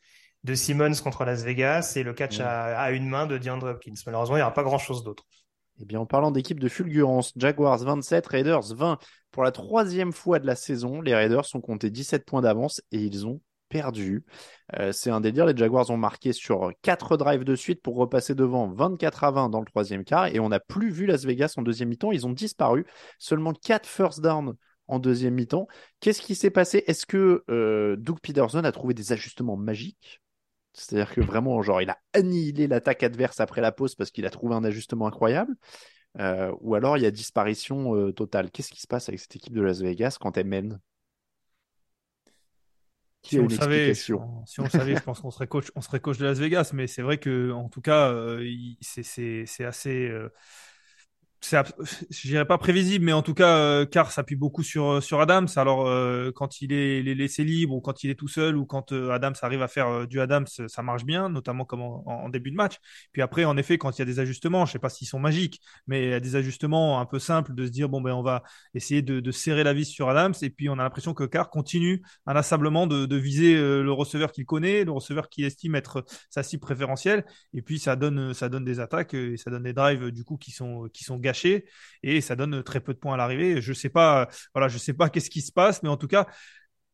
de 0.43 0.55
Simmons 0.55 0.93
contre 1.03 1.25
Las 1.25 1.43
Vegas 1.43 1.93
et 1.95 2.03
le 2.03 2.13
catch 2.13 2.39
Mm. 2.39 2.41
à, 2.41 2.79
à 2.79 2.91
une 2.91 3.07
main 3.07 3.27
de 3.27 3.37
DeAndre 3.37 3.67
Hopkins. 3.67 3.93
Malheureusement, 4.05 4.35
il 4.35 4.39
n'y 4.39 4.43
aura 4.43 4.53
pas 4.53 4.63
grand 4.63 4.77
chose 4.79 5.03
d'autre. 5.03 5.23
Eh 5.79 5.85
bien, 5.85 5.99
en 5.99 6.05
parlant 6.05 6.31
d'équipe 6.31 6.59
de 6.59 6.69
fulgurance, 6.69 7.33
Jaguars 7.35 7.77
27, 7.77 8.25
Raiders 8.27 8.73
20. 8.75 8.97
Pour 9.31 9.43
la 9.43 9.51
troisième 9.51 10.11
fois 10.11 10.39
de 10.39 10.47
la 10.47 10.55
saison, 10.55 11.01
les 11.01 11.13
Raiders 11.13 11.45
ont 11.53 11.61
compté 11.61 11.89
17 11.91 12.25
points 12.25 12.41
d'avance 12.41 12.81
et 12.91 12.97
ils 12.99 13.27
ont 13.27 13.41
perdu. 13.69 14.23
Euh, 14.79 14.91
c'est 14.91 15.09
un 15.09 15.21
délire. 15.21 15.45
Les 15.45 15.55
Jaguars 15.55 15.89
ont 15.89 15.97
marqué 15.97 16.33
sur 16.33 16.71
4 16.81 17.17
drives 17.17 17.43
de 17.43 17.55
suite 17.55 17.81
pour 17.81 17.95
repasser 17.95 18.35
devant 18.35 18.67
24 18.67 19.23
à 19.23 19.31
20 19.31 19.49
dans 19.49 19.59
le 19.59 19.65
troisième 19.65 20.03
quart 20.03 20.27
et 20.27 20.39
on 20.39 20.49
n'a 20.49 20.59
plus 20.59 20.89
vu 20.89 21.05
Las 21.05 21.25
Vegas 21.25 21.53
en 21.57 21.61
deuxième 21.61 21.89
mi-temps. 21.89 22.11
Ils 22.11 22.25
ont 22.25 22.31
disparu. 22.31 22.85
Seulement 23.19 23.53
4 23.53 23.85
first 23.85 24.21
down 24.21 24.55
en 24.87 24.99
deuxième 24.99 25.35
mi-temps. 25.35 25.67
Qu'est-ce 25.99 26.21
qui 26.21 26.35
s'est 26.35 26.49
passé? 26.49 26.83
Est-ce 26.87 27.05
que 27.05 27.43
euh, 27.49 27.95
Doug 27.97 28.19
Peterson 28.21 28.63
a 28.63 28.71
trouvé 28.71 28.93
des 28.93 29.11
ajustements 29.11 29.57
magiques? 29.57 30.21
C'est-à-dire 30.73 31.13
que 31.13 31.21
vraiment, 31.21 31.61
genre, 31.61 31.81
il 31.81 31.89
a 31.89 31.97
annihilé 32.13 32.67
l'attaque 32.67 33.03
adverse 33.03 33.39
après 33.39 33.61
la 33.61 33.71
pause 33.71 33.95
parce 33.95 34.11
qu'il 34.11 34.25
a 34.25 34.29
trouvé 34.29 34.55
un 34.55 34.63
ajustement 34.63 35.07
incroyable. 35.07 35.55
Euh, 36.19 36.53
ou 36.61 36.75
alors 36.75 36.97
il 36.97 37.03
y 37.03 37.05
a 37.05 37.11
disparition 37.11 38.11
totale. 38.11 38.51
Qu'est-ce 38.51 38.71
qui 38.71 38.81
se 38.81 38.87
passe 38.87 39.09
avec 39.09 39.19
cette 39.19 39.35
équipe 39.35 39.53
de 39.53 39.61
Las 39.61 39.81
Vegas 39.81 40.17
quand 40.19 40.37
elle 40.37 40.47
mène? 40.47 40.79
Si 43.27 43.39
on 43.39 43.43
une 43.43 43.49
savait, 43.49 43.93
si 44.45 44.59
on 44.61 44.63
le 44.65 44.69
savait, 44.69 44.95
je 44.95 45.03
pense 45.03 45.19
qu'on 45.19 45.31
serait 45.31 45.47
coach, 45.47 45.71
on 45.75 45.81
serait 45.81 45.99
coach 45.99 46.17
de 46.17 46.25
Las 46.25 46.39
Vegas. 46.39 46.71
Mais 46.73 46.87
c'est 46.87 47.01
vrai 47.01 47.17
que, 47.17 47.51
en 47.51 47.67
tout 47.69 47.81
cas, 47.81 48.09
euh, 48.11 48.45
il- 48.45 48.77
c'est 48.81 49.03
c'est 49.03 49.45
c'est 49.45 49.65
assez. 49.65 50.07
euh, 50.09 50.29
c'est, 51.41 51.57
je 52.09 52.27
dirais 52.27 52.45
pas 52.45 52.57
prévisible, 52.57 53.05
mais 53.05 53.13
en 53.13 53.21
tout 53.21 53.33
cas, 53.33 53.57
euh, 53.57 53.85
Carr 53.85 54.11
s'appuie 54.11 54.35
beaucoup 54.35 54.63
sur 54.63 55.01
sur 55.03 55.21
Adams. 55.21 55.47
Alors 55.55 55.87
euh, 55.87 56.31
quand 56.31 56.61
il 56.61 56.73
est, 56.73 57.01
laissé 57.01 57.43
libre 57.43 57.75
ou 57.75 57.81
quand 57.81 58.03
il 58.03 58.09
est 58.09 58.15
tout 58.15 58.27
seul 58.27 58.57
ou 58.57 58.65
quand 58.65 58.91
euh, 58.91 59.11
Adams 59.11 59.35
arrive 59.41 59.61
à 59.61 59.67
faire 59.67 59.87
euh, 59.87 60.05
du 60.05 60.19
Adams, 60.19 60.47
ça 60.47 60.81
marche 60.81 61.05
bien, 61.05 61.29
notamment 61.29 61.65
comme 61.65 61.81
en, 61.81 62.29
début 62.29 62.51
de 62.51 62.55
match. 62.55 62.75
Puis 63.11 63.21
après, 63.21 63.45
en 63.45 63.57
effet, 63.57 63.77
quand 63.77 63.97
il 63.97 63.99
y 63.99 64.01
a 64.01 64.05
des 64.05 64.19
ajustements, 64.19 64.65
je 64.65 64.73
sais 64.73 64.79
pas 64.79 64.89
s'ils 64.89 65.07
sont 65.07 65.19
magiques, 65.19 65.61
mais 65.87 66.03
il 66.03 66.09
y 66.09 66.13
a 66.13 66.19
des 66.19 66.35
ajustements 66.35 66.99
un 66.99 67.05
peu 67.05 67.19
simples 67.19 67.53
de 67.53 67.65
se 67.65 67.71
dire 67.71 67.89
bon 67.89 68.01
ben 68.01 68.13
on 68.13 68.23
va 68.23 68.43
essayer 68.73 69.01
de, 69.01 69.31
serrer 69.31 69.63
la 69.63 69.73
vis 69.73 69.85
sur 69.85 70.09
Adams 70.09 70.33
et 70.41 70.49
puis 70.49 70.69
on 70.69 70.73
a 70.73 70.83
l'impression 70.83 71.13
que 71.13 71.23
Carr 71.23 71.49
continue 71.49 72.01
inlassablement 72.25 72.87
de, 72.87 73.15
viser 73.17 73.55
euh, 73.55 73.83
le 73.83 73.91
receveur 73.91 74.31
qu'il 74.31 74.45
connaît, 74.45 74.83
le 74.83 74.91
receveur 74.91 75.29
qu'il 75.29 75.45
estime 75.45 75.75
être 75.75 76.05
sa 76.29 76.43
cible 76.43 76.61
préférentielle 76.61 77.25
et 77.53 77.61
puis 77.61 77.79
ça 77.79 77.95
donne 77.95 78.33
ça 78.33 78.49
donne 78.49 78.63
des 78.63 78.79
attaques 78.79 79.13
euh, 79.13 79.33
et 79.33 79.37
ça 79.37 79.51
donne 79.51 79.63
des 79.63 79.73
drives 79.73 80.11
du 80.11 80.23
coup 80.23 80.37
qui 80.37 80.51
sont 80.51 80.87
qui 80.93 81.03
sont 81.03 81.17
gâchés 81.27 81.65
et 82.03 82.21
ça 82.21 82.35
donne 82.35 82.63
très 82.63 82.79
peu 82.79 82.93
de 82.93 82.99
points 82.99 83.13
à 83.13 83.17
l'arrivée. 83.17 83.61
Je 83.61 83.73
sais 83.73 83.89
pas, 83.89 84.27
voilà, 84.53 84.67
je 84.67 84.77
sais 84.77 84.93
pas 84.93 85.09
qu'est-ce 85.09 85.29
qui 85.29 85.41
se 85.41 85.51
passe, 85.51 85.83
mais 85.83 85.89
en 85.89 85.97
tout 85.97 86.07
cas, 86.07 86.27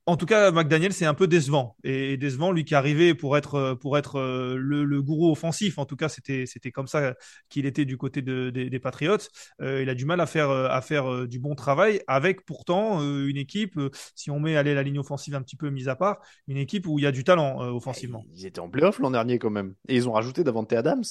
en 0.06 0.18
tout 0.18 0.26
cas, 0.26 0.52
McDaniel, 0.52 0.92
c'est 0.92 1.06
un 1.06 1.14
peu 1.14 1.28
décevant. 1.28 1.78
Et 1.86 2.18
décevant, 2.18 2.52
lui 2.52 2.66
qui 2.66 2.76
arrivait 2.76 3.14
pour 3.14 3.38
être, 3.38 3.76
pour 3.76 3.98
être 3.98 4.18
euh, 4.20 4.58
le, 4.58 5.02
gourou 5.02 5.32
offensif. 5.32 5.78
En 5.78 5.86
tout 5.86 5.96
cas, 5.96 6.10
c'était, 6.10 6.46
c'était 6.46 6.72
comme 6.72 6.88
ça 6.88 7.16
qu'il 7.48 7.66
était 7.66 7.86
du 7.86 7.98
côté 7.98 8.22
de, 8.22 8.50
des, 8.50 8.70
des 8.70 8.80
Patriots. 8.80 9.18
Euh, 9.62 9.82
il 9.82 9.90
a 9.90 9.96
du 9.96 10.06
mal 10.06 10.20
à 10.20 10.26
faire, 10.26 10.50
euh, 10.50 10.68
à 10.68 10.82
faire 10.82 11.26
du 11.28 11.40
bon 11.40 11.56
travail 11.56 12.02
avec 12.08 12.46
pourtant 12.46 13.02
une 13.02 13.38
équipe, 13.38 13.80
si 14.16 14.30
on 14.30 14.40
met 14.40 14.58
aller 14.58 14.74
la 14.74 14.84
ligne 14.84 15.00
offensive 15.00 15.36
un 15.36 15.42
petit 15.42 15.56
peu 15.56 15.70
mise 15.70 15.88
à 15.88 15.96
part, 15.96 16.20
une 16.48 16.58
équipe 16.58 16.88
où 16.88 17.00
il 17.00 17.04
y 17.04 17.06
a 17.06 17.12
du 17.12 17.24
talent 17.24 17.60
offensivement. 17.74 18.26
Ils 18.36 18.46
étaient 18.46 18.60
en 18.60 18.70
playoff 18.70 19.00
l'an 19.00 19.12
dernier 19.12 19.40
quand 19.40 19.50
même. 19.50 19.74
Et 19.88 19.96
ils 19.96 20.10
ont 20.10 20.14
rajouté 20.14 20.44
Davante 20.44 20.74
Adams. 20.74 21.04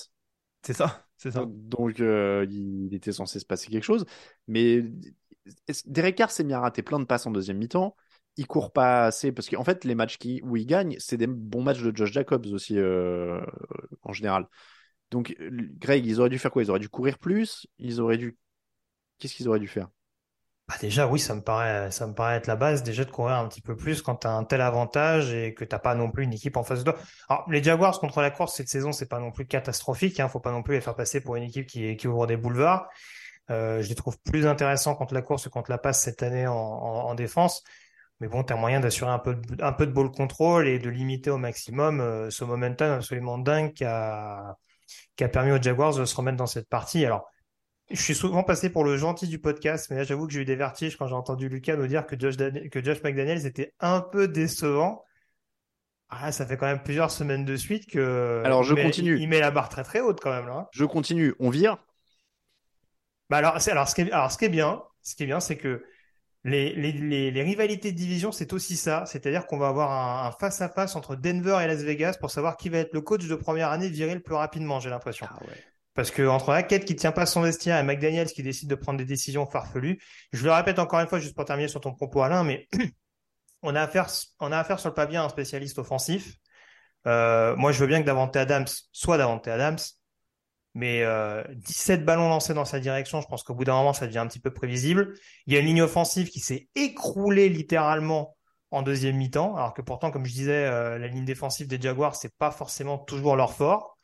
C'est 0.63 0.75
ça, 0.75 1.07
c'est 1.17 1.31
ça. 1.33 1.45
Donc 1.49 2.01
euh, 2.01 2.47
il 2.51 2.95
était 2.95 3.13
censé 3.13 3.41
se 3.41 3.47
passer 3.47 3.69
quelque 3.71 3.83
chose. 3.85 4.05
Mais 4.47 4.85
Derek 5.87 6.17
Carr 6.17 6.31
s'est 6.31 6.45
mis 6.45 6.53
à 6.53 6.61
rater 6.61 6.83
plein 6.83 7.01
de 7.01 7.05
passes 7.05 7.27
en 7.27 7.31
deuxième 7.31 7.59
mi-temps. 7.59 7.97
Il 8.37 8.47
court 8.47 8.73
pas 8.73 9.07
assez 9.07 9.33
parce 9.33 9.49
qu'en 9.49 9.65
fait 9.65 9.85
les 9.85 9.95
matchs 9.95 10.19
où 10.43 10.57
il 10.57 10.67
gagne, 10.67 10.97
c'est 10.99 11.17
des 11.17 11.27
bons 11.27 11.63
matchs 11.63 11.83
de 11.83 11.95
Josh 11.95 12.13
Jacobs 12.13 12.47
aussi 12.53 12.79
euh, 12.79 13.41
en 14.03 14.13
général. 14.13 14.47
Donc 15.11 15.37
Greg, 15.41 16.07
ils 16.07 16.21
auraient 16.21 16.31
dû 16.31 16.39
faire 16.39 16.51
quoi? 16.53 16.63
Ils 16.63 16.71
auraient 16.71 16.81
dû 16.81 16.89
courir 16.89 17.19
plus? 17.19 17.67
Ils 17.79 18.01
auraient 18.01 18.19
dû. 18.19 18.39
Qu'est-ce 19.19 19.35
qu'ils 19.37 19.49
auraient 19.49 19.61
dû 19.61 19.69
faire? 19.69 19.89
Bah 20.69 20.75
déjà, 20.81 21.07
oui, 21.07 21.19
ça 21.19 21.35
me 21.35 21.43
paraît, 21.43 21.91
ça 21.91 22.07
me 22.07 22.15
paraît 22.15 22.37
être 22.37 22.47
la 22.47 22.57
base 22.57 22.83
déjà 22.83 23.05
de 23.05 23.11
courir 23.11 23.37
un 23.37 23.49
petit 23.49 23.61
peu 23.61 23.77
plus 23.77 24.01
quand 24.01 24.17
tu 24.17 24.27
as 24.27 24.31
un 24.31 24.45
tel 24.45 24.61
avantage 24.61 25.33
et 25.33 25.55
que 25.55 25.65
t'as 25.65 25.79
pas 25.79 25.95
non 25.95 26.11
plus 26.11 26.25
une 26.25 26.33
équipe 26.33 26.57
en 26.57 26.63
face 26.63 26.85
de 26.85 26.91
toi. 26.91 27.01
Alors, 27.29 27.45
les 27.51 27.63
Jaguars 27.63 27.99
contre 27.99 28.21
la 28.21 28.31
course 28.31 28.55
cette 28.55 28.69
saison, 28.69 28.93
c'est 28.93 29.09
pas 29.09 29.19
non 29.19 29.33
plus 29.33 29.47
catastrophique. 29.47 30.21
Hein, 30.21 30.29
faut 30.29 30.41
pas 30.41 30.53
non 30.53 30.63
plus 30.63 30.75
les 30.75 30.81
faire 30.81 30.95
passer 30.95 31.21
pour 31.21 31.37
une 31.37 31.43
équipe 31.45 31.67
qui, 31.67 32.07
ouvre 32.07 32.27
des 32.27 32.37
boulevards. 32.37 32.89
Euh, 33.51 33.83
je 33.83 33.89
les 33.89 33.95
trouve 33.97 34.19
plus 34.21 34.47
intéressants 34.47 34.95
contre 34.95 35.15
la 35.15 35.23
course 35.23 35.45
que 35.45 35.49
contre 35.49 35.71
la 35.71 35.79
passe 35.79 36.01
cette 36.01 36.23
année 36.23 36.47
en 36.47 37.15
défense. 37.15 37.63
Mais 38.23 38.29
bon, 38.29 38.45
tu 38.45 38.53
as 38.53 38.57
moyen 38.57 38.79
d'assurer 38.79 39.11
un 39.11 39.19
peu, 39.19 39.35
de, 39.35 39.65
un 39.65 39.73
peu 39.73 39.85
de 39.85 39.91
ball 39.91 40.09
control 40.13 40.69
et 40.69 40.79
de 40.79 40.89
limiter 40.89 41.29
au 41.31 41.39
maximum 41.39 42.01
euh, 42.01 42.31
ce 42.31 42.45
momentum 42.45 42.93
absolument 42.93 43.37
dingue 43.37 43.73
qui 43.73 43.85
a, 43.85 44.57
qui 45.17 45.25
a 45.25 45.29
permis 45.29 45.51
aux 45.51 45.61
Jaguars 45.61 45.97
de 45.97 46.05
se 46.05 46.15
remettre 46.15 46.37
dans 46.37 46.47
cette 46.47 46.69
partie. 46.69 47.05
Alors, 47.05 47.29
je 47.93 48.01
suis 48.03 48.15
souvent 48.15 48.43
passé 48.43 48.71
pour 48.71 48.85
le 48.85 48.97
gentil 48.97 49.29
du 49.29 49.39
podcast, 49.39 49.89
mais 49.91 49.97
là, 49.97 50.05
j'avoue 50.05 50.27
que 50.27 50.33
j'ai 50.33 50.41
eu 50.41 50.45
des 50.45 50.57
vertiges 50.57 50.97
quand 50.97 51.07
j'ai 51.07 51.15
entendu 51.15 51.49
Lucas 51.49 51.77
nous 51.77 51.87
dire 51.87 52.07
que 52.07 52.19
Josh, 52.19 52.37
Dan- 52.37 52.69
que 52.71 52.83
Josh 52.83 53.03
McDaniels 53.03 53.47
était 53.47 53.75
un 53.81 54.01
peu 54.01 54.29
décevant. 54.29 55.05
Ah, 56.09 56.31
ça 56.33 56.47
fait 56.47 56.57
quand 56.57 56.67
même 56.67 56.83
plusieurs 56.83 57.11
semaines 57.11 57.45
de 57.45 57.57
suite 57.57 57.87
que. 57.91 58.43
Alors, 58.45 58.63
je 58.63 58.73
il 58.73 58.77
met- 58.77 58.83
continue. 58.83 59.19
Il 59.19 59.29
met 59.29 59.41
la 59.41 59.51
barre 59.51 59.69
très 59.69 59.83
très 59.83 60.01
haute 60.01 60.21
quand 60.21 60.31
même 60.31 60.47
là. 60.47 60.55
hein. 60.55 60.67
Je 60.73 60.85
continue. 60.85 61.35
On 61.39 61.51
vire? 61.51 61.79
Bah 63.31 63.39
alors, 63.39 63.57
alors, 63.67 63.89
ce 63.89 63.95
qui 63.95 64.03
est, 64.03 64.13
alors, 64.13 64.31
ce 64.31 64.37
qui 64.37 64.45
est 64.45 64.51
bien, 64.51 64.83
ce 65.03 65.15
qui 65.15 65.23
est 65.23 65.27
bien, 65.27 65.41
c'est 65.41 65.57
que 65.57 65.83
les, 66.45 66.75
les, 66.75 66.93
les, 66.93 67.31
les 67.31 67.43
rivalités 67.43 67.93
de 67.93 67.97
division, 67.97 68.31
c'est 68.31 68.53
aussi 68.53 68.77
ça. 68.77 69.07
C'est-à-dire 69.07 69.47
qu'on 69.47 69.59
va 69.59 69.69
avoir 69.69 69.91
un, 69.91 70.29
un 70.29 70.33
face-à-face 70.33 70.97
entre 70.97 71.17
Denver 71.17 71.59
et 71.63 71.67
Las 71.67 71.83
Vegas 71.83 72.17
pour 72.21 72.31
savoir 72.31 72.57
qui 72.57 72.69
va 72.69 72.79
être 72.79 72.93
le 72.93 73.01
coach 73.01 73.27
de 73.27 73.35
première 73.35 73.71
année 73.71 73.89
viré 73.89 74.13
le 74.15 74.21
plus 74.21 74.35
rapidement, 74.35 74.81
j'ai 74.81 74.91
l'impression. 74.91 75.27
Ah 75.31 75.39
ouais. 75.49 75.65
Parce 75.95 76.11
que 76.11 76.27
entre 76.27 76.51
Hackett 76.51 76.85
qui 76.85 76.97
tient 76.97 77.13
pas 77.13 77.27
son 77.27 77.43
vestiaire 77.43 77.79
et 77.79 77.83
McDaniels 77.83 78.29
qui 78.29 78.43
décide 78.43 78.69
de 78.69 78.75
prendre 78.75 78.99
des 78.99 79.05
décisions 79.05 79.47
farfelues, 79.47 80.01
je 80.33 80.45
le 80.45 80.53
répète 80.53 80.79
encore 80.79 81.01
une 81.01 81.09
fois, 81.09 81.19
juste 81.19 81.35
pour 81.35 81.45
terminer 81.45 81.69
sur 81.69 81.81
ton 81.81 81.93
propos, 81.93 82.23
Alain, 82.23 82.45
mais 82.45 82.69
on 83.63 83.75
a 83.75 83.83
affaire, 83.83 84.09
on 84.41 84.53
a 84.53 84.59
affaire 84.59 84.81
sur 84.81 84.89
le 84.89 84.95
papier 84.95 85.19
à 85.19 85.25
un 85.25 85.29
spécialiste 85.29 85.79
offensif. 85.79 86.37
Euh, 87.07 87.55
moi, 87.57 87.73
je 87.73 87.81
veux 87.81 87.87
bien 87.87 88.01
que 88.01 88.07
Davante 88.07 88.37
Adams 88.37 88.67
soit 88.93 89.19
Davante 89.19 89.49
Adams, 89.49 89.79
mais 90.75 91.03
euh, 91.03 91.43
17 91.55 92.05
ballons 92.05 92.29
lancés 92.29 92.55
dans 92.55 92.65
sa 92.65 92.81
direction, 92.81 93.21
je 93.21 93.27
pense 93.27 93.43
qu'au 93.43 93.55
bout 93.55 93.65
d'un 93.65 93.75
moment, 93.75 93.93
ça 93.93 94.07
devient 94.07 94.19
un 94.19 94.27
petit 94.27 94.41
peu 94.41 94.53
prévisible. 94.53 95.15
Il 95.47 95.53
y 95.53 95.57
a 95.57 95.61
une 95.61 95.67
ligne 95.67 95.83
offensive 95.83 96.31
qui 96.31 96.41
s'est 96.41 96.69
écroulée 96.75 97.49
littéralement 97.49 98.37
en 98.71 98.81
deuxième 98.81 99.17
mi-temps, 99.17 99.55
alors 99.55 99.75
que 99.75 99.83
pourtant, 99.83 100.11
comme 100.11 100.25
je 100.25 100.33
disais, 100.33 100.65
euh, 100.65 100.99
la 100.99 101.09
ligne 101.09 101.27
défensive 101.27 101.69
des 101.69 101.79
Jaguars, 101.79 102.17
c'est 102.17 102.35
pas 102.39 102.51
forcément 102.51 102.97
toujours 102.97 103.37
leur 103.37 103.53
fort, 103.53 103.99
euh, 103.99 104.02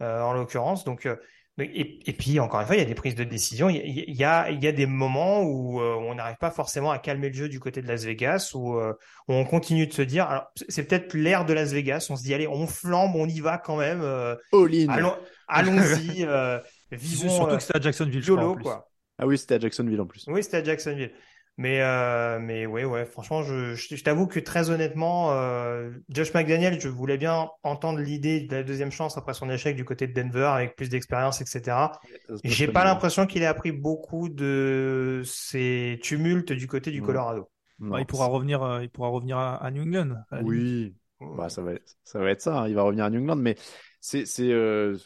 en 0.00 0.32
l'occurrence. 0.32 0.84
Donc, 0.84 1.06
euh, 1.06 1.16
et, 1.58 2.08
et 2.08 2.12
puis, 2.14 2.40
encore 2.40 2.60
une 2.60 2.66
fois, 2.66 2.76
il 2.76 2.78
y 2.78 2.82
a 2.82 2.86
des 2.86 2.94
prises 2.94 3.14
de 3.14 3.24
décision. 3.24 3.68
Il 3.68 3.76
y 3.76 3.80
a, 3.80 3.84
il 3.84 4.14
y 4.16 4.24
a, 4.24 4.50
il 4.50 4.64
y 4.64 4.66
a 4.66 4.72
des 4.72 4.86
moments 4.86 5.42
où 5.42 5.80
euh, 5.80 5.94
on 5.94 6.14
n'arrive 6.14 6.38
pas 6.38 6.50
forcément 6.50 6.90
à 6.90 6.98
calmer 6.98 7.28
le 7.28 7.34
jeu 7.34 7.48
du 7.50 7.60
côté 7.60 7.82
de 7.82 7.86
Las 7.88 8.04
Vegas, 8.04 8.52
où, 8.54 8.76
euh, 8.78 8.94
où 9.28 9.34
on 9.34 9.44
continue 9.44 9.86
de 9.86 9.92
se 9.92 10.00
dire, 10.00 10.24
alors 10.26 10.46
c'est- 10.68 10.84
peut-être 10.84 11.12
l'ère 11.12 11.44
de 11.44 11.52
Las 11.52 11.72
Vegas, 11.72 12.06
on 12.08 12.16
se 12.16 12.22
dit, 12.22 12.32
allez, 12.32 12.48
on 12.48 12.66
flambe, 12.66 13.14
on 13.14 13.28
y 13.28 13.40
va 13.40 13.58
quand 13.58 13.76
même, 13.76 14.00
euh, 14.00 14.36
All 14.54 14.74
in. 14.74 14.88
allons, 14.88 15.16
allons-y, 15.48 16.24
euh, 16.26 16.58
vivons 16.92 17.28
Surtout 17.28 17.50
euh, 17.52 17.56
que 17.56 17.62
c'était 17.62 17.76
à 17.78 17.80
Jacksonville, 17.82 18.22
je 18.22 18.32
crois, 18.32 18.42
en 18.42 18.46
YOLO, 18.46 18.54
plus. 18.54 18.62
quoi. 18.64 18.88
Ah 19.18 19.26
oui, 19.26 19.36
c'était 19.36 19.56
à 19.56 19.60
Jacksonville 19.60 20.00
en 20.00 20.06
plus. 20.06 20.24
Oui, 20.28 20.42
c'était 20.42 20.58
à 20.58 20.64
Jacksonville. 20.64 21.12
Mais, 21.56 21.82
euh, 21.82 22.38
mais 22.40 22.64
ouais, 22.64 22.84
ouais, 22.84 23.04
franchement, 23.04 23.42
je, 23.42 23.74
je, 23.74 23.94
je 23.94 24.02
t'avoue 24.02 24.26
que 24.26 24.40
très 24.40 24.70
honnêtement, 24.70 25.32
euh, 25.32 25.90
Josh 26.08 26.32
McDaniel, 26.32 26.80
je 26.80 26.88
voulais 26.88 27.18
bien 27.18 27.48
entendre 27.62 27.98
l'idée 27.98 28.40
de 28.40 28.54
la 28.56 28.62
deuxième 28.62 28.90
chance 28.90 29.18
après 29.18 29.34
son 29.34 29.50
échec 29.50 29.76
du 29.76 29.84
côté 29.84 30.06
de 30.06 30.14
Denver 30.14 30.44
avec 30.46 30.74
plus 30.74 30.88
d'expérience, 30.88 31.40
etc. 31.42 32.00
J'ai 32.44 32.66
pas 32.68 32.84
l'impression 32.84 33.26
qu'il 33.26 33.42
ait 33.42 33.46
appris 33.46 33.72
beaucoup 33.72 34.30
de 34.30 35.20
ces 35.26 35.98
tumultes 36.02 36.52
du 36.52 36.66
côté 36.66 36.90
du 36.90 37.02
Mm. 37.02 37.04
Colorado. 37.04 37.50
Non, 37.78 37.90
Bah, 37.90 38.00
il 38.00 38.06
pourra 38.06 38.26
revenir, 38.26 38.62
euh, 38.62 38.82
il 38.82 38.88
pourra 38.90 39.08
revenir 39.08 39.36
à, 39.36 39.56
à 39.56 39.70
New 39.70 39.82
England. 39.82 40.16
à. 40.30 40.40
Oui. 40.42 40.94
Bah, 41.20 41.50
ça, 41.50 41.60
va, 41.62 41.72
ça 42.04 42.18
va 42.20 42.30
être 42.30 42.40
ça, 42.40 42.60
hein. 42.60 42.68
il 42.68 42.74
va 42.74 42.82
revenir 42.82 43.04
à 43.04 43.10
New 43.10 43.20
England, 43.20 43.36
mais 43.36 43.56
c'est 44.00 44.24
euh, 44.40 44.96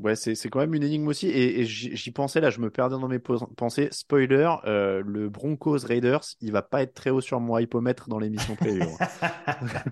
ouais, 0.00 0.16
c'est 0.16 0.48
quand 0.48 0.60
même 0.60 0.74
une 0.74 0.82
énigme 0.82 1.08
aussi. 1.08 1.28
Et, 1.28 1.60
et 1.60 1.64
j'y 1.64 2.10
pensais 2.10 2.40
là, 2.40 2.50
je 2.50 2.60
me 2.60 2.70
perdais 2.70 2.96
dans 2.98 3.08
mes 3.08 3.18
pensées. 3.18 3.88
Spoiler, 3.90 4.50
euh, 4.64 5.02
le 5.04 5.28
Broncos 5.28 5.78
Raiders, 5.86 6.24
il 6.40 6.52
va 6.52 6.62
pas 6.62 6.82
être 6.82 6.94
très 6.94 7.10
haut 7.10 7.20
sur 7.20 7.40
mon 7.40 7.58
hypomètre 7.58 8.08
dans 8.08 8.18
l'émission 8.18 8.56
prévue. 8.56 8.82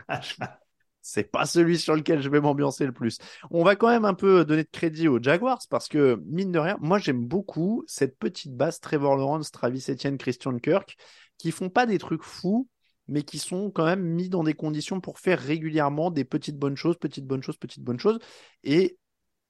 Hein. 0.09 0.21
c'est 1.03 1.31
pas 1.31 1.47
celui 1.47 1.79
sur 1.79 1.95
lequel 1.97 2.21
je 2.21 2.29
vais 2.29 2.41
m'ambiancer 2.41 2.87
le 2.87 2.93
plus. 2.93 3.19
On 3.51 3.65
va 3.65 3.77
quand 3.77 3.89
même 3.89 4.05
un 4.05 4.15
peu 4.15 4.45
donner 4.45 4.65
de 4.65 4.69
crédit 4.71 5.09
aux 5.09 5.23
Jaguars 5.23 5.61
parce 5.69 5.89
que, 5.89 6.23
mine 6.27 6.53
de 6.53 6.59
rien, 6.59 6.77
moi 6.81 6.99
j'aime 6.99 7.25
beaucoup 7.25 7.85
cette 7.87 8.19
petite 8.19 8.55
base 8.55 8.81
Trevor 8.81 9.17
Lawrence, 9.17 9.51
Travis 9.51 9.85
Etienne, 9.89 10.19
Christian 10.19 10.57
Kirk, 10.59 10.97
qui 11.39 11.51
font 11.51 11.71
pas 11.71 11.87
des 11.87 11.99
trucs 11.99 12.23
fous, 12.23 12.69
mais 13.09 13.23
qui 13.23 13.39
sont 13.39 13.71
quand 13.71 13.87
même 13.87 14.03
mis 14.03 14.29
dans 14.29 14.45
des 14.45 14.55
conditions 14.55 15.01
pour 15.01 15.19
faire 15.19 15.41
régulièrement 15.41 16.11
des 16.11 16.25
petites 16.25 16.57
bonnes 16.57 16.77
choses, 16.77 16.97
petites 16.97 17.27
bonnes 17.27 17.43
choses, 17.43 17.57
petites 17.57 17.83
bonnes 17.83 17.99
choses. 17.99 18.21
Et 18.63 18.99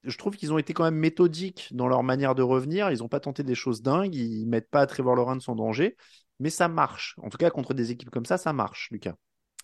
je 0.04 0.16
trouve 0.16 0.36
qu'ils 0.36 0.52
ont 0.52 0.58
été 0.58 0.72
quand 0.72 0.84
même 0.84 0.96
méthodiques 0.96 1.68
dans 1.72 1.88
leur 1.88 2.02
manière 2.02 2.34
de 2.34 2.42
revenir. 2.42 2.90
Ils 2.90 2.98
n'ont 2.98 3.08
pas 3.08 3.20
tenté 3.20 3.42
des 3.42 3.54
choses 3.54 3.82
dingues, 3.82 4.14
ils 4.14 4.46
mettent 4.46 4.70
pas 4.70 4.86
Trevor 4.86 5.16
Lawrence 5.16 5.48
en 5.48 5.56
danger, 5.56 5.96
mais 6.38 6.50
ça 6.50 6.68
marche. 6.68 7.14
En 7.18 7.28
tout 7.28 7.38
cas, 7.38 7.50
contre 7.50 7.74
des 7.74 7.90
équipes 7.90 8.10
comme 8.10 8.26
ça, 8.26 8.38
ça 8.38 8.52
marche, 8.52 8.88
Lucas. 8.90 9.14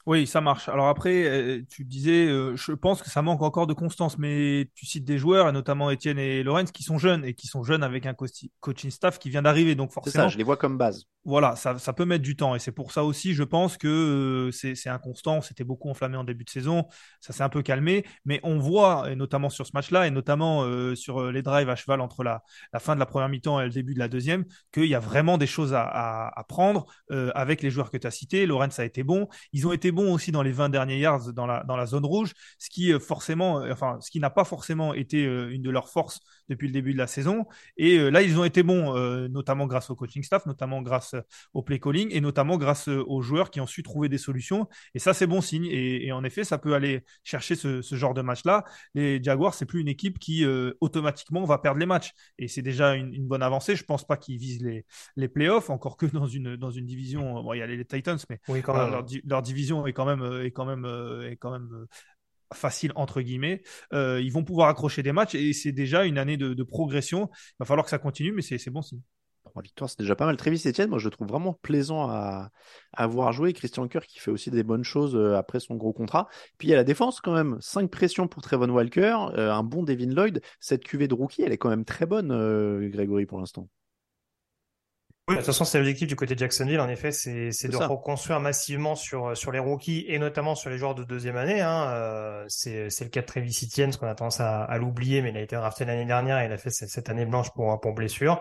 Oui, 0.06 0.24
ça 0.28 0.40
marche. 0.40 0.68
Alors 0.68 0.86
après, 0.86 1.24
euh, 1.24 1.62
tu 1.68 1.84
disais, 1.84 2.26
euh, 2.28 2.54
je 2.54 2.70
pense 2.70 3.02
que 3.02 3.10
ça 3.10 3.22
manque 3.22 3.42
encore 3.42 3.66
de 3.66 3.74
constance, 3.74 4.18
mais 4.18 4.70
tu 4.76 4.86
cites 4.86 5.04
des 5.04 5.18
joueurs, 5.18 5.48
et 5.48 5.52
notamment 5.52 5.90
Étienne 5.90 6.18
et 6.20 6.44
Lorenz, 6.44 6.70
qui 6.70 6.84
sont 6.84 6.96
jeunes 6.96 7.24
et 7.24 7.34
qui 7.34 7.48
sont 7.48 7.64
jeunes 7.64 7.82
avec 7.82 8.06
un 8.06 8.14
coaching 8.14 8.90
staff 8.90 9.18
qui 9.18 9.30
vient 9.30 9.42
d'arriver. 9.42 9.74
Donc 9.74 9.90
forcément, 9.90 10.12
c'est 10.12 10.18
ça, 10.18 10.28
je 10.28 10.38
les 10.38 10.44
vois 10.44 10.56
comme 10.56 10.78
base. 10.78 11.06
Voilà, 11.24 11.56
ça, 11.56 11.76
ça 11.80 11.92
peut 11.92 12.04
mettre 12.04 12.22
du 12.22 12.36
temps 12.36 12.54
et 12.54 12.60
c'est 12.60 12.70
pour 12.70 12.92
ça 12.92 13.02
aussi, 13.02 13.34
je 13.34 13.42
pense 13.42 13.76
que 13.76 13.88
euh, 13.88 14.52
c'est 14.52 14.88
inconstant. 14.88 15.40
C'était 15.40 15.64
beaucoup 15.64 15.90
enflammé 15.90 16.16
en 16.16 16.22
début 16.22 16.44
de 16.44 16.50
saison, 16.50 16.86
ça 17.20 17.32
s'est 17.32 17.42
un 17.42 17.48
peu 17.48 17.62
calmé, 17.62 18.04
mais 18.24 18.38
on 18.44 18.60
voit, 18.60 19.10
et 19.10 19.16
notamment 19.16 19.50
sur 19.50 19.66
ce 19.66 19.72
match-là, 19.74 20.06
et 20.06 20.12
notamment 20.12 20.64
sur 20.94 21.32
les 21.32 21.42
drives 21.42 21.68
à 21.68 21.74
cheval 21.74 22.00
entre 22.00 22.22
la, 22.22 22.44
la 22.72 22.78
fin 22.78 22.94
de 22.94 23.00
la 23.00 23.06
première 23.06 23.28
mi-temps 23.28 23.60
et 23.60 23.64
le 23.64 23.70
début 23.70 23.94
de 23.94 23.98
la 23.98 24.06
deuxième, 24.06 24.44
qu'il 24.72 24.84
y 24.84 24.94
a 24.94 25.00
vraiment 25.00 25.36
des 25.36 25.48
choses 25.48 25.74
à, 25.74 25.82
à, 25.82 26.38
à 26.38 26.44
prendre 26.44 26.86
avec 27.10 27.60
les 27.60 27.70
joueurs 27.70 27.90
que 27.90 27.96
tu 27.96 28.06
as 28.06 28.12
cités. 28.12 28.46
Lorenz 28.46 28.78
a 28.78 28.84
été 28.84 29.02
bon, 29.02 29.26
ils 29.52 29.66
ont 29.66 29.72
été 29.72 29.90
bon 29.96 30.12
aussi 30.12 30.30
dans 30.30 30.42
les 30.42 30.52
20 30.52 30.68
derniers 30.68 30.98
yards 30.98 31.32
dans 31.32 31.46
la, 31.46 31.64
dans 31.64 31.76
la 31.76 31.86
zone 31.86 32.04
rouge, 32.04 32.34
ce 32.58 32.70
qui 32.70 32.92
euh, 32.92 33.00
forcément, 33.00 33.62
euh, 33.62 33.72
enfin, 33.72 33.98
ce 34.00 34.10
qui 34.10 34.20
n'a 34.20 34.30
pas 34.30 34.44
forcément 34.44 34.94
été 34.94 35.24
euh, 35.24 35.50
une 35.50 35.62
de 35.62 35.70
leurs 35.70 35.88
forces 35.88 36.20
depuis 36.48 36.68
le 36.68 36.72
début 36.72 36.92
de 36.92 36.98
la 36.98 37.08
saison. 37.08 37.46
Et 37.76 37.98
là, 38.10 38.22
ils 38.22 38.38
ont 38.38 38.44
été 38.44 38.62
bons, 38.62 38.94
notamment 39.28 39.66
grâce 39.66 39.90
au 39.90 39.96
coaching 39.96 40.22
staff, 40.22 40.46
notamment 40.46 40.80
grâce 40.80 41.16
au 41.54 41.62
play 41.62 41.80
calling 41.80 42.08
et 42.12 42.20
notamment 42.20 42.56
grâce 42.56 42.86
aux 42.86 43.20
joueurs 43.20 43.50
qui 43.50 43.60
ont 43.60 43.66
su 43.66 43.82
trouver 43.82 44.08
des 44.08 44.18
solutions. 44.18 44.68
Et 44.94 45.00
ça, 45.00 45.12
c'est 45.12 45.26
bon 45.26 45.40
signe. 45.40 45.66
Et, 45.66 46.12
en 46.12 46.22
effet, 46.22 46.44
ça 46.44 46.58
peut 46.58 46.74
aller 46.74 47.02
chercher 47.24 47.56
ce, 47.56 47.82
ce 47.82 47.96
genre 47.96 48.14
de 48.14 48.22
match-là. 48.22 48.64
Les 48.94 49.20
Jaguars, 49.20 49.54
c'est 49.54 49.66
plus 49.66 49.80
une 49.80 49.88
équipe 49.88 50.20
qui 50.20 50.46
automatiquement 50.80 51.44
va 51.44 51.58
perdre 51.58 51.80
les 51.80 51.86
matchs. 51.86 52.12
Et 52.38 52.46
c'est 52.46 52.62
déjà 52.62 52.94
une, 52.94 53.12
une, 53.12 53.26
bonne 53.26 53.42
avancée. 53.42 53.74
Je 53.74 53.84
pense 53.84 54.06
pas 54.06 54.16
qu'ils 54.16 54.38
visent 54.38 54.62
les, 54.62 54.84
les 55.16 55.28
playoffs, 55.28 55.68
encore 55.68 55.96
que 55.96 56.06
dans 56.06 56.26
une, 56.26 56.54
dans 56.54 56.70
une 56.70 56.86
division. 56.86 57.42
Bon, 57.42 57.54
il 57.54 57.58
y 57.58 57.62
a 57.62 57.66
les 57.66 57.84
Titans, 57.84 58.18
mais 58.30 58.38
oui, 58.46 58.62
quand 58.62 58.74
leur, 58.74 59.04
leur, 59.24 59.42
division 59.42 59.85
est 59.86 59.92
quand 59.92 60.06
même 60.06 60.22
euh, 60.22 60.44
est 60.44 60.50
quand 60.50 60.64
même, 60.64 60.84
euh, 60.84 61.30
est 61.30 61.36
quand 61.36 61.50
même 61.50 61.68
euh, 61.72 61.86
facile 62.54 62.92
entre 62.94 63.20
guillemets. 63.20 63.62
ils 63.92 64.30
vont 64.30 64.44
pouvoir 64.44 64.68
accrocher 64.68 65.02
des 65.02 65.12
matchs 65.12 65.34
et 65.34 65.52
c'est 65.52 65.72
déjà 65.72 66.04
une 66.04 66.18
année 66.18 66.36
de, 66.36 66.62
progression. 66.62 67.28
Il 67.32 67.56
va 67.60 67.66
falloir 67.66 67.84
que 67.84 67.90
ça 67.90 67.98
continue, 67.98 68.32
mais 68.32 68.42
c'est 68.42 68.70
bon 68.70 68.82
signe. 68.82 69.00
Trois 69.44 69.62
victoires, 69.62 69.88
c'est 69.88 69.98
déjà 69.98 70.16
pas 70.16 70.26
mal. 70.26 70.36
Travis 70.36 70.62
Etienne, 70.66 70.90
moi 70.90 70.98
je 70.98 71.04
le 71.06 71.10
trouve 71.10 71.28
vraiment 71.28 71.54
plaisant 71.54 72.08
à, 72.08 72.50
à 72.92 73.06
voir 73.06 73.32
jouer. 73.32 73.52
Christian 73.52 73.86
Kerr 73.88 74.06
qui 74.06 74.18
fait 74.18 74.30
aussi 74.30 74.50
des 74.50 74.62
bonnes 74.62 74.84
choses 74.84 75.16
après 75.36 75.60
son 75.60 75.74
gros 75.74 75.92
contrat. 75.92 76.28
Puis 76.58 76.68
il 76.68 76.70
y 76.70 76.74
a 76.74 76.76
la 76.76 76.84
défense 76.84 77.20
quand 77.20 77.34
même. 77.34 77.56
Cinq 77.60 77.90
pressions 77.90 78.28
pour 78.28 78.42
Trevon 78.42 78.70
Walker, 78.70 79.16
un 79.36 79.62
bon 79.64 79.82
Devin 79.82 80.12
Lloyd. 80.12 80.40
Cette 80.60 80.84
cuvée 80.84 81.08
de 81.08 81.14
rookie, 81.14 81.42
elle 81.42 81.52
est 81.52 81.58
quand 81.58 81.70
même 81.70 81.84
très 81.84 82.06
bonne, 82.06 82.28
Grégory, 82.90 83.26
pour 83.26 83.38
l'instant. 83.38 83.68
Oui, 85.28 85.34
de 85.34 85.40
toute 85.40 85.46
façon, 85.46 85.64
c'est 85.64 85.78
l'objectif 85.78 86.06
du 86.06 86.14
côté 86.14 86.34
de 86.34 86.38
Jacksonville, 86.38 86.78
en 86.78 86.88
effet, 86.88 87.10
c'est 87.10 87.50
de 87.68 87.76
reconstruire 87.76 88.38
massivement 88.38 88.94
sur, 88.94 89.36
sur 89.36 89.50
les 89.50 89.58
rookies 89.58 90.04
et 90.06 90.20
notamment 90.20 90.54
sur 90.54 90.70
les 90.70 90.78
joueurs 90.78 90.94
de 90.94 91.02
deuxième 91.02 91.36
année. 91.36 91.60
Hein. 91.60 91.88
Euh, 91.88 92.44
c'est 92.46 93.00
le 93.00 93.08
cas 93.08 93.22
de 93.22 93.26
Travis 93.26 93.58
Etienne, 93.64 93.90
ce 93.90 93.98
qu'on 93.98 94.06
a 94.06 94.14
tendance 94.14 94.38
à, 94.38 94.62
à 94.62 94.78
l'oublier, 94.78 95.22
mais 95.22 95.30
il 95.30 95.36
a 95.36 95.40
été 95.40 95.56
drafté 95.56 95.84
l'année 95.84 96.04
dernière 96.04 96.38
et 96.38 96.46
il 96.46 96.52
a 96.52 96.58
fait 96.58 96.70
cette, 96.70 97.08
année 97.08 97.26
blanche 97.26 97.50
pour, 97.56 97.80
pour 97.80 97.92
blessure. 97.92 98.40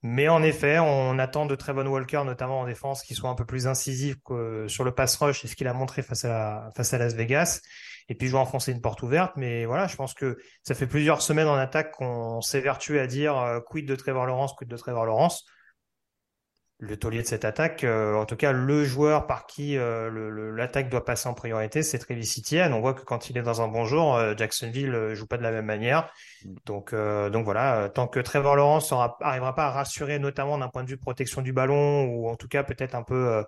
Mais 0.00 0.28
en 0.28 0.42
effet, 0.42 0.78
on 0.78 1.18
attend 1.18 1.44
de 1.44 1.54
Trevon 1.56 1.86
Walker, 1.86 2.22
notamment 2.24 2.60
en 2.60 2.66
défense, 2.66 3.02
qu'il 3.02 3.16
soit 3.16 3.28
un 3.28 3.34
peu 3.34 3.44
plus 3.44 3.66
incisif 3.66 4.16
que 4.24 4.66
sur 4.66 4.84
le 4.84 4.94
pass 4.94 5.16
rush 5.16 5.44
et 5.44 5.48
ce 5.48 5.54
qu'il 5.54 5.68
a 5.68 5.74
montré 5.74 6.00
face 6.00 6.24
à, 6.24 6.70
face 6.74 6.94
à 6.94 6.98
Las 6.98 7.12
Vegas. 7.12 7.60
Et 8.08 8.14
puis, 8.14 8.28
je 8.28 8.32
vais 8.32 8.38
enfoncer 8.38 8.72
une 8.72 8.80
porte 8.80 9.02
ouverte. 9.02 9.34
Mais 9.36 9.66
voilà, 9.66 9.88
je 9.88 9.96
pense 9.96 10.14
que 10.14 10.38
ça 10.62 10.74
fait 10.74 10.86
plusieurs 10.86 11.20
semaines 11.20 11.48
en 11.48 11.56
attaque 11.56 11.92
qu'on 11.92 12.40
s'évertue 12.40 12.98
à 12.98 13.06
dire 13.06 13.36
euh, 13.36 13.60
quid 13.60 13.86
de 13.86 13.94
Trevor 13.94 14.24
Lawrence, 14.24 14.54
quid 14.54 14.70
de 14.70 14.76
Trevor 14.78 15.04
Lawrence 15.04 15.44
le 16.84 16.96
taulier 16.96 17.22
de 17.22 17.26
cette 17.26 17.44
attaque, 17.44 17.84
euh, 17.84 18.14
en 18.14 18.26
tout 18.26 18.36
cas 18.36 18.52
le 18.52 18.84
joueur 18.84 19.26
par 19.26 19.46
qui 19.46 19.76
euh, 19.76 20.52
l'attaque 20.54 20.88
doit 20.88 21.04
passer 21.04 21.28
en 21.28 21.34
priorité, 21.34 21.82
c'est 21.82 21.98
Travis 21.98 22.36
Etienne. 22.38 22.72
On 22.72 22.80
voit 22.80 22.94
que 22.94 23.02
quand 23.02 23.30
il 23.30 23.38
est 23.38 23.42
dans 23.42 23.62
un 23.62 23.68
bon 23.68 23.84
jour, 23.84 24.14
euh, 24.16 24.34
Jacksonville 24.36 25.14
joue 25.14 25.26
pas 25.26 25.36
de 25.36 25.42
la 25.42 25.50
même 25.50 25.64
manière. 25.64 26.12
Mm. 26.44 26.54
Donc, 26.66 26.94
donc 26.94 27.44
voilà, 27.44 27.88
tant 27.88 28.06
que 28.06 28.20
Trevor 28.20 28.56
Lawrence 28.56 28.92
n'arrivera 28.92 29.54
pas 29.54 29.66
à 29.66 29.70
rassurer, 29.70 30.18
notamment 30.18 30.58
d'un 30.58 30.68
point 30.68 30.84
de 30.84 30.88
vue 30.88 30.98
protection 30.98 31.42
du 31.42 31.52
ballon 31.52 32.04
ou 32.04 32.28
en 32.28 32.36
tout 32.36 32.48
cas 32.48 32.62
peut-être 32.62 32.94
un 32.94 33.02
peu 33.02 33.44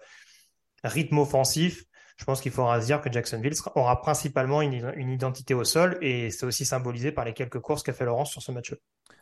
rythme 0.84 1.18
offensif, 1.18 1.84
je 2.16 2.24
pense 2.24 2.40
qu'il 2.40 2.52
faudra 2.52 2.80
se 2.80 2.86
dire 2.86 3.00
que 3.00 3.12
Jacksonville 3.12 3.54
aura 3.74 4.00
principalement 4.00 4.62
une, 4.62 4.92
une 4.96 5.10
identité 5.10 5.54
au 5.54 5.64
sol 5.64 5.98
et 6.00 6.30
c'est 6.30 6.46
aussi 6.46 6.64
symbolisé 6.64 7.12
par 7.12 7.24
les 7.24 7.34
quelques 7.34 7.60
courses 7.60 7.82
qu'a 7.82 7.92
fait 7.92 8.04
Lawrence 8.04 8.30
sur 8.30 8.42
ce 8.42 8.52
match. 8.52 8.74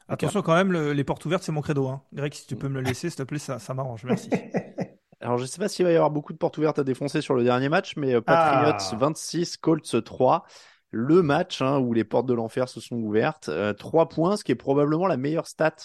Attention 0.09 0.43
quand 0.43 0.55
même, 0.55 0.73
les 0.73 1.05
portes 1.05 1.25
ouvertes, 1.25 1.43
c'est 1.43 1.53
mon 1.53 1.63
credo. 1.63 1.89
Hein. 1.89 2.03
Greg, 2.13 2.35
si 2.35 2.47
tu 2.47 2.57
peux 2.57 2.69
me 2.69 2.81
le 2.81 2.83
laisser, 2.83 3.09
s'il 3.09 3.17
te 3.17 3.23
plaît, 3.23 3.39
ça, 3.39 3.59
ça 3.59 3.75
m'arrange. 3.75 4.05
Merci. 4.05 4.29
Alors, 5.21 5.39
je 5.39 5.45
ne 5.45 5.49
sais 5.49 5.59
pas 5.59 5.69
s'il 5.69 5.87
va 5.87 5.93
y 5.93 5.95
avoir 5.95 6.11
beaucoup 6.11 6.35
de 6.35 6.39
portes 6.39 6.59
ouvertes 6.59 6.79
à 6.79 6.85
défoncer 6.85 7.23
sur 7.23 7.35
le 7.35 7.45
dernier 7.45 7.71
match, 7.71 7.97
mais 7.97 8.15
euh, 8.15 8.21
Patriots 8.21 8.97
26, 8.99 9.55
ah. 9.55 9.59
Colts 9.63 10.05
3. 10.05 10.45
Le 10.91 11.23
match 11.23 11.63
hein, 11.63 11.79
où 11.79 11.93
les 11.93 12.05
portes 12.05 12.27
de 12.27 12.35
l'enfer 12.35 12.69
se 12.69 12.81
sont 12.81 12.97
ouvertes. 12.97 13.49
Euh, 13.49 13.73
3 13.73 14.11
points, 14.11 14.37
ce 14.37 14.45
qui 14.45 14.53
est 14.53 14.57
probablement 14.57 15.07
la 15.07 15.17
meilleure 15.17 15.47
stat. 15.47 15.77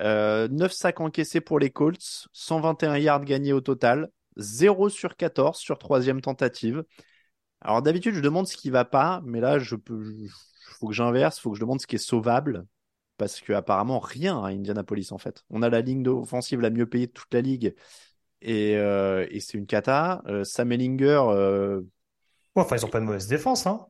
Euh, 0.00 0.46
9 0.48 0.72
sacs 0.72 1.00
encaissés 1.00 1.40
pour 1.40 1.58
les 1.58 1.70
Colts, 1.70 2.28
121 2.32 2.96
yards 2.98 3.24
gagnés 3.24 3.52
au 3.52 3.60
total, 3.60 4.08
0 4.38 4.88
sur 4.88 5.16
14 5.16 5.58
sur 5.58 5.78
troisième 5.78 6.20
tentative. 6.20 6.84
Alors 7.60 7.82
d'habitude, 7.82 8.14
je 8.14 8.20
demande 8.20 8.46
ce 8.46 8.56
qui 8.56 8.70
va 8.70 8.84
pas, 8.84 9.20
mais 9.24 9.40
là, 9.40 9.58
je 9.58 9.76
peux, 9.76 10.14
faut 10.78 10.88
que 10.88 10.94
j'inverse, 10.94 11.38
faut 11.38 11.50
que 11.50 11.56
je 11.56 11.60
demande 11.60 11.80
ce 11.80 11.86
qui 11.86 11.96
est 11.96 11.98
sauvable 11.98 12.66
parce 13.16 13.40
que 13.40 13.52
apparemment 13.52 13.98
rien 13.98 14.42
à 14.42 14.48
Indianapolis 14.48 15.08
en 15.10 15.18
fait. 15.18 15.44
On 15.50 15.62
a 15.62 15.68
la 15.68 15.80
ligne 15.80 16.06
offensive 16.08 16.60
la 16.60 16.70
mieux 16.70 16.86
payée 16.86 17.08
de 17.08 17.12
toute 17.12 17.34
la 17.34 17.40
ligue 17.40 17.74
et, 18.40 18.76
euh, 18.76 19.26
c'est 19.40 19.58
une 19.58 19.66
cata. 19.66 20.22
Euh, 20.26 20.44
Sam 20.44 20.72
Ellinger. 20.72 21.22
Euh... 21.28 21.82
enfin, 22.54 22.76
ils 22.76 22.84
ont 22.86 22.88
pas 22.88 23.00
de 23.00 23.04
mauvaise 23.04 23.26
défense, 23.26 23.66
hein. 23.66 23.86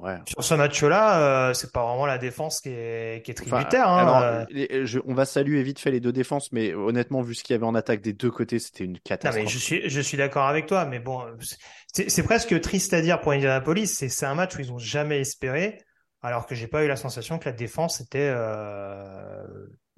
Ouais. 0.00 0.16
Sur 0.26 0.44
ce 0.44 0.54
match-là, 0.54 1.48
euh, 1.48 1.54
c'est 1.54 1.72
pas 1.72 1.84
vraiment 1.84 2.06
la 2.06 2.18
défense 2.18 2.60
qui 2.60 2.68
est, 2.70 3.24
qui 3.24 3.30
est 3.30 3.34
tributaire. 3.34 3.88
hein, 3.88 4.06
alors, 4.06 4.46
je, 4.50 4.98
on 5.06 5.14
va 5.14 5.24
saluer 5.24 5.62
vite 5.62 5.78
fait 5.78 5.90
les 5.90 6.00
deux 6.00 6.12
défenses, 6.12 6.52
mais 6.52 6.74
honnêtement, 6.74 7.22
vu 7.22 7.34
ce 7.34 7.42
qu'il 7.42 7.54
y 7.54 7.56
avait 7.56 7.66
en 7.66 7.74
attaque 7.74 8.00
des 8.00 8.12
deux 8.12 8.30
côtés, 8.30 8.58
c'était 8.58 8.84
une 8.84 8.98
catastrophe. 8.98 9.36
Non, 9.36 9.44
mais 9.44 9.50
je 9.50 9.58
suis, 9.58 9.88
je 9.88 10.00
suis 10.00 10.16
d'accord 10.16 10.46
avec 10.46 10.66
toi, 10.66 10.84
mais 10.84 10.98
bon, 10.98 11.22
c'est 11.92 12.22
presque 12.22 12.60
triste 12.60 12.92
à 12.92 13.00
dire 13.00 13.20
pour 13.20 13.32
Indianapolis. 13.32 13.86
C'est 13.86 14.26
un 14.26 14.34
match 14.34 14.56
où 14.56 14.60
ils 14.60 14.72
ont 14.72 14.78
jamais 14.78 15.20
espéré 15.20 15.78
alors 16.24 16.46
que 16.46 16.54
j'ai 16.54 16.66
pas 16.66 16.82
eu 16.84 16.88
la 16.88 16.96
sensation 16.96 17.38
que 17.38 17.44
la 17.44 17.52
défense 17.52 18.00
était 18.00 18.32
euh, 18.34 19.44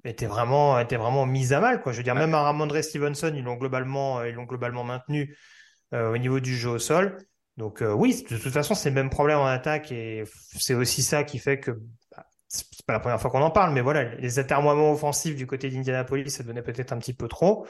était 0.05 0.27
vraiment 0.27 0.79
était 0.79 0.97
vraiment 0.97 1.25
mise 1.25 1.53
à 1.53 1.61
mal 1.61 1.81
quoi. 1.81 1.93
Je 1.93 1.99
veux 1.99 2.03
dire 2.03 2.17
même 2.17 2.35
à 2.35 2.43
Ramondre 2.43 2.83
Stevenson 2.83 3.33
ils 3.35 3.45
l'ont 3.45 3.55
globalement 3.55 4.25
ils 4.25 4.35
l'ont 4.35 4.45
globalement 4.45 4.83
maintenu 4.83 5.37
euh, 5.95 6.13
au 6.13 6.19
niveau 6.19 6.41
du 6.41 6.57
jeu 6.57 6.71
au 6.71 6.79
sol. 6.81 7.17
Donc 7.57 7.83
euh, 7.83 7.93
oui 7.93 8.25
de 8.29 8.37
toute 8.37 8.53
façon 8.53 8.75
c'est 8.75 8.91
le 8.91 8.95
même 8.95 9.11
problème 9.11 9.39
en 9.39 9.47
attaque 9.47 9.91
et 9.91 10.25
c'est 10.57 10.75
aussi 10.75 11.03
ça 11.03 11.25
qui 11.25 11.39
fait 11.39 11.59
que 11.59 11.71
bah, 12.11 12.27
c'est 12.49 12.67
pas 12.87 12.93
la 12.93 13.01
première 13.01 13.21
fois 13.21 13.31
qu'on 13.31 13.41
en 13.41 13.51
parle 13.51 13.73
mais 13.73 13.81
voilà 13.81 14.15
les 14.17 14.39
atermoiements 14.39 14.93
offensifs 14.93 15.37
du 15.37 15.47
côté 15.47 15.71
d'Indianapolis 15.71 16.31
ça 16.31 16.43
donnait 16.43 16.63
peut-être 16.63 16.93
un 16.93 16.99
petit 16.99 17.15
peu 17.15 17.29
trop. 17.29 17.67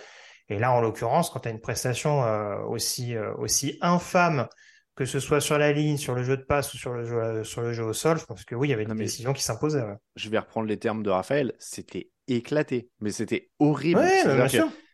Et 0.49 0.59
là 0.59 0.73
en 0.73 0.81
l'occurrence 0.81 1.31
quand 1.31 1.41
tu 1.41 1.49
as 1.49 1.53
une 1.53 1.61
prestation 1.61 2.23
aussi 2.69 3.17
aussi 3.17 3.79
infâme 3.81 4.49
que 4.97 5.05
ce 5.05 5.21
soit 5.21 5.43
sur 5.43 5.59
la 5.59 5.73
ligne, 5.73 5.99
sur 5.99 6.15
le 6.15 6.25
jeu 6.25 6.39
de 6.39 6.43
passe 6.43 6.73
ou 6.73 6.79
sur 6.79 6.93
le 6.95 7.05
jeu, 7.05 7.45
sur 7.45 7.61
le 7.61 7.75
jeu 7.75 7.85
au 7.85 7.93
sol, 7.93 8.19
je 8.19 8.25
pense 8.25 8.45
que 8.47 8.55
oui, 8.55 8.69
il 8.69 8.71
y 8.71 8.75
avait 8.75 8.85
une 8.85 8.95
décision 8.95 9.35
qui 9.35 9.43
s'imposait. 9.43 9.85
Je 10.17 10.31
vais 10.31 10.39
reprendre 10.39 10.67
les 10.67 10.79
termes 10.79 11.03
de 11.03 11.11
Raphaël, 11.11 11.53
c'était 11.59 12.11
éclaté, 12.29 12.89
mais 13.01 13.11
c'était 13.11 13.51
horrible. 13.59 14.01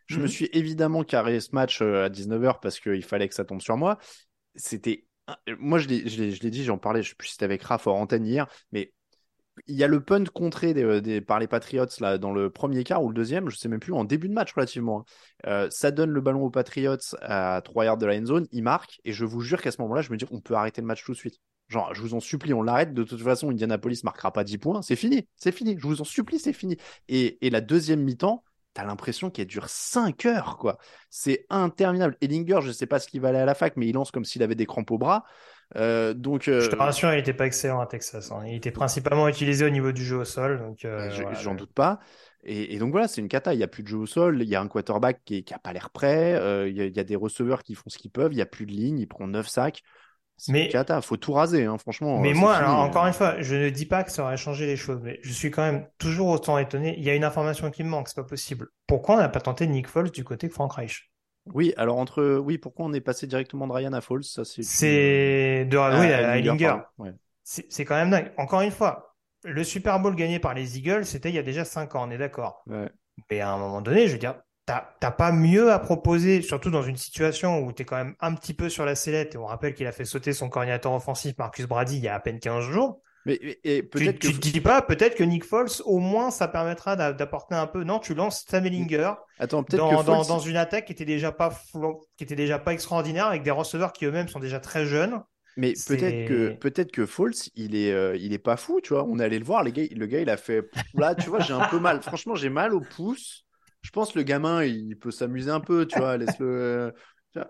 Je 0.09 0.17
me 0.19 0.23
mhm. 0.23 0.29
suis 0.29 0.51
évidemment 0.53 1.05
carré 1.05 1.39
ce 1.41 1.55
match 1.55 1.81
euh, 1.81 2.05
à 2.05 2.09
19h 2.11 2.59
parce 2.61 2.81
qu'il 2.81 3.05
fallait 3.05 3.29
que 3.29 3.35
ça 3.35 3.45
tombe 3.45 3.63
sur 3.63 3.77
moi. 3.77 3.99
C'était. 4.55 5.07
Moi, 5.59 5.79
je 5.79 5.89
l'ai 5.89 6.51
dit, 6.51 6.65
j'en 6.65 6.79
parlais, 6.79 7.03
je 7.03 7.11
sais 7.11 7.15
plus 7.15 7.29
si 7.29 7.35
c'était 7.35 7.45
avec 7.45 7.63
Raph 7.63 7.87
en 7.87 8.01
antenne 8.01 8.27
hier, 8.27 8.47
mais 8.73 8.93
il 9.67 9.77
y 9.77 9.85
a 9.85 9.87
le 9.87 10.03
punt 10.03 10.25
contré 10.25 10.75
des, 10.75 11.21
par 11.21 11.39
les 11.39 11.47
Patriots 11.47 11.87
là, 12.01 12.19
dans 12.19 12.33
le 12.33 12.51
premier 12.51 12.85
quart 12.85 13.03
ou 13.03 13.09
le 13.09 13.15
deuxième, 13.15 13.49
je 13.51 13.57
sais 13.57 13.69
même 13.69 13.81
plus, 13.81 13.93
en 13.93 14.05
début 14.05 14.29
de 14.29 14.35
match 14.35 14.53
relativement. 14.53 15.05
Hein. 15.45 15.69
ça 15.71 15.91
donne 15.91 16.11
le 16.11 16.21
ballon 16.21 16.43
aux 16.43 16.51
Patriots 16.51 16.97
à 17.21 17.61
3 17.63 17.85
yards 17.85 17.99
de 17.99 18.07
la 18.07 18.17
end 18.17 18.27
zone, 18.27 18.49
ils 18.51 18.63
marquent, 18.63 18.99
et 19.05 19.13
je 19.13 19.25
vous 19.25 19.41
jure 19.41 19.61
qu'à 19.61 19.71
ce 19.71 19.81
moment-là, 19.83 20.03
je 20.03 20.11
me 20.11 20.17
dis, 20.17 20.25
on 20.31 20.41
peut 20.41 20.55
arrêter 20.55 20.81
le 20.81 20.87
match 20.87 21.05
tout 21.05 21.13
de 21.13 21.17
suite. 21.17 21.39
Genre, 21.69 21.95
je 21.95 22.03
vous 22.03 22.13
en 22.13 22.21
supplie, 22.21 22.53
on 22.53 22.63
l'arrête. 22.63 22.93
De 22.93 23.03
toute 23.03 23.23
façon, 23.23 23.51
Indianapolis 23.51 24.05
marquera 24.05 24.31
pas 24.31 24.45
10 24.45 24.59
points. 24.59 24.83
C'est 24.83 24.97
fini, 24.97 25.27
c'est 25.37 25.53
fini. 25.53 25.77
Je 25.79 25.87
vous 25.87 26.03
en 26.03 26.05
supplie, 26.05 26.39
c'est 26.39 26.53
fini. 26.53 26.77
Et, 27.09 27.45
et 27.47 27.49
la 27.49 27.63
deuxième 27.63 28.03
mi-temps, 28.03 28.45
t'as 28.75 28.85
l'impression 28.85 29.31
qu'elle 29.31 29.47
dure 29.47 29.69
5 29.69 30.27
heures, 30.27 30.57
quoi. 30.59 30.79
C'est 31.11 31.47
interminable. 31.51 32.17
Ellinger, 32.21 32.61
je 32.63 32.73
sais 32.73 32.87
pas 32.87 32.99
ce 32.99 33.07
qu'il 33.07 33.21
va 33.21 33.29
aller 33.29 33.39
à 33.39 33.45
la 33.45 33.55
fac, 33.55 33.77
mais 33.77 33.87
il 33.87 33.95
lance 33.95 34.11
comme 34.11 34.25
s'il 34.25 34.43
avait 34.43 34.55
des 34.55 34.67
crampes 34.67 34.91
au 34.91 34.99
bras. 34.99 35.25
Euh, 35.77 36.15
donc, 36.15 36.45
Je 36.45 36.69
te 36.69 36.77
euh, 36.77 36.79
rassure, 36.79 37.13
il 37.13 37.17
n'était 37.17 37.33
pas 37.33 37.47
excellent 37.47 37.81
à 37.81 37.87
Texas. 37.87 38.31
Hein. 38.31 38.43
Il 38.47 38.55
était 38.55 38.71
principalement 38.71 39.29
utilisé 39.29 39.65
au 39.65 39.71
niveau 39.71 39.93
du 39.93 40.05
jeu 40.05 40.17
au 40.17 40.25
sol. 40.25 40.59
Donc, 40.59 40.85
euh, 40.85 41.11
J'en 41.41 41.55
doute 41.55 41.73
pas. 41.73 42.01
Et, 42.45 42.79
donc 42.79 42.91
voilà, 42.91 43.07
c'est 43.07 43.21
une 43.21 43.29
cata. 43.29 43.55
Il 43.55 43.59
n'y 43.59 43.63
a 43.63 43.69
plus 43.69 43.85
de 43.85 43.89
jeu 43.89 43.99
au 43.99 44.07
sol. 44.07 44.43
Il 44.43 44.49
y 44.49 44.57
a 44.57 44.61
un 44.61 44.67
quarterback 44.67 45.23
qui 45.25 45.45
n'a 45.49 45.59
pas 45.59 45.73
l'air 45.73 45.91
prêt. 45.91 46.33
il, 46.69 46.77
y 46.77 46.99
a, 46.99 47.05
des 47.05 47.17
receveurs 47.17 47.63
qui 47.63 47.75
font 47.75 47.89
ce 47.89 47.99
qu'ils 47.99 48.11
peuvent. 48.11 48.33
Il 48.33 48.37
n'y 48.37 48.43
a 48.43 48.47
plus 48.47 48.67
de 48.67 48.73
ligne. 48.73 48.99
Il 48.99 49.07
prend 49.07 49.29
9 49.29 49.47
sacs. 49.47 49.83
Mais 50.49 50.69
cata, 50.69 51.01
faut 51.01 51.17
tout 51.17 51.33
raser, 51.33 51.65
hein, 51.65 51.79
franchement. 51.79 52.19
Mais 52.19 52.33
moi, 52.33 52.55
alors, 52.55 52.81
encore 52.81 53.07
une 53.07 53.13
fois, 53.13 53.41
je 53.41 53.55
ne 53.55 53.71
dis 53.71 53.87
pas 53.87 54.03
que 54.03 54.11
ça 54.11 54.25
aurait 54.25 54.37
changé 54.37 54.67
les 54.67 54.77
choses, 54.77 55.01
mais 55.03 55.19
je 55.23 55.33
suis 55.33 55.51
quand 55.51 55.63
même 55.63 55.87
toujours 55.99 56.29
autant 56.29 56.59
étonné. 56.59 56.95
Il 56.99 57.05
y 57.05 57.11
a 57.11 57.15
une 57.15 57.25
information 57.25 57.71
qui 57.71 57.85
me 57.85 57.89
manque, 57.89 58.09
c'est 58.09 58.17
pas 58.17 58.25
possible. 58.25 58.69
Pourquoi 58.87 59.17
on 59.17 59.19
n'a 59.19 59.29
pas 59.29 59.41
tenté 59.41 59.67
Nick 59.67 59.87
Foles 59.87 60.11
du 60.11 60.25
côté 60.25 60.49
de 60.49 60.53
Frank 60.53 60.73
Reich? 60.73 61.13
Oui, 61.47 61.75
alors 61.77 61.99
entre 61.99 62.39
oui, 62.39 62.59
pourquoi 62.59 62.87
on 62.87 62.93
est 62.93 63.01
passé 63.01 63.27
directement 63.27 63.67
de 63.67 63.73
Ryan 63.73 63.93
à 63.93 64.01
ça 64.01 64.45
c'est 64.45 64.63
c'est 64.63 65.65
de 65.65 65.77
ah, 65.77 65.99
oui, 66.01 66.07
à, 66.07 66.39
Ellinger. 66.39 66.77
C'est 67.43 67.85
quand 67.85 67.97
même 67.97 68.11
dingue. 68.11 68.33
Encore 68.37 68.61
une 68.61 68.71
fois, 68.71 69.17
le 69.43 69.65
Super 69.65 69.99
Bowl 69.99 70.15
gagné 70.15 70.39
par 70.39 70.55
les 70.55 70.79
Eagles, 70.79 71.05
c'était 71.05 71.31
il 71.31 71.35
y 71.35 71.39
a 71.39 71.43
déjà 71.43 71.65
5 71.65 71.97
ans, 71.97 72.07
on 72.07 72.11
est 72.11 72.19
d'accord. 72.19 72.65
Mais 73.31 73.41
à 73.41 73.51
un 73.51 73.59
moment 73.59 73.83
donné, 73.83 74.07
je 74.07 74.13
veux 74.13 74.19
dire, 74.19 74.37
t'as 75.01 75.11
pas 75.11 75.33
mieux 75.33 75.73
à 75.73 75.79
proposer, 75.79 76.43
surtout 76.43 76.71
dans 76.71 76.83
une 76.83 76.97
situation 76.97 77.61
où 77.61 77.73
tu 77.73 77.83
es 77.83 77.85
quand 77.85 77.97
même 77.97 78.15
un 78.21 78.35
petit 78.35 78.55
peu 78.55 78.69
sur 78.69 78.85
la 78.85 78.95
sellette. 78.95 79.35
Et 79.35 79.39
on 79.39 79.47
rappelle 79.47 79.75
qu'il 79.75 79.87
a 79.87 79.93
fait 79.93 80.05
sauter 80.05 80.33
son 80.33 80.49
coordinateur 80.49 80.93
offensif 80.93 81.35
Marcus 81.39 81.67
Brady 81.67 81.97
il 81.97 82.05
y 82.05 82.09
a 82.09 82.15
à 82.15 82.21
peine 82.21 82.39
15 82.39 82.65
jours. 82.65 83.01
Mais, 83.25 83.39
et 83.63 83.85
peut-être 83.85 84.19
tu, 84.19 84.33
que... 84.33 84.39
te 84.39 84.49
dis 84.49 84.61
pas, 84.61 84.83
peut-être 84.83 85.15
que 85.15 85.23
Nick 85.23 85.45
Foles, 85.45 85.69
au 85.85 85.99
moins, 85.99 86.31
ça 86.33 86.49
permettra 86.49 86.97
d'apporter 86.97 87.55
un 87.55 87.69
peu. 87.69 87.85
Non, 87.85 88.01
tu 88.01 88.15
lances 88.15 88.45
Sam 88.49 88.67
Ellinger 88.67 89.13
Attends, 89.39 89.63
dans, 89.63 90.03
dans, 90.03 90.25
dans, 90.25 90.39
une 90.41 90.57
attaque 90.57 90.87
qui 90.87 90.93
était 90.93 91.05
déjà 91.05 91.31
pas 91.31 91.57
qui 92.17 92.25
était 92.25 92.35
déjà 92.35 92.59
pas 92.59 92.73
extraordinaire 92.73 93.27
avec 93.27 93.43
des 93.43 93.53
receveurs 93.53 93.93
qui 93.93 94.07
eux-mêmes 94.07 94.29
sont 94.29 94.41
déjà 94.41 94.59
très 94.59 94.87
jeunes. 94.87 95.23
Mais 95.57 95.75
peut-être 95.87 96.29
que 96.29 96.53
peut-être 96.55 96.91
que 96.91 97.07
Foles, 97.07 97.35
il 97.55 97.77
est 97.77 97.93
euh, 97.93 98.17
il 98.17 98.33
est 98.33 98.39
pas 98.39 98.57
fou, 98.57 98.81
tu 98.83 98.95
vois. 98.95 99.05
On 99.05 99.19
est 99.19 99.25
allé 99.25 99.39
le 99.39 99.45
voir, 99.45 99.63
les 99.63 99.73
gars, 99.73 99.85
le 99.95 100.07
gars, 100.07 100.21
il 100.21 100.31
a 100.31 100.37
fait 100.37 100.69
là, 100.95 101.15
tu 101.15 101.29
vois, 101.29 101.41
j'ai 101.41 101.53
un 101.53 101.69
peu 101.69 101.79
mal. 101.79 102.03
Franchement, 102.03 102.35
j'ai 102.35 102.49
mal 102.49 102.75
au 102.75 102.81
pouce. 102.81 103.45
Je 103.83 103.91
pense 103.91 104.13
que 104.13 104.19
le 104.19 104.25
gamin, 104.25 104.65
il 104.65 104.97
peut 104.97 105.11
s'amuser 105.11 105.51
un 105.51 105.61
peu, 105.61 105.87
tu 105.87 105.99
vois. 105.99 106.17
Laisse-le. 106.17 106.95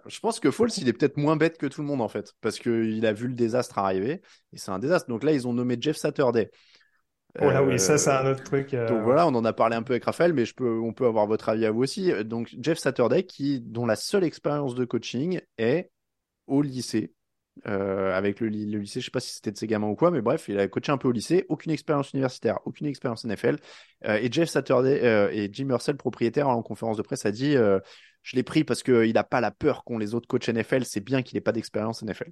Je 0.07 0.21
pense 0.21 0.41
que 0.41 0.51
Falls, 0.51 0.71
il 0.77 0.89
est 0.89 0.93
peut-être 0.93 1.17
moins 1.17 1.37
bête 1.37 1.59
que 1.59 1.67
tout 1.67 1.81
le 1.81 1.87
monde 1.87 2.03
en 2.03 2.09
fait, 2.09 2.33
parce 2.41 2.59
qu'il 2.59 3.05
a 3.05 3.13
vu 3.13 3.27
le 3.27 3.35
désastre 3.35 3.79
arriver, 3.79 4.23
et 4.53 4.57
c'est 4.57 4.71
un 4.71 4.79
désastre. 4.79 5.09
Donc 5.09 5.25
là, 5.25 5.33
ils 5.33 5.49
ont 5.49 5.53
nommé 5.53 5.77
Jeff 5.81 5.97
Saturday. 5.97 6.51
Oh 7.41 7.51
là 7.51 7.65
oui, 7.65 7.79
ça 7.79 7.97
c'est 7.97 8.11
un 8.11 8.31
autre 8.31 8.45
truc. 8.45 8.75
Euh, 8.75 8.87
donc 8.89 9.03
voilà, 9.03 9.27
on 9.27 9.35
en 9.35 9.45
a 9.45 9.53
parlé 9.53 9.75
un 9.75 9.83
peu 9.83 9.95
avec 9.95 10.05
Raphaël, 10.05 10.35
mais 10.35 10.45
je 10.45 10.55
peux, 10.55 10.79
on 10.79 10.93
peut 10.93 11.07
avoir 11.07 11.27
votre 11.27 11.49
avis 11.49 11.65
à 11.65 11.71
vous 11.71 11.83
aussi. 11.83 12.13
Donc 12.25 12.55
Jeff 12.61 12.79
Saturday, 12.79 13.25
qui, 13.25 13.61
dont 13.61 13.87
la 13.87 13.97
seule 13.97 14.23
expérience 14.23 14.75
de 14.75 14.85
coaching 14.85 15.41
est 15.57 15.91
au 16.47 16.61
lycée, 16.61 17.13
euh, 17.67 18.17
avec 18.17 18.41
le, 18.41 18.49
lycée, 18.49 19.01
je 19.01 19.07
sais 19.07 19.11
pas 19.11 19.21
si 19.21 19.35
c'était 19.35 19.53
de 19.53 19.57
ses 19.57 19.67
gamins 19.67 19.89
ou 19.89 19.95
quoi, 19.95 20.11
mais 20.11 20.23
bref, 20.23 20.47
il 20.49 20.59
a 20.59 20.67
coaché 20.69 20.93
un 20.93 20.99
peu 20.99 21.09
au 21.09 21.13
lycée, 21.13 21.45
aucune 21.49 21.73
expérience 21.73 22.13
universitaire, 22.13 22.59
aucune 22.65 22.87
expérience 22.87 23.25
NFL. 23.25 23.59
Euh, 24.07 24.19
et 24.21 24.31
Jeff 24.33 24.49
Saturday 24.49 25.31
et 25.33 25.51
Jim 25.53 25.67
Mercell, 25.67 25.97
propriétaire, 25.97 26.49
en 26.49 26.63
conférence 26.63 26.97
de 26.97 27.03
presse, 27.03 27.27
a 27.27 27.31
dit 27.31 27.57
je 28.23 28.37
l'ai 28.37 28.43
pris 28.43 28.65
parce 28.65 28.83
qu'il 28.83 29.13
n'a 29.13 29.25
pas 29.25 29.41
la 29.41 29.51
peur 29.51 29.85
qu'ont 29.85 29.99
les 29.99 30.15
autres 30.15 30.29
coachs 30.29 30.49
NFL. 30.49 30.85
C'est 30.85 31.01
bien 31.01 31.23
qu'il 31.23 31.37
n'ait 31.37 31.43
pas 31.43 31.53
d'expérience 31.53 32.03
NFL. 32.03 32.31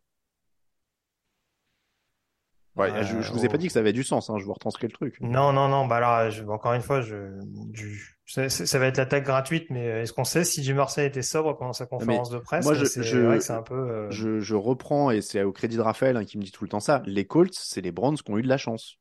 Ouais, 2.81 3.05
je, 3.05 3.21
je, 3.21 3.33
vous 3.33 3.45
ai 3.45 3.49
pas 3.49 3.59
dit 3.59 3.67
que 3.67 3.73
ça 3.73 3.81
avait 3.81 3.93
du 3.93 4.03
sens, 4.03 4.31
hein, 4.31 4.39
je 4.39 4.45
vous 4.45 4.53
retranscris 4.53 4.87
le 4.87 4.93
truc. 4.93 5.17
Non, 5.21 5.53
non, 5.53 5.69
non, 5.69 5.87
bah 5.87 6.31
je, 6.31 6.43
encore 6.45 6.73
une 6.73 6.83
fois, 6.83 7.01
je, 7.01 7.39
ça, 8.27 8.49
ça, 8.49 8.79
va 8.79 8.87
être 8.87 8.97
l'attaque 8.97 9.25
gratuite, 9.25 9.67
mais 9.71 9.85
est-ce 9.85 10.13
qu'on 10.13 10.25
sait 10.25 10.45
si 10.45 10.63
Jim 10.63 10.75
Marseille 10.75 11.07
était 11.07 11.23
sobre 11.23 11.57
pendant 11.57 11.73
sa 11.73 11.87
conférence 11.87 12.31
de 12.31 12.39
presse? 12.39 12.65
Moi, 12.65 12.75
je, 12.75 12.85
je, 12.85 13.53
un 13.53 13.63
peu, 13.63 13.75
euh, 13.75 14.11
je, 14.11 14.55
reprends, 14.55 15.11
et 15.11 15.21
c'est 15.21 15.43
au 15.43 15.53
crédit 15.53 15.77
de 15.77 15.83
Raphaël 15.83 16.17
hein, 16.17 16.25
qui 16.25 16.39
me 16.39 16.43
dit 16.43 16.53
tout 16.53 16.65
le 16.65 16.71
temps 16.71 16.81
ça, 16.81 17.03
les 17.07 17.27
Colts, 17.27 17.55
c'est 17.55 17.81
les 17.81 17.93
Browns 17.93 18.17
qui 18.17 18.31
ont 18.31 18.39
eu 18.39 18.43
de 18.43 18.49
la 18.49 18.59
chance. 18.59 18.99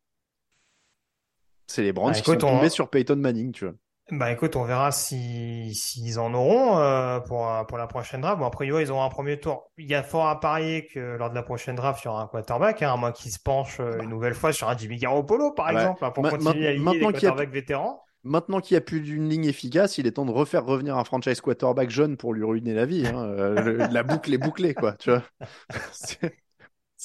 C'est 1.68 1.84
les 1.84 1.94
Browns 1.94 2.14
bah, 2.14 2.20
qui 2.20 2.26
sont 2.26 2.38
tombés 2.38 2.70
sur 2.70 2.90
Peyton 2.90 3.16
Manning, 3.18 3.52
tu 3.52 3.66
vois. 3.66 3.76
Bah 4.12 4.32
écoute, 4.32 4.56
on 4.56 4.64
verra 4.64 4.92
si 4.92 5.74
s'ils 5.76 6.20
en 6.20 6.34
auront 6.34 6.80
euh, 6.80 7.20
pour 7.20 7.48
pour 7.68 7.78
la 7.78 7.88
prochaine 7.88 8.22
draft. 8.22 8.40
Bon, 8.40 8.46
après 8.46 8.68
ils 8.68 8.92
auront 8.92 9.04
un 9.04 9.10
premier 9.10 9.40
tour. 9.40 9.70
Il 9.78 9.88
y 9.88 9.96
a 9.96 10.04
fort 10.04 10.28
à 10.28 10.40
parier 10.40 10.88
que 10.88 11.18
lors 11.18 11.30
de 11.30 11.36
la 11.36 11.44
prochaine 11.44 11.76
draft, 11.76 12.04
il 12.04 12.06
y 12.06 12.10
aura 12.10 12.24
un 12.24 12.28
quarterback, 12.28 12.82
hein, 12.82 12.94
à 12.94 12.98
moins 12.98 13.12
qu'il 13.12 13.32
se 13.32 13.40
penche 13.40 13.80
euh, 13.80 14.02
une 14.02 14.10
nouvelle 14.10 14.34
fois 14.34 14.52
sur 14.52 14.70
un 14.70 14.78
Jimmy 14.78 14.98
Garoppolo, 14.98 15.52
par 15.52 15.70
exemple, 15.70 16.04
hein, 16.04 16.12
pour 16.12 16.28
continuer 16.28 16.68
à 16.68 16.70
aligner 16.72 17.00
les 17.00 17.12
quarterbacks 17.12 17.52
vétérans. 17.52 18.04
Maintenant 18.24 18.60
qu'il 18.60 18.76
n'y 18.76 18.80
a 18.80 18.82
plus 18.82 19.00
d'une 19.00 19.30
ligne 19.30 19.46
efficace, 19.46 19.98
il 19.98 20.06
est 20.06 20.12
temps 20.12 20.26
de 20.26 20.32
refaire 20.32 20.66
revenir 20.66 20.98
un 20.98 21.06
franchise 21.06 21.40
quarterback 21.40 21.90
jeune 21.90 22.18
pour 22.18 22.34
lui 22.34 22.44
ruiner 22.44 22.74
la 22.74 22.86
vie. 22.86 23.08
Hein. 23.08 23.24
Euh, 23.24 23.88
la 23.90 24.04
boucle 24.04 24.34
est 24.34 24.38
bouclée, 24.38 24.74
quoi. 24.74 24.94
Tu 24.94 25.10
vois. 25.10 25.24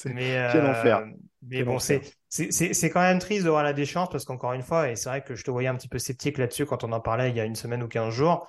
mais, 0.06 0.48
Quel 0.52 0.66
enfer. 0.66 1.04
Mais 1.42 1.62
bon, 1.62 1.78
c'est 1.78 2.02
c'est 2.28 2.90
quand 2.90 3.00
même 3.00 3.20
triste 3.20 3.44
de 3.44 3.50
voir 3.50 3.62
la 3.62 3.72
déchéance 3.72 4.08
parce 4.10 4.24
qu'encore 4.24 4.54
une 4.54 4.62
fois, 4.62 4.90
et 4.90 4.96
c'est 4.96 5.08
vrai 5.08 5.22
que 5.22 5.36
je 5.36 5.44
te 5.44 5.50
voyais 5.50 5.68
un 5.68 5.76
petit 5.76 5.88
peu 5.88 5.98
sceptique 5.98 6.38
là-dessus 6.38 6.66
quand 6.66 6.82
on 6.82 6.90
en 6.92 7.00
parlait 7.00 7.30
il 7.30 7.36
y 7.36 7.40
a 7.40 7.44
une 7.44 7.54
semaine 7.54 7.82
ou 7.82 7.88
quinze 7.88 8.12
jours. 8.12 8.48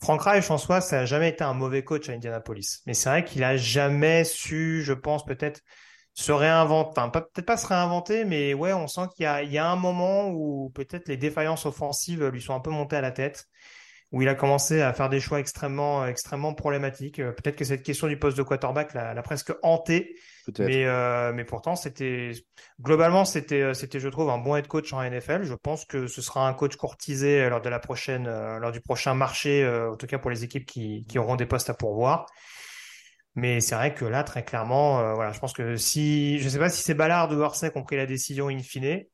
Frank 0.00 0.20
Reich 0.22 0.50
en 0.50 0.58
soi, 0.58 0.80
ça 0.80 0.96
n'a 0.96 1.06
jamais 1.06 1.28
été 1.28 1.44
un 1.44 1.54
mauvais 1.54 1.84
coach 1.84 2.08
à 2.08 2.12
Indianapolis. 2.12 2.82
Mais 2.86 2.94
c'est 2.94 3.08
vrai 3.08 3.24
qu'il 3.24 3.44
a 3.44 3.56
jamais 3.56 4.24
su, 4.24 4.82
je 4.82 4.92
pense, 4.92 5.24
peut-être 5.24 5.60
se 6.12 6.32
réinventer. 6.32 6.90
Enfin, 7.00 7.08
peut-être 7.08 7.46
pas 7.46 7.56
se 7.56 7.66
réinventer, 7.66 8.24
mais 8.24 8.52
ouais, 8.52 8.72
on 8.72 8.88
sent 8.88 9.02
qu'il 9.14 9.24
y 9.24 9.26
a, 9.26 9.42
il 9.42 9.52
y 9.52 9.58
a 9.58 9.68
un 9.68 9.76
moment 9.76 10.28
où 10.30 10.70
peut-être 10.74 11.08
les 11.08 11.16
défaillances 11.16 11.66
offensives 11.66 12.26
lui 12.26 12.42
sont 12.42 12.54
un 12.54 12.60
peu 12.60 12.70
montées 12.70 12.96
à 12.96 13.00
la 13.00 13.12
tête 13.12 13.46
où 14.12 14.22
il 14.22 14.28
a 14.28 14.34
commencé 14.34 14.80
à 14.80 14.92
faire 14.92 15.08
des 15.08 15.18
choix 15.18 15.40
extrêmement, 15.40 16.06
extrêmement 16.06 16.54
problématiques. 16.54 17.18
Euh, 17.18 17.32
peut-être 17.32 17.56
que 17.56 17.64
cette 17.64 17.82
question 17.82 18.06
du 18.06 18.16
poste 18.16 18.36
de 18.36 18.42
quarterback 18.42 18.94
l'a 18.94 19.22
presque 19.22 19.52
hanté. 19.62 20.16
Mais, 20.58 20.84
euh, 20.86 21.32
mais 21.32 21.44
pourtant, 21.44 21.76
c'était 21.76 22.32
globalement, 22.80 23.24
c'était, 23.24 23.62
euh, 23.62 23.74
c'était, 23.74 24.00
je 24.00 24.08
trouve, 24.08 24.30
un 24.30 24.38
bon 24.38 24.56
head 24.56 24.66
coach 24.66 24.92
en 24.92 25.02
NFL. 25.02 25.44
Je 25.44 25.54
pense 25.54 25.84
que 25.84 26.06
ce 26.06 26.22
sera 26.22 26.46
un 26.46 26.54
coach 26.54 26.76
courtisé 26.76 27.48
lors 27.48 27.60
de 27.60 27.68
la 27.68 27.78
prochaine, 27.78 28.24
lors 28.24 28.72
du 28.72 28.80
prochain 28.80 29.14
marché, 29.14 29.66
en 29.66 29.96
tout 29.96 30.06
cas 30.06 30.18
pour 30.18 30.30
les 30.30 30.44
équipes 30.44 30.66
qui, 30.66 31.06
auront 31.16 31.36
des 31.36 31.46
postes 31.46 31.70
à 31.70 31.74
pourvoir. 31.74 32.26
Mais 33.36 33.60
c'est 33.60 33.74
vrai 33.74 33.94
que 33.94 34.04
là, 34.04 34.22
très 34.22 34.44
clairement, 34.44 35.32
je 35.32 35.38
pense 35.40 35.52
que 35.52 35.76
si, 35.76 36.38
je 36.38 36.48
sais 36.48 36.58
pas 36.58 36.70
si 36.70 36.82
c'est 36.82 36.94
Ballard 36.94 37.30
ou 37.32 37.40
Orsay 37.40 37.70
qui 37.70 37.78
ont 37.78 37.82
pris 37.82 37.96
la 37.96 38.06
décision 38.06 38.48
in 38.48 38.60
fine, 38.60 39.04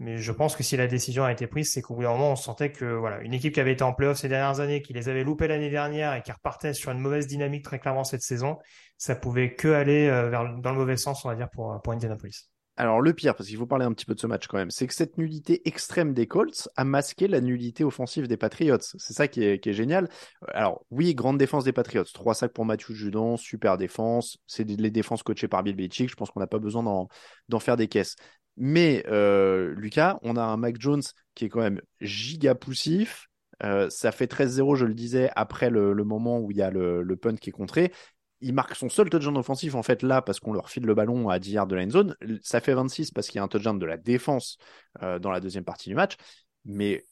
mais 0.00 0.16
je 0.16 0.32
pense 0.32 0.56
que 0.56 0.62
si 0.62 0.78
la 0.78 0.86
décision 0.86 1.24
a 1.24 1.32
été 1.32 1.46
prise, 1.46 1.70
c'est 1.70 1.82
qu'au 1.82 1.94
bout 1.94 2.02
d'un 2.02 2.12
moment, 2.12 2.32
on 2.32 2.36
sentait 2.36 2.72
que 2.72 2.86
voilà, 2.86 3.20
une 3.20 3.34
équipe 3.34 3.52
qui 3.52 3.60
avait 3.60 3.72
été 3.72 3.84
en 3.84 3.92
playoff 3.92 4.16
ces 4.16 4.30
dernières 4.30 4.58
années, 4.60 4.80
qui 4.80 4.94
les 4.94 5.10
avait 5.10 5.24
loupés 5.24 5.46
l'année 5.46 5.68
dernière 5.68 6.14
et 6.14 6.22
qui 6.22 6.32
repartait 6.32 6.72
sur 6.72 6.90
une 6.90 7.00
mauvaise 7.00 7.26
dynamique 7.26 7.66
très 7.66 7.78
clairement 7.78 8.02
cette 8.02 8.22
saison, 8.22 8.56
ça 9.00 9.16
pouvait 9.16 9.54
que 9.54 9.68
aller 9.68 10.08
euh, 10.08 10.30
dans 10.30 10.72
le 10.72 10.78
mauvais 10.78 10.98
sens, 10.98 11.24
on 11.24 11.28
va 11.28 11.34
dire, 11.34 11.48
pour, 11.48 11.80
pour 11.82 11.94
Indianapolis. 11.94 12.50
Alors 12.76 13.00
le 13.00 13.14
pire, 13.14 13.34
parce 13.34 13.48
qu'il 13.48 13.56
faut 13.56 13.66
parler 13.66 13.86
un 13.86 13.92
petit 13.94 14.04
peu 14.04 14.14
de 14.14 14.20
ce 14.20 14.26
match 14.26 14.46
quand 14.46 14.58
même, 14.58 14.70
c'est 14.70 14.86
que 14.86 14.92
cette 14.94 15.16
nullité 15.16 15.66
extrême 15.66 16.12
des 16.12 16.26
Colts 16.26 16.68
a 16.76 16.84
masqué 16.84 17.26
la 17.26 17.40
nullité 17.40 17.82
offensive 17.82 18.28
des 18.28 18.36
Patriots. 18.36 18.78
C'est 18.80 19.14
ça 19.14 19.26
qui 19.26 19.42
est, 19.42 19.72
génial. 19.72 20.08
Alors 20.48 20.84
oui, 20.90 21.14
grande 21.14 21.38
défense 21.38 21.64
des 21.64 21.72
Patriots. 21.72 22.04
Trois 22.12 22.34
sacs 22.34 22.52
pour 22.52 22.66
Matthew 22.66 22.92
Judon, 22.92 23.38
super 23.38 23.78
défense. 23.78 24.36
C'est 24.46 24.64
les 24.64 24.90
défenses 24.90 25.22
coachées 25.22 25.48
par 25.48 25.62
Bill 25.62 25.76
Belichick. 25.76 26.10
Je 26.10 26.14
pense 26.14 26.30
qu'on 26.30 26.40
n'a 26.40 26.46
pas 26.46 26.58
besoin 26.58 27.08
d'en 27.48 27.58
faire 27.58 27.78
des 27.78 27.88
caisses. 27.88 28.16
Mais 28.58 29.02
euh, 29.08 29.74
Lucas, 29.76 30.18
on 30.22 30.36
a 30.36 30.42
un 30.42 30.58
Mac 30.58 30.78
Jones 30.78 31.02
qui 31.34 31.46
est 31.46 31.48
quand 31.48 31.60
même 31.60 31.80
giga 32.02 32.54
poussif. 32.54 33.28
Euh, 33.62 33.88
ça 33.90 34.12
fait 34.12 34.30
13-0, 34.30 34.76
je 34.76 34.86
le 34.86 34.94
disais, 34.94 35.30
après 35.36 35.70
le, 35.70 35.94
moment 36.04 36.38
où 36.38 36.50
il 36.50 36.56
y 36.56 36.62
a 36.62 36.70
le, 36.70 37.02
le, 37.02 37.16
punt 37.16 37.36
qui 37.36 37.50
est 37.50 37.52
contré. 37.52 37.92
Il 38.40 38.54
marque 38.54 38.74
son 38.74 38.88
seul 38.88 39.10
touchdown 39.10 39.36
offensif 39.36 39.74
en 39.74 39.82
fait 39.82 40.02
là 40.02 40.22
parce 40.22 40.40
qu'on 40.40 40.52
leur 40.52 40.70
file 40.70 40.84
le 40.84 40.94
ballon 40.94 41.28
à 41.28 41.38
10 41.38 41.52
yards 41.52 41.66
de 41.66 41.76
la 41.76 41.88
zone. 41.88 42.16
Ça 42.42 42.60
fait 42.60 42.74
26 42.74 43.10
parce 43.10 43.28
qu'il 43.28 43.36
y 43.36 43.40
a 43.40 43.42
un 43.42 43.48
touchdown 43.48 43.78
de 43.78 43.86
la 43.86 43.96
défense 43.96 44.56
euh, 45.02 45.18
dans 45.18 45.30
la 45.30 45.40
deuxième 45.40 45.64
partie 45.64 45.90
du 45.90 45.94
match. 45.94 46.16
Mais 46.64 47.04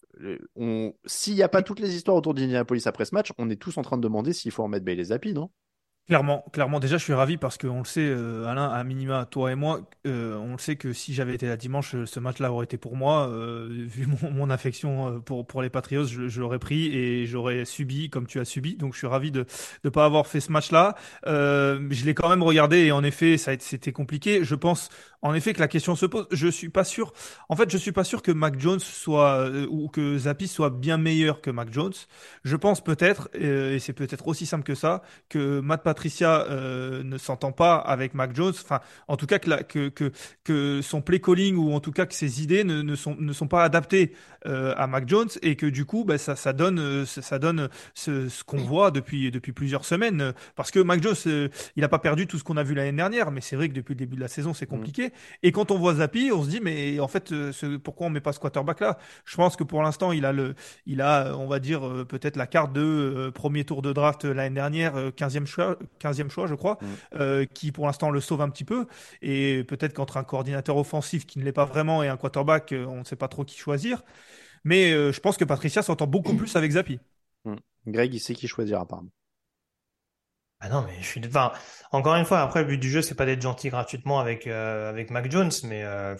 s'il 1.06 1.34
n'y 1.34 1.42
a 1.42 1.48
pas 1.48 1.62
toutes 1.62 1.80
les 1.80 1.94
histoires 1.94 2.16
autour 2.16 2.34
d'Indianapolis 2.34 2.86
après 2.86 3.04
ce 3.04 3.14
match, 3.14 3.32
on 3.38 3.50
est 3.50 3.60
tous 3.60 3.76
en 3.78 3.82
train 3.82 3.96
de 3.96 4.02
demander 4.02 4.32
s'il 4.32 4.50
faut 4.50 4.62
remettre 4.62 4.84
Bailey 4.84 5.04
Zappi, 5.04 5.32
non? 5.32 5.50
Clairement, 6.08 6.42
clairement. 6.54 6.80
Déjà, 6.80 6.96
je 6.96 7.04
suis 7.04 7.12
ravi 7.12 7.36
parce 7.36 7.58
qu'on 7.58 7.80
le 7.80 7.84
sait, 7.84 8.00
euh, 8.00 8.46
Alain, 8.46 8.70
à 8.70 8.82
minima, 8.82 9.26
toi 9.30 9.52
et 9.52 9.54
moi, 9.54 9.82
euh, 10.06 10.36
on 10.36 10.52
le 10.52 10.58
sait 10.58 10.76
que 10.76 10.94
si 10.94 11.12
j'avais 11.12 11.34
été 11.34 11.46
là 11.46 11.58
dimanche, 11.58 11.94
euh, 11.94 12.06
ce 12.06 12.18
match-là 12.18 12.50
aurait 12.50 12.64
été 12.64 12.78
pour 12.78 12.96
moi. 12.96 13.28
vu 13.68 14.08
mon, 14.32 14.48
affection 14.50 15.20
pour, 15.20 15.46
pour 15.46 15.60
les 15.60 15.68
Patriots, 15.68 16.06
je, 16.06 16.40
l'aurais 16.40 16.58
pris 16.58 16.86
et 16.96 17.26
j'aurais 17.26 17.66
subi 17.66 18.08
comme 18.08 18.26
tu 18.26 18.40
as 18.40 18.46
subi. 18.46 18.76
Donc, 18.76 18.94
je 18.94 18.98
suis 18.98 19.06
ravi 19.06 19.30
de 19.30 19.44
ne 19.84 19.90
pas 19.90 20.06
avoir 20.06 20.26
fait 20.26 20.40
ce 20.40 20.50
match-là. 20.50 20.94
je 21.26 22.04
l'ai 22.06 22.14
quand 22.14 22.30
même 22.30 22.42
regardé 22.42 22.78
et 22.86 22.92
en 22.92 23.04
effet, 23.04 23.36
ça 23.36 23.52
c'était 23.58 23.92
compliqué. 23.92 24.44
Je 24.44 24.54
pense 24.54 24.88
en 25.22 25.34
effet 25.34 25.52
que 25.52 25.60
la 25.60 25.68
question 25.68 25.96
se 25.96 26.06
pose. 26.06 26.26
Je 26.30 26.48
suis 26.48 26.68
pas 26.68 26.84
sûr. 26.84 27.12
En 27.48 27.56
fait, 27.56 27.70
je 27.70 27.76
suis 27.76 27.92
pas 27.92 28.04
sûr 28.04 28.22
que 28.22 28.30
Mac 28.30 28.58
Jones 28.58 28.80
soit 28.80 29.40
euh, 29.40 29.66
ou 29.68 29.88
que 29.88 30.16
Zappi 30.18 30.46
soit 30.48 30.70
bien 30.70 30.96
meilleur 30.96 31.40
que 31.40 31.50
Mac 31.50 31.72
Jones. 31.72 31.92
Je 32.44 32.56
pense 32.56 32.82
peut-être, 32.82 33.28
euh, 33.34 33.74
et 33.74 33.78
c'est 33.78 33.92
peut-être 33.92 34.28
aussi 34.28 34.46
simple 34.46 34.64
que 34.64 34.74
ça, 34.74 35.02
que 35.28 35.60
Matt 35.60 35.82
Patricia 35.82 36.46
euh, 36.48 37.02
ne 37.02 37.18
s'entend 37.18 37.52
pas 37.52 37.76
avec 37.76 38.14
Mac 38.14 38.34
Jones. 38.34 38.54
Enfin, 38.62 38.80
en 39.08 39.16
tout 39.16 39.26
cas 39.26 39.38
que, 39.38 39.50
la, 39.50 39.62
que, 39.62 39.88
que 39.88 40.12
que 40.44 40.80
son 40.82 41.02
play 41.02 41.20
calling 41.20 41.56
ou 41.56 41.72
en 41.72 41.80
tout 41.80 41.92
cas 41.92 42.06
que 42.06 42.14
ses 42.14 42.42
idées 42.42 42.64
ne, 42.64 42.82
ne 42.82 42.94
sont 42.94 43.16
ne 43.18 43.32
sont 43.32 43.48
pas 43.48 43.64
adaptées 43.64 44.12
à 44.44 44.86
Mac 44.86 45.06
Jones 45.08 45.28
et 45.42 45.56
que 45.56 45.66
du 45.66 45.84
coup, 45.84 46.04
bah, 46.04 46.16
ça 46.16 46.36
ça 46.36 46.52
donne 46.52 47.04
ça 47.04 47.38
donne 47.38 47.68
ce, 47.94 48.28
ce 48.28 48.44
qu'on 48.44 48.58
voit 48.58 48.90
depuis 48.90 49.30
depuis 49.30 49.52
plusieurs 49.52 49.84
semaines. 49.84 50.32
Parce 50.54 50.70
que 50.70 50.78
Mac 50.78 51.02
Jones, 51.02 51.48
il 51.76 51.84
a 51.84 51.88
pas 51.88 51.98
perdu 51.98 52.26
tout 52.26 52.38
ce 52.38 52.44
qu'on 52.44 52.56
a 52.56 52.62
vu 52.62 52.74
l'année 52.74 52.92
dernière, 52.92 53.30
mais 53.30 53.40
c'est 53.40 53.56
vrai 53.56 53.68
que 53.68 53.74
depuis 53.74 53.92
le 53.92 53.98
début 53.98 54.16
de 54.16 54.20
la 54.20 54.28
saison, 54.28 54.54
c'est 54.54 54.66
compliqué. 54.66 55.07
Et 55.42 55.52
quand 55.52 55.70
on 55.70 55.78
voit 55.78 55.94
Zappi, 55.94 56.30
on 56.32 56.42
se 56.42 56.48
dit, 56.48 56.60
mais 56.60 57.00
en 57.00 57.08
fait, 57.08 57.32
euh, 57.32 57.52
pourquoi 57.82 58.06
on 58.06 58.10
met 58.10 58.20
pas 58.20 58.32
ce 58.32 58.40
quarterback 58.40 58.80
là? 58.80 58.98
Je 59.24 59.36
pense 59.36 59.56
que 59.56 59.64
pour 59.64 59.82
l'instant, 59.82 60.12
il 60.12 60.24
a 60.24 60.32
le, 60.32 60.54
il 60.86 61.00
a, 61.00 61.36
on 61.36 61.46
va 61.46 61.58
dire, 61.58 61.86
euh, 61.86 62.04
peut-être 62.04 62.36
la 62.36 62.46
carte 62.46 62.72
de 62.72 62.80
euh, 62.80 63.30
premier 63.30 63.64
tour 63.64 63.82
de 63.82 63.92
draft 63.92 64.24
l'année 64.24 64.54
dernière, 64.54 65.10
15e 65.10 65.46
choix, 65.46 65.78
15e 66.00 66.30
choix, 66.30 66.46
je 66.46 66.54
crois, 66.54 66.78
mm. 67.12 67.46
qui 67.54 67.72
pour 67.72 67.86
l'instant 67.86 68.10
le 68.10 68.20
sauve 68.20 68.40
un 68.40 68.50
petit 68.50 68.64
peu. 68.64 68.86
Et 69.22 69.64
peut-être 69.64 69.94
qu'entre 69.94 70.16
un 70.16 70.24
coordinateur 70.24 70.76
offensif 70.76 71.26
qui 71.26 71.38
ne 71.38 71.44
l'est 71.44 71.52
pas 71.52 71.64
vraiment 71.64 72.02
et 72.02 72.08
un 72.08 72.16
quarterback, 72.16 72.72
on 72.72 73.00
ne 73.00 73.04
sait 73.04 73.16
pas 73.16 73.28
trop 73.28 73.44
qui 73.44 73.58
choisir. 73.58 74.02
Mais 74.64 74.90
je 74.90 75.20
pense 75.20 75.36
que 75.36 75.44
Patricia 75.44 75.82
s'entend 75.82 76.06
beaucoup 76.06 76.34
plus 76.36 76.56
avec 76.56 76.72
Zappi. 76.72 76.98
Mm. 77.44 77.56
Greg, 77.86 78.14
il 78.14 78.20
sait 78.20 78.34
qui 78.34 78.48
choisir 78.48 78.80
apparemment. 78.80 79.10
Ah 80.60 80.68
non, 80.68 80.84
mais 80.86 80.94
je 81.00 81.06
suis. 81.06 81.20
Enfin, 81.24 81.52
encore 81.92 82.16
une 82.16 82.24
fois, 82.24 82.40
après 82.40 82.60
le 82.60 82.66
but 82.66 82.78
du 82.78 82.90
jeu, 82.90 83.00
c'est 83.00 83.14
pas 83.14 83.26
d'être 83.26 83.42
gentil 83.42 83.68
gratuitement 83.68 84.18
avec 84.18 84.46
euh, 84.46 84.88
avec 84.88 85.10
Mac 85.10 85.30
Jones, 85.30 85.52
mais 85.64 85.84
euh, 85.84 86.16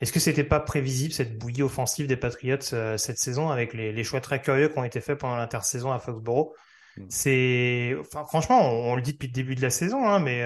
est-ce 0.00 0.12
que 0.12 0.18
c'était 0.18 0.44
pas 0.44 0.58
prévisible 0.58 1.12
cette 1.12 1.38
bouillie 1.38 1.62
offensive 1.62 2.08
des 2.08 2.16
Patriots 2.16 2.56
euh, 2.72 2.96
cette 2.96 3.18
saison 3.18 3.50
avec 3.50 3.72
les, 3.72 3.92
les 3.92 4.04
choix 4.04 4.20
très 4.20 4.40
curieux 4.40 4.68
qui 4.68 4.78
ont 4.78 4.84
été 4.84 5.00
faits 5.00 5.18
pendant 5.18 5.36
l'intersaison 5.36 5.92
à 5.92 6.00
Foxborough? 6.00 6.52
Mm. 6.96 7.04
C'est, 7.08 7.96
enfin, 8.00 8.24
franchement, 8.24 8.68
on, 8.68 8.96
le 8.96 9.02
dit 9.02 9.12
depuis 9.12 9.28
le 9.28 9.32
début 9.32 9.54
de 9.54 9.62
la 9.62 9.70
saison, 9.70 10.08
hein, 10.08 10.18
mais 10.18 10.42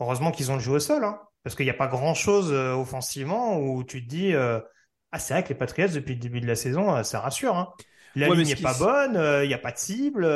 heureusement 0.00 0.30
qu'ils 0.30 0.50
ont 0.50 0.54
le 0.54 0.60
jeu 0.60 0.72
au 0.72 0.80
sol, 0.80 1.04
hein, 1.04 1.20
parce 1.42 1.54
qu'il 1.54 1.66
n'y 1.66 1.70
a 1.70 1.74
pas 1.74 1.88
grand 1.88 2.14
chose 2.14 2.52
offensivement 2.52 3.58
où 3.60 3.84
tu 3.84 4.02
te 4.02 4.08
dis 4.08 4.32
ah 5.12 5.18
c'est 5.18 5.34
vrai 5.34 5.42
que 5.42 5.50
les 5.50 5.54
Patriots 5.56 5.88
depuis 5.88 6.14
le 6.14 6.20
début 6.20 6.40
de 6.40 6.46
la 6.46 6.56
saison, 6.56 7.04
ça 7.04 7.20
rassure. 7.20 7.56
Hein. 7.56 7.68
La 8.16 8.28
ligne 8.28 8.48
n'est 8.48 8.56
pas 8.56 8.74
bonne, 8.74 9.42
il 9.44 9.48
n'y 9.48 9.54
a 9.54 9.58
pas 9.58 9.72
de 9.72 9.78
cible. 9.78 10.26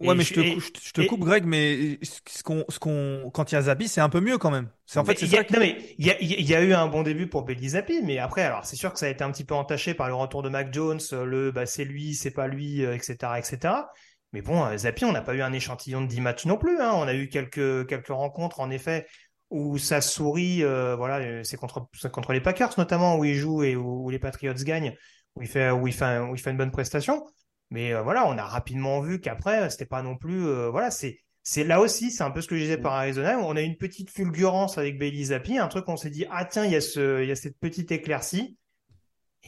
Ouais, 0.00 0.14
mais 0.14 0.24
je, 0.24 0.32
te, 0.32 0.40
je, 0.40 0.92
te 0.92 1.02
coupe, 1.02 1.20
Greg, 1.20 1.44
mais 1.44 1.98
ce 2.02 2.42
qu'on, 2.42 2.64
ce 2.70 2.78
qu'on, 2.78 3.30
quand 3.34 3.52
il 3.52 3.54
y 3.54 3.58
a 3.58 3.62
Zappi, 3.62 3.86
c'est 3.86 4.00
un 4.00 4.08
peu 4.08 4.20
mieux 4.20 4.38
quand 4.38 4.50
même. 4.50 4.70
C'est 4.86 4.98
en 4.98 5.04
fait, 5.04 5.18
c'est 5.18 5.26
ça. 5.26 5.42
Non, 5.52 5.58
mais 5.58 5.76
il 5.98 6.06
y 6.06 6.10
a, 6.10 6.16
y 6.20 6.54
a 6.54 6.62
eu 6.62 6.72
un 6.72 6.86
bon 6.86 7.02
début 7.02 7.26
pour 7.26 7.42
Belly 7.44 7.70
Zappi, 7.70 8.00
mais 8.02 8.18
après, 8.18 8.42
alors 8.42 8.64
c'est 8.64 8.76
sûr 8.76 8.94
que 8.94 8.98
ça 8.98 9.06
a 9.06 9.08
été 9.10 9.22
un 9.22 9.30
petit 9.30 9.44
peu 9.44 9.54
entaché 9.54 9.92
par 9.92 10.08
le 10.08 10.14
retour 10.14 10.42
de 10.42 10.48
Mac 10.48 10.72
Jones, 10.72 11.00
le, 11.12 11.50
bah 11.50 11.66
c'est 11.66 11.84
lui, 11.84 12.14
c'est 12.14 12.30
pas 12.30 12.46
lui, 12.46 12.82
etc., 12.82 13.16
euh, 13.24 13.34
etc. 13.34 13.74
Mais 14.32 14.40
bon, 14.40 14.64
euh, 14.64 14.76
Zappi, 14.78 15.04
on 15.04 15.12
n'a 15.12 15.20
pas 15.20 15.34
eu 15.34 15.42
un 15.42 15.52
échantillon 15.52 16.00
de 16.00 16.06
10 16.06 16.20
matchs 16.22 16.46
non 16.46 16.56
plus. 16.56 16.80
Hein. 16.80 16.92
On 16.94 17.02
a 17.02 17.14
eu 17.14 17.28
quelques, 17.28 17.86
quelques 17.86 18.08
rencontres, 18.08 18.60
en 18.60 18.70
effet, 18.70 19.06
où 19.50 19.76
ça 19.76 20.00
sourit. 20.00 20.64
Euh, 20.64 20.96
voilà, 20.96 21.44
c'est 21.44 21.56
contre, 21.58 21.88
contre 22.10 22.32
les 22.32 22.40
Packers 22.40 22.72
notamment 22.78 23.16
où 23.16 23.24
il 23.24 23.34
joue 23.34 23.64
et 23.64 23.76
où, 23.76 24.08
les 24.08 24.18
Patriots 24.18 24.54
gagnent, 24.54 24.96
où 25.34 25.42
il 25.42 25.48
fait, 25.48 25.70
où 25.70 25.86
il 25.86 25.92
fait, 25.92 26.18
où 26.20 26.34
il 26.34 26.40
fait 26.40 26.50
une 26.50 26.56
bonne 26.56 26.70
prestation. 26.70 27.26
Mais 27.70 27.92
euh, 27.94 28.02
voilà, 28.02 28.26
on 28.26 28.36
a 28.36 28.44
rapidement 28.44 29.00
vu 29.00 29.20
qu'après, 29.20 29.70
c'était 29.70 29.86
pas 29.86 30.02
non 30.02 30.16
plus. 30.16 30.46
Euh, 30.46 30.70
voilà, 30.70 30.90
c'est 30.90 31.18
c'est 31.42 31.64
là 31.64 31.80
aussi, 31.80 32.10
c'est 32.10 32.22
un 32.22 32.30
peu 32.30 32.42
ce 32.42 32.48
que 32.48 32.56
je 32.56 32.62
disais 32.62 32.76
par 32.76 32.92
Arizona. 32.92 33.38
On 33.38 33.56
a 33.56 33.62
une 33.62 33.76
petite 33.76 34.10
fulgurance 34.10 34.76
avec 34.76 34.98
Bailey 34.98 35.24
Zappi, 35.24 35.58
un 35.58 35.68
truc 35.68 35.88
on 35.88 35.96
s'est 35.96 36.10
dit 36.10 36.26
ah 36.30 36.44
tiens, 36.44 36.64
il 36.64 36.72
y 36.72 36.76
a 36.76 36.80
ce, 36.80 37.22
il 37.22 37.28
y 37.28 37.32
a 37.32 37.36
cette 37.36 37.58
petite 37.58 37.92
éclaircie. 37.92 38.56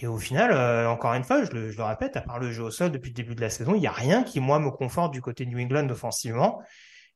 Et 0.00 0.06
au 0.06 0.16
final, 0.16 0.52
euh, 0.52 0.88
encore 0.88 1.12
une 1.12 1.22
fois, 1.22 1.44
je 1.44 1.50
le, 1.50 1.70
je 1.70 1.76
le, 1.76 1.84
répète, 1.84 2.16
à 2.16 2.22
part 2.22 2.38
le 2.38 2.50
jeu 2.50 2.62
au 2.62 2.70
sol 2.70 2.90
depuis 2.90 3.10
le 3.10 3.14
début 3.14 3.34
de 3.34 3.42
la 3.42 3.50
saison, 3.50 3.74
il 3.74 3.80
n'y 3.80 3.86
a 3.86 3.92
rien 3.92 4.22
qui 4.22 4.40
moi 4.40 4.58
me 4.58 4.70
conforte 4.70 5.12
du 5.12 5.20
côté 5.20 5.44
New 5.44 5.60
England 5.60 5.88
offensivement. 5.90 6.62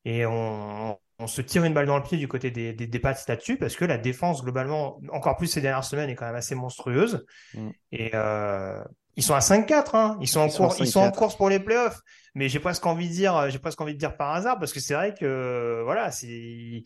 Et 0.04 0.26
on, 0.26 0.98
on 1.18 1.26
se 1.26 1.40
tire 1.40 1.64
une 1.64 1.72
balle 1.72 1.86
dans 1.86 1.96
le 1.96 2.02
pied 2.02 2.18
du 2.18 2.28
côté 2.28 2.50
des, 2.50 2.72
des, 2.74 2.86
des 2.86 2.98
Pats 2.98 3.14
là-dessus 3.26 3.56
parce 3.56 3.74
que 3.76 3.84
la 3.84 3.98
défense 3.98 4.42
globalement, 4.42 5.00
encore 5.10 5.36
plus 5.36 5.46
ces 5.46 5.60
dernières 5.60 5.84
semaines, 5.84 6.10
est 6.10 6.14
quand 6.14 6.26
même 6.26 6.36
assez 6.36 6.54
monstrueuse. 6.54 7.24
Mm. 7.54 7.70
Et 7.92 8.10
euh, 8.14 8.84
ils 9.16 9.22
sont 9.22 9.34
à 9.34 9.40
5-4, 9.40 9.96
hein. 9.96 10.18
Ils 10.20 10.28
sont 10.28 10.40
en 10.40 10.48
course, 10.48 10.78
ils 10.80 10.86
sont 10.86 11.00
en 11.00 11.10
course 11.10 11.36
pour 11.36 11.48
les 11.48 11.58
playoffs. 11.58 12.00
Mais 12.34 12.50
j'ai 12.50 12.60
presque 12.60 12.84
envie 12.84 13.08
de 13.08 13.14
dire, 13.14 13.48
j'ai 13.48 13.58
presque 13.58 13.80
envie 13.80 13.94
de 13.94 13.98
dire 13.98 14.16
par 14.16 14.34
hasard, 14.34 14.58
parce 14.58 14.74
que 14.74 14.80
c'est 14.80 14.92
vrai 14.92 15.14
que, 15.18 15.80
voilà, 15.84 16.10
c'est, 16.10 16.84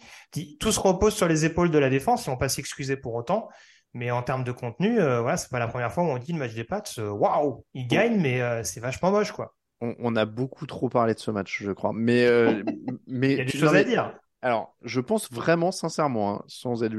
tout 0.60 0.70
se 0.70 0.78
repose 0.78 1.12
sur 1.12 1.26
les 1.26 1.44
épaules 1.44 1.70
de 1.70 1.78
la 1.78 1.90
défense. 1.90 2.24
Ils 2.26 2.30
vont 2.30 2.36
pas 2.36 2.48
s'excuser 2.48 2.96
pour 2.96 3.14
autant. 3.14 3.48
Mais 3.92 4.12
en 4.12 4.22
termes 4.22 4.44
de 4.44 4.52
contenu, 4.52 5.00
euh, 5.00 5.20
voilà, 5.20 5.36
c'est 5.36 5.50
pas 5.50 5.58
la 5.58 5.66
première 5.66 5.92
fois 5.92 6.04
où 6.04 6.06
on 6.06 6.18
dit 6.18 6.32
le 6.32 6.38
match 6.38 6.54
des 6.54 6.62
Pats, 6.62 6.82
euh, 6.98 7.10
waouh, 7.10 7.64
ils 7.74 7.88
gagnent, 7.88 8.20
mais 8.20 8.40
euh, 8.40 8.62
c'est 8.62 8.78
vachement 8.78 9.10
moche, 9.10 9.32
quoi. 9.32 9.56
On, 9.80 10.14
a 10.14 10.26
beaucoup 10.26 10.66
trop 10.66 10.90
parlé 10.90 11.14
de 11.14 11.18
ce 11.18 11.30
match, 11.30 11.62
je 11.62 11.72
crois. 11.72 11.92
Mais, 11.94 12.26
euh, 12.26 12.62
mais 13.06 13.32
il 13.32 13.38
y 13.38 13.40
a 13.40 13.44
des 13.44 13.58
choses 13.58 13.74
à 13.74 13.82
dire. 13.82 14.14
Alors, 14.42 14.76
je 14.82 15.00
pense 15.00 15.32
vraiment, 15.32 15.72
sincèrement, 15.72 16.34
hein, 16.34 16.42
sans 16.46 16.84
être 16.84 16.94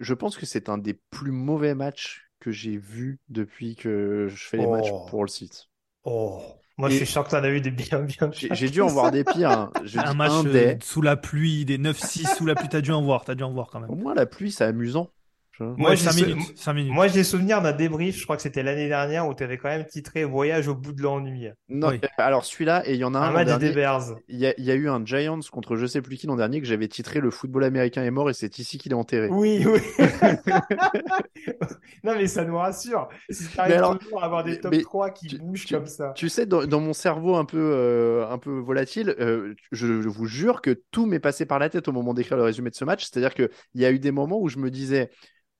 je 0.00 0.14
pense 0.14 0.36
que 0.36 0.46
c'est 0.46 0.68
un 0.68 0.78
des 0.78 0.94
plus 1.10 1.30
mauvais 1.30 1.74
matchs 1.74 2.31
que 2.42 2.50
j'ai 2.50 2.76
vu 2.76 3.20
depuis 3.28 3.76
que 3.76 4.26
je 4.28 4.48
fais 4.48 4.56
les 4.56 4.66
matchs 4.66 4.88
oh. 4.92 5.06
pour 5.08 5.22
le 5.22 5.28
site. 5.28 5.68
Oh, 6.02 6.42
moi 6.76 6.88
je 6.90 6.96
suis 6.96 7.06
sûr 7.06 7.22
que 7.22 7.30
tu 7.30 7.36
en 7.36 7.44
as 7.44 7.50
vu 7.50 7.60
des 7.60 7.70
bien 7.70 8.00
bien. 8.00 8.30
J'ai 8.32 8.68
dû 8.68 8.82
en 8.82 8.88
voir 8.88 9.12
des 9.12 9.22
pires. 9.22 9.50
Hein. 9.50 9.72
un 9.96 10.14
match 10.14 10.32
euh, 10.46 10.74
sous 10.82 11.02
la 11.02 11.16
pluie, 11.16 11.64
des 11.64 11.78
9-6 11.78 12.34
sous 12.36 12.44
la 12.44 12.56
pluie, 12.56 12.68
t'as 12.68 12.80
dû 12.80 12.90
en 12.90 13.00
voir, 13.00 13.24
t'as 13.24 13.36
dû 13.36 13.44
en 13.44 13.52
voir 13.52 13.68
quand 13.70 13.78
même. 13.78 13.90
Au 13.90 13.94
moins 13.94 14.14
la 14.14 14.26
pluie, 14.26 14.50
c'est 14.50 14.64
amusant. 14.64 15.10
Moi, 15.60 15.94
j'ai 15.94 16.10
minutes, 16.24 16.66
minutes. 16.66 16.92
Moi, 16.92 17.08
j'ai 17.08 17.24
souvenir 17.24 17.60
d'un 17.60 17.72
débrief, 17.72 18.18
je 18.18 18.24
crois 18.24 18.36
que 18.36 18.42
c'était 18.42 18.62
l'année 18.62 18.88
dernière, 18.88 19.26
où 19.26 19.34
tu 19.34 19.42
avais 19.42 19.58
quand 19.58 19.68
même 19.68 19.84
titré 19.84 20.24
Voyage 20.24 20.68
au 20.68 20.74
bout 20.74 20.92
de 20.92 21.02
l'ennui. 21.02 21.48
Non, 21.68 21.90
euh, 21.90 21.98
alors 22.18 22.44
celui-là, 22.44 22.82
et 22.86 22.94
il 22.94 23.00
y 23.00 23.04
en 23.04 23.14
a 23.14 23.18
un. 23.18 23.28
Un 23.28 23.32
match 23.32 23.58
des 23.58 23.72
Bears. 23.72 24.16
Il 24.28 24.38
y, 24.38 24.46
a, 24.46 24.54
y, 24.58 24.70
a, 24.70 24.74
eu 24.74 24.88
un 24.88 25.04
Giants 25.04 25.40
contre 25.50 25.76
je 25.76 25.86
sais 25.86 26.02
plus 26.02 26.16
qui 26.16 26.26
l'an 26.26 26.36
dernier 26.36 26.60
que 26.60 26.66
j'avais 26.66 26.88
titré 26.88 27.20
Le 27.20 27.30
football 27.30 27.64
américain 27.64 28.02
est 28.02 28.10
mort 28.10 28.30
et 28.30 28.34
c'est 28.34 28.58
ici 28.58 28.78
qu'il 28.78 28.92
est 28.92 28.96
enterré. 28.96 29.28
Oui, 29.30 29.64
oui. 29.66 29.80
non, 32.04 32.14
mais 32.16 32.26
ça 32.26 32.44
nous 32.44 32.56
rassure. 32.56 33.08
Si 33.30 33.48
tu 33.48 33.58
arrives 33.58 33.98
toujours 34.00 34.22
à 34.22 34.26
avoir 34.26 34.44
des 34.44 34.58
top 34.58 34.74
3 34.82 35.10
qui 35.10 35.38
bougent 35.38 35.66
comme 35.66 35.86
ça. 35.86 36.12
Tu 36.16 36.28
sais, 36.28 36.46
dans, 36.46 36.64
dans 36.64 36.80
mon 36.80 36.92
cerveau 36.92 37.36
un 37.36 37.44
peu, 37.44 37.58
euh, 37.58 38.26
un 38.28 38.38
peu 38.38 38.58
volatile, 38.58 39.14
euh, 39.20 39.54
je, 39.70 40.02
je, 40.02 40.08
vous 40.08 40.26
jure 40.26 40.62
que 40.62 40.82
tout 40.90 41.06
m'est 41.06 41.20
passé 41.20 41.46
par 41.46 41.58
la 41.58 41.68
tête 41.68 41.88
au 41.88 41.92
moment 41.92 42.14
d'écrire 42.14 42.36
le 42.36 42.44
résumé 42.44 42.70
de 42.70 42.74
ce 42.74 42.84
match. 42.84 43.04
C'est-à-dire 43.04 43.34
qu'il 43.34 43.50
y 43.74 43.84
a 43.84 43.90
eu 43.90 43.98
des 43.98 44.12
moments 44.12 44.40
où 44.40 44.48
je 44.48 44.58
me 44.58 44.70
disais 44.70 45.10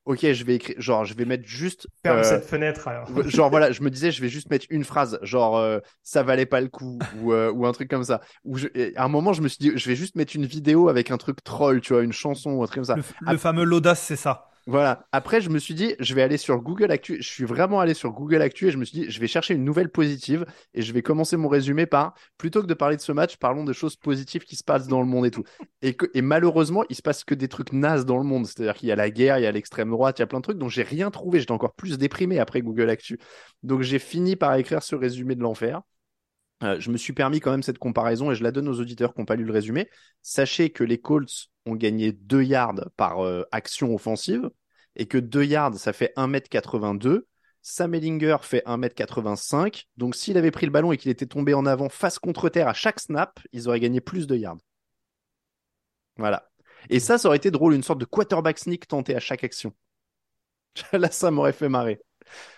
ok, 0.04 0.32
je 0.32 0.44
vais 0.44 0.56
écrire, 0.56 0.76
genre, 0.78 1.04
je 1.04 1.14
vais 1.14 1.24
mettre 1.24 1.46
juste. 1.46 1.86
Ferme 2.02 2.18
euh, 2.18 2.22
cette 2.22 2.44
fenêtre 2.44 2.88
alors. 2.88 3.08
genre, 3.28 3.50
voilà, 3.50 3.72
je 3.72 3.82
me 3.82 3.90
disais, 3.90 4.10
je 4.10 4.20
vais 4.20 4.28
juste 4.28 4.50
mettre 4.50 4.66
une 4.70 4.84
phrase, 4.84 5.18
genre, 5.22 5.56
euh, 5.58 5.78
ça 6.02 6.22
valait 6.22 6.46
pas 6.46 6.60
le 6.60 6.68
coup, 6.68 6.98
ou, 7.20 7.32
euh, 7.32 7.50
ou 7.52 7.66
un 7.66 7.72
truc 7.72 7.88
comme 7.88 8.04
ça. 8.04 8.20
Ou 8.44 8.58
à 8.96 9.04
un 9.04 9.08
moment, 9.08 9.32
je 9.32 9.42
me 9.42 9.48
suis 9.48 9.58
dit, 9.58 9.72
je 9.74 9.88
vais 9.88 9.96
juste 9.96 10.16
mettre 10.16 10.36
une 10.36 10.46
vidéo 10.46 10.88
avec 10.88 11.10
un 11.10 11.18
truc 11.18 11.42
troll, 11.44 11.80
tu 11.80 11.92
vois, 11.92 12.02
une 12.02 12.12
chanson 12.12 12.52
ou 12.52 12.62
un 12.62 12.66
truc 12.66 12.76
comme 12.76 12.84
ça. 12.84 12.96
Le, 12.96 13.32
le 13.32 13.38
fameux 13.38 13.64
l'audace, 13.64 14.00
c'est 14.02 14.16
ça. 14.16 14.51
Voilà. 14.68 15.08
Après, 15.10 15.40
je 15.40 15.50
me 15.50 15.58
suis 15.58 15.74
dit, 15.74 15.94
je 15.98 16.14
vais 16.14 16.22
aller 16.22 16.36
sur 16.36 16.58
Google 16.60 16.92
Actu. 16.92 17.16
Je 17.20 17.28
suis 17.28 17.44
vraiment 17.44 17.80
allé 17.80 17.94
sur 17.94 18.12
Google 18.12 18.42
Actu 18.42 18.68
et 18.68 18.70
je 18.70 18.78
me 18.78 18.84
suis 18.84 19.00
dit, 19.00 19.10
je 19.10 19.18
vais 19.18 19.26
chercher 19.26 19.54
une 19.54 19.64
nouvelle 19.64 19.88
positive 19.88 20.46
et 20.72 20.82
je 20.82 20.92
vais 20.92 21.02
commencer 21.02 21.36
mon 21.36 21.48
résumé 21.48 21.86
par, 21.86 22.14
plutôt 22.38 22.62
que 22.62 22.66
de 22.66 22.74
parler 22.74 22.96
de 22.96 23.00
ce 23.00 23.10
match, 23.10 23.36
parlons 23.38 23.64
des 23.64 23.74
choses 23.74 23.96
positives 23.96 24.44
qui 24.44 24.54
se 24.54 24.62
passent 24.62 24.86
dans 24.86 25.00
le 25.00 25.06
monde 25.06 25.26
et 25.26 25.32
tout. 25.32 25.42
Et 25.82 26.22
malheureusement, 26.22 26.84
il 26.90 26.96
se 26.96 27.02
passe 27.02 27.24
que 27.24 27.34
des 27.34 27.48
trucs 27.48 27.72
nazes 27.72 28.06
dans 28.06 28.18
le 28.18 28.24
monde. 28.24 28.46
C'est-à-dire 28.46 28.74
qu'il 28.74 28.88
y 28.88 28.92
a 28.92 28.96
la 28.96 29.10
guerre, 29.10 29.38
il 29.38 29.42
y 29.42 29.46
a 29.46 29.52
l'extrême 29.52 29.90
droite, 29.90 30.18
il 30.18 30.22
y 30.22 30.24
a 30.24 30.26
plein 30.28 30.38
de 30.38 30.44
trucs 30.44 30.58
dont 30.58 30.68
j'ai 30.68 30.84
rien 30.84 31.10
trouvé. 31.10 31.40
J'étais 31.40 31.52
encore 31.52 31.74
plus 31.74 31.98
déprimé 31.98 32.38
après 32.38 32.62
Google 32.62 32.88
Actu. 32.88 33.18
Donc, 33.64 33.82
j'ai 33.82 33.98
fini 33.98 34.36
par 34.36 34.54
écrire 34.54 34.82
ce 34.82 34.94
résumé 34.94 35.34
de 35.34 35.42
l'enfer. 35.42 35.82
Euh, 36.62 36.78
je 36.78 36.90
me 36.90 36.96
suis 36.96 37.12
permis 37.12 37.40
quand 37.40 37.50
même 37.50 37.62
cette 37.62 37.78
comparaison 37.78 38.30
et 38.30 38.34
je 38.34 38.42
la 38.42 38.52
donne 38.52 38.68
aux 38.68 38.80
auditeurs 38.80 39.14
qui 39.14 39.20
n'ont 39.20 39.26
pas 39.26 39.36
lu 39.36 39.44
le 39.44 39.52
résumé. 39.52 39.88
Sachez 40.22 40.70
que 40.70 40.84
les 40.84 40.98
Colts 40.98 41.50
ont 41.66 41.74
gagné 41.74 42.12
2 42.12 42.42
yards 42.42 42.90
par 42.96 43.24
euh, 43.24 43.44
action 43.52 43.94
offensive 43.94 44.50
et 44.96 45.06
que 45.06 45.18
2 45.18 45.44
yards, 45.44 45.74
ça 45.74 45.92
fait 45.92 46.12
1m82. 46.16 47.22
Sam 47.62 47.94
Ellinger 47.94 48.38
fait 48.42 48.64
1m85. 48.66 49.84
Donc 49.96 50.14
s'il 50.16 50.36
avait 50.36 50.50
pris 50.50 50.66
le 50.66 50.72
ballon 50.72 50.92
et 50.92 50.96
qu'il 50.96 51.10
était 51.10 51.26
tombé 51.26 51.54
en 51.54 51.66
avant 51.66 51.88
face 51.88 52.18
contre 52.18 52.48
terre 52.48 52.68
à 52.68 52.74
chaque 52.74 53.00
snap, 53.00 53.40
ils 53.52 53.68
auraient 53.68 53.80
gagné 53.80 54.00
plus 54.00 54.26
de 54.26 54.36
yards. 54.36 54.58
Voilà. 56.16 56.48
Et 56.90 57.00
ça, 57.00 57.18
ça 57.18 57.28
aurait 57.28 57.36
été 57.36 57.50
drôle, 57.50 57.74
une 57.74 57.82
sorte 57.82 58.00
de 58.00 58.04
quarterback 58.04 58.58
sneak 58.58 58.88
tenté 58.88 59.14
à 59.14 59.20
chaque 59.20 59.44
action. 59.44 59.72
Là, 60.92 61.10
ça 61.10 61.30
m'aurait 61.30 61.52
fait 61.52 61.68
marrer. 61.68 62.00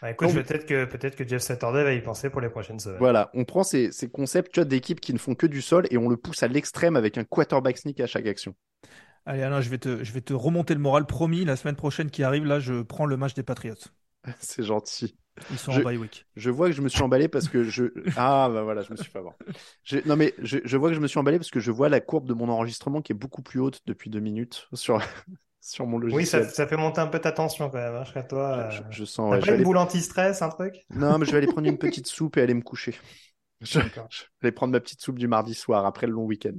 Bah, 0.03 0.11
écoute, 0.11 0.33
peut-être 0.33 0.67
que, 0.67 0.85
peut-être 0.85 1.17
que 1.17 1.27
Jeff 1.27 1.43
Saturday 1.43 1.85
va 1.85 1.93
y 1.93 2.01
penser 2.01 2.31
pour 2.31 2.41
les 2.41 2.49
prochaines 2.49 2.79
semaines. 2.79 2.99
Voilà, 2.99 3.31
on 3.35 3.45
prend 3.45 3.65
ces, 3.65 3.93
ces 3.93 4.09
concepts 4.09 4.61
d'équipes 4.61 5.01
qui 5.01 5.13
ne 5.13 5.19
font 5.19 5.35
que 5.35 5.47
du 5.47 5.63
sol 5.63 5.87
et 5.91 5.99
on 5.99 6.09
le 6.09 6.17
pousse 6.17 6.43
à 6.43 6.49
l'extrême 6.49 6.97
avec 6.97 7.19
un 7.19 7.25
quarterback 7.25 7.79
sneak 7.79 8.01
à 8.01 8.07
chaque 8.07 8.27
action. 8.27 8.55
Allez, 9.27 9.43
Alain, 9.43 9.61
je 9.61 9.71
vais, 9.71 9.79
te, 9.79 10.05
je 10.05 10.13
vais 10.13 10.21
te 10.21 10.35
remonter 10.35 10.75
le 10.75 10.81
moral. 10.81 11.07
Promis, 11.07 11.45
la 11.45 11.57
semaine 11.57 11.77
prochaine 11.77 12.11
qui 12.11 12.23
arrive, 12.23 12.45
là, 12.45 12.61
je 12.61 12.83
prends 12.83 13.07
le 13.07 13.17
match 13.17 13.35
des 13.35 13.43
Patriots. 13.43 13.75
C'est 14.39 14.63
gentil. 14.63 15.17
Ils 15.51 15.59
sont 15.59 15.73
en 15.73 15.81
bye 15.81 15.97
week. 15.97 16.27
Je 16.37 16.51
vois 16.51 16.69
que 16.69 16.77
je 16.77 16.83
me 16.83 16.89
suis 16.89 17.03
emballé 17.03 17.29
parce 17.29 17.49
que 17.49 17.65
je. 17.65 17.85
Ah, 18.17 18.49
bah 18.53 18.63
voilà, 18.63 18.83
je 18.83 18.93
me 18.93 18.97
suis 18.97 19.11
fait 19.11 19.19
avoir. 19.19 19.35
Non, 20.07 20.17
mais 20.17 20.33
je, 20.39 20.59
je, 20.65 20.77
vois 20.77 20.91
que 20.91 20.95
je 20.95 21.01
me 21.01 21.09
suis 21.09 21.19
emballé 21.19 21.39
parce 21.39 21.51
que 21.51 21.59
je 21.59 21.73
vois 21.73 21.89
la 21.89 22.01
courbe 22.01 22.29
de 22.29 22.35
mon 22.35 22.49
enregistrement 22.49 23.03
qui 23.03 23.13
est 23.13 23.17
beaucoup 23.17 23.43
plus 23.43 23.59
haute 23.61 23.81
depuis 23.87 24.11
deux 24.11 24.21
minutes 24.21 24.69
sur, 24.75 25.01
sur 25.69 25.87
mon 25.87 25.99
Oui, 26.11 26.11
logiciel. 26.13 26.45
ça, 26.45 26.49
ça 26.49 26.67
fait 26.67 26.77
monter 26.77 27.01
un 27.01 27.07
peu 27.09 27.21
ta 27.21 27.33
tension 27.33 27.71
quand 27.71 27.79
même, 27.79 27.95
hein, 27.95 28.05
chez 28.05 28.27
toi. 28.27 28.69
Je, 28.69 28.83
euh. 28.83 28.91
je 28.91 29.05
sens. 29.05 29.31
T'as 29.31 29.37
ouais, 29.37 29.41
pas 29.41 29.47
je 29.47 29.51
une 29.51 29.55
aller- 29.55 29.65
boule 29.65 29.77
anti-stress, 29.79 30.43
un 30.43 30.49
truc? 30.51 30.87
Non, 30.91 31.19
mais 31.19 31.27
je 31.27 31.31
vais 31.33 31.39
aller 31.39 31.47
prendre 31.47 31.67
une 31.69 31.79
petite 31.79 32.07
soupe 32.07 32.37
et 32.37 32.43
aller 32.43 32.55
me 32.55 32.63
coucher. 32.63 32.95
Je, 33.61 33.81
je 34.11 34.25
vais 34.43 34.53
prendre 34.53 34.73
ma 34.73 34.81
petite 34.81 35.01
soupe 35.01 35.19
du 35.19 35.27
mardi 35.27 35.55
soir 35.55 35.87
après 35.87 36.07
le 36.07 36.13
long 36.13 36.25
week-end. 36.27 36.59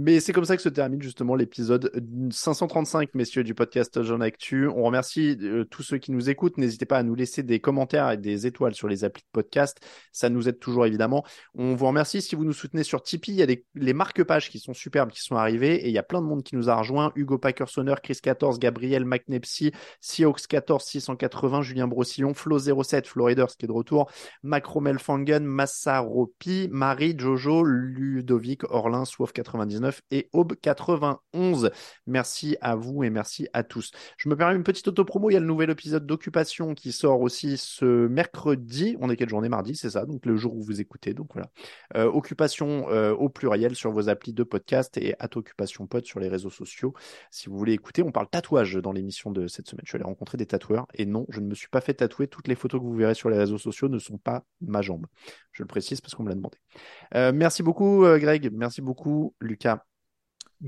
Mais 0.00 0.20
c'est 0.20 0.32
comme 0.32 0.44
ça 0.44 0.54
que 0.54 0.62
se 0.62 0.68
termine 0.68 1.02
justement 1.02 1.34
l'épisode 1.34 1.90
535, 2.30 3.16
messieurs, 3.16 3.42
du 3.42 3.52
podcast 3.52 4.00
Jean 4.04 4.20
Actu. 4.20 4.68
On 4.68 4.84
remercie 4.84 5.36
euh, 5.42 5.64
tous 5.64 5.82
ceux 5.82 5.98
qui 5.98 6.12
nous 6.12 6.30
écoutent. 6.30 6.56
N'hésitez 6.56 6.86
pas 6.86 6.98
à 6.98 7.02
nous 7.02 7.16
laisser 7.16 7.42
des 7.42 7.58
commentaires 7.58 8.08
et 8.12 8.16
des 8.16 8.46
étoiles 8.46 8.76
sur 8.76 8.86
les 8.86 9.02
applis 9.02 9.24
de 9.24 9.28
podcast. 9.32 9.80
Ça 10.12 10.28
nous 10.28 10.48
aide 10.48 10.60
toujours, 10.60 10.86
évidemment. 10.86 11.24
On 11.56 11.74
vous 11.74 11.86
remercie 11.86 12.22
si 12.22 12.36
vous 12.36 12.44
nous 12.44 12.52
soutenez 12.52 12.84
sur 12.84 13.02
Tipeee. 13.02 13.32
Il 13.32 13.38
y 13.38 13.42
a 13.42 13.56
les 13.74 13.92
marque-pages 13.92 14.50
qui 14.50 14.60
sont 14.60 14.72
superbes, 14.72 15.10
qui 15.10 15.20
sont 15.20 15.34
arrivées. 15.34 15.74
Et 15.74 15.88
il 15.88 15.92
y 15.92 15.98
a 15.98 16.04
plein 16.04 16.20
de 16.20 16.26
monde 16.26 16.44
qui 16.44 16.54
nous 16.54 16.70
a 16.70 16.76
rejoints. 16.76 17.10
Hugo 17.16 17.36
Packersonner, 17.36 17.96
Chris 18.00 18.20
14, 18.22 18.60
Gabriel 18.60 19.04
McNepsy, 19.04 19.72
Seahawks 20.00 20.46
14, 20.46 20.80
680, 20.80 21.62
Julien 21.62 21.88
Brossillon, 21.88 22.34
Flo 22.34 22.60
07, 22.60 23.08
Floriders 23.08 23.56
qui 23.56 23.64
est 23.64 23.66
de 23.66 23.72
retour, 23.72 24.08
Macro 24.44 24.80
Melfangen, 24.80 25.44
Massaropi, 25.44 26.68
Marie, 26.70 27.16
Jojo, 27.18 27.64
Ludovic, 27.64 28.62
Orlin, 28.70 29.04
Swaff 29.04 29.32
99 29.32 29.87
et 30.10 30.28
Aube 30.32 30.54
91. 30.60 31.70
Merci 32.06 32.56
à 32.60 32.76
vous 32.76 33.04
et 33.04 33.10
merci 33.10 33.48
à 33.52 33.62
tous. 33.62 33.90
Je 34.16 34.28
me 34.28 34.36
permets 34.36 34.56
une 34.56 34.62
petite 34.62 34.88
autopromo. 34.88 35.30
Il 35.30 35.34
y 35.34 35.36
a 35.36 35.40
le 35.40 35.46
nouvel 35.46 35.70
épisode 35.70 36.06
d'Occupation 36.06 36.74
qui 36.74 36.92
sort 36.92 37.20
aussi 37.20 37.56
ce 37.58 38.06
mercredi. 38.06 38.96
On 39.00 39.10
est 39.10 39.16
quelle 39.16 39.28
journée? 39.28 39.48
Mardi, 39.48 39.76
c'est 39.76 39.90
ça, 39.90 40.04
donc 40.04 40.26
le 40.26 40.36
jour 40.36 40.54
où 40.54 40.62
vous 40.62 40.80
écoutez. 40.80 41.14
Donc 41.14 41.28
voilà. 41.32 41.50
Euh, 41.96 42.06
Occupation 42.06 42.88
euh, 42.90 43.12
au 43.14 43.28
pluriel 43.28 43.74
sur 43.74 43.90
vos 43.92 44.08
applis 44.08 44.32
de 44.32 44.42
podcast 44.42 44.96
et 44.96 45.14
at 45.18 45.30
Occupation 45.36 45.86
Pod 45.86 46.04
sur 46.04 46.20
les 46.20 46.28
réseaux 46.28 46.50
sociaux. 46.50 46.94
Si 47.30 47.48
vous 47.48 47.56
voulez 47.56 47.72
écouter, 47.72 48.02
on 48.02 48.12
parle 48.12 48.28
tatouage 48.28 48.74
dans 48.74 48.92
l'émission 48.92 49.30
de 49.30 49.46
cette 49.46 49.68
semaine. 49.68 49.82
Je 49.84 49.90
suis 49.90 49.96
allé 49.96 50.04
rencontrer 50.04 50.38
des 50.38 50.46
tatoueurs 50.46 50.86
et 50.94 51.06
non, 51.06 51.26
je 51.30 51.40
ne 51.40 51.46
me 51.46 51.54
suis 51.54 51.68
pas 51.68 51.80
fait 51.80 51.94
tatouer. 51.94 52.28
Toutes 52.28 52.48
les 52.48 52.54
photos 52.54 52.80
que 52.80 52.86
vous 52.86 52.94
verrez 52.96 53.14
sur 53.14 53.30
les 53.30 53.38
réseaux 53.38 53.58
sociaux 53.58 53.88
ne 53.88 53.98
sont 53.98 54.18
pas 54.18 54.44
ma 54.60 54.82
jambe. 54.82 55.06
Je 55.52 55.62
le 55.62 55.66
précise 55.66 56.00
parce 56.00 56.14
qu'on 56.14 56.22
me 56.22 56.28
l'a 56.28 56.34
demandé. 56.34 56.58
Euh, 57.14 57.32
merci 57.34 57.62
beaucoup, 57.62 58.04
Greg. 58.18 58.50
Merci 58.52 58.82
beaucoup, 58.82 59.34
Lucas. 59.40 59.77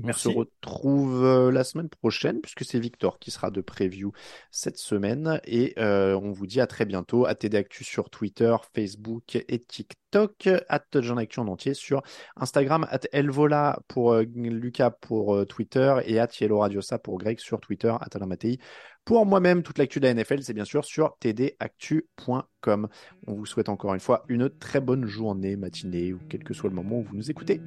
On 0.03 0.13
se 0.13 0.29
retrouve 0.29 1.25
euh, 1.25 1.51
la 1.51 1.63
semaine 1.63 1.89
prochaine 1.89 2.39
puisque 2.39 2.63
c'est 2.63 2.79
Victor 2.79 3.19
qui 3.19 3.29
sera 3.29 3.51
de 3.51 3.59
preview 3.59 4.13
cette 4.49 4.77
semaine. 4.77 5.41
Et 5.45 5.73
euh, 5.77 6.17
on 6.21 6.31
vous 6.31 6.47
dit 6.47 6.61
à 6.61 6.67
très 6.67 6.85
bientôt. 6.85 7.25
À 7.25 7.35
TD 7.35 7.57
Actu 7.57 7.83
sur 7.83 8.09
Twitter, 8.09 8.55
Facebook 8.73 9.35
et 9.35 9.59
TikTok, 9.59 10.49
at 10.69 10.85
Jean 10.95 11.17
Actu 11.17 11.39
en 11.39 11.47
entier 11.47 11.73
sur 11.73 12.01
Instagram, 12.37 12.87
at 12.89 13.01
Elvola 13.11 13.79
pour 13.87 14.13
euh, 14.13 14.23
Lucas 14.23 14.91
pour 14.91 15.35
euh, 15.35 15.45
Twitter. 15.45 15.95
Et 16.05 16.19
at 16.19 16.29
Yellow 16.39 16.59
Radiosa 16.59 16.97
pour 16.97 17.17
Greg 17.17 17.39
sur 17.39 17.59
Twitter, 17.59 17.93
at 17.99 18.15
Alain 18.15 18.27
Mattei. 18.27 18.59
Pour 19.03 19.25
moi-même, 19.25 19.63
toute 19.63 19.79
l'actu 19.79 19.99
de 19.99 20.07
la 20.07 20.13
NFL, 20.13 20.43
c'est 20.43 20.53
bien 20.53 20.63
sûr 20.63 20.85
sur 20.85 21.17
tdactu.com. 21.19 22.87
On 23.25 23.33
vous 23.33 23.45
souhaite 23.47 23.67
encore 23.67 23.93
une 23.93 23.99
fois 23.99 24.23
une 24.29 24.49
très 24.49 24.79
bonne 24.79 25.05
journée, 25.05 25.55
matinée 25.55 26.13
ou 26.13 26.19
quel 26.29 26.43
que 26.43 26.53
soit 26.53 26.69
le 26.69 26.75
moment 26.75 26.99
où 26.99 27.03
vous 27.03 27.15
nous 27.15 27.31
écoutez. 27.31 27.61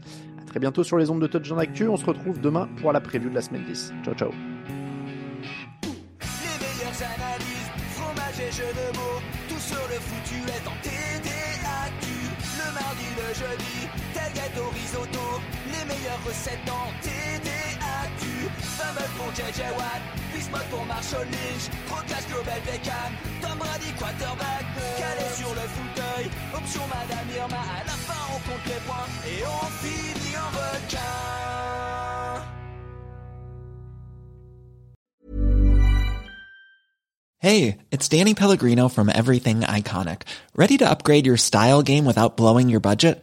Très 0.47 0.61
bientôt 0.61 0.85
sur 0.85 0.99
les 0.99 1.11
ondes 1.11 1.21
de 1.21 1.27
Touch 1.27 1.51
en 1.51 1.59
Actu. 1.59 1.89
On 1.89 1.97
se 1.97 2.05
retrouve 2.05 2.41
demain 2.41 2.69
pour 2.81 2.93
la 2.93 3.01
preview 3.01 3.29
de 3.31 3.35
la 3.35 3.43
semaine 3.43 3.65
10. 3.65 3.93
Ciao, 4.05 4.15
ciao. 4.15 4.31
Les 5.83 6.57
meilleures 6.63 7.03
analyses, 7.03 7.71
fromage 7.95 8.41
et 8.41 8.53
jeux 8.53 8.73
de 8.73 8.97
mots, 8.97 9.21
tout 9.49 9.59
sur 9.59 9.85
le 9.89 9.99
foutu 10.01 10.41
est 10.47 10.67
en 10.69 10.77
TDAQ. 10.83 12.07
Le 12.59 12.69
mardi, 12.73 13.09
le 13.19 13.29
jeudi, 13.35 13.89
tel 14.15 14.33
gâteau 14.35 14.69
risotto, 14.71 15.41
les 15.67 15.85
meilleures 15.87 16.23
recettes 16.27 16.71
en 16.71 16.87
TDAQ. 17.03 18.23
Fumble 18.59 19.09
pour 19.17 19.31
JJ 19.35 19.61
Watt, 19.77 20.03
Pour 20.71 20.85
Marshall 20.87 21.25
Lynch, 21.25 21.71
Global 22.29 22.61
Beckham, 22.67 23.13
Tom 23.41 23.59
Brady 23.59 23.93
quarterback, 23.99 24.65
calé 24.99 25.27
sur 25.37 25.49
le 25.51 25.67
fauteuil, 25.77 26.31
option 26.55 26.83
Madame 26.89 27.29
Irma, 27.37 27.57
à 27.57 27.85
la 27.85 27.93
fin 27.93 28.23
on 28.31 28.39
compte 28.49 28.67
les 28.67 28.81
points 28.87 29.09
et 29.27 29.43
on 29.47 29.67
finit 29.83 30.37
en 30.37 30.51
requin. 30.51 31.45
Hey, 37.39 37.77
it's 37.91 38.09
Danny 38.09 38.35
Pellegrino 38.35 38.89
from 38.89 39.11
Everything 39.11 39.61
Iconic. 39.61 40.23
Ready 40.57 40.79
to 40.79 40.89
upgrade 40.89 41.27
your 41.27 41.37
style 41.37 41.83
game 41.83 42.07
without 42.07 42.37
blowing 42.39 42.71
your 42.71 42.81
budget? 42.81 43.23